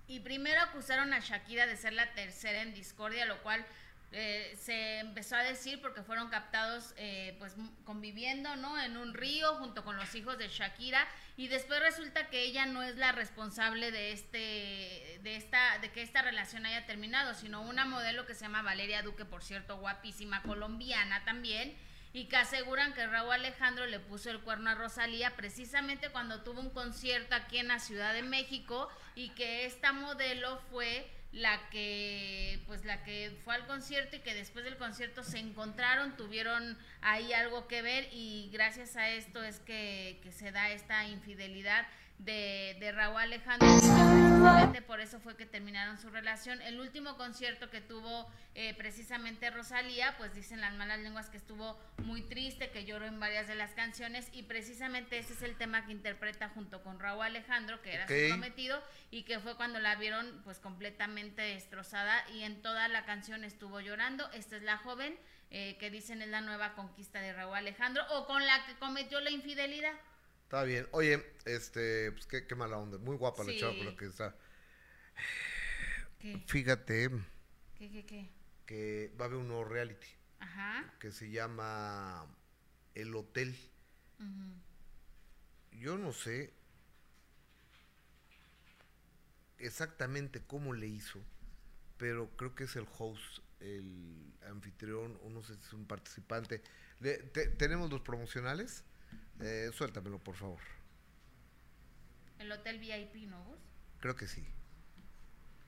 Y 0.09 0.19
primero 0.19 0.61
acusaron 0.63 1.13
a 1.13 1.21
Shakira 1.21 1.69
de 1.69 1.77
ser 1.77 1.93
la 1.93 2.13
tercera 2.13 2.63
en 2.63 2.75
discordia, 2.75 3.25
lo 3.25 3.41
cual 3.45 3.65
eh, 4.13 4.57
se 4.61 4.99
empezó 4.99 5.37
a 5.37 5.43
decir 5.45 5.81
porque 5.81 6.03
fueron 6.03 6.31
captados 6.31 6.95
eh, 6.97 7.37
pues 7.39 7.55
conviviendo 7.85 8.57
no 8.57 8.77
en 8.83 8.97
un 8.97 9.15
río 9.15 9.55
junto 9.55 9.85
con 9.85 9.97
los 9.97 10.13
hijos 10.17 10.37
de 10.37 10.49
Shakira 10.49 11.07
y 11.37 11.47
después 11.47 11.79
resulta 11.79 12.29
que 12.29 12.43
ella 12.43 12.67
no 12.67 12.83
es 12.83 12.97
la 12.97 13.13
responsable 13.13 13.93
de 13.93 14.11
este 14.13 15.21
de 15.23 15.37
esta 15.37 15.79
de 15.79 15.93
que 15.93 16.03
esta 16.03 16.23
relación 16.23 16.67
haya 16.67 16.87
terminado 16.87 17.35
sino 17.35 17.63
una 17.63 17.85
modelo 17.85 18.27
que 18.27 18.35
se 18.35 18.41
llama 18.41 18.63
Valeria 18.63 19.03
Duque 19.03 19.25
por 19.25 19.45
cierto 19.45 19.77
guapísima 19.77 20.43
colombiana 20.43 21.25
también 21.25 21.77
y 22.13 22.25
que 22.25 22.37
aseguran 22.37 22.93
que 22.95 23.07
Raúl 23.07 23.31
Alejandro 23.33 23.87
le 23.87 24.01
puso 24.01 24.31
el 24.31 24.41
cuerno 24.41 24.71
a 24.71 24.75
Rosalía 24.75 25.37
precisamente 25.37 26.11
cuando 26.11 26.43
tuvo 26.43 26.61
un 26.61 26.71
concierto 26.71 27.37
aquí 27.37 27.59
en 27.59 27.69
la 27.69 27.79
Ciudad 27.79 28.13
de 28.13 28.23
México 28.23 28.89
y 29.15 29.31
que 29.31 29.67
esta 29.67 29.93
modelo 29.93 30.59
fue 30.71 31.09
la 31.33 31.69
que 31.71 32.61
pues 32.67 32.85
la 32.85 33.05
que 33.05 33.37
fue 33.45 33.55
al 33.55 33.67
concierto 33.67 34.17
y 34.17 34.21
que 34.21 34.35
después 34.35 34.65
del 34.65 34.77
concierto 34.77 35.23
se 35.23 35.39
encontraron, 35.39 36.17
tuvieron 36.17 36.77
ahí 37.01 37.33
algo 37.33 37.69
que 37.69 37.83
ver 37.83 38.09
y 38.13 38.51
gracias 38.53 38.97
a 38.97 39.11
esto 39.11 39.43
es 39.43 39.61
que, 39.61 40.19
que 40.23 40.33
se 40.33 40.51
da 40.51 40.71
esta 40.71 41.07
infidelidad 41.07 41.87
de, 42.25 42.77
de 42.81 42.93
Raúl 42.93 43.21
Alejandro. 43.21 43.69
Por 44.87 45.01
eso 45.01 45.21
fue 45.21 45.37
que 45.37 45.47
terminaron 45.47 45.99
su 45.99 46.11
relación. 46.11 46.61
El 46.63 46.81
último 46.81 47.17
concierto 47.17 47.71
que 47.71 47.81
tuvo 47.81 48.31
eh, 48.55 48.75
precisamente 48.75 49.51
Rosalía, 49.51 50.15
pues 50.19 50.35
dicen 50.35 50.61
las 50.61 50.75
malas 50.75 50.99
lenguas 51.01 51.31
que 51.31 51.37
estuvo 51.37 51.79
muy 52.05 52.23
triste, 52.23 52.71
que 52.71 52.85
lloró 52.85 53.07
en 53.07 53.21
varias 53.21 53.47
de 53.49 53.55
las 53.55 53.71
canciones 53.73 54.29
y 54.33 54.43
precisamente 54.43 55.19
ese 55.19 55.35
es 55.35 55.43
el 55.43 55.57
tema 55.57 55.87
que 55.87 55.93
interpreta 55.93 56.49
junto 56.51 56.83
con 56.83 56.99
Raúl 56.99 57.23
Alejandro, 57.23 57.81
que 57.83 57.95
era 57.95 58.09
su 58.09 58.29
prometido 58.29 58.83
y 59.11 59.23
que 59.23 59.39
fue 59.39 59.57
cuando 59.57 59.79
la 59.79 59.95
vieron 59.97 60.41
pues 60.45 60.59
completamente 60.59 61.43
destrozada 61.43 62.29
y 62.31 62.43
en 62.43 62.61
toda 62.63 62.89
la 62.89 63.05
canción 63.05 63.45
estuvo 63.45 63.81
llorando. 63.81 64.31
Esta 64.33 64.57
es 64.57 64.63
la 64.63 64.79
joven 64.79 65.17
eh, 65.51 65.77
que 65.79 65.91
dicen 65.91 66.23
es 66.23 66.29
la 66.29 66.41
nueva 66.41 66.75
conquista 66.75 67.21
de 67.21 67.33
Raúl 67.33 67.57
Alejandro 67.57 68.03
o 68.11 68.27
con 68.27 68.47
la 68.47 68.67
que 68.67 68.75
cometió 68.75 69.21
la 69.21 69.31
infidelidad. 69.31 69.95
Está 70.51 70.65
bien. 70.65 70.89
Oye, 70.91 71.25
este, 71.45 72.11
pues 72.11 72.27
qué, 72.27 72.45
qué 72.45 72.57
mala 72.57 72.77
onda. 72.77 72.99
Muy 72.99 73.17
guapa 73.17 73.45
la 73.45 73.57
chava 73.57 73.77
con 73.77 73.87
la 73.87 73.95
que 73.97 74.07
está. 74.07 74.35
¿Qué? 76.19 76.43
Fíjate 76.49 77.09
¿Qué, 77.79 77.89
qué, 77.89 78.05
qué? 78.05 78.29
que 78.67 79.15
va 79.17 79.27
a 79.27 79.29
haber 79.29 79.39
un 79.39 79.47
nuevo 79.47 79.63
reality 79.65 80.09
Ajá. 80.41 80.93
que 80.99 81.13
se 81.13 81.31
llama 81.31 82.27
El 82.97 83.15
Hotel. 83.15 83.57
Ujú. 84.19 85.79
Yo 85.79 85.97
no 85.99 86.13
sé 86.13 86.53
exactamente 89.59 90.43
cómo 90.49 90.73
le 90.75 90.89
hizo, 90.89 91.21
pero 91.97 92.29
creo 92.37 92.57
que 92.57 92.65
es 92.65 92.75
el 92.75 92.89
host, 92.99 93.39
el 93.61 94.35
anfitrión, 94.49 95.17
o 95.23 95.31
no 95.31 95.45
sé 95.45 95.55
si 95.55 95.61
es 95.63 95.73
un 95.75 95.87
participante. 95.87 96.61
Le- 96.99 97.19
te- 97.19 97.51
¿Tenemos 97.51 97.89
los 97.89 98.01
promocionales? 98.01 98.83
Eh, 99.41 99.71
suéltamelo, 99.75 100.19
por 100.19 100.35
favor. 100.35 100.59
El 102.39 102.53
hotel 102.53 102.79
VIP, 102.79 103.29
¿no, 103.29 103.43
Gus? 103.45 103.59
Creo 104.01 104.17
que 104.17 104.27
sí. 104.27 104.45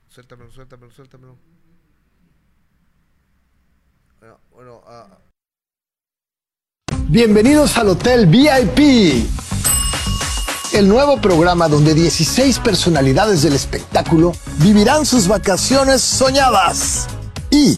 Suéltamelo, 0.09 0.51
suéltamelo, 0.51 0.91
suéltamelo. 0.91 1.37
Bueno, 4.19 4.39
bueno, 4.51 4.83
ah, 4.85 5.17
Bienvenidos 7.09 7.77
al 7.77 7.89
Hotel 7.89 8.25
VIP, 8.25 9.27
el 10.73 10.87
nuevo 10.87 11.21
programa 11.21 11.67
donde 11.67 11.93
16 11.93 12.57
personalidades 12.59 13.43
del 13.43 13.53
espectáculo 13.53 14.31
vivirán 14.57 15.05
sus 15.05 15.27
vacaciones 15.27 16.01
soñadas 16.01 17.07
y 17.51 17.77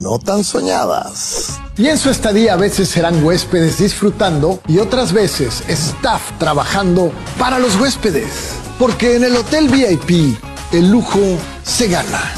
no 0.00 0.20
tan 0.20 0.44
soñadas. 0.44 1.58
Y 1.76 1.88
en 1.88 1.98
su 1.98 2.10
estadía 2.10 2.54
a 2.54 2.56
veces 2.56 2.88
serán 2.88 3.24
huéspedes 3.24 3.78
disfrutando 3.78 4.60
y 4.68 4.78
otras 4.78 5.12
veces 5.12 5.64
staff 5.68 6.38
trabajando 6.38 7.12
para 7.36 7.58
los 7.58 7.74
huéspedes. 7.76 8.52
Porque 8.78 9.16
en 9.16 9.24
el 9.24 9.34
Hotel 9.34 9.68
VIP 9.68 10.38
el 10.72 10.88
lujo 10.88 11.18
se 11.64 11.88
gana. 11.88 12.32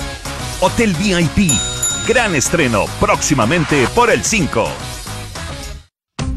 Hotel 0.62 0.94
VIP. 0.94 1.52
Gran 2.08 2.34
estreno 2.34 2.86
próximamente 2.98 3.86
por 3.94 4.10
el 4.10 4.24
5. 4.24 4.64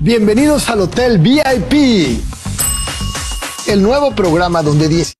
Bienvenidos 0.01 0.67
al 0.67 0.81
Hotel 0.81 1.19
VIP, 1.19 2.19
el 3.67 3.81
nuevo 3.81 4.13
programa 4.13 4.61
donde 4.61 4.89
10... 4.89 5.13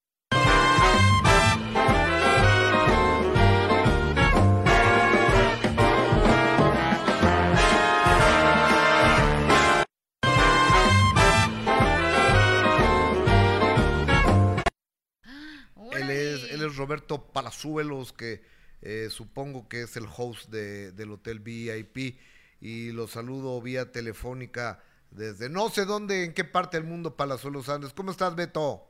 Palazuelos, 17.22 18.14
que 18.14 18.44
eh, 18.82 19.08
supongo 19.10 19.68
que 19.70 19.84
es 19.84 19.96
el 19.98 20.06
host 20.06 20.50
de, 20.50 20.92
del 20.92 21.12
Hotel 21.12 21.40
VIP, 21.40 22.18
y 22.60 22.92
lo 22.92 23.08
saludo 23.08 23.62
vía 23.62 23.92
telefónica 23.92 24.84
desde 25.12 25.50
no 25.50 25.70
sé 25.70 25.86
dónde, 25.86 26.24
en 26.24 26.34
qué 26.34 26.44
parte 26.44 26.78
del 26.78 26.88
mundo 26.88 27.16
Palazuelos 27.16 27.70
Andes. 27.70 27.94
¿Cómo 27.94 28.12
estás, 28.12 28.36
Beto? 28.36 28.90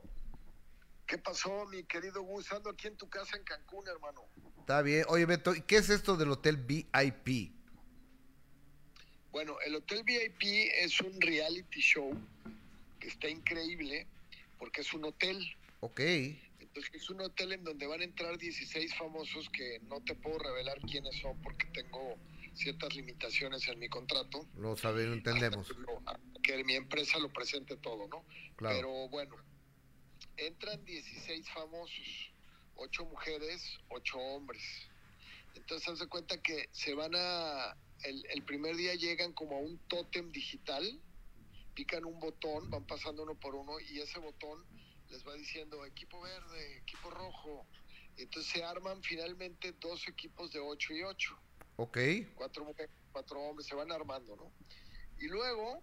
¿Qué 1.06 1.18
pasó, 1.18 1.66
mi 1.66 1.84
querido 1.84 2.22
Gus? 2.22 2.50
Ando 2.52 2.70
aquí 2.70 2.86
en 2.86 2.96
tu 2.96 3.08
casa 3.08 3.36
en 3.36 3.44
Cancún, 3.44 3.86
hermano. 3.88 4.22
Está 4.60 4.80
bien. 4.80 5.04
Oye, 5.08 5.26
Beto, 5.26 5.54
¿y 5.54 5.60
qué 5.60 5.76
es 5.76 5.90
esto 5.90 6.16
del 6.16 6.30
Hotel 6.30 6.56
VIP? 6.56 7.52
Bueno, 9.30 9.56
el 9.66 9.74
Hotel 9.74 10.02
VIP 10.04 10.70
es 10.80 11.00
un 11.00 11.20
reality 11.20 11.80
show 11.80 12.16
que 12.98 13.08
está 13.08 13.28
increíble 13.28 14.06
porque 14.58 14.80
es 14.80 14.94
un 14.94 15.04
hotel. 15.04 15.44
Ok. 15.80 16.00
Es 16.74 17.08
un 17.10 17.20
hotel 17.20 17.52
en 17.52 17.62
donde 17.62 17.86
van 17.86 18.00
a 18.00 18.04
entrar 18.04 18.36
16 18.36 18.94
famosos 18.96 19.48
que 19.50 19.78
no 19.84 20.00
te 20.02 20.14
puedo 20.16 20.38
revelar 20.40 20.80
quiénes 20.80 21.16
son 21.20 21.40
porque 21.40 21.66
tengo 21.66 22.18
ciertas 22.54 22.94
limitaciones 22.94 23.68
en 23.68 23.78
mi 23.78 23.88
contrato. 23.88 24.48
Lo 24.56 24.76
sabemos, 24.76 25.18
entendemos. 25.18 25.72
Que 26.42 26.64
mi 26.64 26.74
empresa 26.74 27.18
lo 27.18 27.32
presente 27.32 27.76
todo, 27.76 28.08
¿no? 28.08 28.24
Claro. 28.56 28.76
Pero 28.76 29.08
bueno, 29.08 29.36
entran 30.36 30.84
16 30.84 31.48
famosos, 31.50 32.32
8 32.74 33.04
mujeres, 33.04 33.78
8 33.88 34.18
hombres. 34.18 34.62
Entonces, 35.54 35.88
haz 35.88 36.00
de 36.00 36.08
cuenta 36.08 36.42
que 36.42 36.68
se 36.72 36.94
van 36.94 37.12
a. 37.14 37.76
El, 38.02 38.26
el 38.30 38.42
primer 38.42 38.74
día 38.76 38.94
llegan 38.94 39.32
como 39.32 39.56
a 39.56 39.60
un 39.60 39.78
tótem 39.86 40.30
digital, 40.32 41.00
pican 41.74 42.04
un 42.04 42.18
botón, 42.18 42.68
van 42.70 42.84
pasando 42.84 43.22
uno 43.22 43.38
por 43.38 43.54
uno 43.54 43.78
y 43.80 44.00
ese 44.00 44.18
botón 44.18 44.64
les 45.14 45.24
va 45.24 45.34
diciendo 45.34 45.84
equipo 45.84 46.20
verde, 46.20 46.78
equipo 46.78 47.08
rojo. 47.08 47.64
Entonces 48.16 48.50
se 48.52 48.64
arman 48.64 49.00
finalmente 49.02 49.72
dos 49.80 50.08
equipos 50.08 50.52
de 50.52 50.58
8 50.58 50.92
y 50.92 51.02
8. 51.02 51.38
Ok. 51.76 51.98
Cuatro 52.34 52.64
mujeres, 52.64 52.90
cuatro 53.12 53.40
hombres, 53.40 53.68
se 53.68 53.76
van 53.76 53.92
armando, 53.92 54.34
¿no? 54.34 54.52
Y 55.20 55.28
luego, 55.28 55.80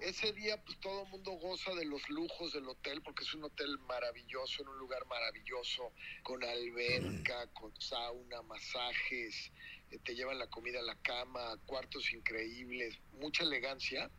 ese 0.00 0.32
día, 0.32 0.60
pues 0.64 0.80
todo 0.80 1.04
el 1.04 1.10
mundo 1.10 1.30
goza 1.32 1.72
de 1.74 1.84
los 1.84 2.08
lujos 2.08 2.52
del 2.52 2.68
hotel, 2.68 3.00
porque 3.02 3.22
es 3.22 3.32
un 3.34 3.44
hotel 3.44 3.78
maravilloso, 3.86 4.62
en 4.62 4.68
un 4.68 4.78
lugar 4.78 5.06
maravilloso, 5.06 5.92
con 6.24 6.42
alberca, 6.42 7.46
con 7.52 7.72
sauna, 7.80 8.42
masajes, 8.42 9.52
eh, 9.92 9.98
te 10.04 10.16
llevan 10.16 10.40
la 10.40 10.48
comida 10.48 10.80
a 10.80 10.82
la 10.82 10.96
cama, 10.96 11.56
cuartos 11.66 12.12
increíbles, 12.12 12.98
mucha 13.12 13.44
elegancia. 13.44 14.10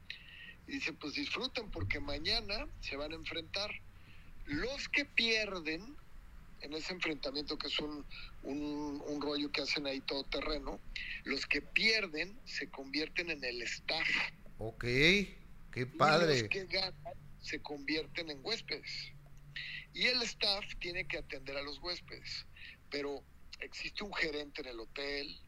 Y 0.67 0.73
dicen, 0.73 0.95
pues 0.95 1.15
disfruten, 1.15 1.69
porque 1.69 1.99
mañana 1.99 2.65
se 2.79 2.95
van 2.95 3.11
a 3.11 3.15
enfrentar. 3.15 3.69
Los 4.45 4.89
que 4.89 5.05
pierden 5.05 5.95
en 6.61 6.73
ese 6.73 6.93
enfrentamiento, 6.93 7.57
que 7.57 7.67
es 7.67 7.79
un, 7.79 8.05
un, 8.43 9.03
un 9.05 9.21
rollo 9.21 9.51
que 9.51 9.61
hacen 9.61 9.85
ahí 9.85 9.99
todo 10.01 10.23
terreno, 10.25 10.79
los 11.25 11.45
que 11.45 11.61
pierden 11.61 12.39
se 12.45 12.69
convierten 12.69 13.29
en 13.29 13.43
el 13.43 13.61
staff. 13.63 14.07
Ok, 14.57 14.83
qué 14.83 15.85
padre. 15.97 16.37
Y 16.37 16.41
los 16.41 16.49
que 16.49 16.65
ganan 16.65 17.13
se 17.41 17.61
convierten 17.61 18.29
en 18.29 18.39
huéspedes. 18.43 19.11
Y 19.93 20.07
el 20.07 20.21
staff 20.23 20.65
tiene 20.79 21.05
que 21.05 21.17
atender 21.17 21.57
a 21.57 21.61
los 21.61 21.79
huéspedes. 21.79 22.45
Pero 22.89 23.23
existe 23.59 24.03
un 24.03 24.13
gerente 24.13 24.61
en 24.61 24.67
el 24.69 24.79
hotel, 24.79 25.39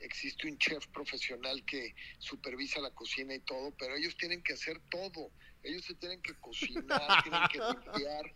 existe 0.00 0.48
un 0.48 0.58
chef 0.58 0.86
profesional 0.88 1.64
que 1.64 1.94
supervisa 2.18 2.80
la 2.80 2.90
cocina 2.90 3.34
y 3.34 3.40
todo, 3.40 3.72
pero 3.78 3.94
ellos 3.94 4.16
tienen 4.16 4.42
que 4.42 4.54
hacer 4.54 4.80
todo. 4.90 5.30
Ellos 5.62 5.84
se 5.84 5.94
tienen 5.94 6.20
que 6.20 6.34
cocinar, 6.34 7.22
tienen 7.22 7.42
que 7.52 7.58
limpiar. 7.92 8.34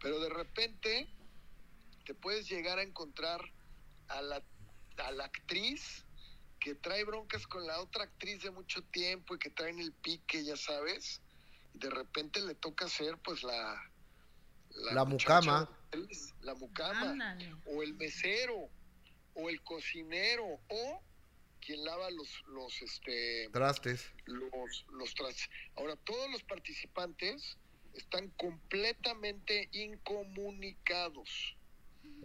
Pero 0.00 0.20
de 0.20 0.28
repente 0.28 1.08
te 2.04 2.14
puedes 2.14 2.48
llegar 2.48 2.78
a 2.78 2.82
encontrar 2.82 3.40
a 4.08 4.22
la, 4.22 4.42
a 4.98 5.12
la 5.12 5.24
actriz 5.24 6.04
que 6.60 6.74
trae 6.74 7.04
broncas 7.04 7.46
con 7.46 7.66
la 7.66 7.80
otra 7.80 8.04
actriz 8.04 8.42
de 8.42 8.50
mucho 8.50 8.82
tiempo 8.82 9.34
y 9.34 9.38
que 9.38 9.50
traen 9.50 9.78
el 9.78 9.92
pique, 9.92 10.44
ya 10.44 10.56
sabes, 10.56 11.20
y 11.74 11.78
de 11.78 11.90
repente 11.90 12.40
le 12.40 12.54
toca 12.54 12.86
hacer 12.86 13.16
pues 13.18 13.42
la... 13.42 13.80
La 14.92 15.04
mucama. 15.04 15.68
La 16.42 16.54
mucama. 16.54 17.10
Ándale. 17.10 17.54
O 17.66 17.82
el 17.82 17.94
mesero, 17.94 18.68
o 19.34 19.48
el 19.48 19.62
cocinero, 19.62 20.60
o 20.68 21.02
quien 21.60 21.84
lava 21.84 22.10
los, 22.10 22.28
los, 22.48 22.82
este, 22.82 23.48
Trastes. 23.52 24.12
los, 24.26 24.86
los 24.92 25.14
trastes. 25.14 25.48
Ahora, 25.76 25.96
todos 25.96 26.30
los 26.30 26.42
participantes 26.44 27.56
están 27.94 28.28
completamente 28.30 29.68
incomunicados. 29.72 31.56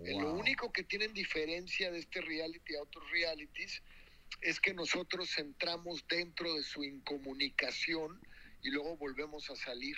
Eh, 0.05 0.13
Lo 0.19 0.33
único 0.33 0.71
que 0.71 0.83
tienen 0.83 1.13
diferencia 1.13 1.91
de 1.91 1.99
este 1.99 2.21
reality 2.21 2.75
a 2.75 2.81
otros 2.81 3.09
realities 3.11 3.81
es 4.41 4.59
que 4.59 4.73
nosotros 4.73 5.37
entramos 5.37 6.05
dentro 6.07 6.53
de 6.55 6.63
su 6.63 6.83
incomunicación 6.83 8.19
y 8.61 8.71
luego 8.71 8.97
volvemos 8.97 9.49
a 9.49 9.55
salir. 9.55 9.95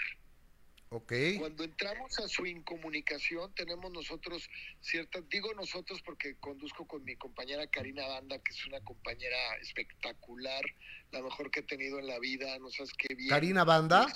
Ok. 0.89 1.13
Cuando 1.39 1.63
entramos 1.63 2.19
a 2.19 2.27
su 2.27 2.45
incomunicación, 2.45 3.53
tenemos 3.55 3.91
nosotros 3.91 4.47
ciertas, 4.81 5.27
digo 5.29 5.53
nosotros 5.53 6.01
porque 6.03 6.35
conduzco 6.37 6.87
con 6.87 7.03
mi 7.03 7.15
compañera 7.15 7.67
Karina 7.67 8.07
Banda, 8.07 8.39
que 8.39 8.53
es 8.53 8.65
una 8.67 8.79
compañera 8.81 9.37
espectacular, 9.61 10.63
la 11.11 11.21
mejor 11.21 11.49
que 11.49 11.61
he 11.61 11.63
tenido 11.63 11.99
en 11.99 12.07
la 12.07 12.19
vida, 12.19 12.57
no 12.59 12.69
sabes 12.69 12.91
qué 12.97 13.15
bien. 13.15 13.29
Karina 13.29 13.63
Banda, 13.63 14.07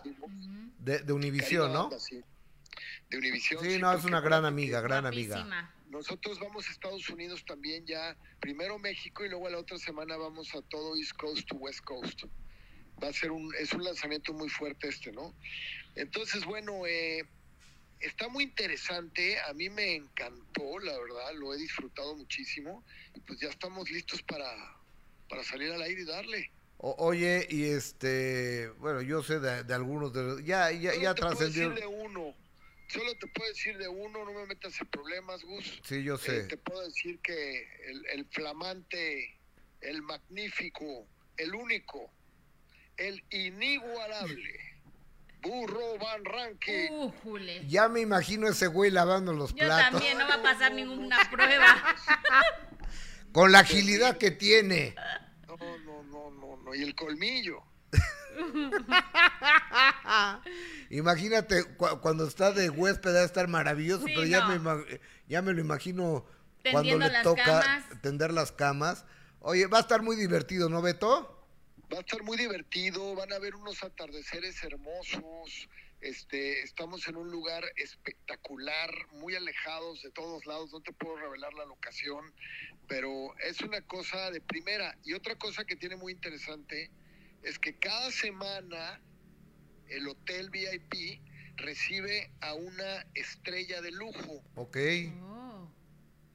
de, 0.77 0.99
de 0.99 1.13
Univisión, 1.13 1.73
¿no? 1.73 1.89
Banda, 1.89 1.99
sí. 1.99 2.21
De 3.09 3.17
Univisión. 3.17 3.63
Sí, 3.63 3.71
sí, 3.71 3.79
no, 3.79 3.91
es 3.91 4.05
una 4.05 4.21
gran 4.21 4.45
amiga, 4.45 4.79
gran 4.81 5.05
amiga. 5.05 5.75
Nosotros 5.89 6.39
vamos 6.39 6.67
a 6.67 6.71
Estados 6.71 7.09
Unidos 7.09 7.43
también 7.45 7.83
ya, 7.87 8.15
primero 8.39 8.77
México 8.77 9.25
y 9.25 9.29
luego 9.29 9.47
a 9.47 9.49
la 9.49 9.57
otra 9.57 9.79
semana 9.79 10.17
vamos 10.17 10.53
a 10.53 10.61
todo 10.61 10.95
East 10.95 11.13
Coast 11.13 11.47
to 11.47 11.55
West 11.55 11.81
Coast. 11.81 12.25
Va 13.03 13.07
a 13.07 13.13
ser 13.13 13.31
un, 13.31 13.51
es 13.55 13.73
un 13.73 13.83
lanzamiento 13.83 14.33
muy 14.33 14.49
fuerte 14.49 14.89
este, 14.89 15.11
¿no? 15.11 15.33
Entonces, 15.99 16.45
bueno, 16.45 16.87
eh, 16.87 17.21
está 17.99 18.29
muy 18.29 18.45
interesante, 18.45 19.37
a 19.41 19.53
mí 19.53 19.69
me 19.69 19.95
encantó, 19.95 20.79
la 20.79 20.97
verdad, 20.97 21.33
lo 21.35 21.53
he 21.53 21.57
disfrutado 21.57 22.15
muchísimo 22.15 22.85
y 23.13 23.19
pues 23.21 23.39
ya 23.41 23.49
estamos 23.49 23.89
listos 23.91 24.23
para, 24.23 24.55
para 25.27 25.43
salir 25.43 25.71
al 25.73 25.81
aire 25.81 26.01
y 26.01 26.05
darle. 26.05 26.49
O- 26.77 26.95
oye, 26.99 27.45
y 27.49 27.65
este, 27.65 28.69
bueno, 28.77 29.01
yo 29.01 29.21
sé 29.21 29.41
de, 29.41 29.65
de 29.65 29.73
algunos 29.73 30.13
de 30.13 30.23
los, 30.23 30.45
ya, 30.45 30.71
ya, 30.71 30.91
Solo 30.93 31.03
ya 31.03 31.13
te 31.15 31.21
puedo 31.21 31.35
trascendió. 31.35 31.69
decir 31.69 31.81
de 31.81 31.87
uno, 31.87 32.37
solo 32.87 33.13
te 33.19 33.27
puedo 33.27 33.49
decir 33.49 33.77
de 33.77 33.87
uno, 33.89 34.23
no 34.23 34.31
me 34.31 34.45
metas 34.45 34.79
en 34.79 34.87
problemas, 34.87 35.43
Gus. 35.43 35.81
Sí, 35.83 36.01
yo 36.01 36.15
Eh, 36.15 36.19
sé. 36.19 36.43
te 36.43 36.55
puedo 36.55 36.81
decir 36.85 37.19
que 37.21 37.67
el, 37.87 38.05
el 38.13 38.29
flamante, 38.31 39.37
el 39.81 40.01
magnífico, 40.03 41.09
el 41.35 41.53
único, 41.53 42.13
el 42.95 43.21
inigualable, 43.31 44.59
Burro 45.41 45.97
Van 45.99 46.23
Ranking. 46.25 46.89
Újule. 46.91 47.65
Ya 47.67 47.87
me 47.89 48.01
imagino 48.01 48.47
ese 48.47 48.67
güey 48.67 48.91
lavando 48.91 49.33
los 49.33 49.51
Yo 49.55 49.65
platos. 49.65 49.91
también, 49.91 50.17
no 50.17 50.27
va 50.27 50.35
a 50.35 50.43
pasar 50.43 50.73
ninguna 50.73 51.17
prueba. 51.31 51.65
Con 53.31 53.51
la 53.51 53.59
agilidad 53.59 54.17
que 54.17 54.31
tiene. 54.31 54.95
No, 55.47 55.55
no, 55.57 56.03
no, 56.03 56.31
no, 56.31 56.57
no, 56.63 56.75
y 56.75 56.83
el 56.83 56.95
colmillo. 56.95 57.63
Imagínate 60.89 61.63
cu- 61.75 61.99
cuando 62.01 62.27
está 62.27 62.51
de 62.51 62.69
huésped 62.69 63.13
va 63.13 63.19
a 63.21 63.25
estar 63.25 63.47
maravilloso, 63.47 64.05
Sí, 64.05 64.13
pero 64.15 64.25
ya, 64.25 64.41
no. 64.41 64.47
me, 64.49 64.55
ima- 64.55 64.99
ya 65.27 65.41
me 65.41 65.53
lo 65.53 65.61
imagino 65.61 66.25
cuando 66.71 66.97
le 66.97 67.09
las 67.09 67.23
toca 67.23 67.43
camas. 67.43 67.83
tender 68.01 68.33
las 68.33 68.51
camas. 68.51 69.05
Oye, 69.41 69.67
va 69.67 69.77
a 69.77 69.81
estar 69.81 70.01
muy 70.01 70.15
divertido, 70.15 70.69
¿no, 70.69 70.81
Beto? 70.81 71.38
Va 71.91 71.97
a 71.97 72.01
estar 72.01 72.21
muy 72.23 72.37
divertido, 72.37 73.15
van 73.15 73.33
a 73.33 73.39
ver 73.39 73.55
unos 73.55 73.83
atardeceres 73.83 74.63
hermosos. 74.63 75.67
Este, 76.01 76.61
estamos 76.61 77.07
en 77.07 77.17
un 77.17 77.29
lugar 77.31 77.63
espectacular, 77.75 78.89
muy 79.13 79.35
alejados 79.35 80.01
de 80.03 80.11
todos 80.11 80.45
lados, 80.45 80.71
no 80.71 80.81
te 80.81 80.93
puedo 80.93 81.17
revelar 81.17 81.53
la 81.55 81.65
locación, 81.65 82.33
pero 82.87 83.35
es 83.39 83.59
una 83.61 83.81
cosa 83.81 84.29
de 84.31 84.39
primera. 84.39 84.95
Y 85.03 85.13
otra 85.13 85.35
cosa 85.35 85.65
que 85.65 85.75
tiene 85.75 85.95
muy 85.95 86.13
interesante 86.13 86.91
es 87.41 87.57
que 87.57 87.77
cada 87.79 88.11
semana 88.11 89.01
el 89.87 90.07
hotel 90.07 90.51
VIP 90.51 91.21
recibe 91.57 92.31
a 92.39 92.53
una 92.53 93.05
estrella 93.15 93.81
de 93.81 93.91
lujo, 93.91 94.43
Ok. 94.55 94.77
Oh. 95.21 95.67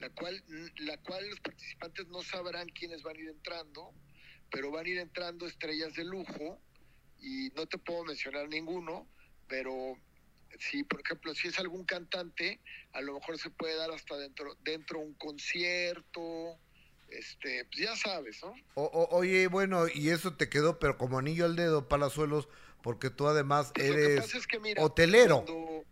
la 0.01 0.11
cual, 0.11 0.43
la 0.79 0.97
cual 0.99 1.31
los 1.31 1.41
participantes 1.41 2.09
no 2.09 2.23
sabrán 2.23 2.69
quiénes 2.71 3.03
van 3.03 3.17
a 3.17 3.21
ir 3.21 3.29
entrando, 3.29 3.95
pero 4.55 4.71
van 4.71 4.87
a 4.87 4.89
ir 4.89 4.99
entrando 4.99 5.47
estrellas 5.49 5.93
de 5.95 6.05
lujo 6.05 6.61
y 7.19 7.49
no 7.57 7.67
te 7.67 7.77
puedo 7.77 8.05
mencionar 8.05 8.49
ninguno, 8.49 9.09
pero 9.49 9.99
si 10.61 10.85
por 10.85 11.01
ejemplo 11.01 11.35
si 11.35 11.49
es 11.49 11.59
algún 11.59 11.85
cantante, 11.85 12.61
a 12.93 13.01
lo 13.01 13.15
mejor 13.15 13.37
se 13.37 13.51
puede 13.51 13.75
dar 13.77 13.91
hasta 13.91 14.17
dentro 14.17 14.55
dentro 14.61 15.01
un 15.01 15.15
concierto, 15.15 16.57
este, 17.09 17.65
pues 17.65 17.81
ya 17.85 17.97
sabes, 17.97 18.39
¿no? 18.45 18.55
O- 18.75 18.85
o- 18.85 19.17
oye, 19.17 19.49
bueno, 19.49 19.87
y 19.93 20.11
eso 20.11 20.37
te 20.37 20.49
quedó, 20.49 20.79
pero 20.79 20.97
como 20.99 21.19
anillo 21.19 21.45
al 21.47 21.57
dedo, 21.57 21.89
Palazuelos, 21.89 22.49
porque 22.81 23.11
tú 23.11 23.27
además 23.27 23.73
Pues 23.75 23.89
lo 23.89 23.95
que 23.97 24.01
eres 24.05 24.21
pasa 24.21 24.39
es 24.39 24.47
que, 24.47 24.61
mira, 24.61 24.83
hotelero. 24.85 25.45
Cuando, 25.45 25.85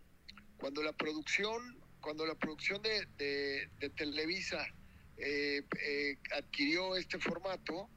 cuando 0.57 0.83
la 0.83 0.93
producción 0.93 1.81
cuando 1.99 2.25
la 2.25 2.35
producción 2.35 2.81
de, 2.81 3.05
de- 3.17 3.69
de 3.79 3.89
Televisa 3.89 4.65
eh, 5.17 5.63
eh, 5.85 6.17
adquirió 6.37 6.95
este 6.97 7.17
formato, 7.19 7.89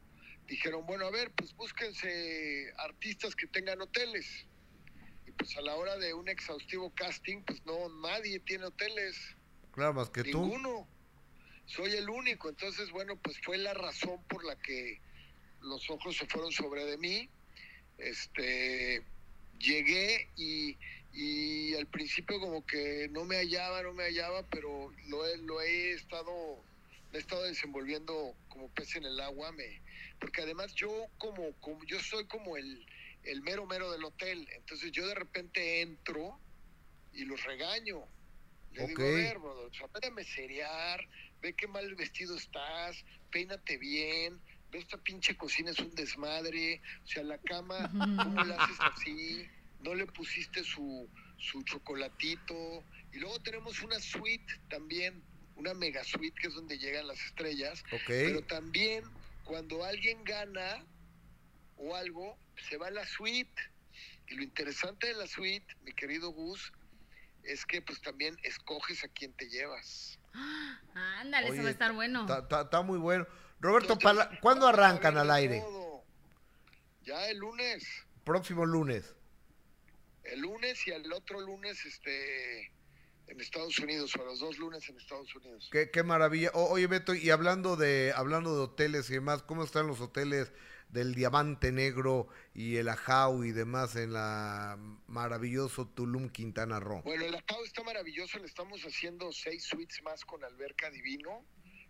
dijeron, 0.47 0.87
bueno, 0.87 1.07
a 1.07 1.11
ver, 1.11 1.31
pues 1.33 1.55
búsquense 1.57 2.73
artistas 2.79 3.35
que 3.35 3.47
tengan 3.47 3.81
hoteles. 3.81 4.47
Y 5.27 5.33
pues 5.33 5.57
a 5.57 5.61
la 5.63 5.75
hora 5.75 5.97
de 5.97 6.15
un 6.15 6.29
exhaustivo 6.29 6.91
casting, 6.95 7.43
pues 7.43 7.65
no, 7.67 7.89
nadie 8.01 8.41
tiene 8.41 8.67
hoteles. 8.67 9.37
Claro, 9.73 9.95
más 9.95 10.11
que 10.11 10.25
tú. 10.25 10.41
Ninguno. 10.41 10.89
Soy 11.67 11.93
el 11.93 12.09
único. 12.09 12.49
Entonces, 12.49 12.91
bueno, 12.91 13.17
pues 13.17 13.39
fue 13.43 13.59
la 13.59 13.75
razón 13.75 14.23
por 14.29 14.45
la 14.45 14.57
que 14.57 15.01
los 15.63 15.91
ojos 15.91 16.17
se 16.17 16.27
fueron 16.27 16.53
sobre 16.53 16.85
de 16.85 16.97
mí. 16.97 17.29
Este, 17.99 19.03
llegué 19.59 20.29
y, 20.37 20.77
y 21.13 21.75
al 21.75 21.87
principio 21.87 22.39
como 22.39 22.65
que 22.65 23.09
no 23.11 23.25
me 23.25 23.37
hallaba, 23.37 23.83
no 23.83 23.93
me 23.93 24.05
hallaba, 24.05 24.45
pero 24.45 24.93
lo 25.09 25.27
he, 25.27 25.39
lo 25.39 25.61
he 25.61 25.93
estado, 25.93 26.63
me 27.13 27.19
he 27.19 27.21
estado 27.21 27.43
desenvolviendo 27.45 28.37
como 28.49 28.71
pez 28.71 28.97
en 28.97 29.05
el 29.05 29.21
agua, 29.21 29.53
me, 29.53 29.83
porque 30.21 30.43
además 30.43 30.75
yo 30.75 30.91
como, 31.19 31.53
como 31.61 31.85
yo 31.85 32.01
soy 32.01 32.27
como 32.27 32.57
el, 32.57 32.87
el 33.23 33.43
mero 33.43 33.67
mero 33.67 33.91
del 33.93 34.05
hotel, 34.05 34.49
entonces 34.53 34.93
yo 34.93 35.07
de 35.07 35.15
repente 35.15 35.81
entro 35.81 36.41
y 37.13 37.25
los 37.25 37.43
regaño. 37.45 38.07
Le 38.73 38.89
digo, 38.89 39.03
a 39.03 39.07
ver, 39.07 39.39
brother, 39.39 39.71
o 39.71 39.75
sea, 39.75 39.87
vete 39.87 40.09
a 40.09 40.11
meserear, 40.11 41.01
ve 41.41 41.55
qué 41.55 41.67
mal 41.67 41.95
vestido 41.95 42.37
estás, 42.37 43.05
peínate 43.31 43.79
bien, 43.79 44.39
ve 44.71 44.79
esta 44.79 44.99
pinche 44.99 45.35
cocina 45.37 45.71
es 45.71 45.79
un 45.79 45.95
desmadre, 45.95 46.83
o 47.03 47.07
sea, 47.07 47.23
la 47.23 47.39
cama, 47.39 47.91
¿cómo 47.91 48.45
la 48.45 48.57
haces 48.57 48.77
así? 48.81 49.49
No 49.81 49.95
le 49.95 50.07
pusiste 50.07 50.63
su, 50.63 51.09
su 51.39 51.63
chocolatito. 51.63 52.85
Y 53.13 53.19
luego 53.19 53.41
tenemos 53.41 53.81
una 53.83 53.99
suite 53.99 54.61
también, 54.69 55.23
una 55.57 55.75
mega 55.75 56.05
suite 56.05 56.39
que 56.41 56.49
es 56.49 56.55
donde 56.55 56.79
llegan 56.79 57.07
las 57.09 57.21
estrellas. 57.21 57.83
Ok. 57.93 58.07
Pero 58.07 58.43
también 58.43 59.05
cuando 59.45 59.85
alguien 59.85 60.23
gana 60.25 60.85
o 61.77 61.95
algo, 61.97 62.39
se 62.69 62.77
va 62.77 62.89
a 62.89 62.91
la 62.91 63.07
suite. 63.07 63.63
Y 64.29 64.35
lo 64.35 64.43
interesante 64.43 65.07
de 65.09 65.15
la 65.15 65.27
suite, 65.27 65.67
mi 65.83 65.93
querido 65.93 66.31
Gus, 66.31 66.73
es 67.45 67.65
que 67.65 67.81
pues 67.81 68.01
también 68.01 68.37
escoges 68.43 69.05
a 69.05 69.09
quién 69.09 69.33
te 69.35 69.49
llevas. 69.49 70.19
Ándale, 70.95 71.49
eso 71.49 71.63
va 71.63 71.69
a 71.69 71.73
estar 71.73 71.93
bueno. 71.93 72.27
Está, 72.29 72.83
muy 72.83 72.99
bueno. 72.99 73.27
Roberto, 73.61 73.99
Pala- 73.99 74.39
¿cuándo 74.41 74.67
arrancan 74.67 75.17
al 75.17 75.31
aire? 75.31 75.63
Ya 77.03 77.29
el 77.29 77.39
lunes, 77.39 77.87
Próximo 78.25 78.67
lunes. 78.67 79.15
el 80.25 80.41
lunes 80.41 80.85
y 80.89 80.91
el 80.91 81.11
otro 81.13 81.41
lunes 81.41 81.85
este 81.87 82.73
en 83.29 83.41
Estados 83.41 83.79
Unidos, 83.79 84.15
o 84.17 84.23
a 84.23 84.25
los 84.27 84.41
dos 84.41 84.59
lunes 84.59 84.89
en 84.89 84.97
Estados 84.97 85.35
Unidos. 85.35 85.69
Qué, 85.73 85.91
qué 85.91 86.03
maravilla. 86.03 86.51
O- 86.55 86.71
oye, 86.71 86.87
Beto, 86.87 87.15
y 87.15 87.31
hablando 87.31 87.77
de, 87.77 88.13
hablando 88.15 88.55
de 88.55 88.63
hoteles 88.63 89.11
y 89.11 89.15
demás, 89.15 89.43
¿cómo 89.43 89.65
están 89.65 89.87
los 89.87 90.01
hoteles 90.01 90.53
del 90.89 91.15
Diamante 91.17 91.73
Negro 91.73 92.29
y 92.55 92.77
el 92.77 92.89
Ajau 92.89 93.43
y 93.43 93.51
demás 93.51 93.97
en 93.97 94.13
la 94.13 94.79
maravilloso 95.09 95.89
Tulum, 95.89 96.29
Quintana 96.29 96.79
Roo? 96.79 97.03
Bueno, 97.03 97.25
el 97.25 97.35
acabo 97.35 97.65
está 97.65 97.83
maravilloso, 97.83 98.39
le 98.39 98.47
estamos 98.47 98.83
haciendo 98.83 99.33
seis 99.33 99.65
suites 99.65 100.03
más 100.03 100.25
con 100.25 100.45
alberca 100.45 100.91
divino 100.91 101.45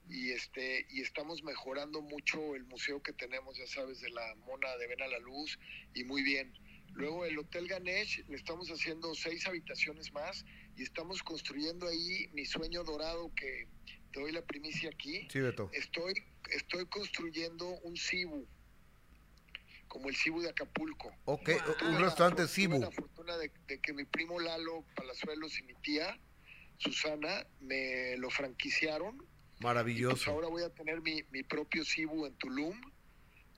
y 0.08 0.30
este 0.30 0.86
y 0.88 1.02
estamos 1.02 1.42
mejorando 1.42 2.00
mucho 2.00 2.54
el 2.54 2.64
museo 2.64 3.02
que 3.02 3.12
tenemos, 3.12 3.58
ya 3.58 3.66
sabes, 3.66 4.00
de 4.00 4.08
la 4.10 4.34
mona 4.46 4.74
de 4.78 4.86
Ven 4.86 5.02
a 5.02 5.08
la 5.08 5.18
Luz 5.18 5.58
y 5.94 6.04
muy 6.04 6.22
bien. 6.22 6.54
Luego 6.94 7.26
el 7.26 7.38
Hotel 7.38 7.68
Ganesh 7.68 8.24
le 8.28 8.36
estamos 8.36 8.70
haciendo 8.70 9.14
seis 9.14 9.46
habitaciones 9.46 10.12
más 10.14 10.46
y 10.76 10.82
estamos 10.82 11.22
construyendo 11.22 11.86
ahí 11.88 12.28
mi 12.32 12.44
sueño 12.44 12.84
dorado 12.84 13.32
que 13.34 13.66
te 14.12 14.20
doy 14.20 14.32
la 14.32 14.42
primicia 14.42 14.90
aquí. 14.90 15.26
Sí, 15.30 15.40
Beto. 15.40 15.70
Estoy 15.72 16.14
estoy 16.50 16.86
construyendo 16.86 17.66
un 17.82 17.96
Cibu 17.96 18.46
como 19.88 20.08
el 20.08 20.16
Cibu 20.16 20.42
de 20.42 20.50
Acapulco. 20.50 21.12
Ok, 21.24 21.50
un 21.82 21.98
restaurante 21.98 22.42
tuve 22.42 22.48
Cibu. 22.48 22.80
la 22.80 22.90
fortuna 22.90 23.36
de, 23.36 23.50
de 23.66 23.80
que 23.80 23.92
mi 23.92 24.04
primo 24.04 24.38
Lalo 24.38 24.84
Palazuelos 24.94 25.58
y 25.58 25.62
mi 25.62 25.74
tía 25.74 26.18
Susana 26.78 27.46
me 27.60 28.16
lo 28.18 28.30
franquiciaron. 28.30 29.16
Pues 29.16 29.60
Maravilloso. 29.60 30.30
ahora 30.30 30.48
voy 30.48 30.62
a 30.64 30.68
tener 30.70 31.00
mi, 31.00 31.22
mi 31.30 31.42
propio 31.42 31.84
Cibu 31.84 32.26
en 32.26 32.34
Tulum 32.34 32.78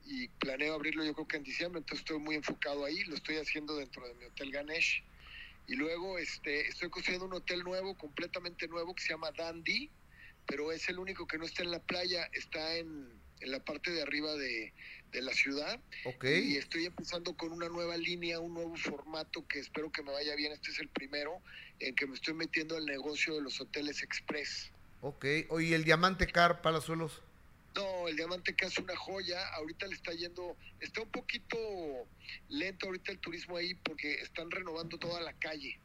y 0.05 0.29
planeo 0.29 0.75
abrirlo 0.75 1.05
yo 1.05 1.13
creo 1.13 1.27
que 1.29 1.37
en 1.39 1.43
diciembre, 1.43 1.81
entonces 1.81 2.01
estoy 2.05 2.19
muy 2.19 2.37
enfocado 2.37 2.85
ahí, 2.85 3.03
lo 3.05 3.15
estoy 3.17 3.37
haciendo 3.37 3.77
dentro 3.77 4.07
de 4.07 4.15
mi 4.15 4.25
hotel 4.25 4.51
Ganesh. 4.53 5.03
Y 5.69 5.77
luego 5.77 6.19
este, 6.19 6.67
estoy 6.67 6.89
construyendo 6.89 7.27
un 7.27 7.35
hotel 7.35 7.63
nuevo, 7.63 7.97
completamente 7.97 8.67
nuevo, 8.69 8.95
que 8.95 9.03
se 9.03 9.11
llama 9.11 9.31
Dandy, 9.33 9.91
pero 10.47 10.73
es 10.73 10.89
el 10.89 10.99
único 10.99 11.27
que 11.27 11.39
no 11.39 11.45
está 11.45 11.63
en 11.63 11.71
la 11.71 11.79
playa, 11.79 12.29
está 12.33 12.77
en, 12.77 13.09
en 13.41 13.51
la 13.51 13.63
parte 13.63 13.91
de 13.91 14.01
arriba 14.01 14.35
de, 14.35 14.73
de 15.13 15.23
la 15.23 15.33
ciudad. 15.33 15.79
Ok. 16.05 16.25
Y 16.25 16.57
estoy 16.57 16.87
empezando 16.87 17.37
con 17.37 17.53
una 17.53 17.69
nueva 17.69 17.99
línea, 17.99 18.41
un 18.41 18.55
nuevo 18.55 18.77
formato 18.77 19.47
que 19.47 19.59
espero 19.59 19.93
que 19.93 20.03
me 20.03 20.11
vaya 20.11 20.35
bien. 20.37 20.53
Este 20.53 20.71
es 20.71 20.81
el 20.81 20.89
primero 20.89 21.43
en 21.81 21.95
que 21.95 22.07
me 22.07 22.15
estoy 22.15 22.33
metiendo 22.33 22.77
al 22.77 22.87
negocio 22.87 23.35
de 23.35 23.43
los 23.43 23.61
hoteles 23.61 24.03
express. 24.03 24.73
Ok. 25.03 25.27
Oye, 25.51 25.75
¿el 25.75 25.85
Diamante 25.85 26.27
Car, 26.27 26.63
Palazuelos? 26.63 27.23
No, 27.79 28.09
el 28.09 28.17
Diamante 28.17 28.57
que 28.57 28.67
es 28.67 28.77
una 28.79 28.97
joya. 28.97 29.39
Ahorita 29.55 29.87
le 29.87 29.95
está 29.95 30.13
yendo, 30.13 30.57
está 30.81 31.01
un 31.01 31.11
poquito 31.11 31.57
lento 32.49 32.87
ahorita 32.87 33.13
el 33.13 33.19
turismo 33.21 33.57
ahí 33.57 33.75
porque 33.75 34.15
están 34.15 34.51
renovando 34.51 34.99
toda 34.99 35.21
la 35.21 35.33
calle. 35.35 35.79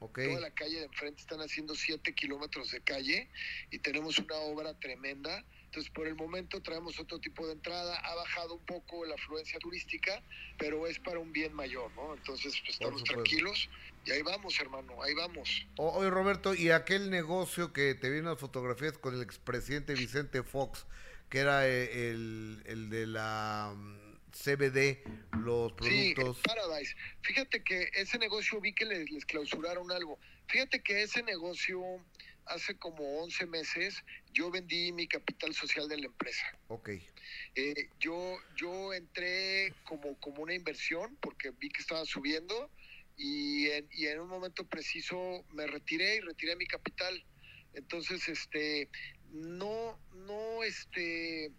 Ok. 0.00 0.18
Toda 0.24 0.40
la 0.40 0.50
calle 0.50 0.80
de 0.80 0.86
enfrente 0.86 1.20
están 1.20 1.40
haciendo 1.40 1.76
7 1.76 2.12
kilómetros 2.14 2.72
de 2.72 2.80
calle 2.80 3.28
y 3.70 3.78
tenemos 3.78 4.18
una 4.18 4.34
obra 4.34 4.74
tremenda. 4.74 5.44
Entonces, 5.66 5.90
por 5.92 6.08
el 6.08 6.16
momento 6.16 6.60
traemos 6.60 6.98
otro 6.98 7.20
tipo 7.20 7.46
de 7.46 7.52
entrada. 7.52 7.96
Ha 7.96 8.14
bajado 8.16 8.54
un 8.54 8.66
poco 8.66 9.04
la 9.04 9.14
afluencia 9.14 9.60
turística, 9.60 10.20
pero 10.58 10.88
es 10.88 10.98
para 10.98 11.20
un 11.20 11.32
bien 11.32 11.52
mayor, 11.52 11.92
¿no? 11.94 12.14
Entonces, 12.14 12.60
pues, 12.60 12.72
estamos 12.74 13.04
tranquilos 13.04 13.68
y 14.04 14.10
ahí 14.10 14.22
vamos, 14.22 14.58
hermano, 14.58 15.00
ahí 15.02 15.14
vamos. 15.14 15.66
Oye, 15.76 16.10
Roberto, 16.10 16.54
¿y 16.54 16.70
aquel 16.70 17.08
negocio 17.08 17.72
que 17.72 17.94
te 17.94 18.10
vi 18.10 18.18
en 18.18 18.24
las 18.24 18.38
fotografías 18.38 18.98
con 18.98 19.14
el 19.14 19.22
expresidente 19.22 19.94
Vicente 19.94 20.42
Fox, 20.42 20.86
que 21.28 21.38
era 21.38 21.66
eh, 21.68 22.10
el, 22.10 22.62
el 22.66 22.90
de 22.90 23.06
la 23.06 23.72
mm, 23.74 24.20
CBD, 24.32 25.02
los 25.44 25.72
Sí, 25.82 26.12
productos? 26.14 26.38
Paradise. 26.44 26.94
Fíjate 27.22 27.62
que 27.62 27.90
ese 27.94 28.18
negocio 28.18 28.60
vi 28.60 28.74
que 28.74 28.84
les, 28.84 29.10
les 29.10 29.24
clausuraron 29.24 29.90
algo. 29.90 30.18
Fíjate 30.48 30.82
que 30.82 31.02
ese 31.02 31.22
negocio 31.22 31.80
hace 32.46 32.76
como 32.78 33.22
11 33.22 33.46
meses 33.46 34.04
yo 34.32 34.50
vendí 34.50 34.92
mi 34.92 35.08
capital 35.08 35.52
social 35.54 35.88
de 35.88 35.98
la 35.98 36.06
empresa. 36.06 36.44
Ok. 36.68 36.90
Eh, 37.56 37.90
yo, 37.98 38.38
yo 38.56 38.92
entré 38.94 39.72
como, 39.84 40.18
como 40.20 40.42
una 40.42 40.54
inversión 40.54 41.16
porque 41.20 41.50
vi 41.50 41.68
que 41.70 41.80
estaba 41.80 42.04
subiendo 42.04 42.70
y 43.16 43.68
en, 43.70 43.88
y 43.90 44.06
en 44.06 44.20
un 44.20 44.28
momento 44.28 44.64
preciso 44.68 45.44
me 45.54 45.66
retiré 45.66 46.16
y 46.16 46.20
retiré 46.20 46.54
mi 46.54 46.66
capital. 46.66 47.24
Entonces, 47.72 48.28
este, 48.28 48.88
no, 49.36 49.98
no, 50.14 50.62
este, 50.64 51.52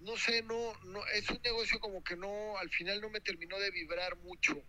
no 0.00 0.16
sé, 0.16 0.42
no, 0.42 0.74
no, 0.84 1.06
es 1.08 1.28
un 1.30 1.40
negocio 1.42 1.80
como 1.80 2.02
que 2.02 2.16
no, 2.16 2.56
al 2.58 2.70
final 2.70 3.00
no 3.00 3.10
me 3.10 3.20
terminó 3.20 3.58
de 3.58 3.70
vibrar 3.70 4.16
mucho. 4.18 4.62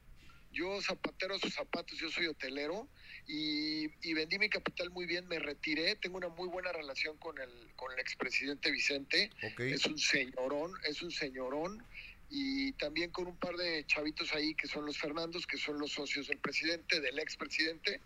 Yo 0.52 0.82
zapatero 0.82 1.36
a 1.36 1.40
sus 1.40 1.54
zapatos, 1.54 2.00
yo 2.00 2.10
soy 2.10 2.26
hotelero 2.26 2.90
y, 3.28 3.86
y 4.02 4.14
vendí 4.14 4.40
mi 4.40 4.50
capital 4.50 4.90
muy 4.90 5.06
bien, 5.06 5.28
me 5.28 5.38
retiré, 5.38 5.96
tengo 5.96 6.18
una 6.18 6.30
muy 6.30 6.48
buena 6.50 6.72
relación 6.72 7.18
con 7.18 7.40
el, 7.40 7.72
con 7.76 7.92
el 7.92 8.00
expresidente 8.00 8.72
Vicente, 8.72 9.30
es 9.60 9.86
un 9.86 10.00
señorón, 10.00 10.74
es 10.88 11.04
un 11.04 11.12
señorón 11.12 11.86
y 12.32 12.74
también 12.74 13.12
con 13.12 13.28
un 13.28 13.38
par 13.38 13.56
de 13.58 13.86
chavitos 13.86 14.34
ahí 14.34 14.56
que 14.56 14.68
son 14.68 14.88
los 14.88 14.98
Fernandos, 14.98 15.46
que 15.46 15.58
son 15.58 15.78
los 15.78 15.92
socios 15.92 16.28
del 16.28 16.40
presidente, 16.40 17.00
del 17.00 17.20
expresidente. 17.20 18.02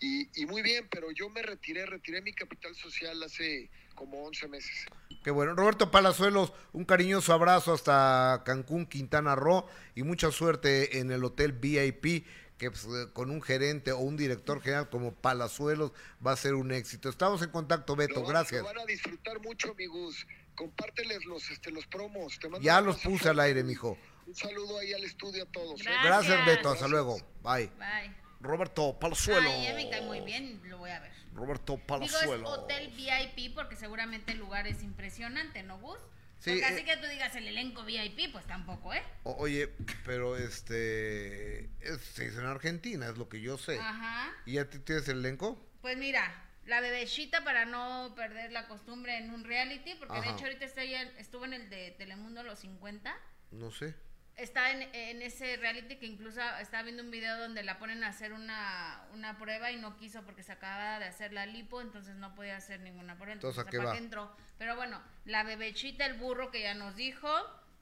Y, 0.00 0.28
y 0.42 0.46
muy 0.46 0.62
bien, 0.62 0.86
pero 0.90 1.10
yo 1.10 1.28
me 1.28 1.42
retiré, 1.42 1.84
retiré 1.86 2.22
mi 2.22 2.32
capital 2.32 2.74
social 2.74 3.20
hace 3.22 3.68
como 3.94 4.24
11 4.26 4.46
meses. 4.48 4.86
Qué 5.24 5.30
bueno. 5.32 5.54
Roberto 5.54 5.90
Palazuelos, 5.90 6.52
un 6.72 6.84
cariñoso 6.84 7.32
abrazo 7.32 7.72
hasta 7.72 8.42
Cancún, 8.44 8.86
Quintana 8.86 9.34
Roo 9.34 9.66
y 9.96 10.04
mucha 10.04 10.30
suerte 10.30 10.98
en 11.00 11.10
el 11.10 11.24
hotel 11.24 11.52
VIP, 11.52 12.24
que 12.58 12.70
pues, 12.70 12.84
eh, 12.84 13.08
con 13.12 13.30
un 13.32 13.42
gerente 13.42 13.90
o 13.90 13.98
un 13.98 14.16
director 14.16 14.60
general 14.62 14.88
como 14.88 15.12
Palazuelos 15.14 15.92
va 16.24 16.32
a 16.32 16.36
ser 16.36 16.54
un 16.54 16.70
éxito. 16.70 17.08
Estamos 17.08 17.42
en 17.42 17.50
contacto, 17.50 17.96
Beto, 17.96 18.14
Lo 18.14 18.22
van- 18.22 18.30
gracias. 18.30 18.62
Lo 18.62 18.68
van 18.68 18.78
a 18.78 18.84
disfrutar 18.84 19.40
mucho, 19.40 19.72
amigos. 19.72 20.26
Compárteles 20.54 21.24
los, 21.24 21.50
este, 21.50 21.70
los 21.72 21.86
promos. 21.86 22.38
Te 22.38 22.48
mando 22.48 22.64
Ya 22.64 22.80
los 22.80 22.98
puse 22.98 23.28
al 23.28 23.40
aire, 23.40 23.64
mijo. 23.64 23.98
Un 24.26 24.34
saludo 24.36 24.78
ahí 24.78 24.92
al 24.92 25.02
estudio 25.04 25.42
a 25.42 25.46
todos. 25.46 25.80
¿eh? 25.80 25.84
Gracias, 26.04 26.46
Beto, 26.46 26.70
hasta 26.70 26.86
luego. 26.86 27.16
Bye. 27.42 27.66
Bye. 27.78 28.27
Roberto 28.40 28.98
Palazuelos. 28.98 29.52
Ay, 29.52 30.00
muy 30.02 30.20
bien, 30.20 30.60
lo 30.64 30.78
voy 30.78 30.90
a 30.90 31.00
ver. 31.00 31.12
Roberto 31.34 31.80
Digo, 32.00 32.04
es 32.04 32.42
hotel 32.44 32.88
VIP 32.88 33.54
porque 33.54 33.76
seguramente 33.76 34.32
el 34.32 34.38
lugar 34.38 34.66
es 34.66 34.82
impresionante, 34.82 35.62
¿no, 35.62 35.78
Gus? 35.78 35.98
Sí, 36.40 36.50
Porque 36.50 36.64
así 36.66 36.80
eh, 36.80 36.84
que 36.84 36.96
tú 36.98 37.06
digas 37.08 37.34
el 37.34 37.48
elenco 37.48 37.84
VIP, 37.84 38.30
pues 38.32 38.46
tampoco, 38.46 38.94
¿eh? 38.94 39.02
Oye, 39.24 39.72
pero 40.04 40.36
este. 40.36 41.64
Es, 41.80 42.00
se 42.14 42.26
hizo 42.26 42.40
en 42.40 42.46
Argentina, 42.46 43.08
es 43.08 43.18
lo 43.18 43.28
que 43.28 43.40
yo 43.40 43.58
sé. 43.58 43.78
Ajá. 43.78 44.32
¿Y 44.46 44.52
ya 44.54 44.70
ti- 44.70 44.78
tienes 44.78 45.08
el 45.08 45.18
elenco? 45.18 45.60
Pues 45.80 45.96
mira, 45.96 46.44
la 46.64 46.80
bebecita 46.80 47.42
para 47.42 47.64
no 47.64 48.12
perder 48.14 48.52
la 48.52 48.68
costumbre 48.68 49.18
en 49.18 49.30
un 49.32 49.42
reality, 49.44 49.96
porque 49.96 50.20
de 50.20 50.28
hecho 50.30 50.44
ahorita 50.44 50.66
ya- 50.84 51.02
estuvo 51.18 51.44
en 51.44 51.54
el 51.54 51.70
de 51.70 51.90
Telemundo 51.98 52.44
los 52.44 52.60
50. 52.60 53.16
No 53.50 53.72
sé. 53.72 53.94
Está 54.38 54.70
en, 54.70 54.82
en 54.94 55.20
ese 55.20 55.56
reality 55.56 55.96
que 55.96 56.06
incluso 56.06 56.40
estaba 56.60 56.84
viendo 56.84 57.02
un 57.02 57.10
video 57.10 57.36
donde 57.38 57.62
la 57.64 57.78
ponen 57.78 58.04
a 58.04 58.08
hacer 58.08 58.32
una, 58.32 59.02
una 59.12 59.36
prueba 59.36 59.72
y 59.72 59.76
no 59.76 59.96
quiso 59.96 60.22
porque 60.22 60.42
se 60.44 60.52
acababa 60.52 61.00
de 61.00 61.06
hacer 61.06 61.32
la 61.32 61.44
lipo, 61.44 61.80
entonces 61.80 62.14
no 62.14 62.34
podía 62.34 62.56
hacer 62.56 62.80
ninguna 62.80 63.16
prueba. 63.16 63.32
Entonces, 63.32 63.58
¿a 63.58 63.62
Entonces, 63.62 63.78
qué 63.80 63.84
¿para 63.84 63.98
va? 63.98 63.98
entró? 63.98 64.36
Pero 64.56 64.76
bueno, 64.76 65.02
la 65.24 65.42
bebechita, 65.42 66.06
el 66.06 66.14
burro 66.14 66.50
que 66.52 66.62
ya 66.62 66.74
nos 66.74 66.94
dijo, 66.94 67.28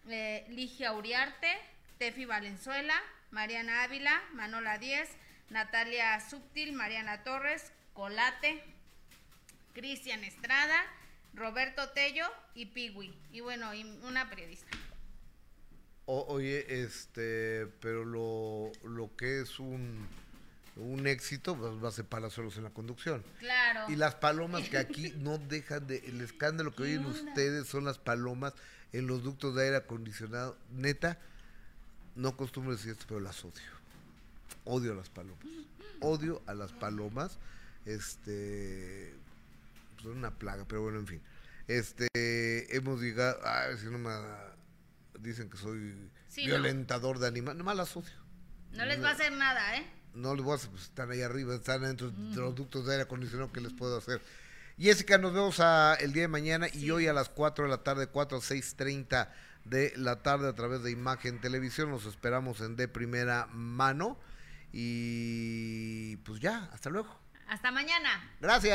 eh, 0.09 0.47
Ligia 0.49 0.93
Uriarte, 0.93 1.53
Tefi 1.99 2.25
Valenzuela, 2.25 2.95
Mariana 3.31 3.83
Ávila, 3.83 4.23
Manola 4.33 4.79
Díez, 4.79 5.11
Natalia 5.51 6.19
Subtil, 6.21 6.73
Mariana 6.73 7.23
Torres, 7.23 7.73
Colate, 7.93 8.65
Cristian 9.75 10.25
Estrada, 10.25 10.83
Roberto 11.35 11.91
Tello 11.91 12.27
y 12.55 12.67
Piwi. 12.67 13.15
Y 13.31 13.41
bueno, 13.41 13.75
y 13.75 13.85
una 14.03 14.31
periodista. 14.31 14.75
O- 16.07 16.25
oye, 16.29 16.83
este, 16.83 17.67
pero 17.81 18.05
lo, 18.05 18.71
lo 18.89 19.15
que 19.17 19.41
es 19.41 19.59
un, 19.59 20.07
un 20.77 21.07
éxito 21.07 21.57
pues, 21.57 21.73
va 21.83 21.89
a 21.89 21.93
ser 21.93 22.05
palazuelos 22.05 22.57
en 22.57 22.65
la 22.65 22.71
conducción. 22.71 23.25
Claro. 23.41 23.91
Y 23.93 23.97
las 23.97 24.15
palomas 24.15 24.69
que 24.69 24.79
aquí 24.79 25.13
no 25.19 25.39
dejan 25.39 25.87
de... 25.87 25.99
El 26.07 26.21
escándalo 26.21 26.75
que 26.75 26.85
oyen 26.85 27.05
ustedes 27.07 27.67
son 27.67 27.85
las 27.85 27.99
palomas 27.99 28.55
en 28.93 29.07
los 29.09 29.23
ductos 29.25 29.55
de 29.57 29.65
aire 29.65 29.77
acondicionado. 29.77 30.57
Neta, 30.73 31.19
no 32.15 32.29
acostumbro 32.29 32.73
decir 32.73 32.93
esto, 32.93 33.05
pero 33.09 33.21
las 33.21 33.45
odio. 33.45 33.77
Odio 34.65 34.93
a 34.93 34.97
las 34.97 35.09
palomas. 35.11 35.45
Odio 36.01 36.43
a 36.47 36.55
las 36.55 36.73
palomas. 36.73 37.39
Este... 37.85 39.13
Son 40.03 40.13
una 40.19 40.31
plaga, 40.31 40.65
pero 40.69 40.83
bueno, 40.83 40.99
en 41.01 41.07
fin. 41.07 41.21
Este, 41.67 42.09
hemos 42.77 43.01
llegado... 43.01 43.45
A 43.45 43.67
ver 43.69 43.79
si 43.79 43.87
no 43.87 43.99
me... 43.99 44.11
Dicen 45.21 45.49
que 45.51 45.57
soy 45.57 46.11
Sí, 46.29 46.43
no. 46.47 46.55
violentador 46.55 47.19
de 47.19 47.27
animales. 47.29 47.59
Nomás 47.59 47.77
las 47.77 47.97
odio. 47.97 48.11
No 48.73 48.85
les 48.85 49.03
va 49.03 49.09
a 49.11 49.13
hacer 49.13 49.33
nada, 49.33 49.77
¿eh? 49.77 49.87
No 50.15 50.35
les 50.35 50.45
voy 50.45 50.53
a 50.53 50.57
hacer, 50.57 50.71
pues 50.71 50.83
están 50.85 51.11
ahí 51.11 51.23
arriba, 51.23 51.55
están 51.55 51.83
dentro 51.83 52.11
de 52.11 52.37
los 52.37 52.55
ductos 52.55 52.87
de 52.87 52.93
aire 52.93 53.03
acondicionado 53.05 53.53
que 53.53 53.61
les 53.61 53.73
puedo 53.73 53.97
hacer. 53.99 54.21
Jessica, 54.79 55.19
nos 55.19 55.33
vemos 55.33 55.61
a- 55.61 55.95
el 55.95 56.13
día 56.13 56.23
de 56.23 56.29
mañana 56.29 56.69
y 56.73 56.91
hoy 56.91 57.07
a 57.07 57.13
las 57.13 57.29
4 57.29 57.65
de 57.65 57.71
la 57.71 57.83
tarde, 57.83 58.07
4 58.09 58.39
a 58.39 58.41
6.30 58.41 59.33
de 59.65 59.93
la 59.97 60.23
tarde 60.23 60.49
a 60.49 60.55
través 60.55 60.83
de 60.83 60.91
Imagen 60.91 61.41
Televisión. 61.41 61.91
Nos 61.91 62.05
esperamos 62.07 62.61
en 62.61 62.77
de 62.77 62.87
primera 62.89 63.47
mano 63.53 64.19
y 64.73 66.17
pues 66.19 66.41
ya, 66.41 66.65
hasta 66.73 66.91
luego. 66.91 67.19
Hasta 67.49 67.71
mañana. 67.71 68.31
Gracias. 68.41 68.75